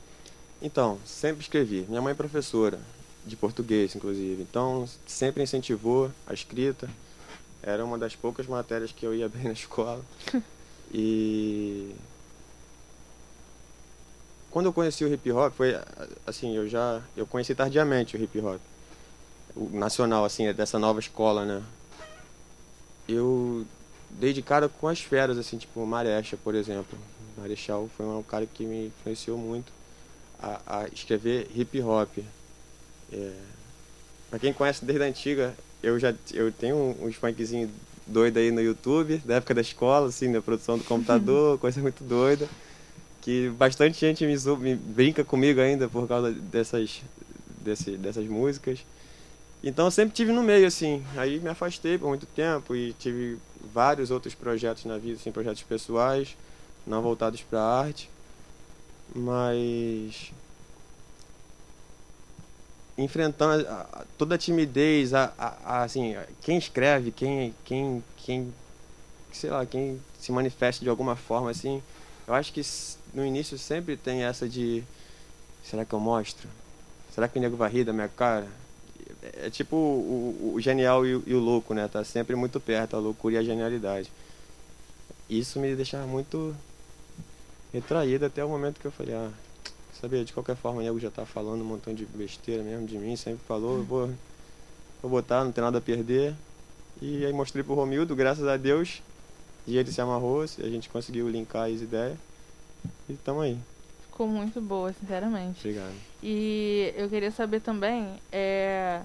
Então, 0.61 0.99
sempre 1.05 1.41
escrevi. 1.41 1.85
Minha 1.87 2.01
mãe 2.01 2.11
é 2.11 2.15
professora, 2.15 2.79
de 3.25 3.35
português, 3.35 3.95
inclusive. 3.95 4.41
Então, 4.41 4.87
sempre 5.05 5.43
incentivou 5.43 6.11
a 6.27 6.33
escrita. 6.33 6.89
Era 7.61 7.83
uma 7.83 7.97
das 7.97 8.15
poucas 8.15 8.45
matérias 8.47 8.91
que 8.91 9.05
eu 9.05 9.13
ia 9.13 9.27
bem 9.27 9.43
na 9.43 9.51
escola. 9.51 10.03
E 10.93 11.93
quando 14.51 14.67
eu 14.67 14.73
conheci 14.73 15.03
o 15.03 15.13
hip 15.13 15.29
hop, 15.31 15.53
foi 15.53 15.77
assim, 16.25 16.55
eu 16.55 16.69
já 16.69 17.01
eu 17.17 17.25
conheci 17.25 17.53
tardiamente 17.53 18.15
o 18.15 18.23
hip 18.23 18.39
hop. 18.39 18.61
O 19.53 19.69
nacional 19.77 20.23
assim, 20.23 20.53
dessa 20.53 20.79
nova 20.79 20.99
escola, 20.99 21.43
né? 21.43 21.61
Eu 23.07 23.65
dei 24.09 24.33
de 24.33 24.41
cara 24.41 24.69
com 24.69 24.87
as 24.87 24.99
feras 25.01 25.37
assim, 25.37 25.57
tipo 25.57 25.85
Marecha, 25.85 26.37
por 26.37 26.55
exemplo. 26.55 26.97
Marechal 27.37 27.89
foi 27.95 28.05
um 28.05 28.23
cara 28.23 28.45
que 28.45 28.65
me 28.65 28.87
influenciou 28.87 29.37
muito 29.37 29.71
a, 30.39 30.61
a 30.65 30.87
escrever 30.87 31.47
hip 31.55 31.81
hop. 31.81 32.17
É, 33.11 33.33
para 34.29 34.39
quem 34.39 34.53
conhece 34.53 34.83
desde 34.83 35.03
a 35.03 35.07
antiga, 35.07 35.55
eu 35.83 35.99
já 35.99 36.13
eu 36.33 36.51
tenho 36.51 36.75
um, 36.75 37.05
uns 37.05 37.15
funkzinhos 37.15 37.69
doido 38.07 38.37
aí 38.37 38.51
no 38.51 38.61
YouTube, 38.61 39.17
da 39.25 39.35
época 39.35 39.53
da 39.53 39.61
escola, 39.61 40.07
assim, 40.07 40.31
da 40.31 40.41
produção 40.41 40.77
do 40.77 40.83
computador, 40.85 41.57
coisa 41.59 41.81
muito 41.81 42.03
doida. 42.03 42.47
Que 43.21 43.49
bastante 43.49 43.99
gente 43.99 44.25
me, 44.25 44.35
me 44.57 44.75
brinca 44.75 45.23
comigo 45.23 45.59
ainda 45.59 45.87
por 45.89 46.07
causa 46.07 46.31
dessas, 46.31 47.01
desse, 47.61 47.97
dessas 47.97 48.25
músicas. 48.27 48.79
Então 49.65 49.85
eu 49.85 49.91
sempre 49.91 50.15
tive 50.15 50.31
no 50.31 50.43
meio, 50.43 50.67
assim. 50.67 51.03
Aí 51.17 51.39
me 51.39 51.49
afastei 51.49 51.97
por 51.97 52.07
muito 52.07 52.27
tempo 52.27 52.75
e 52.75 52.93
tive 52.93 53.39
vários 53.73 54.11
outros 54.11 54.35
projetos 54.35 54.85
na 54.85 54.97
vida, 54.99 55.15
assim, 55.19 55.31
projetos 55.31 55.63
pessoais, 55.63 56.37
não 56.85 57.01
voltados 57.01 57.41
para 57.41 57.59
arte. 57.61 58.07
Mas 59.15 60.31
enfrentando 62.97 63.67
a- 63.67 63.87
a- 63.91 64.05
toda 64.17 64.35
a 64.35 64.37
timidez, 64.37 65.13
a, 65.13 65.33
a- 65.37 65.83
assim, 65.83 66.15
quem 66.41 66.57
escreve, 66.57 67.11
quem, 67.11 67.53
quem, 67.65 68.03
quem, 68.17 68.53
sei 69.33 69.49
lá, 69.49 69.65
quem 69.65 69.99
se 70.19 70.31
manifesta 70.31 70.83
de 70.83 70.89
alguma 70.89 71.15
forma, 71.15 71.49
assim, 71.51 71.81
eu 72.27 72.33
acho 72.33 72.53
que 72.53 72.61
no 73.13 73.25
início 73.25 73.57
sempre 73.57 73.97
tem 73.97 74.23
essa 74.23 74.47
de, 74.47 74.83
será 75.63 75.85
que 75.85 75.93
eu 75.93 75.99
mostro? 75.99 76.47
Será 77.13 77.27
que 77.27 77.37
o 77.39 77.41
nego 77.41 77.57
vai 77.57 77.69
rir 77.71 77.83
da 77.83 77.93
minha 77.93 78.09
cara? 78.09 78.47
É, 79.33 79.49
tipo 79.49 79.75
o, 79.75 80.37
o- 80.41 80.53
o 80.55 80.61
genial 80.61 81.05
e 81.05 81.15
o, 81.15 81.23
e 81.25 81.33
o 81.33 81.39
louco, 81.39 81.73
né? 81.73 81.87
Tá 81.87 82.03
sempre 82.03 82.35
muito 82.35 82.59
perto, 82.59 82.95
a 82.95 82.99
loucura 82.99 83.35
e 83.35 83.37
a 83.37 83.43
genialidade. 83.43 84.11
Isso 85.29 85.59
me 85.59 85.75
deixava 85.75 86.05
muito 86.05 86.55
retraído 87.73 88.25
até 88.25 88.43
o 88.43 88.49
momento 88.49 88.79
que 88.79 88.85
eu 88.85 88.91
falei, 88.91 89.13
ah, 89.15 89.29
Sabia, 89.99 90.25
de 90.25 90.33
qualquer 90.33 90.55
forma, 90.57 90.81
o 90.81 90.83
nego 90.83 90.99
já 90.99 91.09
tá 91.09 91.25
falando 91.25 91.61
um 91.61 91.65
montão 91.65 91.93
de 91.93 92.05
besteira 92.05 92.61
mesmo 92.61 92.85
de 92.85 92.97
mim, 92.97 93.15
sempre 93.15 93.39
falou, 93.47 93.77
eu 93.77 93.83
vou, 93.85 94.09
vou 95.01 95.09
botar, 95.09 95.43
não 95.45 95.51
tem 95.53 95.63
nada 95.63 95.77
a 95.77 95.81
perder. 95.81 96.35
E 97.01 97.25
aí 97.25 97.31
mostrei 97.31 97.63
pro 97.63 97.73
Romildo, 97.75 98.13
graças 98.15 98.45
a 98.47 98.57
Deus, 98.57 99.01
e 99.65 99.77
ele 99.77 99.91
se 99.91 100.01
amarrou, 100.01 100.41
a 100.43 100.69
gente 100.69 100.89
conseguiu 100.89 101.29
linkar 101.29 101.69
as 101.69 101.81
ideias. 101.81 102.17
E 103.09 103.13
tamo 103.13 103.39
aí. 103.39 103.57
Ficou 104.03 104.27
muito 104.27 104.59
boa, 104.61 104.93
sinceramente. 104.93 105.59
Obrigado. 105.59 105.93
E 106.21 106.93
eu 106.97 107.09
queria 107.09 107.31
saber 107.31 107.61
também 107.61 108.19
é, 108.31 109.01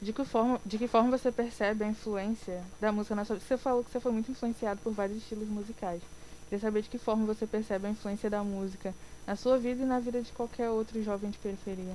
de, 0.00 0.12
que 0.12 0.24
forma, 0.24 0.60
de 0.64 0.78
que 0.78 0.86
forma 0.86 1.16
você 1.16 1.32
percebe 1.32 1.84
a 1.84 1.88
influência 1.88 2.62
da 2.80 2.92
música 2.92 3.14
na 3.14 3.24
sua 3.24 3.36
vida. 3.36 3.46
Você 3.46 3.56
falou 3.56 3.84
que 3.84 3.90
você 3.90 4.00
foi 4.00 4.12
muito 4.12 4.30
influenciado 4.30 4.80
por 4.82 4.92
vários 4.92 5.18
estilos 5.18 5.48
musicais. 5.48 6.02
Queria 6.48 6.60
saber 6.60 6.82
de 6.82 6.88
que 6.88 6.98
forma 6.98 7.26
você 7.26 7.46
percebe 7.46 7.86
a 7.86 7.90
influência 7.90 8.30
da 8.30 8.42
música 8.42 8.94
na 9.26 9.36
sua 9.36 9.58
vida 9.58 9.82
e 9.82 9.86
na 9.86 10.00
vida 10.00 10.22
de 10.22 10.32
qualquer 10.32 10.70
outro 10.70 11.02
jovem 11.02 11.30
de 11.30 11.38
periferia. 11.38 11.94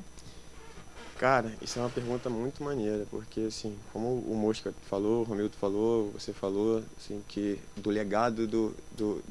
Cara, 1.17 1.51
isso 1.61 1.79
é 1.79 1.81
uma 1.81 1.89
pergunta 1.89 2.29
muito 2.29 2.63
maneira, 2.63 3.05
porque 3.09 3.41
assim, 3.41 3.75
como 3.91 4.19
o 4.19 4.35
Mosca 4.35 4.73
falou, 4.89 5.21
o 5.21 5.23
Romildo 5.23 5.55
falou, 5.55 6.11
você 6.11 6.33
falou, 6.33 6.83
assim, 6.97 7.23
que 7.27 7.59
do 7.77 7.89
legado 7.89 8.45
do, 8.45 8.75
do, 8.91 9.23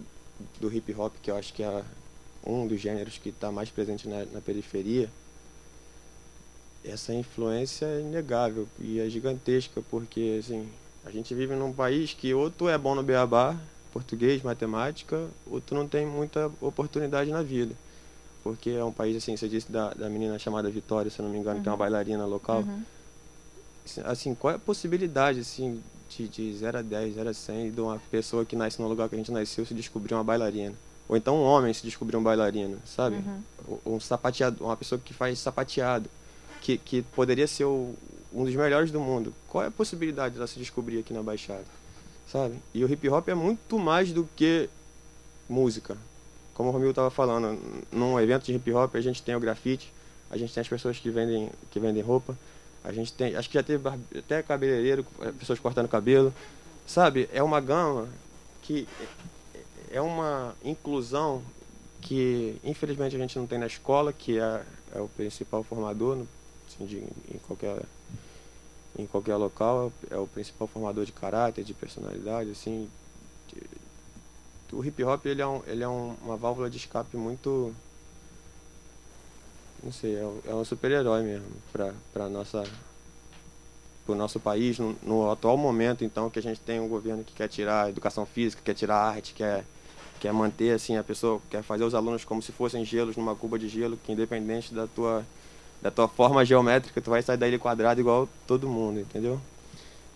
do 0.60 0.72
hip 0.72 0.94
hop, 0.94 1.14
que 1.20 1.30
eu 1.30 1.36
acho 1.36 1.52
que 1.52 1.62
é 1.62 1.84
um 2.44 2.66
dos 2.66 2.80
gêneros 2.80 3.18
que 3.18 3.28
está 3.28 3.52
mais 3.52 3.70
presente 3.70 4.08
na, 4.08 4.24
na 4.26 4.40
periferia, 4.40 5.10
essa 6.84 7.14
influência 7.14 7.86
é 7.86 8.00
inegável 8.00 8.66
e 8.78 8.98
é 9.00 9.08
gigantesca, 9.08 9.82
porque 9.90 10.38
assim, 10.40 10.68
a 11.04 11.10
gente 11.10 11.34
vive 11.34 11.54
num 11.54 11.72
país 11.72 12.12
que 12.14 12.32
ou 12.34 12.50
tu 12.50 12.68
é 12.68 12.76
bom 12.76 12.94
no 12.94 13.02
beabá, 13.02 13.56
português, 13.92 14.42
matemática, 14.42 15.28
ou 15.46 15.60
tu 15.60 15.74
não 15.74 15.86
tem 15.86 16.06
muita 16.06 16.50
oportunidade 16.60 17.30
na 17.30 17.42
vida. 17.42 17.74
Porque 18.42 18.70
é 18.70 18.82
um 18.84 18.90
país, 18.92 19.16
assim, 19.16 19.36
você 19.36 19.48
disse 19.48 19.70
da, 19.70 19.90
da 19.94 20.08
menina 20.08 20.36
chamada 20.38 20.68
Vitória, 20.68 21.10
se 21.10 21.20
eu 21.20 21.24
não 21.24 21.30
me 21.30 21.38
engano, 21.38 21.60
que 21.62 21.68
é 21.68 21.70
uma 21.70 21.74
Uhum. 21.74 21.78
bailarina 21.78 22.24
local. 22.26 22.62
Uhum. 22.62 22.82
Assim, 24.04 24.34
qual 24.34 24.52
é 24.52 24.56
a 24.56 24.58
possibilidade, 24.58 25.40
assim, 25.40 25.80
de, 26.10 26.28
de 26.28 26.52
0 26.56 26.78
a 26.78 26.82
10, 26.82 27.14
0 27.14 27.28
a 27.28 27.34
100, 27.34 27.70
de 27.72 27.80
uma 27.80 27.98
pessoa 28.10 28.44
que 28.44 28.56
nasce 28.56 28.80
no 28.80 28.88
lugar 28.88 29.08
que 29.08 29.14
a 29.14 29.18
gente 29.18 29.30
nasceu 29.32 29.64
se 29.66 29.74
descobrir 29.74 30.14
uma 30.14 30.24
bailarina? 30.24 30.74
Ou 31.08 31.16
então 31.16 31.36
um 31.36 31.42
homem 31.44 31.72
se 31.74 31.82
descobrir 31.84 32.16
um 32.16 32.22
bailarino, 32.22 32.78
sabe? 32.86 33.16
Uhum. 33.16 33.42
Ou- 33.84 33.94
Um 33.94 34.00
sapateado, 34.00 34.64
uma 34.64 34.76
pessoa 34.76 35.00
que 35.04 35.12
faz 35.12 35.38
sapateado, 35.38 36.08
que, 36.62 36.78
que 36.78 37.02
poderia 37.02 37.46
ser 37.46 37.64
o- 37.64 37.94
um 38.32 38.44
dos 38.44 38.54
melhores 38.54 38.90
do 38.90 38.98
mundo. 39.00 39.34
Qual 39.48 39.62
é 39.62 39.66
a 39.66 39.70
possibilidade 39.70 40.34
dela 40.34 40.46
se 40.46 40.58
descobrir 40.58 41.00
aqui 41.00 41.12
na 41.12 41.22
Baixada? 41.22 41.64
Sabe? 42.26 42.54
E 42.72 42.82
o 42.82 42.90
hip 42.90 43.06
hop 43.10 43.28
é 43.28 43.34
muito 43.34 43.78
mais 43.78 44.10
do 44.12 44.26
que 44.34 44.70
música. 45.48 45.98
Como 46.54 46.70
o 46.70 46.72
Romil 46.72 46.90
estava 46.90 47.10
falando, 47.10 47.58
num 47.90 48.18
evento 48.18 48.44
de 48.44 48.54
hip 48.54 48.72
hop 48.72 48.94
a 48.96 49.00
gente 49.00 49.22
tem 49.22 49.34
o 49.34 49.40
grafite, 49.40 49.92
a 50.30 50.38
gente 50.38 50.54
tem 50.54 50.60
as 50.62 50.68
pessoas 50.68 50.98
que 50.98 51.10
vendem, 51.10 51.50
que 51.70 51.78
vendem 51.78 52.02
roupa, 52.02 52.36
a 52.82 52.92
gente 52.92 53.12
tem, 53.12 53.36
acho 53.36 53.48
que 53.48 53.54
já 53.54 53.62
teve 53.62 53.86
até 54.18 54.42
cabeleireiro, 54.42 55.04
pessoas 55.38 55.58
cortando 55.58 55.88
cabelo. 55.88 56.32
Sabe? 56.86 57.28
É 57.32 57.42
uma 57.42 57.60
gama 57.60 58.08
que 58.62 58.88
é 59.90 60.00
uma 60.00 60.54
inclusão 60.64 61.42
que 62.00 62.56
infelizmente 62.64 63.14
a 63.14 63.18
gente 63.18 63.38
não 63.38 63.46
tem 63.46 63.58
na 63.58 63.66
escola, 63.66 64.12
que 64.12 64.38
é, 64.38 64.62
é 64.94 65.00
o 65.00 65.08
principal 65.08 65.62
formador 65.62 66.24
assim, 66.74 66.86
de, 66.86 66.98
em 66.98 67.38
qualquer 67.46 67.82
em 68.98 69.06
qualquer 69.06 69.36
local 69.36 69.90
é 70.10 70.16
o 70.18 70.26
principal 70.26 70.68
formador 70.68 71.06
de 71.06 71.12
caráter, 71.12 71.64
de 71.64 71.72
personalidade, 71.74 72.50
assim. 72.50 72.88
de- 73.52 73.82
o 74.76 74.84
hip 74.84 75.02
hop 75.04 75.26
ele 75.26 75.42
é, 75.42 75.46
um, 75.46 75.62
ele 75.66 75.82
é 75.82 75.88
um- 75.88 76.14
uma 76.22 76.36
válvula 76.36 76.68
de 76.70 76.78
escape 76.78 77.16
muito 77.16 77.74
não 79.82 79.92
sei, 79.92 80.14
é, 80.16 80.20
é 80.46 80.54
um 80.54 80.64
super-herói 80.64 81.22
mesmo 81.22 81.46
para 81.72 81.92
para 82.12 82.28
nossa 82.28 82.64
o 84.06 84.14
nosso 84.14 84.40
país, 84.40 84.78
no, 84.78 84.96
no, 85.02 85.30
atual 85.30 85.56
momento, 85.56 86.04
então, 86.04 86.28
que 86.28 86.38
a 86.38 86.42
gente 86.42 86.60
tem 86.60 86.80
um 86.80 86.88
governo 86.88 87.22
que 87.22 87.32
quer 87.32 87.48
tirar 87.48 87.84
a 87.84 87.88
educação 87.90 88.26
física, 88.26 88.60
quer 88.64 88.74
tirar 88.74 88.96
a 88.96 89.08
arte, 89.10 89.32
quer, 89.32 89.64
quer 90.20 90.32
manter, 90.32 90.74
assim, 90.74 90.96
a 90.96 91.04
pessoa, 91.04 91.40
quer 91.48 91.62
fazer 91.62 91.84
os 91.84 91.94
alunos 91.94 92.24
como 92.24 92.42
se 92.42 92.50
fossem 92.50 92.84
gelos 92.84 93.16
numa 93.16 93.34
cuba 93.36 93.58
de 93.58 93.68
gelo, 93.68 93.96
que 93.96 94.12
independente 94.12 94.74
da 94.74 94.86
tua, 94.88 95.24
da 95.82 95.90
tua 95.90 96.06
forma 96.08 96.44
geométrica, 96.44 97.00
tu 97.00 97.10
vai 97.10 97.20
sair 97.22 97.36
daí 97.36 97.58
quadrado 97.58 98.00
igual 98.00 98.28
todo 98.46 98.68
mundo, 98.68 99.00
entendeu? 99.00 99.40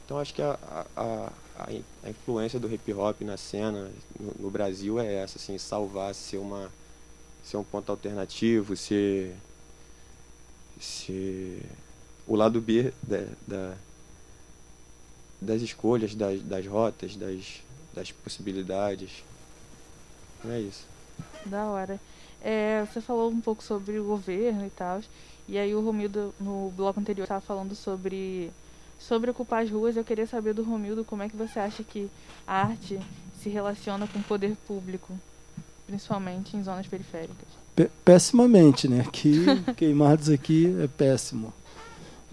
Então, 0.05 0.19
acho 0.19 0.33
que 0.33 0.41
a, 0.41 0.57
a, 0.97 1.33
a, 1.59 2.09
influência 2.09 2.61
do 2.61 2.73
hip 2.73 2.93
hop 2.95 3.21
na 3.23 3.37
cena 3.37 3.91
no, 4.19 4.33
no, 4.39 4.51
Brasil 4.51 5.01
é 5.01 5.15
essa, 5.17 5.37
assim, 5.37 5.59
salvar, 5.59 6.15
ser, 6.15 6.39
uma, 6.39 6.71
ser 7.43 7.57
um 7.57 7.65
ponto 7.65 7.91
alternativo, 7.91 8.77
ser, 8.77 9.35
ser 10.81 11.61
o 12.25 12.37
lado 12.37 12.61
B 12.61 12.93
da, 13.03 13.27
da 13.47 13.75
das 15.41 15.61
escolhas, 15.63 16.15
das, 16.15 16.41
das 16.43 16.67
rotas, 16.67 17.17
das, 17.17 17.63
das 17.95 18.13
possibilidades. 18.13 19.23
É 20.49 20.61
isso. 20.61 20.87
Da 21.45 21.65
hora. 21.65 22.01
É, 22.43 22.85
você 22.85 23.01
falou 23.01 23.31
um 23.31 23.41
pouco 23.41 23.63
sobre 23.63 23.99
o 23.99 24.05
governo 24.05 24.67
e 24.67 24.71
tal. 24.71 25.01
E 25.49 25.59
aí 25.59 25.75
o 25.75 25.81
Romildo, 25.81 26.35
no 26.41 26.73
bloco 26.77 26.99
anterior, 26.99 27.25
estava 27.25 27.41
falando 27.41 27.75
sobre, 27.75 28.51
sobre 28.99 29.31
ocupar 29.31 29.63
as 29.63 29.71
ruas. 29.71 29.97
Eu 29.97 30.05
queria 30.05 30.27
saber 30.27 30.55
do 30.55 30.63
Romildo 30.63 31.05
como 31.05 31.23
é 31.23 31.29
que 31.29 31.37
você 31.37 31.59
acha 31.59 31.83
que 31.83 32.09
a 32.47 32.63
arte 32.63 32.99
se 33.41 33.49
relaciona 33.49 34.07
com 34.07 34.19
o 34.19 34.25
poder 34.25 34.57
público, 34.67 35.13
principalmente 35.87 36.57
em 36.57 36.63
zonas 36.63 36.87
periféricas. 36.87 37.49
P 37.77 37.91
pessimamente, 38.05 38.89
né? 38.89 39.07
Que 39.13 39.45
queimados 39.77 40.29
aqui 40.29 40.75
é 40.83 40.89
péssimo 40.89 41.53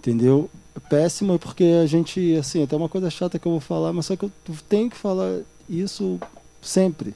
entendeu? 0.04 0.50
Péssima 0.90 1.40
porque 1.40 1.64
a 1.82 1.86
gente, 1.86 2.36
assim, 2.36 2.62
até 2.62 2.76
uma 2.76 2.90
coisa 2.90 3.10
chata 3.10 3.40
que 3.40 3.48
eu 3.48 3.54
vou 3.54 3.62
falar, 3.62 3.94
mas 3.94 4.08
só 4.08 4.16
que 4.16 4.26
eu 4.26 4.32
tenho 4.68 4.90
que 4.90 4.98
falar 4.98 5.40
isso 5.70 6.20
sempre. 6.62 7.16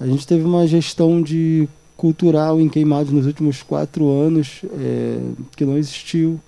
A 0.00 0.06
gente 0.06 0.26
teve 0.26 0.44
uma 0.44 0.66
gestão 0.66 1.22
de 1.22 1.68
cultural 1.96 2.60
em 2.60 2.68
Queimados 2.68 3.12
nos 3.12 3.26
últimos 3.26 3.62
quatro 3.62 4.10
anos 4.10 4.62
é, 4.72 5.18
que 5.56 5.64
não 5.64 5.78
existiu, 5.78 6.40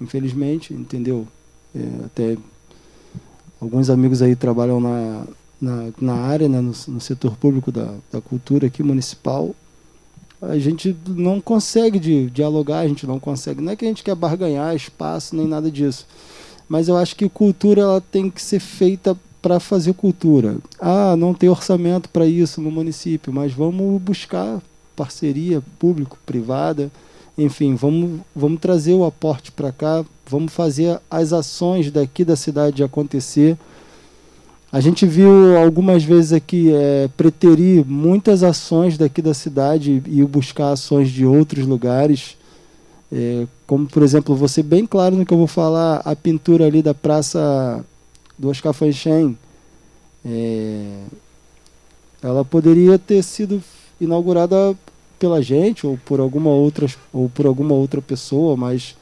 infelizmente, 0.00 0.72
entendeu? 0.74 1.26
É, 1.74 2.04
até 2.04 2.36
alguns 3.60 3.88
amigos 3.88 4.20
aí 4.20 4.36
trabalham 4.36 4.80
na, 4.80 5.26
na, 5.60 5.88
na 6.00 6.14
área, 6.14 6.48
né, 6.48 6.60
no, 6.60 6.72
no 6.88 7.00
setor 7.00 7.36
público 7.36 7.70
da, 7.72 7.94
da 8.10 8.20
cultura 8.20 8.66
aqui 8.66 8.82
municipal, 8.82 9.54
a 10.42 10.58
gente 10.58 10.96
não 11.06 11.40
consegue 11.40 12.00
de, 12.00 12.28
dialogar, 12.28 12.80
a 12.80 12.88
gente 12.88 13.06
não 13.06 13.20
consegue. 13.20 13.62
Não 13.62 13.72
é 13.72 13.76
que 13.76 13.84
a 13.84 13.88
gente 13.88 14.02
quer 14.02 14.16
barganhar 14.16 14.74
espaço 14.74 15.36
nem 15.36 15.46
nada 15.46 15.70
disso. 15.70 16.04
Mas 16.68 16.88
eu 16.88 16.96
acho 16.96 17.14
que 17.14 17.28
cultura 17.28 17.82
ela 17.82 18.00
tem 18.00 18.28
que 18.28 18.42
ser 18.42 18.58
feita 18.58 19.16
para 19.40 19.60
fazer 19.60 19.92
cultura. 19.94 20.56
Ah, 20.80 21.14
não 21.16 21.32
tem 21.32 21.48
orçamento 21.48 22.08
para 22.08 22.26
isso 22.26 22.60
no 22.60 22.70
município, 22.70 23.32
mas 23.32 23.52
vamos 23.52 24.02
buscar 24.02 24.60
parceria 24.96 25.62
público-privada. 25.78 26.90
Enfim, 27.36 27.74
vamos, 27.74 28.20
vamos 28.34 28.60
trazer 28.60 28.94
o 28.94 29.04
aporte 29.04 29.50
para 29.50 29.72
cá, 29.72 30.04
vamos 30.28 30.52
fazer 30.52 31.00
as 31.10 31.32
ações 31.32 31.90
daqui 31.90 32.24
da 32.24 32.36
cidade 32.36 32.82
acontecer 32.82 33.56
a 34.72 34.80
gente 34.80 35.04
viu 35.04 35.58
algumas 35.58 36.02
vezes 36.02 36.32
aqui 36.32 36.72
é, 36.72 37.06
preterir 37.14 37.84
muitas 37.84 38.42
ações 38.42 38.96
daqui 38.96 39.20
da 39.20 39.34
cidade 39.34 40.02
e 40.06 40.24
buscar 40.24 40.72
ações 40.72 41.10
de 41.10 41.26
outros 41.26 41.66
lugares. 41.66 42.38
É, 43.12 43.46
como, 43.66 43.86
por 43.86 44.02
exemplo, 44.02 44.48
ser 44.48 44.62
bem 44.62 44.86
claro 44.86 45.14
no 45.14 45.26
que 45.26 45.34
eu 45.34 45.36
vou 45.36 45.46
falar, 45.46 46.00
a 46.06 46.16
pintura 46.16 46.64
ali 46.64 46.80
da 46.80 46.94
Praça 46.94 47.84
do 48.38 48.48
Oscar 48.48 48.72
Fanchen. 48.72 49.36
É, 50.24 51.02
ela 52.22 52.42
poderia 52.42 52.98
ter 52.98 53.22
sido 53.22 53.62
inaugurada 54.04 54.76
pela 55.18 55.40
gente 55.40 55.86
ou 55.86 55.98
por 56.04 56.20
alguma 56.20 56.50
outra 56.50 56.86
ou 57.12 57.28
por 57.28 57.46
alguma 57.46 57.74
outra 57.74 58.02
pessoa, 58.02 58.56
mas 58.56 58.96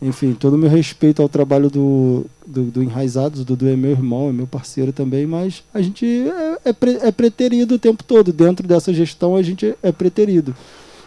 enfim, 0.00 0.32
todo 0.32 0.54
o 0.54 0.58
meu 0.58 0.70
respeito 0.70 1.20
ao 1.20 1.28
trabalho 1.28 1.68
do, 1.68 2.24
do, 2.46 2.64
do 2.64 2.82
Enraizados, 2.82 3.40
o 3.40 3.44
Dudu 3.44 3.68
é 3.68 3.74
meu 3.74 3.90
irmão, 3.90 4.28
é 4.28 4.32
meu 4.32 4.46
parceiro 4.46 4.92
também, 4.92 5.26
mas 5.26 5.64
a 5.74 5.82
gente 5.82 6.06
é, 6.06 6.58
é, 6.66 6.72
pre, 6.72 6.98
é 7.02 7.10
preterido 7.10 7.74
o 7.74 7.78
tempo 7.78 8.04
todo. 8.04 8.32
Dentro 8.32 8.66
dessa 8.66 8.94
gestão, 8.94 9.34
a 9.34 9.42
gente 9.42 9.74
é 9.82 9.90
preterido. 9.90 10.54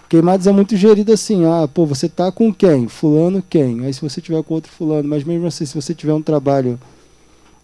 Queimados 0.10 0.46
é 0.46 0.52
muito 0.52 0.76
gerido 0.76 1.14
assim, 1.14 1.46
ah, 1.46 1.70
pô, 1.74 1.86
você 1.86 2.10
tá 2.10 2.30
com 2.34 2.54
quem? 2.54 2.90
Fulano 2.90 3.42
quem? 3.50 3.86
Aí 3.86 3.94
se 3.94 4.02
você 4.02 4.20
tiver 4.20 4.44
com 4.44 4.56
outro 4.56 4.70
fulano, 4.70 5.08
mas 5.08 5.24
mesmo 5.24 5.48
assim, 5.48 5.66
se 5.66 5.74
você 5.74 5.94
tiver 5.96 6.14
um 6.14 6.22
trabalho 6.22 6.78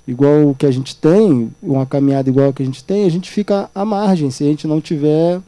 igual 0.08 0.50
o 0.50 0.56
que 0.56 0.66
a 0.66 0.72
gente 0.72 0.96
tem, 0.96 1.52
uma 1.62 1.86
caminhada 1.86 2.30
igual 2.30 2.50
a 2.50 2.54
que 2.54 2.64
a 2.64 2.66
gente 2.66 2.84
tem, 2.84 3.06
a 3.06 3.12
gente 3.12 3.30
fica 3.30 3.70
à 3.76 3.84
margem, 3.84 4.32
se 4.32 4.44
a 4.44 4.48
gente 4.48 4.66
não 4.66 4.80
tiver 4.80 5.42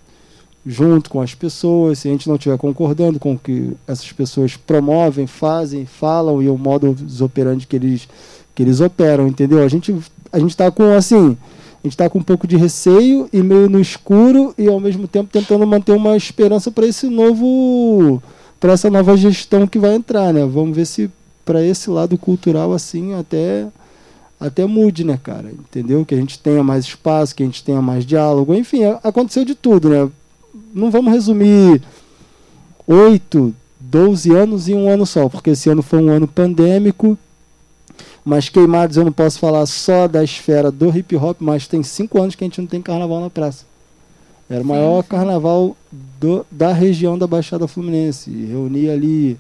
junto 0.66 1.10
com 1.10 1.22
as 1.22 1.34
pessoas, 1.34 2.00
se 2.00 2.10
a 2.10 2.12
gente 2.12 2.28
não 2.28 2.36
estiver 2.36 2.58
concordando 2.58 3.20
com 3.20 3.34
o 3.34 3.40
que 3.40 3.72
essas 3.88 4.12
pessoas 4.12 4.58
promovem, 4.58 5.26
fazem, 5.26 5.86
falam 5.86 6.42
e 6.42 6.50
o 6.50 6.58
modo 6.58 6.96
operandi 7.22 7.66
que 7.66 7.76
eles, 7.78 8.08
que 8.54 8.62
eles 8.62 8.82
operam, 8.82 9.28
entendeu? 9.28 9.64
A 9.64 9.68
gente 9.68 9.96
a 10.32 10.38
gente 10.38 10.52
está 10.52 10.70
com 10.70 10.94
assim, 10.94 11.38
a 11.84 11.88
gente 11.88 11.94
está 11.94 12.10
com 12.10 12.20
um 12.20 12.24
pouco 12.24 12.46
de 12.46 12.56
receio 12.56 13.28
e 13.32 13.42
meio 13.42 13.70
no 13.70 13.80
escuro 13.80 14.54
e 14.58 14.68
ao 14.68 14.80
mesmo 14.80 15.08
tempo 15.08 15.30
tentando 15.32 15.66
manter 15.66 15.94
uma 15.94 16.16
esperança 16.16 16.70
para 16.70 16.86
esse 16.86 17.08
novo 17.08 18.22
para 18.60 18.74
essa 18.74 18.90
nova 18.90 19.16
gestão 19.16 19.66
que 19.66 19.80
vai 19.80 19.96
entrar, 19.96 20.34
né? 20.34 20.46
Vamos 20.46 20.76
ver 20.76 20.86
se 20.86 21.10
para 21.46 21.64
esse 21.64 21.90
lado 21.90 22.18
cultural 22.18 22.74
assim 22.74 23.14
até 23.14 23.68
até 24.40 24.66
mude, 24.66 25.04
né, 25.04 25.20
cara? 25.22 25.52
Entendeu? 25.52 26.06
Que 26.06 26.16
a 26.16 26.18
gente 26.18 26.40
tenha 26.40 26.64
mais 26.64 26.86
espaço, 26.86 27.36
que 27.36 27.44
a 27.44 27.46
gente 27.46 27.64
tenha 27.64 27.82
mais 27.82 28.06
diálogo, 28.06 28.54
enfim, 28.54 28.84
aconteceu 29.04 29.44
de 29.44 29.56
tudo, 29.56 29.90
né? 29.90 30.10
não 30.74 30.92
vamos 30.92 31.12
resumir 31.12 31.82
8, 32.88 33.54
12 33.80 34.32
anos 34.36 34.68
em 34.68 34.76
um 34.76 34.90
ano 34.90 35.06
só, 35.06 35.30
porque 35.30 35.52
esse 35.52 35.70
ano 35.70 35.82
foi 35.82 36.00
um 36.02 36.10
ano 36.10 36.28
pandêmico. 36.28 37.18
Mas 38.24 38.50
Queimados 38.50 38.98
eu 38.98 39.06
não 39.06 39.12
posso 39.12 39.40
falar 39.40 39.66
só 39.66 40.08
da 40.08 40.24
esfera 40.24 40.70
do 40.70 40.96
hip 40.96 41.16
hop, 41.16 41.38
mas 41.40 41.68
tem 41.68 41.82
cinco 41.82 42.22
anos 42.22 42.36
que 42.36 42.44
a 42.44 42.48
gente 42.48 42.60
não 42.62 42.68
tem 42.68 42.82
carnaval 42.82 43.22
na 43.22 43.30
praça. 43.30 43.66
Era 44.50 44.62
o 44.62 44.66
maior 44.66 45.02
sim. 45.04 45.10
carnaval 45.10 45.76
do, 46.20 46.46
da 46.52 46.74
região 46.74 47.18
da 47.18 47.26
Baixada 47.26 47.68
Fluminense. 47.68 48.30
Reunia 48.30 48.94
ali 48.94 49.38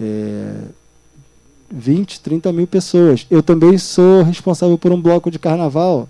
é, 0.00 0.54
20, 1.70 2.20
30 2.20 2.52
mil 2.52 2.66
pessoas. 2.66 3.26
Eu 3.30 3.42
também 3.42 3.76
sou 3.78 4.22
responsável 4.22 4.78
por 4.78 4.92
um 4.92 5.00
bloco 5.00 5.30
de 5.30 5.38
carnaval 5.38 6.08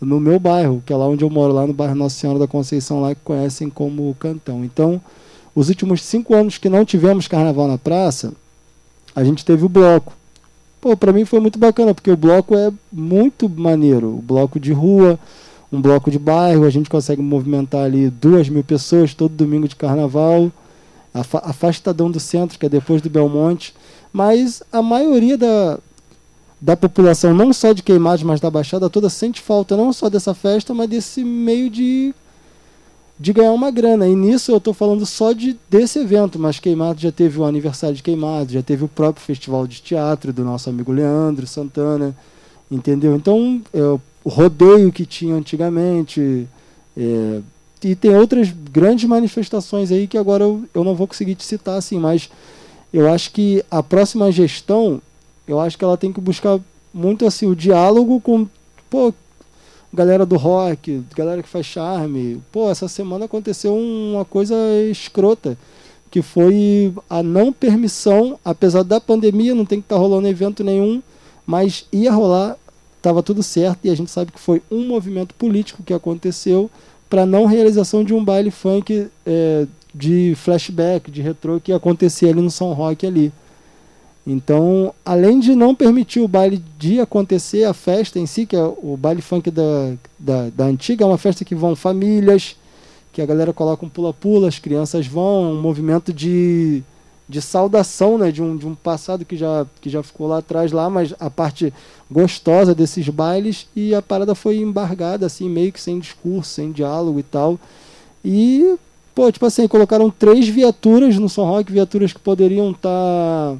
no 0.00 0.20
meu 0.20 0.38
bairro, 0.38 0.82
que 0.84 0.92
é 0.92 0.96
lá 0.96 1.06
onde 1.06 1.24
eu 1.24 1.30
moro, 1.30 1.52
lá 1.52 1.66
no 1.66 1.72
bairro 1.72 1.94
Nossa 1.94 2.16
Senhora 2.16 2.38
da 2.38 2.46
Conceição, 2.46 3.00
lá 3.00 3.14
que 3.14 3.20
conhecem 3.22 3.70
como 3.70 4.14
Cantão. 4.18 4.64
Então, 4.64 5.00
os 5.54 5.68
últimos 5.68 6.02
cinco 6.02 6.34
anos 6.34 6.58
que 6.58 6.68
não 6.68 6.84
tivemos 6.84 7.26
carnaval 7.26 7.66
na 7.66 7.78
praça, 7.78 8.32
a 9.14 9.24
gente 9.24 9.44
teve 9.44 9.64
o 9.64 9.68
bloco. 9.68 10.12
Pô, 10.80 10.96
para 10.96 11.12
mim 11.12 11.24
foi 11.24 11.40
muito 11.40 11.58
bacana, 11.58 11.94
porque 11.94 12.10
o 12.10 12.16
bloco 12.16 12.54
é 12.54 12.70
muito 12.92 13.48
maneiro. 13.48 14.08
O 14.18 14.22
bloco 14.22 14.60
de 14.60 14.72
rua, 14.72 15.18
um 15.72 15.80
bloco 15.80 16.10
de 16.10 16.18
bairro, 16.18 16.64
a 16.64 16.70
gente 16.70 16.90
consegue 16.90 17.22
movimentar 17.22 17.84
ali 17.84 18.10
duas 18.10 18.48
mil 18.48 18.62
pessoas 18.62 19.14
todo 19.14 19.32
domingo 19.32 19.66
de 19.66 19.74
carnaval. 19.74 20.52
Afastadão 21.14 22.10
do 22.10 22.20
centro, 22.20 22.58
que 22.58 22.66
é 22.66 22.68
depois 22.68 23.00
do 23.00 23.08
Belmonte. 23.08 23.74
Mas 24.16 24.62
a 24.72 24.80
maioria 24.80 25.36
da, 25.36 25.78
da 26.58 26.74
população, 26.74 27.34
não 27.34 27.52
só 27.52 27.74
de 27.74 27.82
Queimados, 27.82 28.22
mas 28.22 28.40
da 28.40 28.50
Baixada 28.50 28.88
toda, 28.88 29.10
sente 29.10 29.42
falta 29.42 29.76
não 29.76 29.92
só 29.92 30.08
dessa 30.08 30.32
festa, 30.32 30.72
mas 30.72 30.88
desse 30.88 31.22
meio 31.22 31.68
de, 31.68 32.14
de 33.20 33.30
ganhar 33.34 33.52
uma 33.52 33.70
grana. 33.70 34.08
E 34.08 34.16
nisso 34.16 34.52
eu 34.52 34.56
estou 34.56 34.72
falando 34.72 35.04
só 35.04 35.34
de, 35.34 35.54
desse 35.68 35.98
evento, 35.98 36.38
mas 36.38 36.58
Queimados 36.58 37.02
já 37.02 37.12
teve 37.12 37.38
o 37.38 37.44
aniversário 37.44 37.94
de 37.94 38.02
Queimados, 38.02 38.54
já 38.54 38.62
teve 38.62 38.84
o 38.84 38.88
próprio 38.88 39.22
festival 39.22 39.66
de 39.66 39.82
teatro 39.82 40.32
do 40.32 40.42
nosso 40.42 40.70
amigo 40.70 40.92
Leandro 40.92 41.46
Santana, 41.46 42.16
entendeu? 42.70 43.14
Então, 43.16 43.60
o 44.24 44.30
rodeio 44.30 44.90
que 44.90 45.04
tinha 45.04 45.34
antigamente. 45.34 46.48
É, 46.96 47.40
e 47.84 47.94
tem 47.94 48.16
outras 48.16 48.48
grandes 48.72 49.06
manifestações 49.06 49.92
aí 49.92 50.06
que 50.06 50.16
agora 50.16 50.42
eu, 50.42 50.64
eu 50.72 50.82
não 50.82 50.94
vou 50.94 51.06
conseguir 51.06 51.34
te 51.34 51.44
citar 51.44 51.76
assim, 51.76 51.98
mas 51.98 52.30
eu 52.96 53.12
acho 53.12 53.30
que 53.30 53.62
a 53.70 53.82
próxima 53.82 54.32
gestão 54.32 55.02
eu 55.46 55.60
acho 55.60 55.76
que 55.76 55.84
ela 55.84 55.98
tem 55.98 56.10
que 56.10 56.20
buscar 56.20 56.58
muito 56.94 57.26
assim 57.26 57.46
o 57.46 57.54
diálogo 57.54 58.18
com 58.22 58.48
pô, 58.88 59.12
galera 59.92 60.24
do 60.24 60.38
rock, 60.38 61.02
galera 61.14 61.42
que 61.42 61.48
faz 61.48 61.66
charme. 61.66 62.40
Pô, 62.50 62.70
essa 62.70 62.88
semana 62.88 63.26
aconteceu 63.26 63.76
uma 63.76 64.24
coisa 64.24 64.54
escrota, 64.90 65.58
que 66.10 66.22
foi 66.22 66.90
a 67.08 67.22
não 67.22 67.52
permissão, 67.52 68.40
apesar 68.42 68.82
da 68.82 68.98
pandemia, 68.98 69.54
não 69.54 69.66
tem 69.66 69.78
que 69.78 69.84
estar 69.84 69.96
tá 69.96 70.00
rolando 70.00 70.26
evento 70.26 70.64
nenhum, 70.64 71.02
mas 71.44 71.84
ia 71.92 72.10
rolar, 72.10 72.56
estava 72.96 73.22
tudo 73.22 73.42
certo 73.42 73.80
e 73.84 73.90
a 73.90 73.94
gente 73.94 74.10
sabe 74.10 74.32
que 74.32 74.40
foi 74.40 74.62
um 74.70 74.86
movimento 74.86 75.34
político 75.34 75.82
que 75.82 75.92
aconteceu 75.92 76.70
para 77.10 77.26
não 77.26 77.44
realização 77.44 78.02
de 78.02 78.14
um 78.14 78.24
baile 78.24 78.50
funk 78.50 79.06
é, 79.26 79.66
de 79.96 80.34
flashback, 80.36 81.10
de 81.10 81.22
retrô 81.22 81.58
que 81.58 81.72
ia 81.72 81.76
acontecer 81.76 82.28
ali 82.28 82.42
no 82.42 82.50
São 82.50 82.72
Roque 82.74 83.06
ali. 83.06 83.32
Então, 84.26 84.92
além 85.04 85.38
de 85.38 85.54
não 85.54 85.74
permitir 85.74 86.20
o 86.20 86.28
baile 86.28 86.62
de 86.78 87.00
acontecer, 87.00 87.64
a 87.64 87.72
festa 87.72 88.18
em 88.18 88.26
si, 88.26 88.44
que 88.44 88.56
é 88.56 88.62
o 88.62 88.96
baile 88.98 89.22
funk 89.22 89.50
da, 89.50 89.94
da, 90.18 90.50
da 90.50 90.64
antiga, 90.64 91.04
é 91.04 91.06
uma 91.06 91.16
festa 91.16 91.44
que 91.44 91.54
vão 91.54 91.76
famílias, 91.76 92.56
que 93.12 93.22
a 93.22 93.26
galera 93.26 93.52
coloca 93.52 93.86
um 93.86 93.88
pula-pula, 93.88 94.48
as 94.48 94.58
crianças 94.58 95.06
vão, 95.06 95.44
é 95.44 95.48
um 95.52 95.60
movimento 95.60 96.12
de, 96.12 96.82
de 97.28 97.40
saudação 97.40 98.18
né, 98.18 98.32
de, 98.32 98.42
um, 98.42 98.56
de 98.56 98.66
um 98.66 98.74
passado 98.74 99.24
que 99.24 99.36
já, 99.36 99.64
que 99.80 99.88
já 99.88 100.02
ficou 100.02 100.26
lá 100.26 100.38
atrás, 100.38 100.72
lá, 100.72 100.90
mas 100.90 101.14
a 101.20 101.30
parte 101.30 101.72
gostosa 102.10 102.74
desses 102.74 103.08
bailes, 103.08 103.68
e 103.76 103.94
a 103.94 104.02
parada 104.02 104.34
foi 104.34 104.58
embargada, 104.58 105.24
assim, 105.24 105.48
meio 105.48 105.72
que 105.72 105.80
sem 105.80 106.00
discurso, 106.00 106.50
sem 106.50 106.72
diálogo 106.72 107.20
e 107.20 107.22
tal. 107.22 107.60
E, 108.24 108.76
pô, 109.16 109.32
tipo 109.32 109.46
assim, 109.46 109.66
colocaram 109.66 110.10
três 110.10 110.46
viaturas 110.46 111.16
no 111.16 111.26
São 111.26 111.46
Roque, 111.46 111.72
viaturas 111.72 112.12
que 112.12 112.20
poderiam 112.20 112.70
estar. 112.70 112.90
Tá 112.90 113.56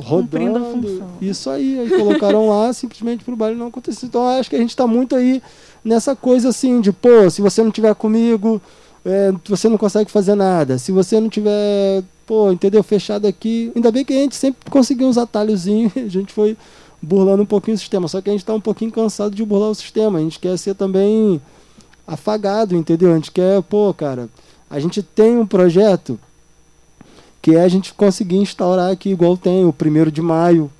rodando. 0.00 1.04
Isso 1.20 1.50
aí, 1.50 1.80
aí 1.80 1.90
colocaram 1.90 2.48
lá 2.48 2.70
simplesmente 2.72 3.24
pro 3.24 3.34
baile 3.34 3.58
não 3.58 3.66
acontecer. 3.66 4.06
Então 4.06 4.24
acho 4.28 4.48
que 4.48 4.54
a 4.54 4.60
gente 4.60 4.76
tá 4.76 4.86
muito 4.86 5.16
aí 5.16 5.42
nessa 5.84 6.14
coisa 6.14 6.50
assim 6.50 6.80
de, 6.80 6.92
pô, 6.92 7.28
se 7.28 7.42
você 7.42 7.60
não 7.60 7.72
tiver 7.72 7.92
comigo, 7.96 8.62
é, 9.04 9.32
você 9.44 9.68
não 9.68 9.76
consegue 9.76 10.08
fazer 10.08 10.36
nada. 10.36 10.78
Se 10.78 10.92
você 10.92 11.18
não 11.18 11.28
tiver, 11.28 12.04
pô, 12.24 12.52
entendeu, 12.52 12.84
fechado 12.84 13.26
aqui. 13.26 13.72
Ainda 13.74 13.90
bem 13.90 14.04
que 14.04 14.12
a 14.12 14.16
gente 14.18 14.36
sempre 14.36 14.70
conseguiu 14.70 15.08
uns 15.08 15.18
atalhozinhos, 15.18 15.90
a 15.98 16.08
gente 16.08 16.32
foi 16.32 16.56
burlando 17.02 17.42
um 17.42 17.46
pouquinho 17.46 17.74
o 17.74 17.78
sistema. 17.78 18.06
Só 18.06 18.20
que 18.20 18.30
a 18.30 18.32
gente 18.32 18.44
tá 18.44 18.54
um 18.54 18.60
pouquinho 18.60 18.92
cansado 18.92 19.34
de 19.34 19.44
burlar 19.44 19.70
o 19.70 19.74
sistema. 19.74 20.20
A 20.20 20.22
gente 20.22 20.38
quer 20.38 20.56
ser 20.56 20.76
também 20.76 21.40
afagado, 22.08 22.74
entendeu? 22.74 23.12
A 23.12 23.16
gente 23.16 23.30
quer, 23.30 23.62
pô, 23.62 23.92
cara, 23.92 24.30
a 24.70 24.80
gente 24.80 25.02
tem 25.02 25.36
um 25.36 25.46
projeto 25.46 26.18
que 27.42 27.54
é 27.54 27.60
a 27.60 27.68
gente 27.68 27.92
conseguir 27.92 28.36
instaurar 28.36 28.90
aqui, 28.90 29.10
igual 29.10 29.36
tem 29.36 29.64
o 29.64 29.72
primeiro 29.72 30.10
de 30.10 30.22
maio 30.22 30.70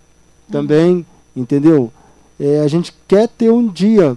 também, 0.50 1.04
entendeu? 1.36 1.92
É, 2.40 2.60
a 2.60 2.68
gente 2.68 2.94
quer 3.06 3.28
ter 3.28 3.50
um 3.50 3.68
dia, 3.68 4.16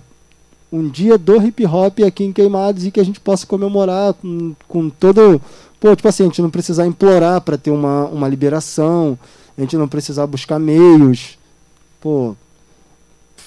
um 0.72 0.88
dia 0.88 1.18
do 1.18 1.36
hip 1.42 1.66
hop 1.66 2.00
aqui 2.00 2.24
em 2.24 2.32
Queimados 2.32 2.86
e 2.86 2.92
que 2.92 3.00
a 3.00 3.06
gente 3.06 3.20
possa 3.20 3.46
comemorar 3.46 4.14
com, 4.14 4.56
com 4.68 4.90
todo. 4.90 5.42
Pô, 5.80 5.96
tipo 5.96 6.08
assim, 6.08 6.24
a 6.24 6.26
gente 6.28 6.42
não 6.42 6.50
precisar 6.50 6.88
implorar 6.88 7.42
para 7.42 7.58
ter 7.58 7.72
uma, 7.72 8.06
uma 8.06 8.28
liberação, 8.28 9.18
a 9.58 9.62
gente 9.62 9.76
não 9.76 9.88
precisar 9.88 10.28
buscar 10.28 10.60
meios, 10.60 11.38
pô, 12.00 12.36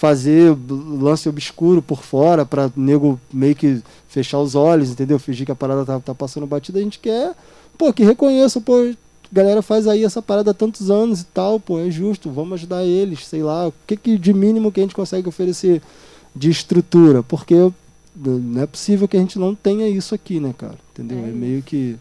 fazer 0.05 0.55
lance 1.01 1.27
obscuro 1.31 1.81
por 1.81 2.03
fora 2.03 2.45
para 2.45 2.71
nego 2.77 3.19
meio 3.33 3.57
que 3.57 3.81
fechar 4.07 4.39
os 4.39 4.55
olhos, 4.55 4.91
entendeu? 4.91 5.19
Fingir 5.19 5.47
que 5.47 5.53
a 5.53 5.55
parada 5.57 5.83
tá, 5.83 5.99
tá 5.99 6.15
passando 6.15 6.47
batida, 6.47 6.79
a 6.79 6.83
gente 6.83 6.99
quer 6.99 7.35
pô, 7.79 7.91
que 7.91 8.05
reconheça, 8.05 8.61
pô, 8.61 8.93
galera 9.33 9.63
faz 9.63 9.87
aí 9.87 10.05
essa 10.05 10.21
parada 10.21 10.51
há 10.51 10.55
tantos 10.55 10.91
anos 10.91 11.23
e 11.23 11.25
tal, 11.25 11.59
pô, 11.59 11.79
é 11.79 11.91
justo, 11.91 12.31
vamos 12.31 12.53
ajudar 12.55 12.85
eles, 12.85 13.27
sei 13.27 13.43
lá, 13.43 13.69
o 13.69 13.75
que, 13.87 13.97
que 13.97 14.19
de 14.19 14.35
mínimo 14.35 14.71
que 14.71 14.81
a 14.81 14.83
gente 14.83 14.95
consegue 14.95 15.27
oferecer 15.27 15.81
de 16.37 16.51
estrutura, 16.51 17.23
porque 17.23 17.71
não 18.15 18.63
é 18.63 18.67
possível 18.67 19.09
que 19.09 19.17
a 19.17 19.21
gente 19.21 19.39
não 19.39 19.55
tenha 19.55 19.89
isso 19.89 20.15
aqui, 20.15 20.39
né, 20.39 20.55
cara, 20.57 20.79
entendeu? 20.93 21.19
É 21.19 21.29
É, 21.29 21.33
meio 21.33 21.63
que, 21.63 21.97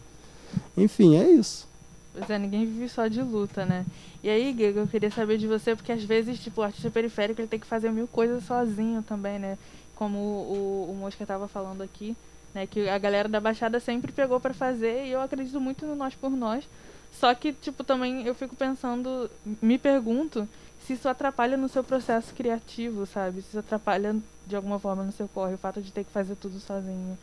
enfim, 0.76 1.16
é 1.16 1.30
isso. 1.30 1.66
Pois 2.14 2.30
é, 2.30 2.38
ninguém 2.38 2.64
vive 2.64 2.88
só 2.88 3.08
de 3.08 3.20
luta, 3.20 3.66
né? 3.66 3.84
E 4.22 4.30
aí, 4.30 4.54
Giga, 4.56 4.80
eu 4.80 4.86
queria 4.86 5.10
saber 5.10 5.36
de 5.36 5.48
você, 5.48 5.74
porque 5.74 5.90
às 5.90 6.04
vezes, 6.04 6.38
tipo, 6.38 6.60
o 6.60 6.64
artista 6.64 6.88
periférico 6.88 7.40
ele 7.40 7.48
tem 7.48 7.58
que 7.58 7.66
fazer 7.66 7.90
mil 7.90 8.06
coisas 8.06 8.44
sozinho 8.44 9.02
também, 9.02 9.38
né? 9.40 9.58
Como 9.96 10.16
o, 10.16 10.90
o 10.92 10.94
Mosca 10.94 11.26
tava 11.26 11.48
falando 11.48 11.82
aqui, 11.82 12.16
né? 12.54 12.68
Que 12.68 12.88
a 12.88 12.96
galera 12.98 13.28
da 13.28 13.40
Baixada 13.40 13.80
sempre 13.80 14.12
pegou 14.12 14.38
pra 14.38 14.54
fazer 14.54 15.06
e 15.06 15.10
eu 15.10 15.20
acredito 15.20 15.60
muito 15.60 15.84
no 15.84 15.96
Nós 15.96 16.14
por 16.14 16.30
Nós. 16.30 16.64
Só 17.12 17.34
que, 17.34 17.52
tipo, 17.52 17.82
também 17.82 18.24
eu 18.24 18.34
fico 18.34 18.54
pensando, 18.54 19.28
me 19.60 19.76
pergunto 19.76 20.48
se 20.86 20.92
isso 20.92 21.08
atrapalha 21.08 21.56
no 21.56 21.68
seu 21.68 21.82
processo 21.82 22.32
criativo, 22.32 23.06
sabe? 23.06 23.42
Se 23.42 23.48
isso 23.48 23.58
atrapalha 23.58 24.14
de 24.46 24.54
alguma 24.54 24.78
forma 24.78 25.02
no 25.02 25.12
seu 25.12 25.26
corre, 25.26 25.54
o 25.54 25.58
fato 25.58 25.82
de 25.82 25.90
ter 25.90 26.04
que 26.04 26.12
fazer 26.12 26.36
tudo 26.36 26.60
sozinho. 26.60 27.18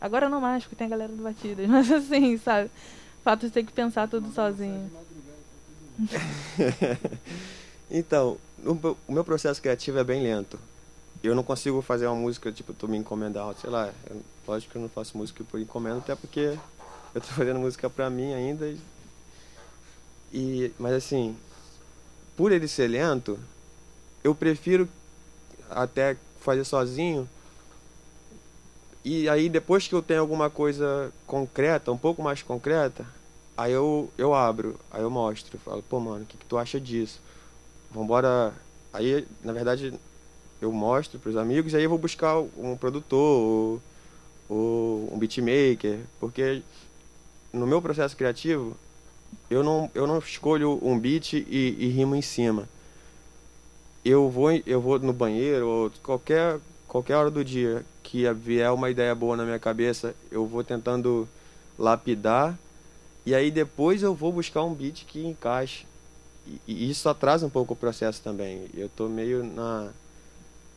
Agora 0.00 0.28
não 0.28 0.40
mais, 0.40 0.64
porque 0.64 0.76
tem 0.76 0.86
a 0.88 0.90
galera 0.90 1.12
do 1.12 1.22
Batidas, 1.22 1.66
mas 1.70 1.90
assim, 1.90 2.36
sabe? 2.38 2.68
Fato 3.24 3.46
de 3.46 3.50
ter 3.52 3.64
que 3.64 3.72
pensar 3.72 4.08
tudo 4.08 4.32
sozinho. 4.32 4.90
então, 7.90 8.38
o 8.64 9.12
meu 9.12 9.24
processo 9.24 9.60
criativo 9.60 9.98
é 9.98 10.04
bem 10.04 10.22
lento. 10.22 10.58
Eu 11.22 11.34
não 11.34 11.42
consigo 11.42 11.82
fazer 11.82 12.06
uma 12.06 12.14
música, 12.16 12.52
tipo, 12.52 12.72
tu 12.72 12.86
me 12.88 12.96
encomendar, 12.96 13.52
sei 13.60 13.68
lá. 13.70 13.92
eu- 14.08 14.22
lógico 14.46 14.72
que 14.72 14.78
eu 14.78 14.82
não 14.82 14.88
faço 14.88 15.16
música 15.18 15.42
por 15.44 15.60
encomenda, 15.60 15.98
até 15.98 16.14
porque 16.14 16.56
eu 17.14 17.20
tô 17.20 17.26
fazendo 17.28 17.58
música 17.58 17.90
pra 17.90 18.08
mim 18.08 18.32
ainda. 18.32 18.66
e- 18.68 18.78
E, 20.32 20.72
mas 20.78 20.92
assim, 20.92 21.36
por 22.36 22.52
ele 22.52 22.68
ser 22.68 22.86
lento, 22.88 23.38
eu 24.22 24.34
prefiro 24.34 24.88
até 25.70 26.16
fazer 26.40 26.64
sozinho. 26.64 27.28
E 29.08 29.26
aí 29.26 29.48
depois 29.48 29.88
que 29.88 29.94
eu 29.94 30.02
tenho 30.02 30.20
alguma 30.20 30.50
coisa 30.50 31.10
concreta, 31.26 31.90
um 31.90 31.96
pouco 31.96 32.22
mais 32.22 32.42
concreta, 32.42 33.06
aí 33.56 33.72
eu, 33.72 34.10
eu 34.18 34.34
abro, 34.34 34.78
aí 34.90 35.00
eu 35.00 35.08
mostro, 35.08 35.58
falo, 35.60 35.82
pô 35.82 35.98
mano, 35.98 36.24
o 36.24 36.26
que, 36.26 36.36
que 36.36 36.44
tu 36.44 36.58
acha 36.58 36.78
disso? 36.78 37.18
Vambora. 37.90 38.52
Aí, 38.92 39.26
na 39.42 39.54
verdade, 39.54 39.94
eu 40.60 40.70
mostro 40.70 41.18
pros 41.18 41.38
amigos, 41.38 41.74
aí 41.74 41.84
eu 41.84 41.88
vou 41.88 41.98
buscar 41.98 42.38
um 42.38 42.76
produtor 42.76 43.18
ou, 43.18 43.82
ou 44.46 45.14
um 45.14 45.18
beatmaker, 45.18 46.00
porque 46.20 46.62
no 47.50 47.66
meu 47.66 47.80
processo 47.80 48.14
criativo, 48.14 48.76
eu 49.48 49.62
não, 49.64 49.90
eu 49.94 50.06
não 50.06 50.18
escolho 50.18 50.78
um 50.82 50.98
beat 50.98 51.32
e, 51.32 51.76
e 51.78 51.88
rimo 51.88 52.14
em 52.14 52.20
cima. 52.20 52.68
Eu 54.04 54.28
vou, 54.28 54.50
eu 54.66 54.82
vou 54.82 54.98
no 54.98 55.14
banheiro 55.14 55.66
ou 55.66 55.92
qualquer, 56.02 56.60
qualquer 56.88 57.16
hora 57.16 57.30
do 57.30 57.44
dia 57.44 57.84
que 58.02 58.30
vier 58.32 58.72
uma 58.72 58.90
ideia 58.90 59.14
boa 59.14 59.36
na 59.36 59.44
minha 59.44 59.58
cabeça, 59.58 60.14
eu 60.30 60.46
vou 60.46 60.64
tentando 60.64 61.28
lapidar 61.78 62.58
e 63.28 63.34
aí 63.34 63.50
depois 63.50 64.02
eu 64.02 64.14
vou 64.14 64.32
buscar 64.32 64.64
um 64.64 64.72
beat 64.72 65.04
que 65.04 65.22
encaixe. 65.22 65.86
E, 66.46 66.60
e 66.66 66.90
isso 66.90 67.10
atrasa 67.10 67.44
um 67.44 67.50
pouco 67.50 67.74
o 67.74 67.76
processo 67.76 68.22
também. 68.22 68.70
Eu 68.72 68.88
tô 68.88 69.06
meio 69.06 69.44
na. 69.44 69.90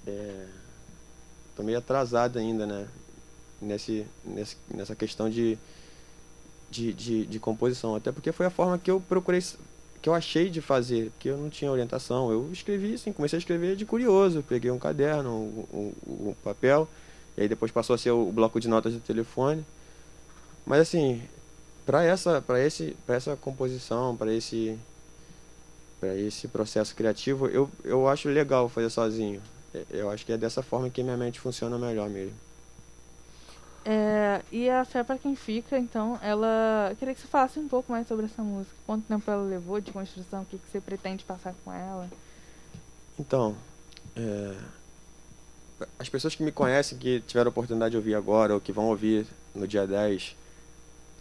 É, 0.05 0.47
tô 1.55 1.63
meio 1.63 1.77
atrasado 1.77 2.37
ainda, 2.37 2.65
né? 2.65 2.89
Nesse, 3.61 4.05
nesse, 4.25 4.57
nessa 4.69 4.93
questão 4.95 5.29
de, 5.29 5.57
de, 6.69 6.91
de, 6.91 7.25
de 7.25 7.39
composição. 7.39 7.95
Até 7.95 8.11
porque 8.11 8.33
foi 8.33 8.47
a 8.47 8.49
forma 8.49 8.77
que 8.77 8.91
eu 8.91 8.99
procurei, 8.99 9.41
que 10.01 10.09
eu 10.09 10.13
achei 10.13 10.49
de 10.49 10.61
fazer, 10.61 11.11
porque 11.11 11.29
eu 11.29 11.37
não 11.37 11.49
tinha 11.49 11.71
orientação. 11.71 12.31
Eu 12.31 12.49
escrevi 12.51 12.95
assim, 12.95 13.13
comecei 13.13 13.37
a 13.37 13.39
escrever 13.39 13.75
de 13.75 13.85
curioso. 13.85 14.43
Peguei 14.47 14.71
um 14.71 14.79
caderno, 14.79 15.29
um, 15.31 15.93
um, 16.07 16.29
um 16.29 16.35
papel, 16.43 16.87
e 17.37 17.41
aí 17.41 17.47
depois 17.47 17.71
passou 17.71 17.93
a 17.93 17.97
ser 17.97 18.11
o 18.11 18.31
bloco 18.31 18.59
de 18.59 18.67
notas 18.67 18.93
do 18.93 18.99
telefone. 18.99 19.65
Mas 20.65 20.81
assim, 20.81 21.21
para 21.85 22.03
essa, 22.03 22.41
para 22.41 22.59
esse, 22.65 22.95
para 23.05 23.15
essa 23.15 23.35
composição, 23.35 24.15
para 24.15 24.33
esse, 24.33 24.77
para 25.99 26.15
esse 26.15 26.47
processo 26.47 26.95
criativo, 26.95 27.47
eu, 27.47 27.69
eu 27.83 28.07
acho 28.07 28.27
legal 28.29 28.69
fazer 28.69 28.89
sozinho. 28.89 29.41
É, 29.73 29.83
Eu 29.91 30.09
acho 30.09 30.25
que 30.25 30.31
é 30.31 30.37
dessa 30.37 30.61
forma 30.63 30.89
que 30.89 31.03
minha 31.03 31.17
mente 31.17 31.39
funciona 31.39 31.77
melhor 31.77 32.09
mesmo. 32.09 32.35
É, 33.83 34.41
e 34.51 34.69
a 34.69 34.85
Fé 34.85 35.03
pra 35.03 35.17
Quem 35.17 35.35
Fica, 35.35 35.77
então, 35.77 36.19
ela. 36.21 36.87
eu 36.91 36.95
Queria 36.95 37.13
que 37.15 37.21
você 37.21 37.27
falasse 37.27 37.59
um 37.59 37.67
pouco 37.67 37.91
mais 37.91 38.07
sobre 38.07 38.25
essa 38.25 38.43
música. 38.43 38.75
Quanto 38.85 39.07
tempo 39.07 39.29
ela 39.29 39.43
levou 39.43 39.81
de 39.81 39.91
construção? 39.91 40.43
O 40.43 40.45
que, 40.45 40.57
que 40.57 40.71
você 40.71 40.79
pretende 40.79 41.23
passar 41.23 41.53
com 41.65 41.73
ela? 41.73 42.07
Então, 43.19 43.55
é, 44.15 44.55
as 45.97 46.09
pessoas 46.09 46.35
que 46.35 46.43
me 46.43 46.51
conhecem, 46.51 46.97
que 46.97 47.21
tiveram 47.21 47.49
a 47.49 47.51
oportunidade 47.51 47.91
de 47.91 47.97
ouvir 47.97 48.15
agora, 48.15 48.53
ou 48.53 48.61
que 48.61 48.71
vão 48.71 48.85
ouvir 48.85 49.25
no 49.55 49.67
dia 49.67 49.87
10 49.87 50.35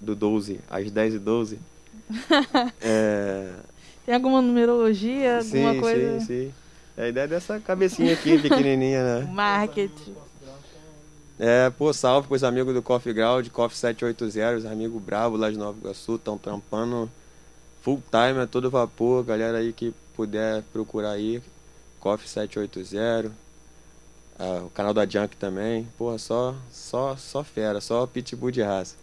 do 0.01 0.15
12, 0.15 0.61
às 0.69 0.91
10 0.91 1.15
e 1.15 1.19
12, 1.19 1.59
é, 2.81 3.53
Tem 4.05 4.15
alguma 4.15 4.41
numerologia? 4.43 5.39
Alguma 5.39 5.73
sim, 5.75 5.81
coisa? 5.81 6.21
sim, 6.21 6.27
sim. 6.27 6.55
A 6.97 7.09
ideia 7.09 7.25
é 7.25 7.29
dessa 7.29 7.59
cabecinha 7.61 8.13
aqui, 8.13 8.39
pequenininha, 8.39 9.21
né? 9.21 9.31
Marketing. 9.33 10.15
É, 11.43 11.71
pô, 11.71 11.91
salve 11.91 12.29
pros 12.29 12.45
amigos 12.45 12.75
do 12.75 12.83
Coffee 12.83 13.15
Ground, 13.15 13.49
Coffee 13.49 13.79
780, 13.79 14.57
os 14.59 14.67
amigos 14.67 15.03
bravos 15.03 15.41
lá 15.41 15.51
de 15.51 15.57
Nova 15.57 15.79
Iguaçu, 15.79 16.17
estão 16.17 16.37
trampando 16.37 17.11
full 17.81 18.03
time, 18.11 18.41
a 18.41 18.47
todo 18.47 18.71
vapor, 18.71 19.25
galera 19.25 19.57
aí 19.57 19.73
que 19.73 19.95
puder 20.15 20.63
procurar 20.65 21.13
aí, 21.13 21.43
Coffee 21.99 22.29
780, 22.29 23.33
ah, 24.39 24.63
o 24.67 24.69
canal 24.69 24.93
da 24.93 25.07
Junk 25.07 25.35
também, 25.39 25.89
porra, 25.97 26.19
só, 26.19 26.55
só, 26.71 27.17
só 27.17 27.43
fera, 27.43 27.81
só 27.81 28.07
pitbull 28.07 28.51
de 28.51 28.61
raça. 28.61 28.97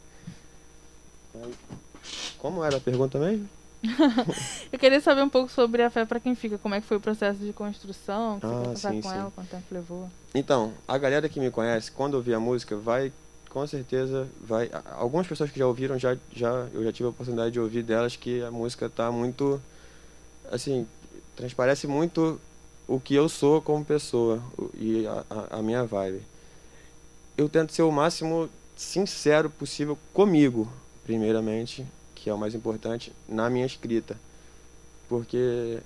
Como 2.37 2.63
era 2.63 2.77
a 2.77 2.79
pergunta 2.79 3.17
mesmo? 3.17 3.49
Eu 4.71 4.79
queria 4.79 4.99
saber 4.99 5.21
um 5.23 5.29
pouco 5.29 5.49
sobre 5.51 5.83
a 5.83 5.89
Fé 5.89 6.05
pra 6.05 6.19
Quem 6.19 6.35
Fica. 6.35 6.57
Como 6.57 6.75
é 6.75 6.81
que 6.81 6.87
foi 6.87 6.97
o 6.97 7.01
processo 7.01 7.39
de 7.39 7.53
construção? 7.53 8.39
Que 8.39 8.47
você 8.47 8.53
Ah, 8.53 8.69
passar 8.73 8.91
sim, 8.93 9.01
com 9.01 9.09
sim. 9.09 9.15
ela? 9.17 9.31
Quanto 9.31 9.49
tempo 9.49 9.65
levou? 9.71 10.09
Então, 10.35 10.73
a 10.87 10.97
galera 10.97 11.27
que 11.29 11.39
me 11.39 11.49
conhece, 11.51 11.91
quando 11.91 12.15
ouvir 12.15 12.33
a 12.33 12.39
música, 12.39 12.75
vai 12.75 13.11
com 13.49 13.65
certeza 13.65 14.27
vai. 14.41 14.69
Algumas 14.91 15.25
pessoas 15.25 15.49
que 15.49 15.57
já 15.57 15.65
ouviram, 15.65 15.97
já, 15.97 16.15
já, 16.33 16.67
eu 16.73 16.83
já 16.83 16.91
tive 16.91 17.07
a 17.07 17.09
oportunidade 17.09 17.51
de 17.51 17.59
ouvir 17.59 17.81
delas 17.81 18.15
que 18.15 18.43
a 18.43 18.51
música 18.51 18.89
tá 18.89 19.11
muito. 19.11 19.59
Assim, 20.51 20.85
transparece 21.35 21.87
muito 21.87 22.39
o 22.87 22.99
que 22.99 23.15
eu 23.15 23.27
sou 23.27 23.61
como 23.61 23.83
pessoa 23.83 24.41
e 24.75 25.07
a, 25.07 25.23
a, 25.29 25.57
a 25.57 25.61
minha 25.61 25.83
vibe. 25.85 26.21
Eu 27.37 27.49
tento 27.49 27.73
ser 27.73 27.83
o 27.83 27.91
máximo 27.91 28.49
sincero 28.75 29.49
possível 29.49 29.97
comigo, 30.13 30.71
primeiramente, 31.03 31.85
que 32.27 32.29
é 32.29 32.33
o 32.33 32.37
mais 32.37 32.53
importante, 32.53 33.13
na 33.25 33.49
minha 33.49 33.65
escrita. 33.65 34.17
Porque 35.07 35.79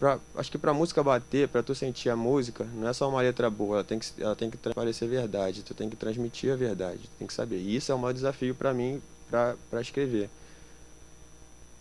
pra, 0.00 0.18
acho 0.34 0.50
que 0.50 0.56
pra 0.56 0.72
música 0.72 1.02
bater, 1.02 1.46
pra 1.46 1.62
tu 1.62 1.74
sentir 1.74 2.08
a 2.08 2.16
música, 2.16 2.64
não 2.74 2.88
é 2.88 2.92
só 2.94 3.06
uma 3.06 3.20
letra 3.20 3.50
boa, 3.50 3.76
ela 3.76 3.84
tem 3.84 3.98
que, 3.98 4.06
ela 4.18 4.34
tem 4.34 4.48
que 4.48 4.56
parecer 4.56 5.06
verdade, 5.06 5.62
tu 5.62 5.74
tem 5.74 5.90
que 5.90 5.94
transmitir 5.94 6.50
a 6.50 6.56
verdade, 6.56 7.00
tu 7.02 7.18
tem 7.18 7.26
que 7.26 7.34
saber. 7.34 7.58
E 7.58 7.76
isso 7.76 7.92
é 7.92 7.94
o 7.94 7.98
maior 7.98 8.14
desafio 8.14 8.54
para 8.54 8.72
mim, 8.72 9.02
para 9.28 9.82
escrever. 9.82 10.30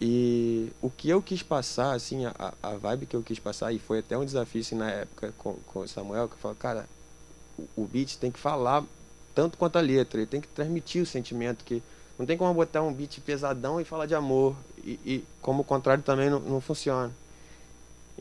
E 0.02 0.70
o 0.82 0.90
que 0.90 1.08
eu 1.08 1.22
quis 1.22 1.42
passar, 1.42 1.94
assim, 1.94 2.26
a, 2.26 2.54
a 2.62 2.72
vibe 2.76 3.06
que 3.06 3.16
eu 3.16 3.24
quis 3.24 3.40
passar, 3.40 3.72
e 3.72 3.80
foi 3.80 4.00
até 4.00 4.18
um 4.18 4.26
desafio 4.26 4.60
assim, 4.60 4.76
na 4.76 4.92
época 4.92 5.34
com, 5.38 5.54
com 5.68 5.80
o 5.80 5.88
Samuel, 5.88 6.28
que 6.28 6.36
eu 6.44 6.56
cara, 6.56 6.90
o, 7.58 7.84
o 7.84 7.86
beat 7.86 8.18
tem 8.18 8.30
que 8.30 8.40
falar 8.40 8.84
tanto 9.34 9.58
quanto 9.58 9.78
a 9.78 9.82
letra, 9.82 10.20
ele 10.20 10.28
tem 10.28 10.42
que 10.42 10.48
transmitir 10.50 11.02
o 11.02 11.06
sentimento 11.06 11.64
que 11.64 11.82
não 12.18 12.26
tem 12.26 12.38
como 12.38 12.54
botar 12.54 12.82
um 12.82 12.94
beat 12.94 13.20
pesadão 13.22 13.82
e 13.82 13.86
falar 13.86 14.06
de 14.06 14.16
amor 14.16 14.56
e, 14.84 15.00
e 15.06 15.24
como 15.42 15.62
o 15.62 15.66
contrário 15.66 16.04
também 16.04 16.30
não, 16.30 16.40
não 16.40 16.62
funciona 16.62 17.12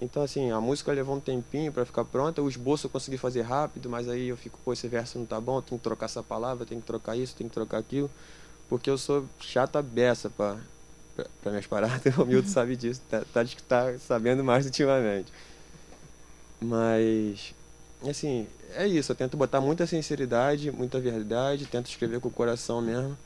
então, 0.01 0.23
assim, 0.23 0.51
a 0.51 0.61
música 0.61 0.91
levou 0.93 1.17
um 1.17 1.21
tempinho 1.21 1.73
para 1.73 1.85
ficar 1.85 2.05
pronta. 2.05 2.43
O 2.43 2.49
esboço 2.49 2.87
eu 2.87 2.91
consegui 2.91 3.19
fazer 3.19 3.43
rápido, 3.43 3.89
mas 3.89 4.09
aí 4.09 4.29
eu 4.29 4.37
fico, 4.37 4.59
pô, 4.65 4.73
esse 4.73 4.89
verso 4.89 5.17
não 5.19 5.27
tá 5.27 5.41
bom, 5.41 5.61
tem 5.61 5.79
que 5.79 5.85
trocar 5.85 6.07
essa 6.07 6.23
palavra, 6.23 6.67
tem 6.67 6.81
que 6.81 6.87
trocar 6.87 7.17
isso, 7.17 7.37
tem 7.37 7.47
que 7.47 7.55
trocar 7.55 7.79
aquilo. 7.79 8.11
Porque 8.69 8.89
eu 8.89 8.97
sou 8.99 9.25
chata 9.41 9.83
beça 9.83 10.31
para 10.31 10.57
pra 11.43 11.53
minhas 11.53 11.67
paradas. 11.67 12.13
O 12.19 12.25
Milton 12.25 12.49
sabe 12.51 12.75
disso, 12.75 13.01
tá, 13.09 13.23
tá, 13.33 13.45
tá 13.69 13.99
sabendo 13.99 14.43
mais 14.43 14.65
ultimamente. 14.65 15.33
Mas, 16.61 17.55
assim, 18.09 18.47
é 18.75 18.87
isso. 18.89 19.13
Eu 19.13 19.17
tento 19.17 19.37
botar 19.37 19.61
muita 19.61 19.87
sinceridade, 19.87 20.73
muita 20.73 20.99
verdade, 20.99 21.67
tento 21.67 21.89
escrever 21.89 22.19
com 22.19 22.29
o 22.29 22.33
coração 22.33 22.81
mesmo. 22.81 23.17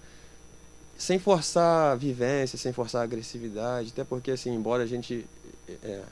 Sem 0.97 1.19
forçar 1.19 1.93
a 1.93 1.95
vivência, 1.95 2.59
sem 2.59 2.73
forçar 2.73 3.03
a 3.03 3.05
agressividade. 3.05 3.91
Até 3.93 4.05
porque, 4.05 4.31
assim, 4.31 4.55
embora 4.55 4.83
a 4.83 4.87
gente. 4.87 5.27
É, 5.83 6.03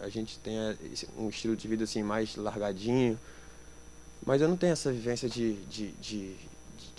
a 0.00 0.08
gente 0.08 0.38
tenha 0.38 0.76
um 1.18 1.28
estilo 1.28 1.54
de 1.54 1.68
vida 1.68 1.84
assim 1.84 2.02
mais 2.02 2.34
largadinho. 2.36 3.18
Mas 4.24 4.40
eu 4.40 4.48
não 4.48 4.56
tenho 4.56 4.72
essa 4.72 4.90
vivência 4.90 5.28
de, 5.28 5.54
de, 5.64 5.92
de, 5.92 6.34
de 6.34 6.36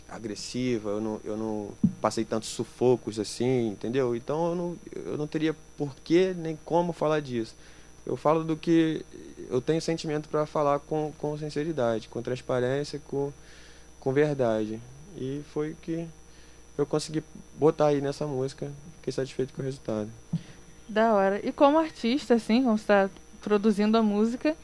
agressiva, 0.09 0.89
eu 0.89 1.01
não, 1.01 1.21
eu 1.23 1.37
não 1.37 1.69
passei 2.01 2.25
tantos 2.25 2.49
sufocos 2.49 3.19
assim, 3.19 3.69
entendeu? 3.69 4.15
Então 4.15 4.49
eu 4.49 4.55
não, 4.55 4.77
eu 5.05 5.17
não 5.17 5.27
teria 5.27 5.55
porquê 5.77 6.33
nem 6.35 6.57
como 6.65 6.93
falar 6.93 7.21
disso. 7.21 7.55
Eu 8.05 8.17
falo 8.17 8.43
do 8.43 8.57
que 8.57 9.05
eu 9.49 9.61
tenho 9.61 9.81
sentimento 9.81 10.27
para 10.27 10.45
falar 10.45 10.79
com, 10.79 11.13
com 11.17 11.37
sinceridade, 11.37 12.09
com 12.09 12.21
transparência, 12.21 12.99
com, 13.07 13.31
com 13.99 14.11
verdade. 14.11 14.79
E 15.15 15.41
foi 15.53 15.75
que 15.81 16.07
eu 16.77 16.85
consegui 16.85 17.23
botar 17.57 17.87
aí 17.87 18.01
nessa 18.01 18.25
música. 18.25 18.71
Fiquei 18.97 19.13
satisfeito 19.13 19.53
com 19.53 19.61
o 19.61 19.65
resultado. 19.65 20.09
Da 20.87 21.13
hora. 21.13 21.39
E 21.43 21.51
como 21.51 21.79
artista, 21.79 22.35
assim, 22.35 22.63
como 22.63 22.77
você 22.77 22.85
tá 22.85 23.09
produzindo 23.41 23.97
a 23.97 24.03
música, 24.03 24.55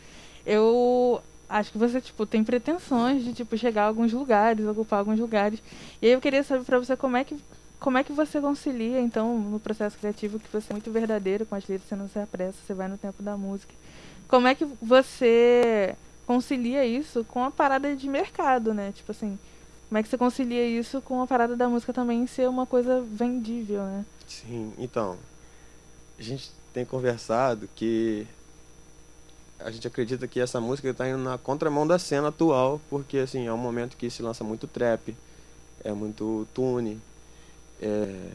eu 0.46 1.22
acho 1.50 1.72
que 1.72 1.78
você, 1.78 2.02
tipo, 2.02 2.26
tem 2.26 2.44
pretensões 2.44 3.24
de, 3.24 3.34
tipo, 3.34 3.58
chegar 3.58 3.84
a 3.84 3.88
alguns 3.88 4.14
lugares, 4.14 4.66
ocupar 4.68 5.00
alguns 5.00 5.20
lugares. 5.20 5.60
E 6.02 6.08
aí 6.08 6.14
eu 6.14 6.22
queria 6.22 6.44
saber 6.44 6.64
pra 6.66 6.78
você 6.78 6.96
como 6.96 7.18
é 7.18 7.24
que 7.24 7.38
como 7.80 7.98
é 7.98 8.04
que 8.04 8.12
você 8.12 8.42
concilia, 8.42 9.00
então, 9.00 9.38
no 9.38 9.60
processo 9.60 9.98
criativo, 9.98 10.40
que 10.40 10.52
você 10.52 10.72
é 10.72 10.74
muito 10.74 10.92
verdadeiro 10.92 11.46
com 11.46 11.56
as 11.56 11.68
letras, 11.68 11.88
você 11.88 11.96
não 11.96 12.10
se 12.10 12.18
apressa, 12.18 12.58
você 12.66 12.74
vai 12.74 12.88
no 12.88 12.98
tempo 12.98 13.22
da 13.22 13.38
música. 13.38 13.74
Como 14.28 14.48
é 14.48 14.56
que 14.56 14.66
você 14.82 15.96
concilia 16.26 16.84
isso 16.86 17.24
com 17.26 17.44
a 17.44 17.52
parada 17.52 17.96
de 17.96 18.10
mercado, 18.10 18.74
né? 18.74 18.92
Tipo 18.96 19.12
assim, 19.12 19.38
como 19.88 19.98
é 19.98 20.04
que 20.04 20.10
você 20.10 20.18
concilia 20.18 20.66
isso 20.68 21.02
com 21.02 21.22
a 21.22 21.28
parada 21.28 21.56
da 21.56 21.70
música 21.70 21.94
também 21.94 22.28
ser 22.28 22.50
uma 22.50 22.66
coisa 22.66 23.02
vendível, 23.02 23.84
né? 23.84 24.06
Sim, 24.28 24.74
então, 24.78 25.18
a 26.20 26.22
gente 26.22 26.52
tem 26.74 26.86
conversado 26.86 27.70
que 27.76 28.28
a 29.60 29.72
gente 29.72 29.88
acredita 29.88 30.28
que 30.28 30.40
essa 30.40 30.60
música 30.60 30.90
está 30.90 31.08
indo 31.08 31.18
na 31.18 31.38
contramão 31.38 31.88
da 31.88 31.98
cena 31.98 32.28
atual, 32.28 32.82
porque 32.90 33.18
assim, 33.18 33.48
é 33.48 33.54
um 33.54 33.58
momento 33.58 33.96
que 33.98 34.10
se 34.10 34.22
lança 34.22 34.44
muito 34.44 34.68
trap, 34.68 35.16
é 35.84 35.92
muito 35.94 36.46
tune, 36.54 37.00
é, 37.82 38.30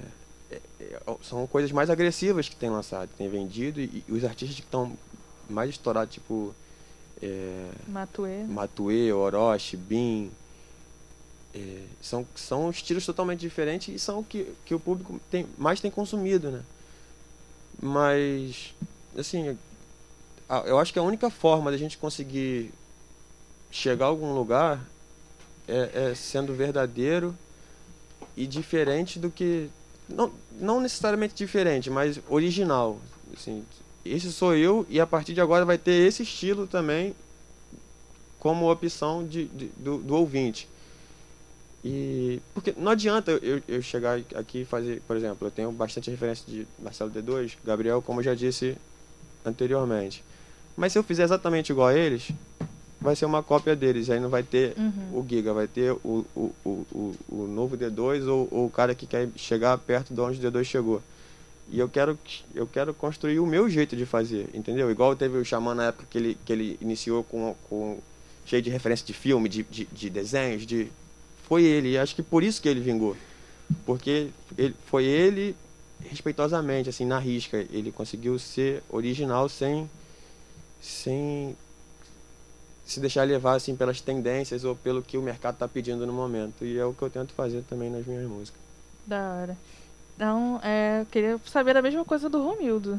é, 0.51 0.61
é 0.81 1.01
são 1.23 1.47
coisas 1.47 1.71
mais 1.71 1.91
agressivas 1.91 2.49
que 2.49 2.57
tem 2.57 2.71
lançado, 2.71 3.11
tem 3.17 3.29
vendido, 3.29 3.81
e, 3.81 4.03
e 4.09 4.13
os 4.13 4.25
artistas 4.25 4.57
que 4.57 4.63
estão 4.63 4.97
mais 5.49 5.71
estourados, 5.71 6.15
tipo 6.15 6.55
é, 7.23 7.69
Matue, 7.87 8.45
Matue, 8.49 9.13
Orochi, 9.13 9.77
Bin, 9.77 10.31
é, 11.55 11.83
são, 12.01 12.27
são 12.35 12.71
estilos 12.71 13.05
totalmente 13.05 13.41
diferentes 13.41 13.95
e 13.95 13.99
são 13.99 14.21
o 14.21 14.25
que, 14.25 14.53
que 14.65 14.75
o 14.75 14.81
público 14.81 15.21
tem, 15.31 15.47
mais 15.59 15.81
tem 15.81 15.91
consumido, 15.91 16.51
né? 16.51 16.63
Mas, 17.81 18.75
assim, 19.17 19.57
eu 20.67 20.79
acho 20.79 20.93
que 20.93 20.99
a 20.99 21.03
única 21.03 21.31
forma 21.31 21.71
da 21.71 21.77
gente 21.77 21.99
conseguir 21.99 22.73
chegar 23.71 24.07
a 24.07 24.09
algum 24.09 24.35
lugar 24.35 24.85
é, 25.67 26.11
é 26.11 26.15
sendo 26.15 26.55
verdadeiro 26.55 27.37
e 28.37 28.47
diferente 28.47 29.19
do 29.19 29.31
que. 29.31 29.69
Não, 30.09 30.33
não 30.53 30.81
necessariamente 30.81 31.35
diferente, 31.35 31.91
mas 31.91 32.21
original. 32.29 33.01
Assim, 33.35 33.65
esse 34.05 34.33
sou 34.33 34.55
eu 34.55 34.87
e 34.89 35.01
a 35.01 35.07
partir 35.07 35.33
de 35.33 35.41
agora 35.41 35.65
vai 35.65 35.79
ter 35.79 36.07
esse 36.07 36.23
estilo 36.23 36.67
também 36.67 37.15
como 38.39 38.71
opção 38.71 39.27
de, 39.27 39.47
de 39.47 39.67
do, 39.77 39.99
do 39.99 40.17
ouvinte. 40.17 40.69
E 41.85 42.41
porque 42.55 42.73
não 42.77 42.93
adianta 42.93 43.33
eu, 43.33 43.61
eu 43.67 43.83
chegar 43.83 44.21
aqui 44.37 44.61
e 44.61 44.65
fazer, 44.65 45.03
por 45.07 45.17
exemplo, 45.17 45.47
eu 45.47 45.51
tenho 45.51 45.73
bastante 45.73 46.11
referência 46.11 46.45
de 46.47 46.67
Marcelo 46.79 47.11
D2, 47.11 47.55
Gabriel, 47.65 48.01
como 48.01 48.21
eu 48.21 48.25
já 48.25 48.35
disse 48.35 48.77
anteriormente. 49.45 50.23
Mas 50.77 50.93
se 50.93 50.99
eu 50.99 51.03
fizer 51.03 51.25
exatamente 51.25 51.73
igual 51.73 51.89
a 51.89 51.95
eles, 51.95 52.31
vai 53.01 53.17
ser 53.17 53.27
uma 53.27 53.43
cópia 53.43 53.75
deles. 53.75 54.09
Aí 54.09 54.21
não 54.21 54.29
vai 54.31 54.43
ter 54.43 54.75
uhum. 54.79 55.19
o 55.19 55.27
Giga, 55.29 55.53
vai 55.53 55.67
ter 55.67 55.93
o, 55.93 56.25
o, 56.35 56.55
o, 56.65 57.15
o, 57.29 57.47
novo 57.49 57.77
D2 57.77 58.27
ou, 58.29 58.49
ou, 58.51 58.67
o 58.67 58.71
cara 58.71 58.95
que 58.95 59.07
quer 59.07 59.29
chegar 59.37 59.77
perto 59.79 60.15
de 60.15 60.21
onde 60.21 60.45
o 60.45 60.51
D2 60.51 60.65
chegou. 60.65 61.03
E 61.69 61.79
eu 61.79 61.89
quero, 61.89 62.19
eu 62.55 62.67
quero 62.67 62.95
construir 62.95 63.41
o 63.41 63.47
meu 63.47 63.69
jeito 63.69 63.97
de 63.97 64.07
fazer, 64.07 64.49
entendeu? 64.55 64.91
Igual 64.91 65.17
teve 65.17 65.39
o 65.39 65.45
Xamã 65.45 65.75
na 65.75 65.87
época 65.87 66.07
que 66.09 66.19
ele, 66.19 66.39
que 66.45 66.53
ele 66.53 66.79
iniciou 66.81 67.25
com, 67.25 67.57
com 67.69 67.99
cheio 68.45 68.63
de 68.63 68.71
referência 68.71 69.07
de 69.07 69.13
filme, 69.13 69.49
de, 69.49 69.63
de, 69.65 69.85
de 69.87 70.11
desenhos, 70.11 70.67
de 70.67 70.91
foi 71.53 71.65
ele. 71.65 71.91
E 71.91 71.99
acho 71.99 72.15
que 72.15 72.23
por 72.23 72.43
isso 72.43 72.63
que 72.63 72.69
ele 72.69 72.81
vingou. 72.81 73.15
Porque 73.85 74.31
ele, 74.57 74.75
foi 74.87 75.05
ele, 75.05 75.55
respeitosamente, 76.09 76.89
assim, 76.89 77.05
na 77.05 77.19
risca. 77.19 77.59
Ele 77.71 77.93
conseguiu 77.93 78.39
ser 78.39 78.83
original 78.89 79.51
sem, 79.51 79.89
sem 80.81 81.55
se 82.87 83.01
deixar 83.01 83.25
levar 83.25 83.57
assim 83.57 83.77
pelas 83.77 84.01
tendências 84.01 84.65
ou 84.65 84.75
pelo 84.75 85.03
que 85.03 85.19
o 85.19 85.23
mercado 85.23 85.57
está 85.57 85.69
pedindo 85.69 86.07
no 86.07 86.13
momento. 86.15 86.65
E 86.65 86.79
é 86.79 86.87
o 86.87 86.95
que 86.95 87.03
eu 87.03 87.11
tento 87.11 87.35
fazer 87.35 87.63
também 87.69 87.91
nas 87.91 88.07
minhas 88.07 88.27
músicas. 88.27 88.59
Da 89.07 89.35
hora. 89.35 89.57
Então, 90.17 90.59
é, 90.65 91.03
eu 91.03 91.07
queria 91.07 91.39
saber 91.45 91.77
a 91.77 91.83
mesma 91.83 92.03
coisa 92.03 92.31
do 92.31 92.43
Romildo, 92.43 92.99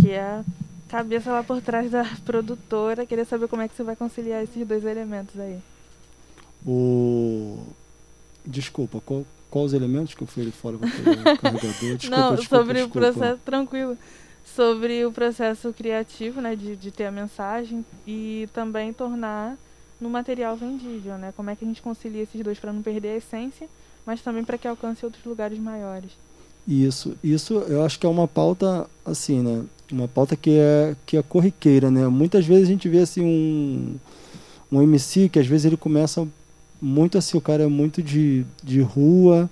que 0.00 0.10
é 0.12 0.22
a 0.22 0.44
cabeça 0.88 1.30
lá 1.30 1.42
por 1.42 1.60
trás 1.60 1.90
da 1.90 2.06
produtora. 2.24 3.04
Queria 3.04 3.26
saber 3.26 3.48
como 3.48 3.60
é 3.60 3.68
que 3.68 3.76
você 3.76 3.82
vai 3.82 3.96
conciliar 3.96 4.42
esses 4.42 4.66
dois 4.66 4.82
elementos 4.82 5.38
aí. 5.38 5.60
O 6.64 7.81
Desculpa, 8.44 9.00
qual, 9.04 9.24
qual 9.50 9.64
os 9.64 9.72
elementos 9.72 10.14
que 10.14 10.22
eu 10.22 10.26
fui 10.26 10.42
ali 10.42 10.52
fora 10.52 10.78
para 10.78 10.88
o 10.88 10.92
carregador? 11.38 11.96
Desculpa, 11.96 12.16
Não, 12.16 12.34
desculpa, 12.34 12.56
sobre 12.56 12.74
desculpa. 12.74 12.98
o 13.08 13.12
processo, 13.12 13.40
tranquilo. 13.44 13.98
Sobre 14.44 15.04
o 15.04 15.12
processo 15.12 15.72
criativo, 15.72 16.40
né, 16.40 16.56
de, 16.56 16.76
de 16.76 16.90
ter 16.90 17.06
a 17.06 17.12
mensagem 17.12 17.84
e 18.06 18.48
também 18.52 18.92
tornar 18.92 19.56
no 20.00 20.10
material 20.10 20.56
vendível, 20.56 21.16
né? 21.16 21.32
Como 21.36 21.48
é 21.48 21.54
que 21.56 21.64
a 21.64 21.68
gente 21.68 21.80
concilia 21.80 22.22
esses 22.22 22.42
dois 22.42 22.58
para 22.58 22.72
não 22.72 22.82
perder 22.82 23.10
a 23.10 23.16
essência, 23.16 23.68
mas 24.04 24.20
também 24.20 24.44
para 24.44 24.58
que 24.58 24.66
alcance 24.66 25.04
outros 25.04 25.24
lugares 25.24 25.58
maiores. 25.60 26.10
Isso, 26.66 27.16
isso 27.22 27.54
eu 27.68 27.84
acho 27.84 27.98
que 27.98 28.06
é 28.06 28.08
uma 28.08 28.26
pauta 28.26 28.88
assim, 29.04 29.40
né? 29.40 29.64
Uma 29.90 30.08
pauta 30.08 30.36
que 30.36 30.50
é 30.58 30.96
que 31.06 31.16
é 31.16 31.22
corriqueira, 31.22 31.90
né? 31.90 32.08
Muitas 32.08 32.44
vezes 32.44 32.64
a 32.64 32.70
gente 32.72 32.88
vê 32.88 32.98
assim 32.98 33.20
um 33.22 33.96
um 34.70 34.82
MC 34.82 35.28
que 35.28 35.38
às 35.38 35.46
vezes 35.46 35.66
ele 35.66 35.76
começa 35.76 36.26
muito 36.82 37.16
assim, 37.16 37.38
o 37.38 37.40
cara 37.40 37.62
é 37.62 37.68
muito 37.68 38.02
de, 38.02 38.44
de 38.62 38.80
rua, 38.80 39.48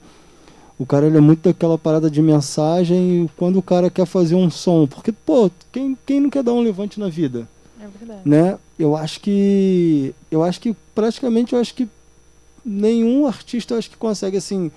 o 0.77 0.85
cara 0.85 1.07
ele 1.07 1.16
é 1.16 1.20
muito 1.20 1.44
daquela 1.44 1.78
parada 1.78 2.11
de 2.11 2.20
mensagem 2.20 3.24
e 3.24 3.31
quando 3.36 3.59
o 3.59 3.62
cara 3.62 3.89
quer 3.89 4.05
fazer 4.05 4.35
um 4.35 4.51
som, 4.51 4.86
porque, 4.89 5.12
pô, 5.12 5.48
quem, 5.70 5.97
quem 6.05 6.19
não 6.19 6.28
quer 6.28 6.43
dar 6.43 6.52
um 6.52 6.61
levante 6.61 6.98
na 6.98 7.09
vida? 7.09 7.47
É 7.81 7.86
verdade. 7.86 8.20
Né? 8.24 8.59
Eu 8.78 8.97
acho 8.97 9.20
que. 9.20 10.15
Eu 10.31 10.43
acho 10.43 10.61
que 10.61 10.74
praticamente 10.94 11.52
eu 11.52 11.61
acho 11.61 11.74
que 11.74 11.89
nenhum 12.65 13.27
artista 13.27 13.74
eu 13.74 13.78
acho 13.78 13.90
que 13.90 13.97
consegue 13.97 14.36
assim 14.36 14.70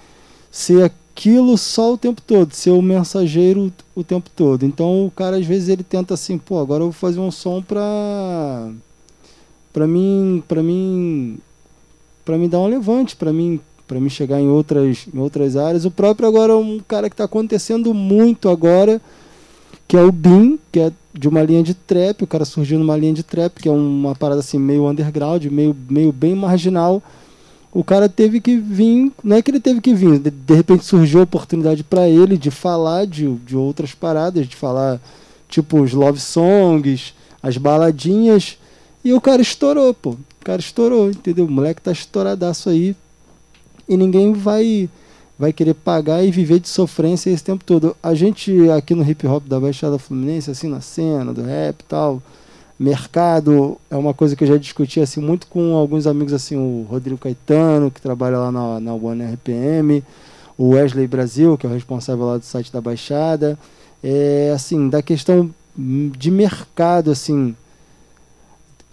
ser 0.51 0.83
aquilo 0.83 1.57
só 1.57 1.93
o 1.93 1.97
tempo 1.97 2.21
todo, 2.21 2.53
ser 2.53 2.71
o 2.71 2.81
mensageiro 2.81 3.73
o 3.95 4.03
tempo 4.03 4.29
todo. 4.35 4.65
Então 4.65 5.05
o 5.05 5.11
cara 5.11 5.37
às 5.37 5.45
vezes 5.45 5.69
ele 5.69 5.83
tenta 5.83 6.13
assim, 6.13 6.37
pô, 6.37 6.59
agora 6.59 6.81
eu 6.81 6.87
vou 6.87 6.93
fazer 6.93 7.19
um 7.19 7.31
som 7.31 7.61
pra 7.61 8.71
para 9.71 9.87
mim, 9.87 10.43
para 10.47 10.61
mim 10.61 11.39
para 12.23 12.37
mim 12.37 12.49
dar 12.49 12.59
um 12.59 12.67
levante, 12.67 13.15
para 13.15 13.31
mim 13.31 13.59
para 13.87 13.99
mim 13.99 14.09
chegar 14.09 14.39
em 14.39 14.47
outras 14.47 15.07
em 15.13 15.19
outras 15.19 15.55
áreas. 15.55 15.85
O 15.85 15.91
próprio 15.91 16.27
agora 16.27 16.55
um 16.57 16.79
cara 16.79 17.09
que 17.09 17.13
está 17.13 17.25
acontecendo 17.25 17.93
muito 17.93 18.49
agora, 18.49 19.01
que 19.87 19.97
é 19.97 20.01
o 20.01 20.11
Bin, 20.11 20.59
que 20.71 20.79
é 20.79 20.91
de 21.13 21.27
uma 21.27 21.43
linha 21.43 21.61
de 21.61 21.73
trap, 21.73 22.23
o 22.23 22.27
cara 22.27 22.45
surgiu 22.45 22.79
numa 22.79 22.97
linha 22.97 23.13
de 23.13 23.23
trap, 23.23 23.61
que 23.61 23.69
é 23.69 23.71
uma 23.71 24.15
parada 24.15 24.39
assim 24.39 24.57
meio 24.57 24.89
underground, 24.89 25.45
meio 25.45 25.75
meio 25.89 26.11
bem 26.11 26.35
marginal 26.35 27.03
o 27.73 27.83
cara 27.83 28.07
teve 28.07 28.39
que 28.39 28.55
vir, 28.55 29.11
não 29.23 29.35
é 29.35 29.41
que 29.41 29.49
ele 29.49 29.59
teve 29.59 29.81
que 29.81 29.95
vir, 29.95 30.19
de, 30.19 30.29
de 30.29 30.53
repente 30.53 30.85
surgiu 30.85 31.21
a 31.21 31.23
oportunidade 31.23 31.83
para 31.83 32.07
ele 32.07 32.37
de 32.37 32.51
falar 32.51 33.07
de, 33.07 33.33
de 33.37 33.57
outras 33.57 33.95
paradas, 33.95 34.47
de 34.47 34.55
falar 34.55 35.01
tipo 35.49 35.81
os 35.81 35.91
love 35.91 36.19
songs, 36.19 37.15
as 37.41 37.57
baladinhas, 37.57 38.59
e 39.03 39.11
o 39.11 39.19
cara 39.19 39.41
estourou, 39.41 39.93
pô. 39.93 40.15
O 40.43 40.45
cara 40.45 40.59
estourou, 40.59 41.09
entendeu? 41.09 41.45
O 41.45 41.49
moleque 41.49 41.81
tá 41.81 41.93
estouradaço 41.93 42.69
aí. 42.69 42.93
E 43.87 43.95
ninguém 43.95 44.33
vai 44.33 44.89
vai 45.39 45.53
querer 45.53 45.73
pagar 45.73 46.21
e 46.21 46.29
viver 46.29 46.59
de 46.59 46.67
sofrência 46.67 47.29
esse 47.29 47.41
tempo 47.41 47.63
todo. 47.63 47.95
A 48.03 48.13
gente 48.13 48.69
aqui 48.69 48.93
no 48.93 49.09
hip 49.09 49.25
hop 49.25 49.47
da 49.47 49.57
Baixada 49.57 49.97
Fluminense, 49.97 50.51
assim, 50.51 50.67
na 50.67 50.81
cena 50.81 51.33
do 51.33 51.41
rap 51.43 51.79
e 51.79 51.83
tal, 51.85 52.21
mercado 52.77 53.77
é 53.89 53.95
uma 53.95 54.13
coisa 54.13 54.35
que 54.35 54.43
eu 54.43 54.47
já 54.49 54.57
discuti 54.57 54.99
assim 54.99 55.21
muito 55.21 55.47
com 55.47 55.75
alguns 55.77 56.05
amigos 56.05 56.33
assim 56.33 56.57
o 56.57 56.85
Rodrigo 56.89 57.17
Caetano 57.17 57.89
que 57.89 58.01
trabalha 58.01 58.37
lá 58.37 58.51
na, 58.51 58.79
na 58.81 58.93
One 58.93 59.23
RPM 59.23 60.03
o 60.57 60.69
Wesley 60.71 61.07
Brasil 61.07 61.57
que 61.57 61.65
é 61.65 61.69
o 61.69 61.73
responsável 61.73 62.25
lá 62.25 62.37
do 62.37 62.43
site 62.43 62.73
da 62.73 62.81
Baixada 62.81 63.57
é 64.03 64.51
assim 64.53 64.89
da 64.89 65.01
questão 65.01 65.49
de 65.77 66.29
mercado 66.29 67.11
assim 67.11 67.55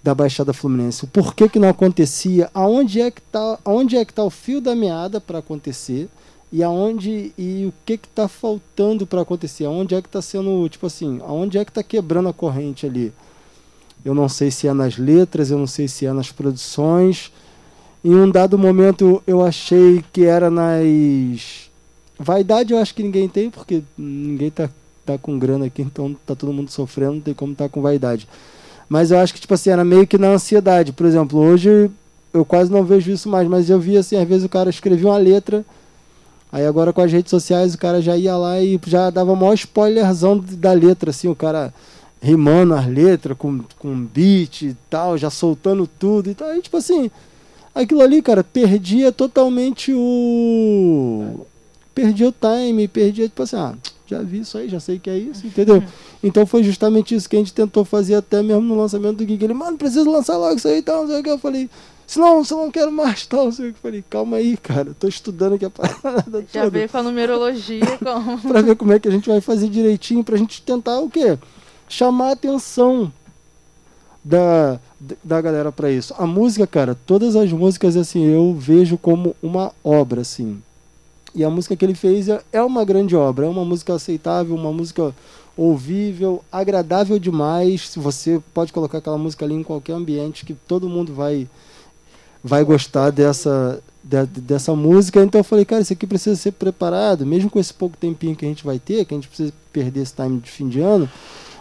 da 0.03 0.15
Baixada 0.15 0.53
Fluminense 0.53 1.05
o 1.05 1.09
porquê 1.09 1.49
que 1.49 1.59
não 1.59 1.69
acontecia 1.69 2.51
aonde 2.55 3.01
é 3.01 3.11
que 3.11 3.21
tá 3.21 3.59
aonde 3.65 3.97
é 3.97 4.05
que 4.05 4.13
tá 4.13 4.25
o 4.25 4.31
fio 4.31 4.61
da 4.61 4.75
meada 4.75 5.21
para 5.21 5.39
acontecer 5.39 6.09
e 6.53 6.63
aonde 6.63 7.33
e 7.39 7.67
o 7.67 7.73
que 7.85 7.97
que 7.99 8.09
está 8.09 8.27
faltando 8.27 9.07
para 9.07 9.21
acontecer 9.21 9.65
aonde 9.65 9.95
é 9.95 10.03
que 10.03 10.09
está 10.09 10.23
sendo 10.23 10.69
tipo 10.69 10.87
assim 10.87 11.21
aonde 11.23 11.59
é 11.59 11.65
que 11.65 11.71
está 11.71 11.83
quebrando 11.83 12.29
a 12.29 12.33
corrente 12.33 12.87
ali 12.87 13.13
eu 14.05 14.15
não 14.15 14.29
sei 14.29 14.51
se 14.51 14.67
é 14.67 14.73
nas 14.73 14.97
letras, 14.97 15.51
eu 15.51 15.59
não 15.59 15.67
sei 15.67 15.87
se 15.87 16.07
é 16.07 16.13
nas 16.13 16.33
produções. 16.33 17.31
Em 18.03 18.15
um 18.15 18.31
dado 18.31 18.57
momento 18.57 19.23
eu 19.27 19.45
achei 19.45 20.03
que 20.13 20.25
era 20.25 20.51
nas. 20.51 21.71
Vaidade 22.19 22.73
eu 22.73 22.79
acho 22.79 22.95
que 22.95 23.03
ninguém 23.03 23.29
tem, 23.29 23.51
porque 23.51 23.83
ninguém 23.97 24.51
tá, 24.51 24.71
tá 25.05 25.19
com 25.19 25.39
grana 25.39 25.67
aqui, 25.67 25.83
então 25.83 26.17
tá 26.27 26.35
todo 26.35 26.53
mundo 26.53 26.71
sofrendo, 26.71 27.15
não 27.15 27.21
tem 27.21 27.35
como 27.35 27.55
tá 27.55 27.69
com 27.69 27.83
vaidade. 27.83 28.27
Mas 28.91 29.13
eu 29.13 29.21
acho 29.21 29.33
que, 29.33 29.41
tipo 29.41 29.55
assim, 29.55 29.71
era 29.71 29.85
meio 29.85 30.05
que 30.05 30.19
na 30.19 30.33
ansiedade. 30.33 30.93
Por 30.93 31.07
exemplo, 31.07 31.39
hoje 31.39 31.89
eu 32.35 32.45
quase 32.45 32.73
não 32.73 32.85
vejo 32.85 33.13
isso 33.13 33.29
mais, 33.29 33.47
mas 33.47 33.71
eu 33.71 33.79
vi 33.79 33.97
assim, 33.97 34.17
às 34.17 34.29
vezes 34.29 34.45
o 34.45 34.49
cara 34.49 34.69
escrevia 34.69 35.09
uma 35.09 35.17
letra, 35.17 35.65
aí 36.51 36.67
agora 36.67 36.93
com 36.93 37.01
as 37.01 37.11
redes 37.11 37.31
sociais 37.31 37.75
o 37.75 37.79
cara 37.79 38.03
já 38.03 38.17
ia 38.17 38.37
lá 38.37 38.61
e 38.61 38.81
já 38.87 39.09
dava 39.11 39.37
maior 39.37 39.55
spoilerzão 39.55 40.39
da 40.39 40.73
letra, 40.73 41.11
assim, 41.11 41.29
o 41.29 41.37
cara 41.37 41.73
rimando 42.21 42.75
as 42.75 42.87
letras 42.87 43.39
com, 43.39 43.61
com 43.79 44.05
beat 44.05 44.63
e 44.63 44.77
tal, 44.91 45.17
já 45.17 45.31
soltando 45.31 45.87
tudo 45.87 46.29
e 46.29 46.35
tal. 46.35 46.49
Aí, 46.49 46.61
tipo 46.61 46.77
assim, 46.77 47.11
aquilo 47.73 48.03
ali, 48.03 48.21
cara, 48.21 48.43
perdia 48.43 49.13
totalmente 49.13 49.93
o. 49.95 51.47
Perdia 51.95 52.29
o 52.29 52.33
time, 52.33 52.89
perdia, 52.89 53.29
tipo 53.29 53.43
assim, 53.43 53.57
ah, 53.57 53.75
já 54.11 54.23
vi 54.23 54.41
isso 54.41 54.59
aí, 54.59 54.69
já 54.69 54.81
sei 54.81 54.99
que 54.99 55.09
é 55.09 55.17
isso, 55.17 55.47
entendeu? 55.47 55.83
Então 56.23 56.45
foi 56.45 56.63
justamente 56.63 57.15
isso 57.15 57.29
que 57.29 57.37
a 57.37 57.39
gente 57.39 57.53
tentou 57.53 57.85
fazer 57.85 58.15
até 58.15 58.43
mesmo 58.43 58.63
no 58.63 58.77
lançamento 58.77 59.17
do 59.17 59.27
Gig. 59.27 59.43
Ele, 59.43 59.55
mano, 59.55 59.79
preciso 59.79 60.11
lançar 60.11 60.37
logo 60.37 60.57
isso 60.57 60.69
aí 60.69 60.79
e 60.79 60.83
tal, 60.83 61.03
não 61.03 61.09
sei 61.09 61.21
o 61.21 61.23
que. 61.23 61.31
Eu 61.31 61.39
falei, 61.39 61.71
senão, 62.07 62.43
eu 62.49 62.57
não 62.57 62.71
quero 62.71 62.93
mais 62.93 63.25
tal, 63.27 63.47
não 63.47 63.53
sei 63.53 63.71
o 63.71 63.73
que. 63.73 63.79
Eu 63.79 63.83
falei, 63.83 64.05
calma 64.09 64.37
aí, 64.37 64.57
cara, 64.57 64.95
tô 64.99 65.09
estudando 65.09 65.55
aqui 65.55 65.65
a 65.65 65.71
parada. 65.71 66.45
Já 66.53 66.69
veio 66.69 66.89
com 66.89 66.99
a 66.99 67.03
numerologia, 67.03 67.87
como. 68.03 68.39
pra 68.39 68.61
ver 68.61 68.77
como 68.77 68.93
é 68.93 68.99
que 68.99 69.09
a 69.09 69.13
gente 69.13 69.29
vai 69.29 69.41
fazer 69.41 69.69
direitinho, 69.69 70.23
pra 70.23 70.37
gente 70.37 70.61
tentar 70.63 70.99
o 70.99 71.09
quê? 71.09 71.39
chamar 71.91 72.29
a 72.29 72.33
atenção 72.33 73.13
da, 74.25 74.81
da 75.23 75.41
galera 75.41 75.73
para 75.73 75.91
isso. 75.91 76.15
A 76.17 76.27
música, 76.27 76.67
cara, 76.67 76.95
todas 76.95 77.37
as 77.37 77.53
músicas 77.53 77.97
assim 77.97 78.25
eu 78.25 78.55
vejo 78.55 78.97
como 78.97 79.35
uma 79.43 79.73
obra 79.83 80.23
assim. 80.23 80.63
E 81.35 81.45
a 81.45 81.51
música 81.51 81.77
que 81.77 81.85
ele 81.85 81.95
fez 81.95 82.29
é, 82.29 82.41
é 82.53 82.63
uma 82.63 82.85
grande 82.85 83.15
obra, 83.15 83.47
é 83.47 83.49
uma 83.49 83.65
música 83.65 83.95
aceitável, 83.95 84.55
uma 84.55 84.73
música 84.73 85.15
ouvível, 85.57 86.43
agradável 86.51 87.19
demais. 87.19 87.93
Você 87.97 88.41
pode 88.53 88.73
colocar 88.73 88.99
aquela 88.99 89.19
música 89.19 89.45
ali 89.45 89.55
em 89.55 89.63
qualquer 89.63 89.93
ambiente 89.93 90.45
que 90.45 90.55
todo 90.55 90.89
mundo 90.89 91.15
vai 91.15 91.49
vai 92.43 92.65
gostar 92.65 93.11
dessa 93.11 93.83
de, 94.03 94.25
dessa 94.27 94.75
música. 94.75 95.23
Então 95.23 95.41
eu 95.41 95.45
falei, 95.45 95.65
cara, 95.65 95.83
isso 95.83 95.93
aqui 95.93 96.07
precisa 96.07 96.37
ser 96.37 96.53
preparado, 96.53 97.27
mesmo 97.27 97.51
com 97.51 97.59
esse 97.59 97.73
pouco 97.73 97.97
tempinho 97.97 98.35
que 98.35 98.45
a 98.45 98.49
gente 98.49 98.65
vai 98.65 98.79
ter, 98.79 99.05
que 99.05 99.15
a 99.15 99.17
gente 99.17 99.29
precisa 99.29 99.53
perder 99.73 100.01
esse 100.01 100.15
time 100.15 100.41
de 100.41 100.51
fim 100.51 100.69
de 100.69 100.81
ano 100.81 101.09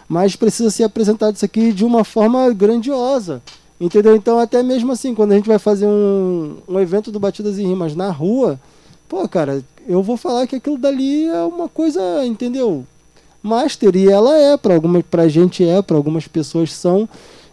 mas 0.10 0.36
precisa 0.36 0.72
ser 0.72 0.84
apresentado 0.84 1.36
isso 1.36 1.46
aqui 1.46 1.72
de 1.72 1.86
uma 1.86 2.04
forma 2.04 2.52
grandiosa. 2.52 3.44
Entendeu? 3.80 4.16
Então, 4.16 4.40
até 4.40 4.62
mesmo 4.64 4.92
assim, 4.92 5.14
quando 5.14 5.32
a 5.32 5.36
gente 5.36 5.48
vai 5.48 5.60
fazer 5.60 5.86
um, 5.86 6.58
um 6.68 6.80
evento 6.80 7.12
do 7.12 7.20
Batidas 7.20 7.58
e 7.60 7.64
Rimas 7.64 7.96
na 7.96 8.10
rua, 8.10 8.60
pô, 9.10 9.28
cara, 9.28 9.62
eu 9.88 10.02
vou 10.02 10.16
falar 10.16 10.48
que 10.48 10.56
aquilo 10.56 10.78
dali 10.78 11.26
é 11.26 11.44
uma 11.44 11.68
coisa, 11.68 12.26
entendeu? 12.26 12.86
Master, 13.44 13.96
e 13.96 14.08
ela 14.08 14.38
é, 14.38 14.56
para 14.56 14.76
algumas, 14.76 15.04
pra 15.04 15.28
gente 15.28 15.66
é, 15.66 15.82
para 15.82 15.98
algumas 15.98 16.28
pessoas 16.28 16.72
são. 16.72 17.10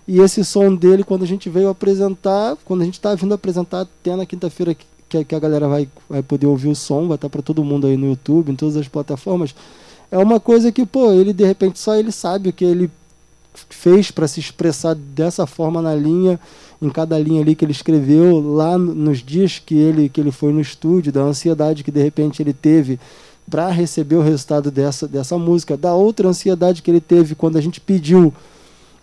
E 0.06 0.20
esse 0.20 0.44
som 0.44 0.72
dele, 0.72 1.02
quando 1.02 1.24
a 1.24 1.26
gente 1.26 1.48
veio 1.48 1.68
apresentar, 1.68 2.56
quando 2.64 2.82
a 2.82 2.84
gente 2.84 3.00
tá 3.00 3.14
vindo 3.14 3.34
apresentar 3.34 3.80
até 3.80 4.14
na 4.14 4.24
quinta-feira 4.24 4.76
que, 5.08 5.24
que 5.24 5.34
a 5.34 5.38
galera 5.38 5.66
vai, 5.66 5.88
vai 6.08 6.22
poder 6.22 6.46
ouvir 6.46 6.68
o 6.68 6.76
som, 6.76 7.08
vai 7.08 7.16
estar 7.16 7.28
para 7.28 7.42
todo 7.42 7.64
mundo 7.64 7.88
aí 7.88 7.96
no 7.96 8.06
YouTube, 8.06 8.52
em 8.52 8.56
todas 8.56 8.76
as 8.76 8.86
plataformas 8.86 9.54
é 10.10 10.18
uma 10.18 10.38
coisa 10.38 10.70
que, 10.70 10.84
pô, 10.86 11.12
ele 11.12 11.32
de 11.32 11.44
repente 11.44 11.78
só 11.78 11.96
ele 11.96 12.12
sabe 12.12 12.48
o 12.48 12.52
que 12.52 12.64
ele 12.64 12.90
fez 13.70 14.10
para 14.10 14.28
se 14.28 14.38
expressar 14.40 14.94
dessa 14.94 15.46
forma 15.46 15.80
na 15.80 15.94
linha, 15.94 16.38
em 16.81 16.90
cada 16.90 17.19
linha 17.19 17.40
ali 17.40 17.55
que 17.55 17.65
ele 17.65 17.73
escreveu, 17.73 18.40
lá 18.40 18.77
nos 18.77 19.19
dias 19.19 19.59
que 19.65 19.74
ele, 19.74 20.09
que 20.09 20.20
ele 20.20 20.31
foi 20.31 20.53
no 20.53 20.61
estúdio, 20.61 21.12
da 21.12 21.23
ansiedade 21.23 21.82
que 21.82 21.90
de 21.90 22.03
repente 22.03 22.43
ele 22.43 22.53
teve 22.53 22.98
para 23.48 23.70
receber 23.70 24.16
o 24.16 24.23
resultado 24.23 24.70
dessa, 24.70 25.07
dessa 25.07 25.39
música, 25.39 25.77
da 25.77 25.94
outra 25.94 26.28
ansiedade 26.28 26.82
que 26.82 26.90
ele 26.90 27.01
teve 27.01 27.35
quando 27.35 27.57
a 27.57 27.61
gente 27.61 27.81
pediu 27.81 28.35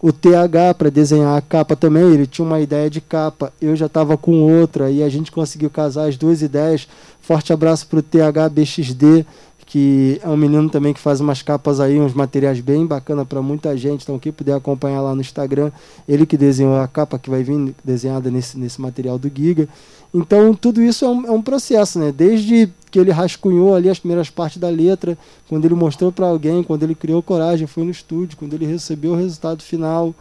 o 0.02 0.12
TH 0.12 0.74
para 0.78 0.90
desenhar 0.90 1.38
a 1.38 1.42
capa 1.42 1.78
também, 1.78 2.04
ele 2.04 2.28
tinha 2.28 2.46
uma 2.46 2.60
ideia 2.60 2.90
de 2.90 3.00
capa, 3.00 3.54
eu 3.62 3.74
já 3.74 3.86
estava 3.86 4.18
com 4.18 4.34
outra 4.60 4.92
e 4.92 5.02
a 5.02 5.08
gente 5.08 5.32
conseguiu 5.32 5.70
casar 5.70 6.10
as 6.10 6.18
duas 6.18 6.42
ideias. 6.42 6.90
Forte 7.22 7.54
abraço 7.54 7.88
para 7.88 8.00
o 8.00 8.02
TH 8.02 8.50
BXD, 8.50 9.26
que 9.74 10.22
é 10.22 10.30
um 10.30 10.38
menino 10.38 10.70
também 10.70 10.94
que 10.94 11.00
faz 11.00 11.20
umas 11.20 11.42
capas 11.42 11.80
aí, 11.80 12.00
uns 12.00 12.14
materiais 12.14 12.60
bem 12.60 12.86
bacana 12.86 13.26
para 13.26 13.42
muita 13.42 13.76
gente. 13.76 14.04
Então, 14.04 14.20
quem 14.20 14.32
puder 14.32 14.54
acompanhar 14.54 15.02
lá 15.02 15.16
no 15.16 15.22
Instagram, 15.22 15.72
ele 16.08 16.28
que 16.28 16.38
desenhou 16.38 16.76
a 16.80 16.88
capa 16.88 17.18
que 17.18 17.28
vai 17.28 17.42
vir 17.42 17.74
desenhada 17.84 18.30
nesse, 18.30 18.56
nesse 18.56 18.80
material 18.80 19.18
do 19.18 19.32
Giga. 19.36 19.68
Então, 20.14 20.54
tudo 20.54 20.80
isso 20.80 21.04
é 21.06 21.10
um, 21.10 21.26
é 21.26 21.32
um 21.32 21.42
processo, 21.42 21.98
né? 21.98 22.12
Desde 22.12 22.70
que 22.92 23.00
ele 23.00 23.10
rascunhou 23.10 23.74
ali 23.74 23.90
as 23.90 23.98
primeiras 23.98 24.30
partes 24.30 24.60
da 24.60 24.70
letra, 24.70 25.18
quando 25.50 25.66
ele 25.66 25.74
mostrou 25.74 26.12
para 26.12 26.28
alguém, 26.28 26.62
quando 26.62 26.84
ele 26.84 26.94
criou 26.94 27.24
coragem, 27.24 27.66
foi 27.66 27.84
no 27.84 27.90
estúdio, 27.90 28.38
quando 28.38 28.54
ele 28.54 28.68
recebeu 28.68 29.14
o 29.14 29.16
resultado 29.16 29.64
final. 29.64 30.14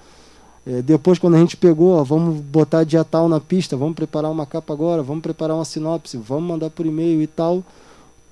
É, 0.66 0.81
depois, 0.81 1.19
quando 1.19 1.35
a 1.35 1.39
gente 1.39 1.59
pegou, 1.59 1.99
ó, 1.99 2.03
vamos 2.03 2.41
botar 2.41 2.85
dia 2.85 3.05
tal 3.05 3.29
na 3.29 3.39
pista, 3.39 3.77
vamos 3.77 3.97
preparar 3.97 4.31
uma 4.31 4.47
capa 4.47 4.73
agora, 4.73 5.03
vamos 5.03 5.23
preparar 5.23 5.55
uma 5.59 5.65
sinopse, 5.66 6.16
vamos 6.16 6.45
mandar 6.45 6.70
por 6.70 6.87
e-mail 6.87 7.20
e 7.20 7.27
tal 7.27 7.62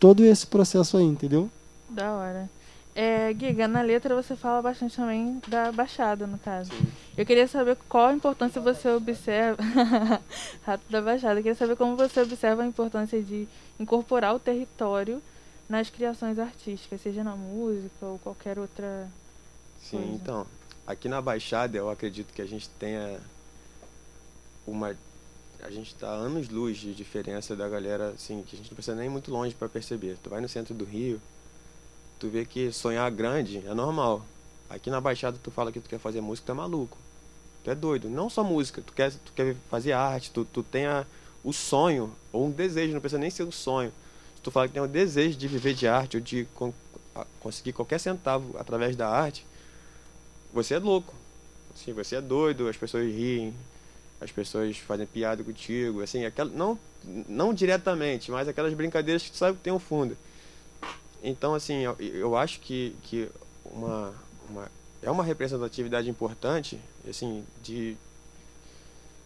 todo 0.01 0.25
esse 0.25 0.47
processo 0.47 0.97
aí, 0.97 1.05
entendeu? 1.05 1.49
Da 1.89 2.13
hora. 2.13 2.51
É, 2.95 3.33
Giga, 3.39 3.69
na 3.69 3.83
letra 3.83 4.17
você 4.21 4.35
fala 4.35 4.61
bastante 4.61 4.97
também 4.97 5.41
da 5.47 5.71
Baixada, 5.71 6.27
no 6.27 6.39
caso. 6.39 6.73
Sim. 6.73 6.93
Eu 7.17 7.25
queria 7.25 7.47
saber 7.47 7.77
qual 7.89 8.09
a 8.09 8.15
importância 8.15 8.61
você 8.61 8.89
observa. 8.89 9.63
Rato 10.67 10.83
da 10.91 11.01
Baixada. 11.01 11.39
Eu 11.39 11.43
queria 11.45 11.55
saber 11.55 11.77
como 11.77 11.97
você 11.97 12.21
observa 12.21 12.63
a 12.63 12.67
importância 12.67 13.23
de 13.23 13.47
incorporar 13.79 14.35
o 14.35 14.41
território 14.41 15.23
nas 15.69 15.89
criações 15.89 16.39
artísticas, 16.39 17.01
seja 17.01 17.23
na 17.23 17.37
música 17.37 18.07
ou 18.07 18.19
qualquer 18.19 18.59
outra. 18.59 19.09
Sim, 19.81 19.99
coisa. 19.99 20.13
então. 20.15 20.47
Aqui 20.87 21.09
na 21.09 21.23
Baixada 21.23 21.77
eu 21.79 21.89
acredito 21.89 22.33
que 22.35 22.43
a 22.43 22.47
gente 22.47 22.69
tenha 22.71 23.21
uma 24.67 24.97
a 25.63 25.71
gente 25.71 25.89
está 25.95 26.09
anos 26.09 26.49
luz 26.49 26.79
de 26.79 26.95
diferença 26.95 27.55
da 27.55 27.69
galera, 27.69 28.11
assim, 28.11 28.43
que 28.43 28.57
a 28.57 28.59
gente 28.59 28.71
não 28.71 28.75
precisa 28.75 28.97
nem 28.97 29.09
muito 29.09 29.31
longe 29.31 29.55
para 29.55 29.69
perceber. 29.69 30.17
Tu 30.23 30.31
vai 30.31 30.41
no 30.41 30.49
centro 30.49 30.75
do 30.75 30.85
Rio, 30.85 31.21
tu 32.19 32.29
vê 32.29 32.45
que 32.45 32.73
sonhar 32.73 33.11
grande 33.11 33.59
é 33.67 33.75
normal. 33.75 34.25
Aqui 34.69 34.91
na 34.91 35.01
Baixada 35.01 35.39
tu 35.43 35.51
fala 35.51 35.73
que 35.73 35.81
tu 35.81 35.89
quer 35.89 35.99
fazer 35.99 36.21
música, 36.21 36.47
tu 36.47 36.53
é 36.53 36.55
maluco. 36.55 36.97
Tu 37.65 37.71
é 37.71 37.75
doido. 37.75 38.09
Não 38.09 38.31
só 38.31 38.43
música, 38.43 38.81
tu 38.81 38.93
quer, 38.93 39.13
tu 39.13 39.33
quer 39.35 39.55
fazer 39.69 39.93
arte, 39.93 40.31
tu, 40.31 40.45
tu 40.45 40.63
tem 40.63 40.87
a, 40.87 41.07
o 41.45 41.53
sonho, 41.53 42.15
ou 42.33 42.47
um 42.47 42.51
desejo, 42.51 42.95
não 42.95 43.01
precisa 43.01 43.19
nem 43.19 43.31
ser 43.31 43.43
um 43.45 43.53
sonho. 43.53 43.93
Se 44.37 44.43
tu 44.43 44.51
fala 44.51 44.69
que 44.69 44.75
tem 44.75 44.83
um 44.83 44.89
desejo 44.89 45.37
de 45.37 45.49
viver 45.49 45.75
de 45.75 45.87
arte 45.87 46.17
ou 46.17 46.23
de 46.23 46.47
con 46.55 46.73
conseguir 47.41 47.73
qualquer 47.73 47.99
centavo 47.99 48.57
através 48.57 48.97
da 48.97 49.09
arte, 49.09 49.45
você 50.53 50.75
é 50.75 50.79
louco. 50.79 51.15
Assim, 51.75 51.93
você 51.93 52.17
é 52.17 52.21
doido, 52.21 52.69
as 52.69 52.77
pessoas 52.77 53.05
riem, 53.05 53.55
as 54.21 54.31
pessoas 54.31 54.77
fazem 54.77 55.07
piada 55.07 55.43
contigo, 55.43 56.03
assim, 56.03 56.25
aquela, 56.25 56.51
não, 56.51 56.79
não 57.29 57.55
diretamente, 57.55 58.31
mas 58.31 58.47
aquelas 58.47 58.75
brincadeiras 58.75 59.23
que 59.23 59.31
tu 59.31 59.39
sabe 59.39 59.57
que 59.57 59.65
tem 59.65 59.73
um 59.73 59.79
fundo. 59.79 60.17
Então, 61.23 61.55
assim, 61.55 61.79
eu, 61.79 61.97
eu 61.99 62.37
acho 62.37 62.61
que, 62.61 62.95
que 63.03 63.29
uma, 63.65 64.15
uma, 64.49 64.71
é 65.03 65.11
uma 65.11 65.25
representatividade 65.25 66.11
importante, 66.11 66.79
assim, 67.09 67.45
de, 67.63 67.97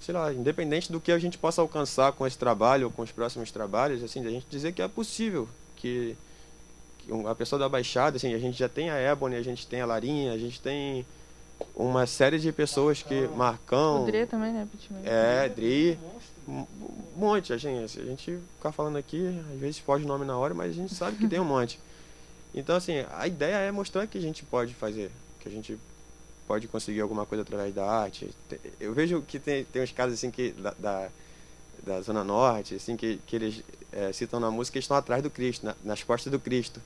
sei 0.01 0.15
lá, 0.15 0.33
independente 0.33 0.93
do 0.93 1.01
que 1.01 1.11
a 1.11 1.19
gente 1.19 1.39
possa 1.39 1.61
alcançar 1.61 2.13
com 2.13 2.27
esse 2.27 2.39
trabalho 2.39 2.87
ou 2.87 2.93
com 2.93 3.03
os 3.03 3.11
próximos 3.11 3.51
trabalhos, 3.51 4.03
assim, 4.03 4.25
a 4.25 4.31
gente 4.31 4.47
dizer 4.49 4.73
que 4.73 4.83
é 4.83 4.87
possível, 4.87 5.49
que, 5.77 6.17
que 6.99 7.13
a 7.27 7.35
pessoa 7.35 7.59
da 7.59 7.69
Baixada, 7.69 8.17
assim, 8.17 8.33
a 8.33 8.39
gente 8.39 8.57
já 8.57 8.69
tem 8.69 8.91
a 8.91 8.99
Ebony, 8.99 9.35
a 9.35 9.43
gente 9.43 9.67
tem 9.67 9.81
a 9.81 9.87
Larinha, 9.87 10.33
a 10.33 10.39
gente 10.39 10.61
tem 10.61 11.05
uma 11.75 12.07
série 12.07 12.39
de 12.39 12.51
pessoas 12.53 13.03
que, 13.03 13.27
Marcão, 13.29 14.03
O 14.03 14.07
Dre 14.07 14.27
também, 14.27 14.53
né, 14.53 14.67
é, 15.05 15.49
Dri, 15.49 15.99
um 16.47 16.67
monte, 17.17 17.53
a 17.53 17.57
gente, 17.57 17.99
a 18.01 18.05
gente 18.05 18.39
ficar 18.57 18.73
falando 18.73 18.97
aqui, 18.97 19.27
às 19.53 19.59
vezes 19.61 19.79
foge 19.79 20.05
o 20.05 20.09
nome 20.09 20.25
na 20.25 20.37
hora, 20.37 20.53
mas 20.55 20.71
a 20.71 20.75
gente 20.75 20.95
sabe 20.95 21.17
que 21.17 21.27
tem 21.29 21.41
um 21.41 21.45
monte. 21.45 21.79
Então, 22.55 22.77
assim, 22.77 23.05
a 23.13 23.27
ideia 23.27 23.57
é 23.57 23.73
mostrar 23.73 24.07
que 24.07 24.17
a 24.19 24.21
gente 24.21 24.45
pode 24.45 24.75
fazer, 24.75 25.11
que 25.41 25.49
a 25.49 25.51
gente 25.51 25.79
pode 26.47 26.69
conseguir 26.69 27.01
alguma 27.01 27.25
coisa 27.27 27.43
através 27.43 27.75
da 27.75 27.85
arte. 27.85 28.29
Te- 28.49 28.61
Eu 28.79 28.93
vejo 28.93 29.23
que 29.23 29.39
tem, 29.39 29.65
tem 29.65 29.83
uns 29.83 29.91
casos, 29.93 30.15
assim, 30.15 30.31
que 30.31 30.51
da, 30.53 30.75
da, 30.79 31.09
da 31.85 32.01
Zona 32.03 32.23
Norte, 32.23 32.75
assim, 32.77 32.97
que, 32.97 33.19
que 33.27 33.35
eles 33.37 33.63
é, 33.91 34.13
citam 34.13 34.39
na 34.39 34.51
música 34.51 34.75
que 34.75 34.79
estão 34.81 34.97
atrás 34.97 35.23
do 35.23 35.31
Cristo, 35.31 35.65
na- 35.67 35.75
nas 35.83 36.03
costas 36.03 36.31
do 36.31 36.39
Cristo. 36.39 36.81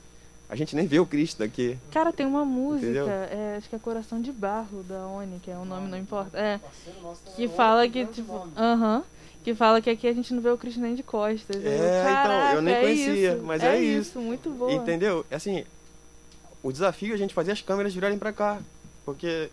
A 0.49 0.55
gente 0.55 0.75
nem 0.75 0.87
vê 0.87 0.99
o 0.99 1.05
Cristo 1.05 1.39
daqui. 1.39 1.77
Cara, 1.91 2.11
tem 2.11 2.25
uma 2.25 2.43
música, 2.43 2.89
é, 3.31 3.55
acho 3.57 3.69
que 3.69 3.75
é 3.75 3.79
Coração 3.79 4.19
de 4.19 4.31
Barro, 4.31 4.81
da 4.81 5.05
Oni, 5.05 5.39
que 5.39 5.51
é 5.51 5.55
o 5.55 5.63
nome, 5.63 5.87
não 5.87 5.97
importa. 5.97 6.35
É, 6.37 6.59
que 7.35 7.47
fala 7.47 7.87
que, 7.87 8.03
tipo, 8.07 8.47
aham, 8.57 9.03
que 9.43 9.53
fala 9.53 9.79
que 9.79 9.91
aqui 9.91 10.07
a 10.07 10.13
gente 10.13 10.33
não 10.33 10.41
vê 10.41 10.49
o 10.49 10.57
Cristo 10.57 10.79
nem 10.79 10.95
de 10.95 11.03
costas. 11.03 11.55
É, 11.55 11.59
então, 11.59 12.55
eu 12.55 12.61
nem 12.63 12.73
"Caraca, 12.73 12.79
é 12.79 12.81
conhecia, 12.81 13.33
isso, 13.33 13.43
mas 13.43 13.63
é 13.63 13.79
isso." 13.79 14.19
muito 14.19 14.49
boa. 14.49 14.73
Entendeu? 14.73 15.23
Assim, 15.29 15.63
o 16.63 16.71
desafio 16.71 17.11
é 17.11 17.13
a 17.13 17.17
gente 17.17 17.33
fazer 17.33 17.51
as 17.51 17.61
câmeras 17.61 17.93
virarem 17.93 18.17
pra 18.17 18.33
cá. 18.33 18.59
Porque, 19.05 19.49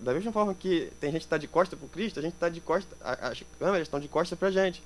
da 0.00 0.14
mesma 0.14 0.32
forma 0.32 0.54
que 0.54 0.90
tem 0.98 1.12
gente 1.12 1.22
que 1.22 1.28
tá 1.28 1.36
de 1.38 1.46
costa 1.46 1.76
pro 1.76 1.88
Cristo, 1.88 2.18
a 2.18 2.22
gente 2.22 2.34
tá 2.34 2.48
de 2.48 2.60
costa. 2.62 2.96
As 3.02 3.42
câmeras 3.58 3.82
estão 3.82 4.00
de 4.00 4.08
costa 4.08 4.34
pra 4.34 4.50
gente. 4.50 4.82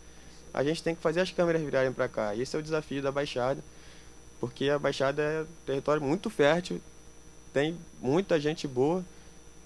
A 0.53 0.63
gente 0.65 0.83
tem 0.83 0.95
que 0.95 1.01
fazer 1.01 1.21
as 1.21 1.31
câmeras 1.31 1.63
virarem 1.63 1.93
pra 1.93 2.09
cá. 2.09 2.35
Esse 2.35 2.55
é 2.57 2.59
o 2.59 2.63
desafio 2.63 3.01
da 3.01 3.13
Baixada. 3.13 3.63
Porque 4.43 4.69
a 4.69 4.77
Baixada 4.77 5.23
é 5.23 5.43
um 5.43 5.47
território 5.65 6.03
muito 6.03 6.29
fértil, 6.29 6.81
tem 7.53 7.79
muita 8.01 8.41
gente 8.41 8.67
boa, 8.67 9.05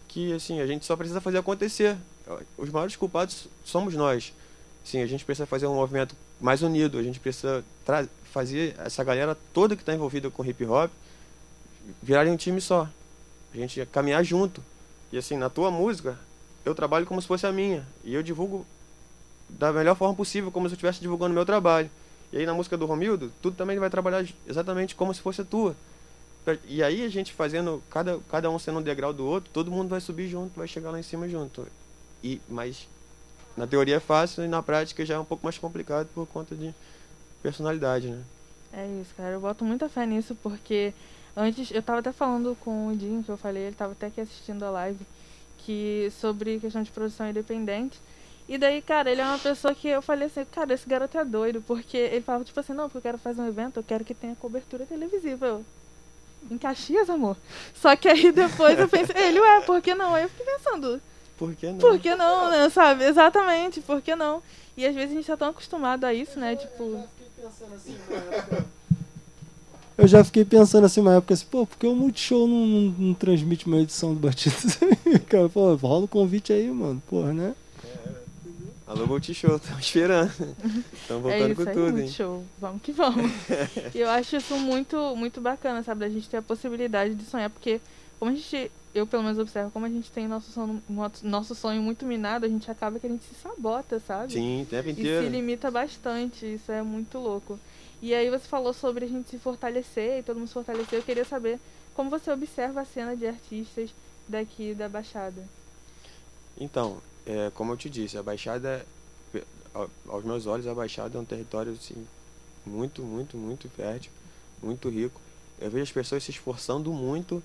que 0.07 0.35
assim, 0.35 0.61
a 0.61 0.66
gente 0.66 0.85
só 0.85 0.94
precisa 0.94 1.19
fazer 1.19 1.39
acontecer. 1.39 1.97
Os 2.59 2.69
maiores 2.69 2.94
culpados 2.94 3.48
somos 3.65 3.94
nós. 3.94 4.35
Sim, 4.85 5.01
a 5.01 5.07
gente 5.07 5.24
precisa 5.24 5.47
fazer 5.47 5.66
um 5.66 5.77
movimento 5.77 6.15
mais 6.39 6.61
unido, 6.61 6.98
a 6.98 7.03
gente 7.03 7.19
precisa 7.19 7.65
fazer 8.31 8.77
essa 8.78 9.03
galera 9.03 9.35
toda 9.55 9.74
que 9.74 9.81
está 9.81 9.94
envolvida 9.94 10.28
com 10.28 10.44
hip 10.44 10.66
hop 10.66 10.93
virarem 12.03 12.31
um 12.31 12.36
time 12.36 12.61
só. 12.61 12.86
A 13.55 13.57
gente 13.57 13.86
caminhar 13.86 14.23
junto. 14.23 14.62
E 15.11 15.16
assim, 15.16 15.39
na 15.39 15.48
tua 15.48 15.70
música, 15.70 16.19
eu 16.66 16.74
trabalho 16.74 17.07
como 17.07 17.23
se 17.23 17.27
fosse 17.27 17.47
a 17.47 17.51
minha. 17.51 17.89
E 18.05 18.15
eu 18.15 18.23
divulgo 18.23 18.66
da 19.48 19.73
melhor 19.73 19.97
forma 19.97 20.15
possível, 20.15 20.53
como 20.53 20.69
se 20.69 20.74
eu 20.74 20.77
estivesse 20.77 21.01
divulgando 21.01 21.32
o 21.32 21.35
meu 21.35 21.47
trabalho. 21.47 21.90
E 22.32 22.39
aí 22.39 22.47
na 22.47 22.55
música 22.55 22.77
do 22.77 22.86
Romildo, 22.86 23.32
tudo 23.40 23.57
também 23.57 23.78
vai 23.78 23.90
trabalhar 23.90 24.27
exatamente 24.47 24.94
como 24.94 25.15
se 25.15 25.20
fosse 25.20 25.40
a 25.40 25.44
tua. 25.44 25.77
E 26.69 26.82
aí 26.82 27.05
a 27.05 27.09
gente 27.09 27.32
fazendo, 27.32 27.82
cada, 27.90 28.20
cada 28.31 28.51
um 28.51 28.59
sendo 28.59 28.78
um 28.78 28.82
degrau 28.82 29.12
do 29.12 29.27
outro, 29.27 29.51
todo 29.53 29.70
mundo 29.70 29.89
vai 29.89 30.01
subir 30.01 30.28
junto, 30.28 30.57
vai 30.57 30.69
chegar 30.69 30.90
lá 30.90 30.98
em 30.98 31.03
cima 31.03 31.28
junto. 31.28 31.66
E, 32.23 32.40
mas 32.48 32.89
na 33.57 33.66
teoria 33.66 33.97
é 33.97 34.01
fácil 34.01 34.44
e 34.44 34.48
na 34.48 34.62
prática 34.62 35.05
já 35.05 35.15
é 35.15 35.19
um 35.19 35.24
pouco 35.24 35.44
mais 35.44 35.59
complicado 35.59 36.09
por 36.15 36.27
conta 36.27 36.55
de 36.55 36.73
personalidade, 37.43 38.09
né? 38.09 38.23
É 38.73 38.86
isso, 39.01 39.15
cara. 39.16 39.31
Eu 39.31 39.40
boto 39.40 39.65
muita 39.65 39.89
fé 39.89 40.07
nisso 40.07 40.36
porque 40.43 40.93
antes 41.36 41.70
eu 41.70 41.82
tava 41.82 42.01
até 42.01 42.12
falando 42.12 42.57
com 42.61 42.89
o 42.89 42.97
Dinho, 42.97 43.24
que 43.24 43.31
eu 43.31 43.36
falei, 43.36 43.65
ele 43.65 43.77
tava 43.77 43.93
até 43.93 44.07
aqui 44.07 44.20
assistindo 44.20 44.62
a 44.65 44.70
live, 44.70 45.05
que 45.59 46.12
sobre 46.20 46.61
questão 46.61 46.82
de 46.82 46.90
produção 46.90 47.28
independente. 47.28 47.98
E 48.48 48.56
daí, 48.56 48.81
cara, 48.81 49.10
ele 49.10 49.20
é 49.20 49.24
uma 49.24 49.39
pessoa 49.39 49.74
que 49.74 49.89
eu 49.89 50.01
falei 50.01 50.27
assim, 50.27 50.44
cara, 50.44 50.73
esse 50.73 50.89
garoto 50.89 51.18
é 51.18 51.24
doido, 51.24 51.60
porque 51.66 51.97
ele 51.97 52.20
falava 52.20 52.44
tipo 52.44 52.59
assim, 52.60 52.73
não, 52.73 52.85
porque 52.85 52.98
eu 52.98 53.02
quero 53.02 53.18
fazer 53.18 53.40
um 53.40 53.48
evento, 53.48 53.78
eu 53.78 53.82
quero 53.82 54.05
que 54.05 54.14
tenha 54.14 54.36
cobertura 54.36 54.86
televisiva. 54.86 55.47
Eu, 55.47 55.64
em 56.48 56.56
Caxias, 56.56 57.10
amor. 57.10 57.36
Só 57.74 57.97
que 57.97 58.09
aí 58.09 58.31
depois 58.31 58.78
eu 58.78 58.89
pensei, 58.89 59.16
ele, 59.16 59.40
ué, 59.40 59.60
por 59.62 59.82
que 59.82 59.94
não? 59.94 60.14
Aí 60.14 60.23
eu 60.23 60.28
fiquei 60.28 60.47
pensando, 60.47 61.01
Por 61.36 61.55
que 61.56 61.66
não? 61.66 61.78
por 61.78 61.98
que 61.98 62.14
não, 62.14 62.51
né? 62.51 62.68
Sabe? 62.70 63.05
Exatamente, 63.05 63.81
por 63.81 64.01
que 64.01 64.14
não? 64.14 64.40
E 64.77 64.86
às 64.86 64.94
vezes 64.94 65.10
a 65.10 65.14
gente 65.14 65.27
tá 65.27 65.36
tão 65.36 65.48
acostumado 65.48 66.05
a 66.05 66.14
isso, 66.14 66.39
né? 66.39 66.55
Tipo, 66.55 67.02
Eu 69.98 70.06
já 70.06 70.23
fiquei 70.23 70.44
pensando 70.44 70.85
assim 70.85 71.01
uma 71.01 71.14
época 71.16 71.32
assim, 71.35 71.47
pô, 71.51 71.66
por 71.66 71.78
que 71.78 71.86
o 71.86 71.97
Multishow 71.97 72.47
não, 72.47 72.66
não, 72.66 72.94
não 72.98 73.14
transmite 73.14 73.66
uma 73.66 73.78
edição 73.78 74.12
do 74.14 74.20
Batidas? 74.20 74.78
Cara, 75.27 75.48
pô, 75.48 75.74
rola 75.74 76.05
o 76.05 76.09
convite 76.09 76.52
aí, 76.52 76.70
mano. 76.70 77.02
Porra, 77.09 77.32
né? 77.32 77.55
Alô, 78.86 79.06
Multishow, 79.06 79.56
estamos 79.56 79.84
esperando. 79.84 80.30
Estamos 80.92 81.22
voltando 81.22 81.32
é 81.32 81.52
isso 81.52 81.62
com 81.64 81.68
aí, 81.68 81.74
tudo, 81.74 81.98
hein? 82.00 82.08
show. 82.08 82.44
Vamos 82.58 82.82
que 82.82 82.92
vamos. 82.92 83.30
eu 83.94 84.08
acho 84.08 84.36
isso 84.36 84.54
muito, 84.56 85.16
muito 85.16 85.40
bacana, 85.40 85.82
sabe? 85.82 86.00
Da 86.00 86.08
gente 86.08 86.28
ter 86.28 86.36
a 86.36 86.42
possibilidade 86.42 87.14
de 87.14 87.24
sonhar, 87.24 87.50
porque 87.50 87.80
como 88.18 88.30
a 88.30 88.34
gente, 88.34 88.70
eu 88.94 89.04
pelo 89.06 89.24
menos 89.24 89.38
observo, 89.38 89.70
como 89.72 89.86
a 89.86 89.88
gente 89.88 90.10
tem 90.12 90.28
nosso 90.28 90.52
sonho, 90.52 90.82
nosso- 91.22 91.54
sonho 91.56 91.82
muito 91.82 92.06
minado, 92.06 92.46
a 92.46 92.48
gente 92.48 92.70
acaba 92.70 93.00
que 93.00 93.06
a 93.06 93.10
gente 93.10 93.24
se 93.24 93.34
sabota, 93.34 93.98
sabe? 93.98 94.32
Sim, 94.32 94.62
o 94.62 94.66
tempo 94.66 94.88
E 94.88 94.94
se 94.94 95.00
inteiro. 95.00 95.28
limita 95.30 95.68
bastante, 95.70 96.46
isso 96.54 96.70
é 96.70 96.80
muito 96.82 97.18
louco. 97.18 97.58
E 98.00 98.14
aí 98.14 98.30
você 98.30 98.46
falou 98.46 98.72
sobre 98.72 99.04
a 99.06 99.08
gente 99.08 99.30
se 99.30 99.38
fortalecer 99.38 100.20
e 100.20 100.22
todo 100.22 100.36
mundo 100.38 100.46
se 100.48 100.54
fortalecer. 100.54 100.98
Eu 100.98 101.02
queria 101.02 101.24
saber 101.24 101.58
como 101.94 102.08
você 102.08 102.30
observa 102.30 102.82
a 102.82 102.84
cena 102.84 103.16
de 103.16 103.26
artistas 103.26 103.90
daqui 104.28 104.74
da 104.74 104.88
Baixada. 104.88 105.42
Então, 106.58 106.98
é, 107.27 107.51
como 107.55 107.73
eu 107.73 107.77
te 107.77 107.90
disse, 107.90 108.16
a 108.16 108.23
Baixada, 108.23 108.86
aos 110.09 110.24
meus 110.24 110.47
olhos, 110.47 110.66
a 110.66 110.74
Baixada 110.74 111.19
é 111.19 111.20
um 111.20 111.24
território 111.24 111.73
assim, 111.73 112.07
muito, 112.65 113.03
muito, 113.03 113.36
muito 113.36 113.69
fértil, 113.69 114.11
muito 114.62 114.89
rico. 114.89 115.20
Eu 115.61 115.70
vejo 115.70 115.82
as 115.82 115.93
pessoas 115.93 116.23
se 116.23 116.31
esforçando 116.31 116.93
muito, 116.93 117.43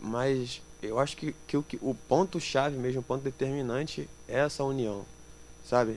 mas 0.00 0.62
eu 0.82 0.98
acho 0.98 1.16
que, 1.16 1.34
que, 1.46 1.56
o, 1.56 1.62
que 1.62 1.78
o 1.82 1.94
ponto-chave 2.08 2.76
mesmo, 2.76 3.00
o 3.00 3.04
ponto 3.04 3.22
determinante 3.22 4.08
é 4.28 4.38
essa 4.38 4.62
união, 4.62 5.04
sabe? 5.64 5.96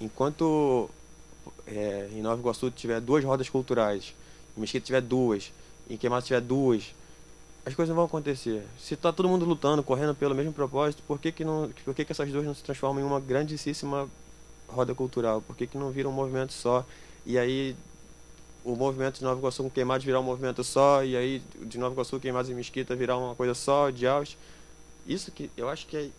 Enquanto 0.00 0.88
é, 1.66 2.08
em 2.12 2.22
Nova 2.22 2.40
Iguaçu 2.40 2.70
tiver 2.70 3.00
duas 3.00 3.24
rodas 3.24 3.48
culturais, 3.48 4.14
em 4.56 4.60
Mesquita 4.60 4.86
tiver 4.86 5.02
duas, 5.02 5.52
em 5.90 5.96
Queimados 5.96 6.26
tiver 6.26 6.40
duas, 6.40 6.94
as 7.64 7.74
coisas 7.74 7.94
vão 7.94 8.04
acontecer. 8.04 8.64
Se 8.78 8.96
tá 8.96 9.12
todo 9.12 9.28
mundo 9.28 9.44
lutando, 9.44 9.82
correndo 9.82 10.14
pelo 10.14 10.34
mesmo 10.34 10.52
propósito, 10.52 11.02
por 11.06 11.18
que 11.18 11.30
que 11.32 11.44
não, 11.44 11.70
por 11.84 11.94
que 11.94 12.04
que 12.04 12.12
essas 12.12 12.30
duas 12.30 12.44
não 12.44 12.54
se 12.54 12.62
transformam 12.62 13.02
em 13.02 13.06
uma 13.06 13.20
grandíssima 13.20 14.08
roda 14.66 14.94
cultural? 14.94 15.42
Por 15.42 15.56
que 15.56 15.66
que 15.66 15.76
não 15.78 15.90
vira 15.90 16.08
um 16.08 16.12
movimento 16.12 16.52
só? 16.52 16.84
E 17.26 17.38
aí 17.38 17.76
o 18.64 18.74
movimento 18.76 19.18
de 19.18 19.24
Nova 19.24 19.38
Iguaçu 19.38 19.62
com 19.62 19.70
Queimados 19.70 20.04
virar 20.04 20.20
um 20.20 20.24
movimento 20.24 20.62
só, 20.64 21.04
e 21.04 21.16
aí 21.16 21.42
de 21.62 21.78
Nova 21.78 21.94
Iguaçu, 21.94 22.18
Queimados 22.20 22.50
e 22.50 22.54
Mesquita 22.54 22.94
virar 22.96 23.16
uma 23.16 23.34
coisa 23.34 23.54
só, 23.54 23.90
de 23.90 24.06
Austin. 24.06 24.36
Isso 25.06 25.30
que 25.30 25.50
eu 25.56 25.68
acho 25.68 25.86
que 25.86 25.96
é, 25.96 26.10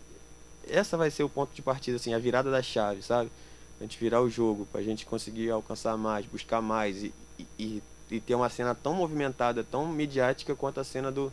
essa 0.68 0.96
vai 0.96 1.10
ser 1.10 1.22
o 1.22 1.28
ponto 1.28 1.54
de 1.54 1.62
partida, 1.62 1.96
assim, 1.96 2.12
a 2.14 2.18
virada 2.18 2.50
da 2.50 2.62
chave, 2.62 3.02
sabe? 3.02 3.30
A 3.78 3.84
gente 3.84 3.98
virar 3.98 4.20
o 4.20 4.28
jogo, 4.28 4.66
pra 4.70 4.82
gente 4.82 5.06
conseguir 5.06 5.50
alcançar 5.50 5.96
mais, 5.96 6.26
buscar 6.26 6.60
mais 6.60 7.02
e, 7.02 7.14
e- 7.38 7.46
e, 7.58 7.82
e 8.10 8.20
ter 8.20 8.34
uma 8.34 8.48
cena 8.48 8.74
tão 8.74 8.94
movimentada, 8.94 9.62
tão 9.62 9.86
midiática 9.86 10.54
quanto 10.54 10.80
a 10.80 10.84
cena 10.84 11.12
do, 11.12 11.32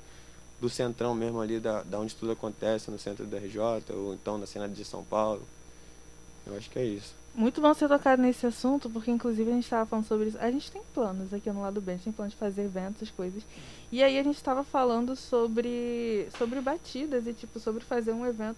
do 0.61 0.69
centrão 0.69 1.13
mesmo 1.13 1.41
ali, 1.41 1.59
da, 1.59 1.83
da 1.83 1.99
onde 1.99 2.15
tudo 2.15 2.31
acontece, 2.31 2.91
no 2.91 2.99
centro 2.99 3.25
da 3.25 3.37
RJ, 3.37 3.59
ou 3.89 4.13
então 4.13 4.37
na 4.37 4.45
cena 4.45 4.67
de 4.67 4.83
São 4.85 5.03
Paulo. 5.03 5.41
Eu 6.45 6.55
acho 6.55 6.69
que 6.69 6.79
é 6.79 6.85
isso. 6.85 7.13
Muito 7.35 7.61
bom 7.61 7.71
você 7.71 7.87
tocar 7.87 8.17
nesse 8.17 8.47
assunto, 8.47 8.89
porque 8.89 9.11
inclusive 9.11 9.49
a 9.51 9.53
gente 9.53 9.65
estava 9.65 9.85
falando 9.85 10.07
sobre 10.07 10.29
isso. 10.29 10.37
A 10.39 10.49
gente 10.49 10.71
tem 10.71 10.81
planos 10.93 11.31
aqui 11.31 11.51
no 11.51 11.61
lado 11.61 11.79
bem, 11.79 11.93
a 11.93 11.97
gente 11.97 12.05
tem 12.05 12.13
planos 12.13 12.33
de 12.33 12.39
fazer 12.39 12.63
eventos, 12.63 13.11
coisas. 13.11 13.43
E 13.91 14.01
aí 14.01 14.17
a 14.17 14.23
gente 14.23 14.37
estava 14.37 14.63
falando 14.63 15.15
sobre, 15.15 16.27
sobre 16.35 16.59
batidas 16.61 17.27
e 17.27 17.33
tipo, 17.33 17.59
sobre 17.59 17.83
fazer 17.83 18.11
um 18.11 18.25
evento 18.25 18.57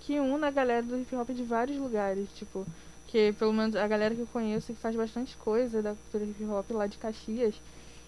que 0.00 0.18
una 0.18 0.46
a 0.46 0.50
galera 0.50 0.82
do 0.82 0.98
hip 0.98 1.14
hop 1.14 1.28
de 1.30 1.42
vários 1.42 1.76
lugares. 1.78 2.26
Tipo, 2.36 2.66
que 3.06 3.32
pelo 3.34 3.52
menos 3.52 3.76
a 3.76 3.86
galera 3.86 4.14
que 4.14 4.20
eu 4.20 4.28
conheço 4.32 4.72
que 4.72 4.80
faz 4.80 4.96
bastante 4.96 5.36
coisa 5.36 5.82
da 5.82 5.94
cultura 5.94 6.24
hip 6.24 6.44
hop 6.44 6.70
lá 6.72 6.86
de 6.86 6.98
Caxias. 6.98 7.54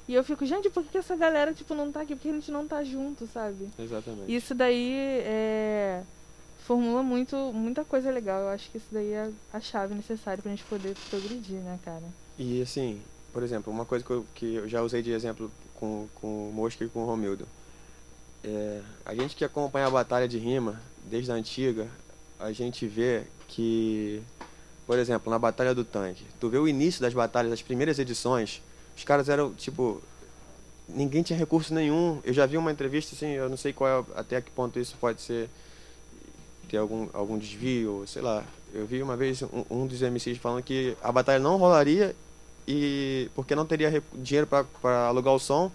E 0.09 0.15
eu 0.15 0.25
fico, 0.25 0.47
gente, 0.47 0.71
por 0.71 0.83
que 0.85 0.99
essa 0.99 1.15
galera 1.15 1.53
tipo, 1.53 1.75
não 1.75 1.93
tá 1.93 2.01
aqui? 2.01 2.15
Porque 2.15 2.31
a 2.31 2.33
gente 2.33 2.51
não 2.51 2.67
tá 2.67 2.83
junto, 2.83 3.27
sabe? 3.27 3.69
Exatamente. 3.79 4.35
Isso 4.35 4.55
daí 4.55 4.95
é, 4.95 6.03
formula 6.65 7.03
muito, 7.03 7.37
muita 7.53 7.85
coisa 7.85 8.11
legal. 8.11 8.43
Eu 8.43 8.49
acho 8.49 8.71
que 8.71 8.79
isso 8.79 8.89
daí 8.91 9.13
é 9.13 9.31
a 9.53 9.61
chave 9.61 9.95
necessária 9.95 10.43
pra 10.43 10.51
gente 10.51 10.65
poder 10.65 10.97
progredir, 11.11 11.59
né, 11.59 11.79
cara? 11.85 12.05
E 12.39 12.63
assim, 12.63 13.01
por 13.33 13.43
exemplo, 13.43 13.73
uma 13.73 13.85
coisa 13.85 14.05
que 14.05 14.11
eu, 14.11 14.27
que 14.35 14.55
eu 14.55 14.69
já 14.69 14.83
usei 14.83 15.03
de 15.03 15.11
exemplo 15.11 15.51
com, 15.75 16.09
com 16.15 16.49
o 16.49 16.53
Mosca 16.53 16.85
e 16.85 16.89
com 16.89 17.03
o 17.03 17.07
Romildo. 17.07 17.47
É, 18.43 18.81
a 19.05 19.15
gente 19.15 19.37
que 19.37 19.45
acompanha 19.45 19.87
a 19.87 19.91
batalha 19.91 20.29
de 20.29 20.39
rima 20.39 20.81
desde 21.05 21.31
a 21.31 21.35
antiga, 21.35 21.89
a 22.39 22.53
gente 22.53 22.87
vê 22.87 23.25
que, 23.49 24.23
por 24.89 24.99
exemplo, 24.99 25.31
na 25.31 25.39
Batalha 25.39 25.75
do 25.75 25.85
Tanque, 25.85 26.25
tu 26.41 26.49
vê 26.49 26.57
o 26.57 26.67
início 26.67 27.03
das 27.03 27.13
batalhas, 27.13 27.53
as 27.53 27.61
primeiras 27.61 27.99
edições, 27.99 28.63
os 28.97 29.05
caras 29.05 29.29
eram, 29.29 29.53
tipo, 29.53 30.01
ninguém 30.89 31.23
tinha 31.23 31.39
recurso 31.39 31.75
nenhum. 31.75 32.21
Eu 32.25 32.33
já 32.33 32.47
vi 32.47 32.57
uma 32.57 32.73
entrevista, 32.73 33.15
assim, 33.15 33.33
eu 33.33 33.51
não 33.51 33.59
sei 33.59 33.75
qual 33.75 34.01
é, 34.01 34.19
até 34.19 34.41
que 34.41 34.51
ponto 34.51 34.81
isso 34.81 34.97
pode 34.99 35.21
ser, 35.21 35.51
ter 36.71 36.79
algum, 36.79 37.07
algum 37.13 37.37
desvio, 37.37 38.03
sei 38.07 38.23
lá. 38.23 38.43
Eu 38.73 38.87
vi 38.87 39.03
uma 39.03 39.15
vez 39.15 39.43
um, 39.43 39.63
um 39.69 39.87
dos 39.87 40.01
MCs 40.01 40.39
falando 40.39 40.63
que 40.63 40.97
a 41.03 41.13
batalha 41.13 41.39
não 41.39 41.59
rolaria 41.59 42.17
e 42.67 43.29
porque 43.35 43.55
não 43.55 43.67
teria 43.67 44.03
dinheiro 44.15 44.47
para 44.47 45.07
alugar 45.07 45.35
o 45.35 45.39
som, 45.39 45.71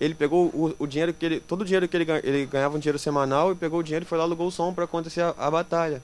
ele 0.00 0.12
pegou 0.12 0.46
o, 0.46 0.74
o 0.76 0.86
dinheiro 0.88 1.14
que 1.14 1.24
ele, 1.24 1.38
todo 1.38 1.60
o 1.62 1.64
dinheiro 1.64 1.86
que 1.86 1.96
ele, 1.96 2.06
ele 2.24 2.46
ganhava 2.46 2.76
um 2.76 2.80
dinheiro 2.80 2.98
semanal 2.98 3.52
e 3.52 3.54
pegou 3.54 3.78
o 3.78 3.82
dinheiro 3.84 4.04
e 4.04 4.08
foi 4.08 4.18
lá 4.18 4.24
alugou 4.24 4.48
o 4.48 4.50
som 4.50 4.74
para 4.74 4.86
acontecer 4.86 5.20
a, 5.20 5.34
a 5.38 5.48
batalha. 5.48 6.02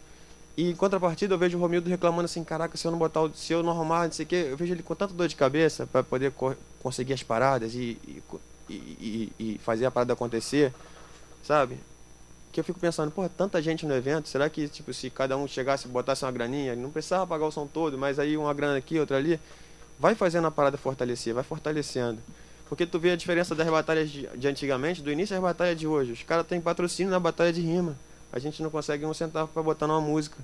E 0.61 0.69
em 0.73 0.75
contrapartida 0.77 1.33
eu 1.33 1.39
vejo 1.39 1.57
o 1.57 1.61
Romildo 1.63 1.89
reclamando 1.89 2.27
assim, 2.27 2.45
caraca, 2.45 2.77
se 2.77 2.87
eu 2.87 2.91
não 2.91 2.99
botar, 2.99 3.31
se 3.35 3.51
eu 3.51 3.63
não 3.63 3.71
arrumar, 3.73 4.05
não 4.05 4.13
sei 4.13 4.27
o 4.27 4.29
quê, 4.29 4.49
eu 4.51 4.59
vejo 4.59 4.75
ele 4.75 4.83
com 4.83 4.95
tanta 4.95 5.15
dor 5.15 5.27
de 5.27 5.35
cabeça 5.35 5.87
para 5.87 6.03
poder 6.03 6.33
co- 6.33 6.55
conseguir 6.83 7.15
as 7.15 7.23
paradas 7.23 7.75
e, 7.75 7.97
e, 8.07 8.23
e, 8.69 9.33
e- 9.41 9.61
fazer 9.65 9.87
a 9.87 9.91
parada 9.91 10.13
acontecer, 10.13 10.71
sabe? 11.43 11.79
Que 12.53 12.61
eu 12.61 12.65
fico 12.65 12.79
pensando, 12.79 13.11
pô, 13.11 13.27
tanta 13.27 13.63
gente 13.63 13.87
no 13.87 13.95
evento, 13.95 14.29
será 14.29 14.51
que 14.51 14.69
tipo 14.69 14.93
se 14.93 15.09
cada 15.09 15.35
um 15.35 15.49
chegasse 15.49 15.89
e 15.89 15.91
botasse 15.91 16.27
uma 16.27 16.31
graninha, 16.33 16.77
não 16.77 16.91
precisava 16.91 17.27
pagar 17.27 17.47
o 17.47 17.51
som 17.51 17.67
todo, 17.67 17.97
mas 17.97 18.19
aí 18.19 18.37
uma 18.37 18.53
grana 18.53 18.77
aqui, 18.77 18.99
outra 19.01 19.17
ali, 19.17 19.41
vai 19.99 20.15
fazendo 20.15 20.47
a 20.47 20.51
parada 20.51 20.77
fortalecer, 20.77 21.33
vai 21.33 21.43
fortalecendo. 21.43 22.19
Porque 22.69 22.85
tu 22.85 22.99
vê 22.99 23.13
a 23.13 23.17
diferença 23.17 23.55
das 23.55 23.67
batalhas 23.67 24.11
de, 24.11 24.27
de 24.37 24.47
antigamente, 24.47 25.01
do 25.01 25.11
início 25.11 25.35
às 25.35 25.41
batalhas 25.43 25.79
de 25.79 25.87
hoje. 25.87 26.13
Os 26.13 26.23
caras 26.23 26.47
têm 26.47 26.61
patrocínio 26.61 27.11
na 27.11 27.19
batalha 27.19 27.51
de 27.51 27.63
rima. 27.63 27.97
A 28.33 28.39
gente 28.39 28.63
não 28.63 28.71
consegue 28.71 29.05
um 29.05 29.15
centavo 29.15 29.51
pra 29.53 29.63
botar 29.63 29.87
numa 29.87 30.01
música. 30.01 30.37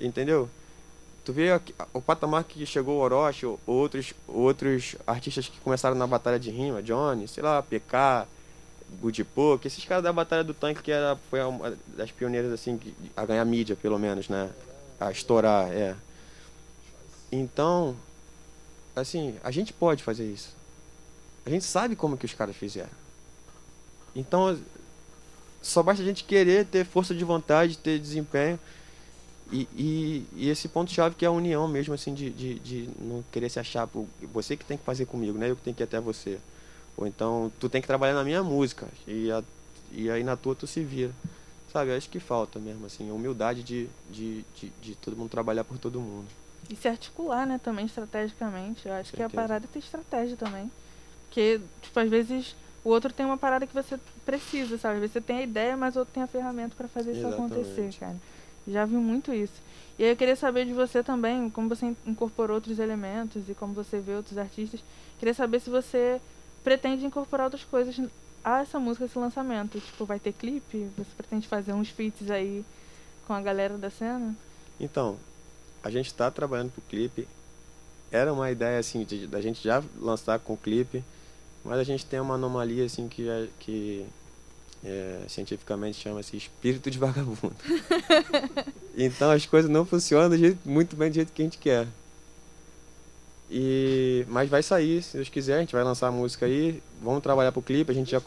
Entendeu? 0.00 0.48
Tu 1.24 1.32
vê 1.32 1.48
o 1.92 2.00
patamar 2.00 2.44
que 2.44 2.64
chegou 2.64 2.96
o 2.96 3.00
Orochi, 3.00 3.44
ou 3.44 3.60
outros, 3.66 4.14
outros 4.26 4.96
artistas 5.06 5.48
que 5.48 5.60
começaram 5.60 5.94
na 5.94 6.06
batalha 6.06 6.38
de 6.38 6.50
rima, 6.50 6.82
Johnny, 6.82 7.28
sei 7.28 7.42
lá, 7.42 7.62
PK, 7.62 8.26
Budipo, 8.88 9.58
que 9.58 9.68
esses 9.68 9.84
caras 9.84 10.02
da 10.02 10.12
batalha 10.12 10.42
do 10.42 10.54
tanque 10.54 10.82
que 10.82 10.90
era, 10.90 11.16
foi 11.28 11.42
uma 11.42 11.76
das 11.88 12.10
pioneiras 12.10 12.50
assim 12.50 12.80
a 13.14 13.26
ganhar 13.26 13.44
mídia, 13.44 13.76
pelo 13.76 13.98
menos, 13.98 14.28
né? 14.28 14.50
A 14.98 15.10
estourar, 15.10 15.70
é. 15.70 15.94
Então, 17.30 17.94
assim, 18.96 19.38
a 19.44 19.50
gente 19.50 19.72
pode 19.72 20.02
fazer 20.02 20.24
isso. 20.24 20.56
A 21.44 21.50
gente 21.50 21.64
sabe 21.64 21.94
como 21.94 22.16
que 22.16 22.24
os 22.24 22.32
caras 22.32 22.56
fizeram. 22.56 22.88
Então, 24.16 24.58
só 25.60 25.82
basta 25.82 26.02
a 26.02 26.06
gente 26.06 26.24
querer 26.24 26.66
ter 26.66 26.84
força 26.84 27.14
de 27.14 27.24
vontade, 27.24 27.78
ter 27.78 27.98
desempenho. 27.98 28.58
E, 29.50 29.66
e, 29.74 30.26
e 30.36 30.48
esse 30.50 30.68
ponto-chave 30.68 31.14
que 31.14 31.24
é 31.24 31.28
a 31.28 31.32
união 31.32 31.66
mesmo, 31.66 31.94
assim, 31.94 32.12
de, 32.12 32.30
de, 32.30 32.58
de 32.58 32.90
não 33.00 33.24
querer 33.32 33.48
se 33.48 33.58
achar, 33.58 33.86
pô, 33.86 34.06
você 34.32 34.56
que 34.56 34.64
tem 34.64 34.76
que 34.76 34.84
fazer 34.84 35.06
comigo, 35.06 35.38
né? 35.38 35.50
Eu 35.50 35.56
que 35.56 35.62
tenho 35.62 35.74
que 35.74 35.82
ir 35.82 35.84
até 35.84 35.98
você. 35.98 36.38
Ou 36.96 37.06
então, 37.06 37.50
tu 37.58 37.68
tem 37.68 37.80
que 37.80 37.86
trabalhar 37.86 38.14
na 38.14 38.24
minha 38.24 38.42
música. 38.42 38.86
E, 39.06 39.30
a, 39.30 39.42
e 39.92 40.10
aí 40.10 40.22
na 40.22 40.36
tua 40.36 40.54
tu 40.54 40.66
se 40.66 40.82
vira. 40.82 41.12
Sabe, 41.72 41.94
acho 41.94 42.08
que 42.08 42.18
falta 42.18 42.58
mesmo, 42.58 42.86
assim, 42.86 43.10
a 43.10 43.12
humildade 43.12 43.62
de, 43.62 43.88
de, 44.10 44.44
de, 44.54 44.72
de 44.82 44.94
todo 44.94 45.16
mundo 45.16 45.30
trabalhar 45.30 45.64
por 45.64 45.78
todo 45.78 46.00
mundo. 46.00 46.26
E 46.70 46.76
se 46.76 46.88
articular, 46.88 47.46
né, 47.46 47.58
também 47.62 47.86
estrategicamente. 47.86 48.86
Eu 48.86 48.94
acho 48.94 49.10
que 49.10 49.22
a 49.22 49.28
Certeza. 49.28 49.42
parada 49.42 49.64
é 49.66 49.68
ter 49.72 49.78
estratégia 49.78 50.36
também. 50.36 50.70
Porque, 51.26 51.60
tipo, 51.82 51.98
às 52.00 52.08
vezes 52.10 52.54
o 52.84 52.90
outro 52.90 53.12
tem 53.12 53.26
uma 53.26 53.36
parada 53.36 53.66
que 53.66 53.74
você 53.74 53.98
precisa, 54.24 54.78
sabe? 54.78 55.00
Você 55.06 55.20
tem 55.20 55.38
a 55.38 55.42
ideia, 55.42 55.76
mas 55.76 55.96
o 55.96 56.00
outro 56.00 56.14
tem 56.14 56.22
a 56.22 56.26
ferramenta 56.26 56.74
pra 56.76 56.88
fazer 56.88 57.12
isso 57.12 57.26
acontecer, 57.34 57.90
cara. 57.98 58.16
Já 58.66 58.84
vi 58.84 58.96
muito 58.96 59.32
isso. 59.32 59.54
E 59.98 60.04
aí 60.04 60.10
eu 60.10 60.16
queria 60.16 60.36
saber 60.36 60.64
de 60.66 60.72
você 60.72 61.02
também, 61.02 61.50
como 61.50 61.68
você 61.68 61.86
in- 61.86 61.96
incorporou 62.06 62.54
outros 62.56 62.78
elementos 62.78 63.48
e 63.48 63.54
como 63.54 63.72
você 63.74 63.98
vê 63.98 64.12
outros 64.14 64.38
artistas. 64.38 64.80
Queria 65.18 65.34
saber 65.34 65.60
se 65.60 65.68
você 65.70 66.20
pretende 66.62 67.04
incorporar 67.04 67.46
outras 67.46 67.64
coisas 67.64 67.98
a 68.44 68.60
essa 68.60 68.78
música, 68.78 69.06
esse 69.06 69.18
lançamento. 69.18 69.80
Tipo, 69.80 70.04
vai 70.04 70.20
ter 70.20 70.32
clipe? 70.32 70.88
Você 70.96 71.10
pretende 71.16 71.48
fazer 71.48 71.72
uns 71.72 71.88
feats 71.88 72.30
aí 72.30 72.64
com 73.26 73.32
a 73.32 73.40
galera 73.40 73.76
da 73.76 73.90
cena? 73.90 74.36
Então, 74.78 75.16
a 75.82 75.90
gente 75.90 76.06
está 76.06 76.30
trabalhando 76.30 76.70
pro 76.70 76.82
clipe. 76.82 77.26
Era 78.12 78.32
uma 78.32 78.50
ideia 78.50 78.78
assim 78.78 79.04
da 79.28 79.40
gente 79.40 79.62
já 79.62 79.82
lançar 79.98 80.38
com 80.38 80.52
o 80.52 80.56
clipe, 80.56 81.02
mas 81.64 81.78
a 81.78 81.84
gente 81.84 82.04
tem 82.06 82.20
uma 82.20 82.34
anomalia 82.34 82.84
assim 82.84 83.08
que 83.08 83.28
é, 83.28 83.46
que 83.58 84.06
é, 84.84 85.20
cientificamente 85.28 86.00
chama-se 86.00 86.36
espírito 86.36 86.90
de 86.90 86.98
vagabundo. 86.98 87.54
então 88.96 89.30
as 89.30 89.46
coisas 89.46 89.70
não 89.70 89.84
funcionam 89.84 90.30
do 90.30 90.38
jeito, 90.38 90.58
muito 90.64 90.96
bem 90.96 91.10
do 91.10 91.14
jeito 91.14 91.32
que 91.32 91.42
a 91.42 91.44
gente 91.44 91.58
quer. 91.58 91.86
E 93.50 94.24
mas 94.28 94.48
vai 94.48 94.62
sair, 94.62 95.02
se 95.02 95.16
Deus 95.16 95.28
quiser, 95.28 95.56
a 95.56 95.60
gente 95.60 95.72
vai 95.72 95.82
lançar 95.82 96.08
a 96.08 96.12
música 96.12 96.46
aí, 96.46 96.82
vamos 97.02 97.22
trabalhar 97.22 97.52
pro 97.52 97.62
clipe, 97.62 97.90
a 97.90 97.94
gente 97.94 98.10
já 98.10 98.20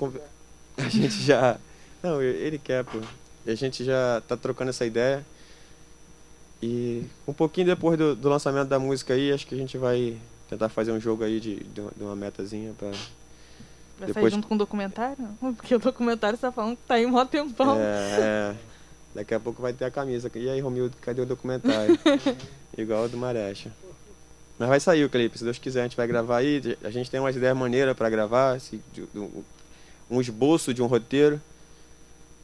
a 0.77 0.89
gente 0.89 1.21
já 1.21 1.59
não, 2.01 2.21
ele 2.21 2.57
quer, 2.57 2.83
pô. 2.83 2.99
E 3.45 3.51
a 3.51 3.55
gente 3.55 3.83
já 3.83 4.21
tá 4.27 4.35
trocando 4.35 4.69
essa 4.69 4.85
ideia. 4.85 5.25
E 6.61 7.05
um 7.27 7.33
pouquinho 7.33 7.67
depois 7.67 7.97
do, 7.97 8.15
do 8.15 8.29
lançamento 8.29 8.67
da 8.67 8.79
música 8.79 9.13
aí, 9.13 9.31
acho 9.31 9.47
que 9.47 9.55
a 9.55 9.57
gente 9.57 9.77
vai 9.77 10.17
tentar 10.49 10.69
fazer 10.69 10.91
um 10.91 10.99
jogo 10.99 11.23
aí 11.23 11.39
de, 11.39 11.55
de, 11.63 11.81
uma- 11.99 12.15
metazinha 12.15 12.73
pra. 14.02 14.07
Vai 14.07 14.14
Depois- 14.14 14.32
sair 14.32 14.38
junto 14.38 14.48
com 14.48 14.56
o 14.56 14.57
documentário? 14.57 15.28
Porque 15.40 15.76
o 15.76 15.80
documentário 15.80 16.38
você 16.38 16.41
tá 16.41 16.52
falando 16.52 16.76
que 16.78 16.84
tá 16.88 16.95
aí 16.95 17.06
mó 17.06 17.23
tempão. 17.26 17.78
É, 17.80 18.18
é. 18.19 18.56
Daqui 19.14 19.34
a 19.34 19.40
pouco 19.40 19.61
vai 19.61 19.73
ter 19.73 19.86
a 19.86 19.91
camisa. 19.91 20.32
E 20.36 20.49
aí, 20.49 20.60
Romildo, 20.61 20.95
cadê 21.02 21.22
o 21.22 21.26
documentário? 21.26 21.98
Igual 22.78 23.06
o 23.06 23.10
do 23.10 23.18
Marecha. 23.18 23.72
Mas 24.57 24.69
vai 24.69 24.80
sair 24.80 25.03
o 25.03 25.10
clipe, 25.10 25.38
se 25.38 25.44
Deus 25.44 25.57
quiser, 25.57 25.82
a 25.82 25.84
gente 25.84 25.98
vai 25.98 26.07
gravar 26.07 26.38
aí. 26.38 26.61
A 26.84 26.90
gente 26.90 27.10
tem 27.10 27.19
umas 27.19 27.36
ideias 27.36 27.57
maneiras 27.57 27.95
pra 27.98 28.10
gravar, 28.10 28.57
um 30.10 30.22
esboço 30.22 30.73
de 30.73 30.82
um 30.82 30.86
roteiro. 30.86 31.41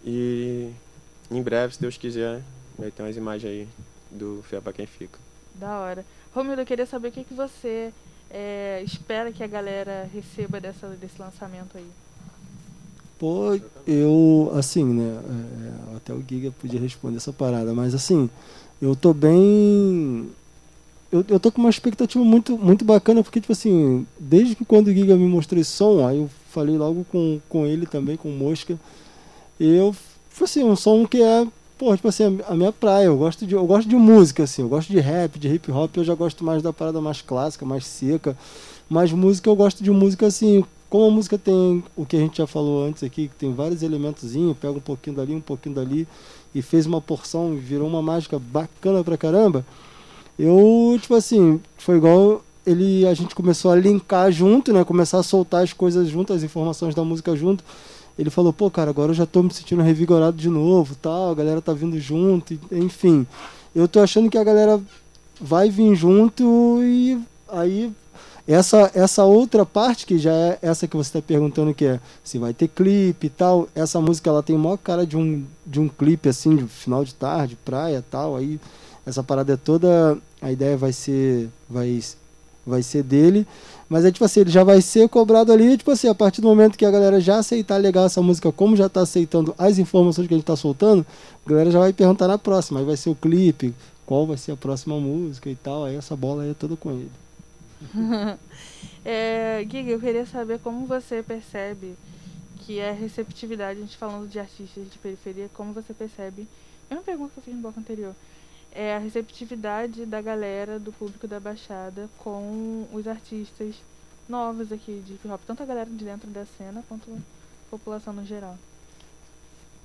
E 0.05 0.71
em 1.29 1.41
breve, 1.41 1.73
se 1.75 1.81
Deus 1.81 1.97
quiser, 1.97 2.41
vai 2.77 2.91
ter 2.91 3.03
umas 3.03 3.15
imagens 3.15 3.51
aí 3.51 3.67
do 4.11 4.43
Fé 4.49 4.59
pra 4.59 4.73
quem 4.73 4.85
fica. 4.85 5.19
Da 5.55 5.79
hora. 5.79 6.05
Romildo, 6.33 6.61
eu 6.61 6.65
queria 6.65 6.85
saber 6.85 7.09
o 7.09 7.11
que, 7.11 7.23
que 7.23 7.33
você 7.33 7.93
é, 8.29 8.81
espera 8.85 9.31
que 9.31 9.43
a 9.43 9.47
galera 9.47 10.09
receba 10.13 10.59
dessa, 10.59 10.87
desse 10.89 11.19
lançamento 11.19 11.77
aí. 11.77 11.87
Pô, 13.19 13.59
eu, 13.87 14.51
assim, 14.55 14.83
né? 14.83 15.19
é, 15.93 15.97
até 15.97 16.13
o 16.13 16.23
Giga 16.27 16.51
podia 16.51 16.79
responder 16.79 17.17
essa 17.17 17.33
parada, 17.33 17.73
mas 17.73 17.95
assim, 17.95 18.29
eu 18.81 18.95
tô 18.95 19.13
bem. 19.13 20.29
Eu, 21.11 21.25
eu 21.27 21.39
tô 21.39 21.51
com 21.51 21.61
uma 21.61 21.69
expectativa 21.69 22.23
muito, 22.23 22.57
muito 22.57 22.85
bacana, 22.85 23.23
porque, 23.23 23.41
tipo 23.41 23.53
assim, 23.53 24.05
desde 24.19 24.55
que 24.55 24.65
quando 24.65 24.87
o 24.87 24.93
Giga 24.93 25.15
me 25.15 25.27
mostrou 25.27 25.59
esse 25.59 25.71
som, 25.71 26.05
aí 26.05 26.17
eu 26.17 26.29
falei 26.51 26.77
logo 26.77 27.05
com, 27.05 27.39
com 27.49 27.65
ele 27.65 27.85
também, 27.85 28.17
com 28.17 28.29
o 28.29 28.37
Mosca, 28.37 28.77
eu, 29.59 29.95
tipo 30.29 30.43
assim, 30.43 30.63
um 30.63 30.75
som 30.75 31.07
que 31.07 31.21
é, 31.21 31.47
pô, 31.77 31.95
tipo 31.95 32.07
assim, 32.07 32.39
a 32.47 32.55
minha 32.55 32.71
praia, 32.71 33.05
eu 33.05 33.17
gosto 33.17 33.45
de, 33.45 33.53
eu 33.55 33.65
gosto 33.65 33.87
de 33.87 33.95
música, 33.95 34.43
assim, 34.43 34.61
eu 34.63 34.69
gosto 34.69 34.89
de 34.89 34.99
rap, 34.99 35.37
de 35.37 35.47
hip 35.47 35.71
hop, 35.71 35.95
eu 35.97 36.03
já 36.03 36.15
gosto 36.15 36.43
mais 36.43 36.61
da 36.61 36.73
parada 36.73 36.99
mais 36.99 37.21
clássica, 37.21 37.65
mais 37.65 37.85
seca, 37.85 38.35
mas 38.89 39.11
música 39.11 39.49
eu 39.49 39.55
gosto 39.55 39.83
de 39.83 39.91
música 39.91 40.25
assim, 40.25 40.63
como 40.89 41.05
a 41.05 41.11
música 41.11 41.37
tem 41.37 41.83
o 41.95 42.05
que 42.05 42.15
a 42.15 42.19
gente 42.19 42.37
já 42.37 42.47
falou 42.47 42.85
antes 42.85 43.03
aqui, 43.03 43.27
que 43.27 43.35
tem 43.35 43.53
vários 43.53 43.83
elementozinhos, 43.83 44.57
pega 44.57 44.73
um 44.73 44.81
pouquinho 44.81 45.15
dali, 45.15 45.35
um 45.35 45.41
pouquinho 45.41 45.75
dali, 45.75 46.07
e 46.55 46.61
fez 46.61 46.85
uma 46.85 47.01
porção, 47.01 47.55
virou 47.55 47.87
uma 47.87 48.01
mágica 48.01 48.39
bacana 48.39 49.03
pra 49.03 49.17
caramba. 49.17 49.65
Eu, 50.39 50.97
tipo 51.01 51.15
assim, 51.15 51.59
foi 51.77 51.97
igual 51.97 52.43
ele 52.65 53.07
a 53.07 53.13
gente 53.13 53.33
começou 53.33 53.71
a 53.71 53.75
linkar 53.75 54.31
junto, 54.31 54.73
né? 54.73 54.83
Começar 54.83 55.19
a 55.19 55.23
soltar 55.23 55.63
as 55.63 55.71
coisas 55.71 56.07
junto, 56.09 56.33
as 56.33 56.43
informações 56.43 56.93
da 56.93 57.03
música 57.03 57.35
junto. 57.35 57.63
Ele 58.17 58.29
falou, 58.29 58.51
pô, 58.51 58.69
cara, 58.71 58.89
agora 58.89 59.11
eu 59.11 59.15
já 59.15 59.25
tô 59.25 59.43
me 59.43 59.53
sentindo 59.53 59.81
revigorado 59.81 60.37
de 60.37 60.49
novo, 60.49 60.95
tal, 60.95 61.31
a 61.31 61.35
galera 61.35 61.61
tá 61.61 61.73
vindo 61.73 61.99
junto, 61.99 62.59
enfim. 62.71 63.27
Eu 63.75 63.87
tô 63.87 63.99
achando 63.99 64.29
que 64.29 64.37
a 64.37 64.43
galera 64.43 64.81
vai 65.39 65.69
vir 65.69 65.95
junto 65.95 66.79
e 66.81 67.21
aí 67.47 67.91
essa, 68.47 68.89
essa 68.95 69.23
outra 69.23 69.65
parte, 69.65 70.05
que 70.05 70.17
já 70.17 70.31
é 70.31 70.57
essa 70.61 70.87
que 70.87 70.95
você 70.95 71.09
está 71.09 71.21
perguntando, 71.21 71.73
que 71.73 71.85
é 71.85 71.99
se 72.23 72.39
vai 72.39 72.53
ter 72.53 72.69
clipe 72.69 73.27
e 73.27 73.29
tal, 73.29 73.67
essa 73.75 73.99
música 73.99 74.29
ela 74.29 74.41
tem 74.41 74.57
maior 74.57 74.77
cara 74.77 75.05
de 75.05 75.17
um, 75.17 75.43
de 75.65 75.79
um 75.79 75.87
clipe 75.87 76.29
assim, 76.29 76.55
de 76.55 76.65
final 76.65 77.03
de 77.03 77.13
tarde, 77.13 77.57
praia 77.63 78.03
tal, 78.09 78.35
aí 78.37 78.59
essa 79.05 79.21
parada 79.21 79.53
é 79.53 79.57
toda, 79.57 80.17
a 80.41 80.51
ideia 80.51 80.77
vai 80.77 80.93
ser, 80.93 81.49
vai 81.69 82.01
vai 82.67 82.83
ser 82.83 83.01
dele. 83.01 83.47
Mas 83.89 84.03
é 84.03 84.11
tipo 84.11 84.25
assim, 84.25 84.41
ele 84.41 84.49
já 84.49 84.63
vai 84.63 84.81
ser 84.81 85.07
cobrado 85.07 85.51
ali, 85.51 85.77
tipo 85.77 85.91
assim, 85.91 86.09
a 86.09 86.15
partir 86.15 86.41
do 86.41 86.47
momento 86.47 86.77
que 86.77 86.85
a 86.85 86.91
galera 86.91 87.21
já 87.21 87.37
aceitar 87.37 87.77
legal 87.77 88.05
essa 88.05 88.21
música, 88.21 88.51
como 88.51 88.75
já 88.75 88.89
tá 88.89 89.01
aceitando 89.01 89.55
as 89.57 89.79
informações 89.79 90.27
que 90.27 90.33
a 90.33 90.37
gente 90.37 90.45
tá 90.45 90.55
soltando, 90.55 91.05
a 91.45 91.49
galera 91.49 91.71
já 91.71 91.79
vai 91.79 91.93
perguntar 91.93 92.27
na 92.27 92.37
próxima. 92.37 92.79
Aí 92.79 92.85
vai 92.85 92.97
ser 92.97 93.09
o 93.09 93.15
clipe, 93.15 93.73
qual 94.05 94.27
vai 94.27 94.37
ser 94.37 94.51
a 94.51 94.57
próxima 94.57 94.99
música 94.99 95.49
e 95.49 95.55
tal. 95.55 95.85
Aí 95.85 95.95
essa 95.95 96.15
bola 96.15 96.43
aí 96.43 96.51
é 96.51 96.53
toda 96.53 96.75
com 96.75 96.91
ele. 96.91 97.11
é, 99.05 99.65
eu 99.87 99.99
queria 99.99 100.25
saber 100.25 100.59
como 100.59 100.85
você 100.85 101.23
percebe 101.23 101.95
que 102.65 102.79
é 102.79 102.91
receptividade, 102.91 103.79
a 103.79 103.81
gente 103.81 103.95
falando 103.95 104.27
de 104.27 104.37
artistas 104.37 104.91
de 104.91 104.97
periferia, 104.97 105.49
como 105.53 105.71
você 105.71 105.93
percebe. 105.93 106.45
É 106.89 106.93
uma 106.93 107.03
pergunta 107.03 107.31
que 107.33 107.39
eu 107.39 107.43
fiz 107.43 107.55
no 107.55 107.61
bloco 107.61 107.79
anterior 107.79 108.13
é 108.71 108.95
a 108.95 108.99
receptividade 108.99 110.05
da 110.05 110.21
galera, 110.21 110.79
do 110.79 110.91
público 110.91 111.27
da 111.27 111.39
Baixada, 111.39 112.09
com 112.17 112.87
os 112.91 113.07
artistas 113.07 113.75
novos 114.27 114.71
aqui 114.71 115.01
de 115.05 115.13
hip 115.13 115.27
hop, 115.27 115.41
tanto 115.47 115.63
a 115.63 115.65
galera 115.65 115.89
de 115.89 116.03
dentro 116.03 116.29
da 116.29 116.45
cena 116.57 116.83
quanto 116.87 117.09
a 117.11 117.69
população 117.69 118.13
no 118.13 118.25
geral. 118.25 118.57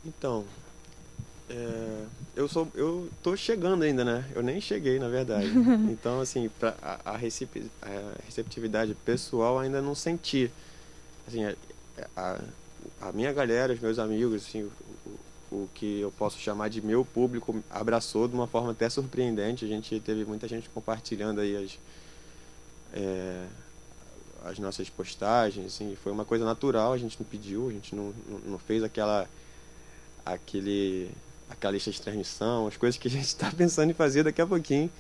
Então, 0.05 0.45
é, 1.49 2.05
eu 2.35 2.49
sou 2.49 2.67
eu 2.75 3.09
tô 3.23 3.37
chegando 3.37 3.83
ainda, 3.83 4.05
né? 4.05 4.25
Eu 4.35 4.43
nem 4.43 4.61
cheguei, 4.61 4.99
na 4.99 5.09
verdade. 5.09 5.49
então, 5.91 6.21
assim, 6.21 6.49
pra, 6.59 6.75
a, 6.83 7.13
a, 7.13 7.17
recep, 7.17 7.71
a, 7.81 8.15
receptividade 8.25 8.95
pessoal 9.05 9.59
ainda 9.59 9.83
não 9.83 9.95
senti. 9.95 10.51
Assim, 11.27 11.45
a, 11.45 11.55
a, 12.17 12.41
a 13.01 13.13
minha 13.13 13.33
galera, 13.33 13.73
os 13.73 13.81
meus 13.81 13.99
amigos, 13.99 14.47
assim, 14.47 14.69
o 15.53 15.69
que 15.75 16.01
eu 16.01 16.11
posso 16.11 16.39
chamar 16.39 16.71
de 16.71 16.81
meu 16.81 17.05
público 17.05 17.63
abraçou 17.69 18.27
de 18.27 18.35
uma 18.35 18.47
forma 18.47 18.73
até 18.73 18.89
surpreendente. 18.89 19.65
A 19.65 19.69
gente 19.69 20.01
teve 20.01 20.25
muita 20.25 20.49
gente 20.49 20.69
compartilhando 20.71 21.41
aí 21.41 21.55
as, 21.57 21.79
é, 22.95 23.47
as 24.45 24.59
nossas 24.59 24.89
postagens, 24.89 25.67
assim, 25.67 25.95
foi 26.03 26.11
uma 26.11 26.25
coisa 26.25 26.45
natural, 26.45 26.95
a 26.95 26.99
gente 26.99 27.21
não 27.21 27.27
pediu, 27.27 27.69
a 27.69 27.73
gente 27.73 27.95
não, 27.95 28.15
não, 28.47 28.59
fez 28.59 28.83
aquela 28.83 29.29
aquele 30.25 31.11
aquela 31.51 31.75
lista 31.75 31.91
de 31.91 32.01
transmissão, 32.01 32.67
as 32.67 32.79
coisas 32.79 32.99
que 32.99 33.09
a 33.09 33.11
gente 33.11 33.27
está 33.27 33.51
pensando 33.55 33.91
em 33.91 33.95
fazer 33.95 34.23
daqui 34.23 34.41
a 34.41 34.47
pouquinho. 34.47 34.91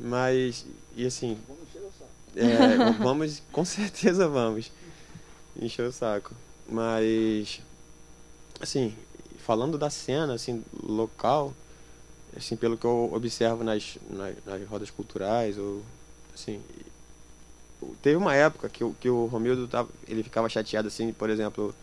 Mas, 0.00 0.64
e 0.96 1.06
assim, 1.06 1.38
é, 2.34 2.90
vamos, 2.98 3.42
com 3.52 3.64
certeza 3.64 4.26
vamos 4.26 4.72
encher 5.60 5.86
o 5.86 5.92
saco. 5.92 6.34
Mas, 6.66 7.60
assim, 8.60 8.94
falando 9.44 9.76
da 9.76 9.90
cena 9.90 10.34
assim 10.34 10.64
local 10.82 11.52
assim 12.36 12.56
pelo 12.56 12.76
que 12.76 12.84
eu 12.84 13.10
observo 13.12 13.62
nas, 13.62 13.98
nas, 14.10 14.34
nas 14.44 14.68
rodas 14.68 14.90
culturais 14.90 15.58
ou 15.58 15.82
assim 16.34 16.60
teve 18.02 18.16
uma 18.16 18.34
época 18.34 18.68
que, 18.68 18.82
que 19.00 19.10
o 19.10 19.26
Romildo 19.26 19.68
tava, 19.68 19.88
ele 20.08 20.22
ficava 20.22 20.48
chateado 20.48 20.88
assim 20.88 21.12
por 21.12 21.28
exemplo 21.28 21.74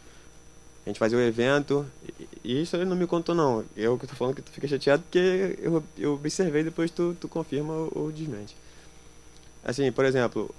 a 0.85 0.89
gente 0.89 0.97
fazia 0.97 1.17
o 1.17 1.21
evento 1.21 1.85
e 2.43 2.63
isso 2.63 2.75
ele 2.75 2.85
não 2.85 2.95
me 2.95 3.05
contou 3.05 3.35
não. 3.35 3.63
Eu 3.77 3.99
que 3.99 4.07
tô 4.07 4.15
falando 4.15 4.35
que 4.35 4.41
tu 4.41 4.49
fica 4.49 4.67
chateado 4.67 5.03
porque 5.03 5.55
eu, 5.59 5.83
eu 5.95 6.15
observei 6.15 6.63
depois 6.63 6.89
tu, 6.89 7.15
tu 7.19 7.27
confirma 7.27 7.71
ou, 7.71 7.91
ou 7.93 8.11
desmente. 8.11 8.55
Assim 9.63 9.91
por 9.91 10.05
exemplo 10.05 10.53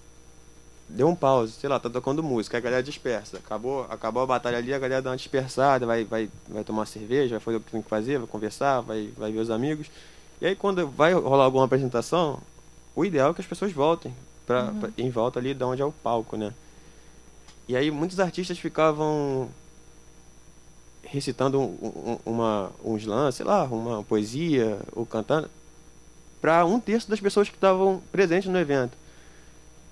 deu 0.94 1.09
um 1.09 1.14
pause, 1.14 1.52
sei 1.52 1.69
lá, 1.69 1.81
tá 1.81 1.89
tocando 1.89 2.23
música, 2.23 2.59
a 2.59 2.60
galera 2.60 2.82
dispersa. 2.82 3.39
Acabou, 3.39 3.86
acabou 3.89 4.23
a 4.23 4.27
batalha 4.27 4.59
ali, 4.59 4.73
a 4.73 4.78
galera 4.78 5.02
dá 5.02 5.10
uma 5.10 5.16
dispersada, 5.16 5.86
vai, 5.86 6.05
vai, 6.05 6.28
vai 6.48 6.62
tomar 6.62 6.86
cerveja, 6.86 7.31
vai 7.31 7.40
fazer 7.40 7.56
o 7.56 7.60
que 7.60 7.70
tem 7.70 7.82
que 7.82 7.89
fazer, 7.89 8.19
vai 8.19 8.27
conversar, 8.27 8.81
vai, 8.81 9.10
vai 9.16 9.32
ver 9.32 9.40
os 9.40 9.51
amigos. 9.51 9.89
E 10.40 10.47
aí 10.47 10.55
quando 10.55 10.86
vai 10.86 11.14
rolar 11.14 11.44
alguma 11.44 11.64
apresentação, 11.64 12.39
o 12.94 13.05
ideal 13.05 13.31
é 13.31 13.35
que 13.35 13.40
as 13.40 13.47
pessoas 13.47 13.73
voltem 13.73 14.14
pra, 14.47 14.64
uhum. 14.64 14.81
pra 14.81 14.90
em 14.98 15.10
volta 15.10 15.39
ali 15.39 15.55
de 15.55 15.64
onde 15.64 15.81
é 15.81 15.85
o 15.85 15.93
palco, 15.93 16.36
né? 16.36 16.52
E 17.66 17.74
aí 17.74 17.90
muitos 17.90 18.20
artistas 18.20 18.59
ficavam 18.59 19.48
recitando 21.05 21.60
um, 21.60 22.19
um, 22.24 22.32
uma, 22.32 22.70
um 22.85 22.97
slam, 22.97 23.31
sei 23.32 23.47
lá, 23.47 23.64
uma 23.64 24.02
poesia, 24.02 24.78
ou 24.93 25.06
cantando, 25.06 25.48
para 26.40 26.64
um 26.64 26.81
terço 26.81 27.09
das 27.09 27.20
pessoas 27.20 27.48
que 27.48 27.55
estavam 27.55 28.02
presentes 28.10 28.51
no 28.51 28.59
evento. 28.59 28.97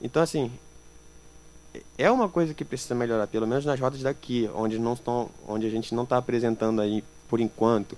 Então, 0.00 0.22
assim, 0.22 0.50
é 1.96 2.10
uma 2.10 2.28
coisa 2.28 2.52
que 2.52 2.64
precisa 2.64 2.94
melhorar, 2.94 3.26
pelo 3.26 3.46
menos 3.46 3.64
nas 3.64 3.78
rodas 3.78 4.00
daqui, 4.02 4.50
onde 4.54 4.78
não 4.78 4.94
estão, 4.94 5.30
onde 5.46 5.66
a 5.66 5.70
gente 5.70 5.94
não 5.94 6.02
está 6.02 6.16
apresentando 6.16 6.80
aí 6.80 7.04
por 7.28 7.40
enquanto 7.40 7.96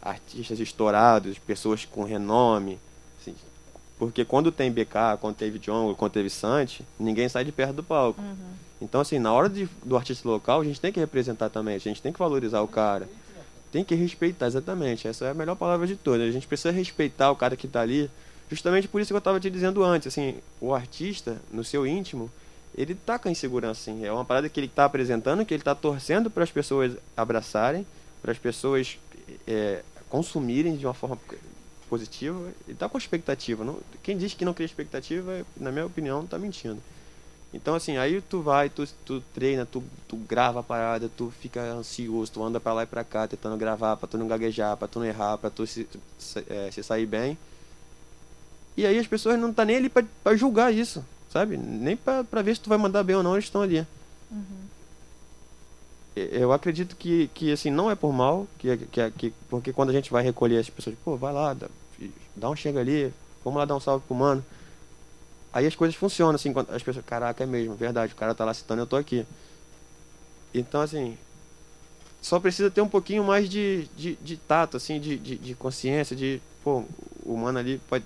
artistas 0.00 0.58
estourados, 0.58 1.38
pessoas 1.38 1.84
com 1.84 2.02
renome, 2.02 2.78
assim, 3.20 3.34
porque 3.98 4.24
quando 4.24 4.50
tem 4.50 4.72
BK, 4.72 5.18
quando 5.20 5.36
teve 5.36 5.60
Jungle, 5.62 5.94
quando 5.94 6.12
teve 6.12 6.28
Santi, 6.28 6.84
ninguém 6.98 7.28
sai 7.28 7.44
de 7.44 7.52
perto 7.52 7.74
do 7.74 7.82
palco. 7.84 8.20
Uhum. 8.20 8.36
Então 8.80 9.00
assim, 9.00 9.20
na 9.20 9.32
hora 9.32 9.48
de, 9.48 9.68
do 9.84 9.96
artista 9.96 10.28
local, 10.28 10.60
a 10.60 10.64
gente 10.64 10.80
tem 10.80 10.92
que 10.92 10.98
representar 10.98 11.48
também, 11.50 11.76
a 11.76 11.78
gente 11.78 12.02
tem 12.02 12.12
que 12.12 12.18
valorizar 12.18 12.60
o 12.62 12.68
cara. 12.68 13.08
Tem 13.70 13.82
que 13.82 13.94
respeitar, 13.94 14.48
exatamente. 14.48 15.08
Essa 15.08 15.24
é 15.24 15.30
a 15.30 15.34
melhor 15.34 15.56
palavra 15.56 15.86
de 15.86 15.96
todas. 15.96 16.28
A 16.28 16.30
gente 16.30 16.46
precisa 16.46 16.70
respeitar 16.70 17.30
o 17.30 17.36
cara 17.36 17.56
que 17.56 17.66
está 17.66 17.80
ali. 17.80 18.10
Justamente 18.50 18.86
por 18.86 19.00
isso 19.00 19.08
que 19.08 19.14
eu 19.14 19.18
estava 19.18 19.40
te 19.40 19.48
dizendo 19.48 19.82
antes, 19.82 20.08
assim, 20.08 20.34
o 20.60 20.74
artista, 20.74 21.40
no 21.50 21.64
seu 21.64 21.86
íntimo, 21.86 22.30
ele 22.74 22.94
tá 22.94 23.18
com 23.18 23.28
insegurança, 23.28 23.82
sim. 23.82 24.04
É 24.04 24.12
uma 24.12 24.24
parada 24.24 24.48
que 24.48 24.58
ele 24.58 24.68
tá 24.68 24.84
apresentando, 24.84 25.44
que 25.44 25.52
ele 25.52 25.62
tá 25.62 25.74
torcendo 25.74 26.30
para 26.30 26.42
as 26.42 26.50
pessoas 26.50 26.96
abraçarem, 27.16 27.86
para 28.22 28.32
as 28.32 28.38
pessoas 28.38 28.98
é, 29.46 29.82
consumirem 30.08 30.76
de 30.76 30.86
uma 30.86 30.94
forma 30.94 31.18
positiva. 31.88 32.50
Ele 32.66 32.76
tá 32.76 32.88
com 32.88 32.96
expectativa. 32.96 33.64
Não, 33.64 33.78
quem 34.02 34.16
diz 34.16 34.32
que 34.32 34.44
não 34.44 34.54
cria 34.54 34.64
expectativa, 34.64 35.44
na 35.56 35.70
minha 35.70 35.84
opinião, 35.84 36.26
tá 36.26 36.38
mentindo. 36.38 36.82
Então, 37.52 37.74
assim, 37.74 37.98
aí 37.98 38.22
tu 38.22 38.40
vai, 38.40 38.70
tu, 38.70 38.88
tu 39.04 39.22
treina, 39.34 39.66
tu, 39.66 39.84
tu 40.08 40.16
grava 40.16 40.60
a 40.60 40.62
parada, 40.62 41.10
tu 41.14 41.30
fica 41.38 41.60
ansioso, 41.60 42.32
tu 42.32 42.42
anda 42.42 42.58
pra 42.58 42.72
lá 42.72 42.84
e 42.84 42.86
pra 42.86 43.04
cá 43.04 43.28
tentando 43.28 43.58
gravar, 43.58 43.98
pra 43.98 44.08
tu 44.08 44.16
não 44.16 44.26
gaguejar, 44.26 44.74
pra 44.78 44.88
tu 44.88 44.98
não 44.98 45.04
errar, 45.04 45.36
pra 45.36 45.50
tu 45.50 45.66
se, 45.66 45.86
se, 46.18 46.42
é, 46.48 46.70
se 46.70 46.82
sair 46.82 47.04
bem. 47.04 47.36
E 48.74 48.86
aí 48.86 48.98
as 48.98 49.06
pessoas 49.06 49.38
não 49.38 49.52
tá 49.52 49.66
nem 49.66 49.76
ali 49.76 49.90
pra, 49.90 50.02
pra 50.24 50.34
julgar 50.34 50.72
isso 50.72 51.04
sabe? 51.32 51.56
Nem 51.56 51.96
para 51.96 52.42
ver 52.42 52.54
se 52.54 52.60
tu 52.60 52.68
vai 52.68 52.76
mandar 52.76 53.02
bem 53.02 53.16
ou 53.16 53.22
não, 53.22 53.34
eles 53.34 53.46
estão 53.46 53.62
ali. 53.62 53.86
Uhum. 54.30 54.62
Eu 56.14 56.52
acredito 56.52 56.94
que, 56.94 57.28
que 57.28 57.50
assim, 57.50 57.70
não 57.70 57.90
é 57.90 57.94
por 57.94 58.12
mal, 58.12 58.46
que, 58.58 58.76
que, 58.76 59.10
que, 59.12 59.34
porque 59.48 59.72
quando 59.72 59.88
a 59.88 59.92
gente 59.94 60.10
vai 60.10 60.22
recolher 60.22 60.58
as 60.58 60.68
pessoas, 60.68 60.94
pô, 61.02 61.16
vai 61.16 61.32
lá, 61.32 61.54
dá, 61.54 61.68
dá 62.36 62.50
um 62.50 62.56
chega 62.56 62.80
ali, 62.80 63.12
vamos 63.42 63.58
lá 63.58 63.64
dar 63.64 63.74
um 63.74 63.80
salve 63.80 64.04
pro 64.06 64.14
mano. 64.14 64.44
Aí 65.54 65.66
as 65.66 65.74
coisas 65.74 65.96
funcionam, 65.96 66.34
assim, 66.34 66.52
quando 66.52 66.70
as 66.70 66.82
pessoas, 66.82 67.04
caraca, 67.04 67.42
é 67.42 67.46
mesmo, 67.46 67.74
verdade, 67.74 68.12
o 68.12 68.16
cara 68.16 68.34
tá 68.34 68.44
lá 68.44 68.52
citando, 68.52 68.82
eu 68.82 68.86
tô 68.86 68.96
aqui. 68.96 69.26
Então, 70.52 70.82
assim, 70.82 71.16
só 72.20 72.38
precisa 72.38 72.70
ter 72.70 72.82
um 72.82 72.88
pouquinho 72.88 73.24
mais 73.24 73.48
de, 73.48 73.88
de, 73.96 74.16
de 74.16 74.36
tato, 74.36 74.76
assim, 74.76 75.00
de, 75.00 75.16
de, 75.16 75.36
de 75.36 75.54
consciência, 75.54 76.14
de, 76.14 76.42
pô, 76.62 76.84
o 77.24 77.36
mano 77.38 77.58
ali 77.58 77.80
pode, 77.88 78.04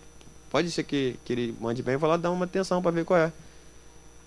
Pode 0.56 0.70
ser 0.70 0.84
que, 0.84 1.18
que 1.22 1.34
ele 1.34 1.54
mande 1.60 1.82
bem, 1.82 1.92
eu 1.92 1.98
vou 1.98 2.08
lá 2.08 2.16
dar 2.16 2.30
uma 2.30 2.46
atenção 2.46 2.80
para 2.80 2.90
ver 2.90 3.04
qual 3.04 3.20
é. 3.20 3.30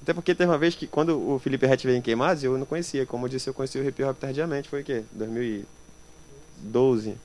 Até 0.03 0.13
porque 0.13 0.35
teve 0.35 0.51
uma 0.51 0.59
vez 0.59 0.75
que 0.75 0.85
quando 0.85 1.19
o 1.19 1.39
Felipe 1.39 1.65
Rett 1.65 1.87
veio 1.87 1.97
em 1.97 2.03
Queimados, 2.03 2.43
eu 2.43 2.55
não 2.55 2.67
conhecia. 2.67 3.03
Como 3.03 3.25
eu 3.25 3.29
disse, 3.29 3.49
eu 3.49 3.53
conheci 3.55 3.79
o 3.79 3.83
hip 3.83 4.03
hop 4.03 4.15
tardiamente. 4.15 4.69
Foi 4.69 4.81
o 4.81 4.83
quê? 4.83 5.03
2012. 5.11 7.15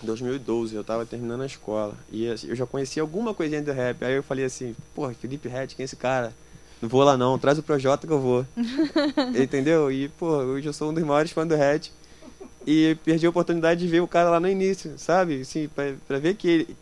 2012, 0.00 0.76
eu 0.76 0.84
tava 0.84 1.04
terminando 1.04 1.40
a 1.40 1.46
escola. 1.46 1.96
E 2.12 2.28
assim, 2.28 2.50
eu 2.50 2.54
já 2.54 2.66
conhecia 2.66 3.02
alguma 3.02 3.34
coisinha 3.34 3.60
do 3.60 3.72
rap. 3.72 4.04
Aí 4.04 4.14
eu 4.14 4.22
falei 4.22 4.44
assim, 4.44 4.76
porra, 4.94 5.12
Felipe 5.14 5.48
Rett, 5.48 5.74
quem 5.74 5.82
é 5.82 5.86
esse 5.86 5.96
cara? 5.96 6.32
Não 6.80 6.88
vou 6.88 7.02
lá 7.02 7.16
não, 7.16 7.36
traz 7.36 7.58
o 7.58 7.64
Projota 7.64 8.06
que 8.06 8.12
eu 8.12 8.20
vou. 8.20 8.46
Entendeu? 9.36 9.90
E, 9.90 10.08
pô, 10.08 10.28
hoje 10.28 10.68
eu 10.68 10.72
sou 10.72 10.90
um 10.90 10.94
dos 10.94 11.02
maiores 11.02 11.32
fãs 11.32 11.48
do 11.48 11.56
Rett. 11.56 11.92
E 12.64 12.96
perdi 13.04 13.26
a 13.26 13.30
oportunidade 13.30 13.80
de 13.80 13.88
ver 13.88 14.02
o 14.02 14.06
cara 14.06 14.30
lá 14.30 14.38
no 14.38 14.48
início, 14.48 14.92
sabe? 14.96 15.40
Assim, 15.40 15.66
pra, 15.66 15.94
pra 16.06 16.20
ver 16.20 16.36
que 16.36 16.46
ele, 16.46 16.76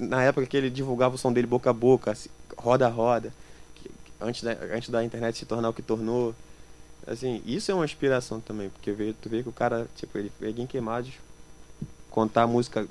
na 0.00 0.22
época 0.22 0.46
que 0.46 0.56
ele 0.56 0.70
divulgava 0.70 1.14
o 1.14 1.18
som 1.18 1.32
dele 1.32 1.46
boca 1.46 1.70
a 1.70 1.72
boca, 1.72 2.12
assim, 2.12 2.30
roda 2.56 2.86
a 2.86 2.90
roda, 2.90 3.32
antes 4.20 4.42
da, 4.42 4.52
antes 4.72 4.88
da 4.88 5.04
internet 5.04 5.38
se 5.38 5.46
tornar 5.46 5.68
o 5.68 5.72
que 5.74 5.82
tornou. 5.82 6.34
Assim, 7.06 7.42
isso 7.44 7.70
é 7.70 7.74
uma 7.74 7.84
inspiração 7.84 8.40
também, 8.40 8.68
porque 8.70 8.92
tu 9.20 9.28
vê 9.28 9.42
que 9.42 9.48
o 9.48 9.52
cara, 9.52 9.86
tipo, 9.96 10.16
ele 10.18 10.32
veio 10.40 10.58
em 10.58 10.66
Queimados 10.66 11.12
contar 12.10 12.42
a 12.42 12.46
música, 12.46 12.86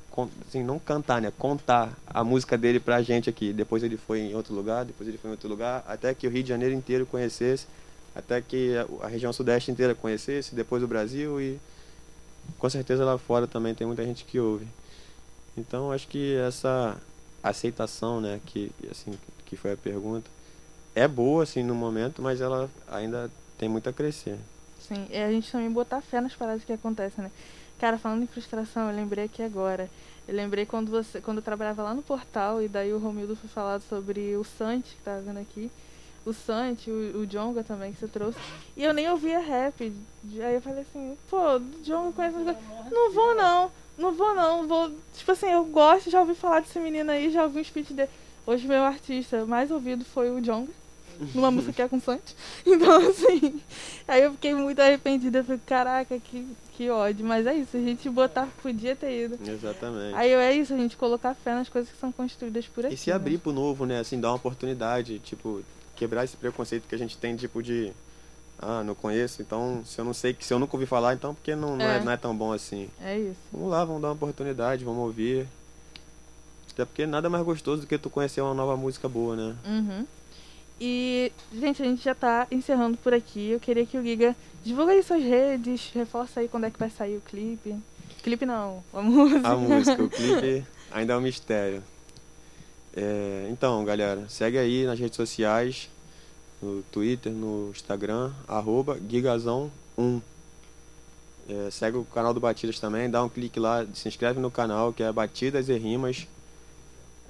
assim, 0.48 0.64
não 0.64 0.80
cantar, 0.80 1.22
né? 1.22 1.32
Contar 1.38 1.94
a 2.08 2.24
música 2.24 2.58
dele 2.58 2.80
pra 2.80 3.02
gente 3.02 3.30
aqui. 3.30 3.52
Depois 3.52 3.84
ele 3.84 3.98
foi 3.98 4.20
em 4.20 4.36
outro 4.36 4.54
lugar, 4.54 4.86
depois 4.86 5.08
ele 5.08 5.18
foi 5.18 5.30
em 5.30 5.34
outro 5.34 5.50
lugar, 5.50 5.84
até 5.88 6.14
que 6.14 6.26
o 6.26 6.30
Rio 6.30 6.44
de 6.44 6.50
Janeiro 6.50 6.74
inteiro 6.74 7.06
conhecesse, 7.06 7.68
até 8.16 8.42
que 8.42 8.74
a 9.02 9.08
região 9.08 9.34
sudeste 9.34 9.72
inteira 9.72 9.94
conhecesse, 9.94 10.56
depois 10.56 10.82
o 10.82 10.88
Brasil 10.88 11.40
e 11.42 11.60
com 12.58 12.70
certeza 12.70 13.06
lá 13.06 13.18
fora 13.18 13.46
também 13.46 13.76
tem 13.76 13.86
muita 13.86 14.04
gente 14.04 14.24
que 14.24 14.40
ouve. 14.40 14.66
Então 15.58 15.92
acho 15.92 16.08
que 16.08 16.36
essa 16.38 16.98
aceitação, 17.44 18.20
né, 18.22 18.40
que 18.46 18.72
assim 18.92 19.14
que 19.46 19.56
foi 19.56 19.74
a 19.74 19.78
pergunta, 19.78 20.30
é 20.94 21.08
boa 21.08 21.44
assim 21.44 21.64
no 21.64 21.74
momento, 21.74 22.22
mas 22.22 22.42
ela 22.42 22.70
ainda 22.88 23.32
tem 23.58 23.68
muito 23.68 23.90
a 23.90 23.94
crescer. 23.94 24.38
Sim, 24.80 25.08
é 25.12 25.26
a 25.26 25.32
gente 25.32 25.52
também 25.52 25.70
botar 25.72 26.02
fé 26.02 26.22
nas 26.22 26.36
paradas 26.36 26.64
que 26.64 26.74
acontecem, 26.74 27.24
né? 27.24 27.32
Cara, 27.80 27.98
falando 27.98 28.24
em 28.24 28.28
frustração, 28.28 28.90
eu 28.90 28.96
lembrei 28.96 29.26
aqui 29.26 29.42
agora. 29.42 29.90
Eu 30.28 30.36
lembrei 30.36 30.66
quando 30.66 30.92
você, 30.92 31.22
quando 31.22 31.38
eu 31.38 31.44
trabalhava 31.44 31.82
lá 31.82 31.94
no 31.94 32.02
portal 32.02 32.62
e 32.62 32.68
daí 32.68 32.94
o 32.94 33.00
Romildo 33.00 33.36
foi 33.36 33.50
falar 33.50 33.80
sobre 33.82 34.36
o 34.36 34.44
Santi, 34.44 34.96
que 34.96 35.02
tá 35.02 35.20
vendo 35.26 35.40
aqui. 35.40 35.72
O 36.26 36.34
Santi, 36.34 36.92
o, 36.92 37.22
o 37.22 37.26
Jonga 37.26 37.64
também 37.64 37.94
que 37.94 38.00
você 38.00 38.08
trouxe. 38.08 38.38
E 38.76 38.84
eu 38.84 38.94
nem 38.94 39.10
ouvia 39.10 39.40
rap. 39.40 39.82
Aí 39.82 40.56
eu 40.56 40.62
falei 40.62 40.82
assim, 40.82 41.18
pô, 41.30 41.56
o 41.56 41.84
Jonga 41.84 42.12
conhece. 42.12 42.38
Não 42.92 43.12
vou 43.12 43.34
não, 43.34 43.72
não 44.00 44.14
vou 44.14 44.34
não. 44.34 44.68
Vou. 44.68 44.92
Tipo 45.14 45.32
assim, 45.32 45.48
eu 45.48 45.66
gosto, 45.66 46.10
já 46.10 46.22
ouvi 46.22 46.36
falar 46.36 46.62
desse 46.62 46.80
menino 46.80 47.12
aí, 47.12 47.30
já 47.32 47.44
ouvi 47.44 47.60
um 47.60 47.64
speech 47.64 47.94
dele. 47.94 48.10
Hoje 48.46 48.68
meu 48.68 48.84
artista 48.84 49.46
mais 49.46 49.70
ouvido 49.70 50.04
foi 50.04 50.32
o 50.32 50.42
Jonga 50.42 50.72
numa 51.34 51.52
música 51.52 51.74
que 51.74 51.82
é 51.82 51.88
com 51.88 52.00
Santi. 52.00 52.36
Então, 52.66 53.10
assim, 53.10 53.62
aí 54.08 54.24
eu 54.24 54.32
fiquei 54.34 54.54
muito 54.54 54.80
arrependida. 54.80 55.44
Falei, 55.44 55.62
caraca, 55.66 56.20
que, 56.20 56.48
que 56.74 56.90
ódio. 56.90 57.26
Mas 57.26 57.46
é 57.46 57.56
isso, 57.56 57.76
a 57.76 57.80
gente 57.80 58.10
botar, 58.10 58.48
podia 58.62 58.96
ter 58.96 59.26
ido. 59.26 59.40
Exatamente. 59.48 60.16
Aí 60.16 60.32
é 60.32 60.56
isso, 60.56 60.74
a 60.74 60.78
gente 60.78 60.96
colocar 60.96 61.34
fé 61.34 61.54
nas 61.54 61.70
coisas 61.70 61.92
que 61.92 61.98
são 61.98 62.12
construídas 62.12 62.66
por 62.68 62.86
aqui. 62.86 62.96
E 62.96 62.98
se 62.98 63.12
abrir 63.12 63.34
né? 63.34 63.40
pro 63.44 63.52
novo, 63.52 63.86
né? 63.86 64.00
Assim, 64.00 64.20
dar 64.20 64.30
uma 64.30 64.36
oportunidade, 64.36 65.20
tipo, 65.20 65.62
quebrar 65.96 66.24
esse 66.24 66.38
preconceito 66.38 66.88
que 66.88 66.96
a 66.96 67.00
gente 67.00 67.18
tem, 67.18 67.36
tipo, 67.36 67.62
de. 67.62 67.92
Ah, 68.62 68.84
não 68.84 68.94
conheço, 68.94 69.42
então 69.42 69.82
se 69.86 70.00
eu 70.00 70.06
não 70.06 70.14
sei, 70.14 70.36
se 70.40 70.54
eu 70.54 70.60
nunca 70.60 70.76
ouvi 70.76 70.86
falar, 70.86 71.14
então 71.14 71.34
porque 71.34 71.56
não, 71.56 71.78
não, 71.78 71.86
é. 71.86 71.98
É. 71.98 72.04
não 72.04 72.12
é 72.12 72.18
tão 72.18 72.36
bom 72.36 72.52
assim. 72.52 72.90
É 73.02 73.18
isso. 73.18 73.40
Vamos 73.54 73.70
lá, 73.70 73.86
vamos 73.86 74.02
dar 74.02 74.10
uma 74.10 74.16
oportunidade, 74.16 74.84
vamos 74.84 75.02
ouvir. 75.02 75.48
Até 76.72 76.84
porque 76.84 77.06
nada 77.06 77.30
mais 77.30 77.44
gostoso 77.44 77.82
do 77.82 77.88
que 77.88 77.98
tu 77.98 78.10
conhecer 78.10 78.42
uma 78.42 78.54
nova 78.54 78.76
música 78.76 79.08
boa, 79.08 79.36
né? 79.36 79.56
Uhum. 79.66 80.06
E, 80.80 81.32
gente, 81.54 81.82
a 81.82 81.86
gente 81.86 82.04
já 82.04 82.16
tá 82.16 82.48
encerrando 82.50 82.98
por 82.98 83.14
aqui. 83.14 83.50
Eu 83.50 83.60
queria 83.60 83.86
que 83.86 83.98
o 83.98 84.04
Giga 84.04 84.36
divulga 84.64 84.94
aí 84.94 85.04
suas 85.04 85.22
redes, 85.22 85.92
reforça 85.94 86.40
aí 86.40 86.48
quando 86.48 86.66
é 86.66 86.72
que 86.72 86.80
vai 86.80 86.90
sair 86.90 87.18
o 87.18 87.22
clipe. 87.22 87.76
Clipe 88.24 88.46
não, 88.46 88.84
a 88.94 89.02
música. 89.02 89.48
A 89.48 89.56
música, 89.56 90.04
o 90.04 90.08
clipe 90.10 90.66
ainda 90.92 91.14
é 91.14 91.18
um 91.18 91.22
mistério. 91.22 91.84
É, 92.96 93.48
então, 93.52 93.84
galera, 93.84 94.26
segue 94.30 94.58
aí 94.58 94.86
nas 94.86 95.00
redes 95.00 95.16
sociais, 95.16 95.90
no 96.62 96.82
Twitter, 96.92 97.32
no 97.32 97.72
Instagram, 97.72 98.32
arroba 98.48 98.98
Gigazão1. 99.10 100.22
É, 101.50 101.72
segue 101.72 101.98
o 101.98 102.04
canal 102.06 102.34
do 102.34 102.40
Batidas 102.40 102.80
também, 102.80 103.10
dá 103.10 103.24
um 103.24 103.30
clique 103.30 103.60
lá, 103.60 103.86
se 103.94 104.08
inscreve 104.08 104.40
no 104.40 104.52
canal, 104.52 104.94
que 104.94 105.02
é 105.02 105.12
Batidas 105.12 105.68
e 105.68 105.78
Rimas 105.78 106.28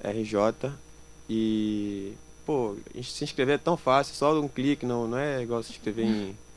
RJ. 0.04 0.72
E, 1.28 2.12
pô, 2.44 2.76
se 3.02 3.24
inscrever 3.24 3.54
é 3.54 3.58
tão 3.58 3.76
fácil, 3.76 4.14
só 4.14 4.38
um 4.38 4.48
clique, 4.48 4.84
não, 4.84 5.06
não 5.06 5.16
é 5.18 5.42
igual 5.42 5.62
se 5.62 5.70
inscrever 5.72 6.04
em. 6.06 6.36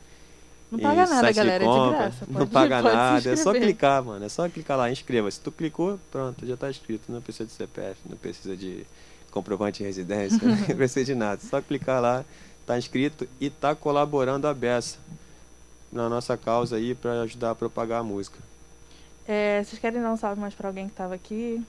Não 0.74 0.80
paga 0.80 1.06
nada, 1.06 1.32
galera, 1.32 1.64
é 1.64 1.68
de 1.68 1.90
graça. 1.92 2.26
Não 2.28 2.34
pode- 2.40 2.50
paga 2.50 2.82
pode 2.82 2.90
se 2.90 2.96
nada, 2.96 3.30
é 3.30 3.36
só 3.36 3.54
clicar, 3.54 4.04
mano. 4.04 4.26
É 4.26 4.30
só 4.30 4.50
clicar 4.50 4.76
lá, 4.76 4.92
inscreva-se. 4.92 5.40
Tu 5.40 5.52
clicou, 5.52 6.00
pronto, 6.12 6.44
já 6.48 6.58
tá 6.58 6.68
inscrito. 6.68 7.12
Não 7.12 7.22
precisa 7.22 7.46
de 7.46 7.52
CPF, 7.52 8.00
não 8.10 8.18
precisa 8.18 8.58
de 8.58 8.84
comprovante 9.30 9.78
de 9.80 9.84
residência, 9.84 10.40
não 10.42 10.58
precisa 10.76 11.06
de 11.06 11.14
nada. 11.14 11.40
Só 11.48 11.62
clicar 11.62 12.02
lá, 12.02 12.26
tá 12.66 12.78
inscrito 12.78 13.28
e 13.40 13.50
tá 13.50 13.76
colaborando 13.76 14.48
a 14.48 14.54
beça 14.54 14.98
na 15.92 16.10
nossa 16.10 16.36
causa 16.36 16.78
aí 16.78 16.96
pra 16.96 17.22
ajudar 17.22 17.52
a 17.52 17.56
propagar 17.56 18.02
a 18.02 18.04
música. 18.04 18.40
É, 19.28 19.64
vocês 19.64 19.80
querem 19.80 20.02
dar 20.02 20.12
um 20.12 20.18
salve 20.18 20.42
mais 20.42 20.54
pra 20.54 20.68
alguém 20.68 20.88
que 20.90 20.96
tava 20.96 21.16
aqui? 21.16 21.64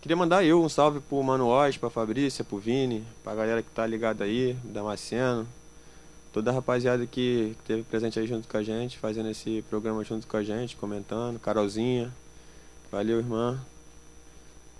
Queria 0.00 0.16
mandar 0.16 0.44
eu 0.44 0.62
um 0.62 0.68
salve 0.68 1.00
pro 1.00 1.22
Mano 1.22 1.46
Oz, 1.46 1.76
pra 1.76 1.90
Fabrícia, 1.90 2.44
pro 2.44 2.58
Vini, 2.58 3.04
pra 3.24 3.34
galera 3.34 3.62
que 3.62 3.70
tá 3.70 3.86
ligada 3.86 4.24
aí, 4.24 4.56
Damasceno, 4.64 5.46
toda 6.32 6.50
a 6.50 6.54
rapaziada 6.54 7.06
que 7.06 7.56
que 7.58 7.64
teve 7.66 7.82
presente 7.82 8.18
aí 8.18 8.26
junto 8.26 8.46
com 8.46 8.56
a 8.56 8.62
gente, 8.62 8.98
fazendo 8.98 9.28
esse 9.28 9.64
programa 9.68 10.04
junto 10.04 10.26
com 10.26 10.36
a 10.36 10.42
gente, 10.42 10.76
comentando, 10.76 11.40
Carolzinha, 11.40 12.12
valeu 12.92 13.18
irmã, 13.18 13.58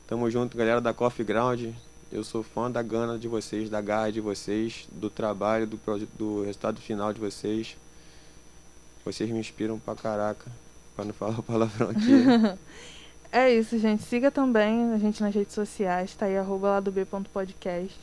tamo 0.06 0.30
junto 0.30 0.56
galera 0.56 0.80
da 0.80 0.94
Coffee 0.94 1.24
Ground, 1.24 1.74
eu 2.10 2.24
sou 2.24 2.42
fã 2.42 2.70
da 2.70 2.82
gana 2.82 3.18
de 3.18 3.28
vocês, 3.28 3.68
da 3.68 3.80
garra 3.80 4.10
de 4.10 4.20
vocês, 4.20 4.88
do 4.90 5.10
trabalho, 5.10 5.66
do, 5.66 5.78
do 6.16 6.42
resultado 6.44 6.80
final 6.80 7.12
de 7.12 7.20
vocês, 7.20 7.76
vocês 9.04 9.30
me 9.30 9.38
inspiram 9.38 9.78
pra 9.78 9.94
caraca, 9.94 10.50
pra 10.94 11.04
não 11.04 11.12
falar 11.14 11.42
palavrão 11.42 11.90
aqui. 11.90 12.58
É 13.30 13.52
isso, 13.52 13.78
gente. 13.78 14.02
Siga 14.04 14.30
também 14.30 14.90
a 14.94 14.96
gente 14.96 15.20
nas 15.20 15.34
redes 15.34 15.54
sociais, 15.54 16.14
tá 16.14 16.24
aí, 16.24 16.38
arroba 16.38 16.70
lá 16.70 16.80
do 16.80 16.90
B.podcast. 16.90 17.94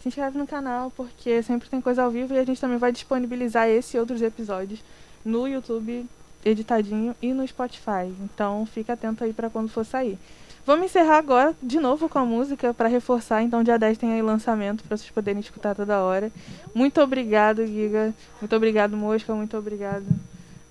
Se 0.00 0.08
inscreve 0.08 0.38
no 0.38 0.46
canal, 0.46 0.90
porque 0.90 1.42
sempre 1.42 1.68
tem 1.68 1.78
coisa 1.78 2.02
ao 2.02 2.10
vivo 2.10 2.32
e 2.32 2.38
a 2.38 2.44
gente 2.44 2.58
também 2.58 2.78
vai 2.78 2.90
disponibilizar 2.90 3.68
esse 3.68 3.98
e 3.98 4.00
outros 4.00 4.22
episódios 4.22 4.82
no 5.22 5.46
YouTube 5.46 6.08
editadinho 6.44 7.14
e 7.20 7.32
no 7.32 7.46
Spotify. 7.46 8.12
Então 8.20 8.66
fica 8.66 8.94
atento 8.94 9.22
aí 9.22 9.32
pra 9.32 9.50
quando 9.50 9.68
for 9.68 9.84
sair. 9.84 10.18
Vamos 10.64 10.86
encerrar 10.86 11.18
agora 11.18 11.54
de 11.62 11.80
novo 11.80 12.08
com 12.08 12.18
a 12.18 12.24
música 12.24 12.72
pra 12.72 12.88
reforçar. 12.88 13.42
Então 13.42 13.62
dia 13.64 13.78
10 13.78 13.98
tem 13.98 14.12
aí 14.12 14.22
lançamento 14.22 14.84
pra 14.84 14.96
vocês 14.96 15.10
poderem 15.10 15.40
escutar 15.40 15.74
toda 15.74 16.00
hora. 16.00 16.30
Muito 16.74 17.00
obrigado, 17.00 17.66
Giga. 17.66 18.14
Muito 18.40 18.54
obrigado, 18.54 18.96
Mosca. 18.96 19.34
Muito 19.34 19.56
obrigado. 19.56 20.04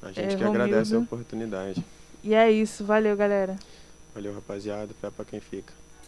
A 0.01 0.07
gente 0.07 0.33
É, 0.33 0.37
que 0.37 0.43
agradece 0.43 0.93
a 0.93 0.97
Romildo. 0.97 1.03
oportunidade. 1.15 1.83
E 2.23 2.33
é 2.33 2.49
isso. 2.49 2.85
Valeu, 2.85 3.15
galera. 3.17 3.55
Valeu, 4.15 4.33
rapaziada. 4.33 4.93
Fé 5.01 5.09
pra 5.09 5.25
quem 5.25 5.39
fica. 5.41 5.73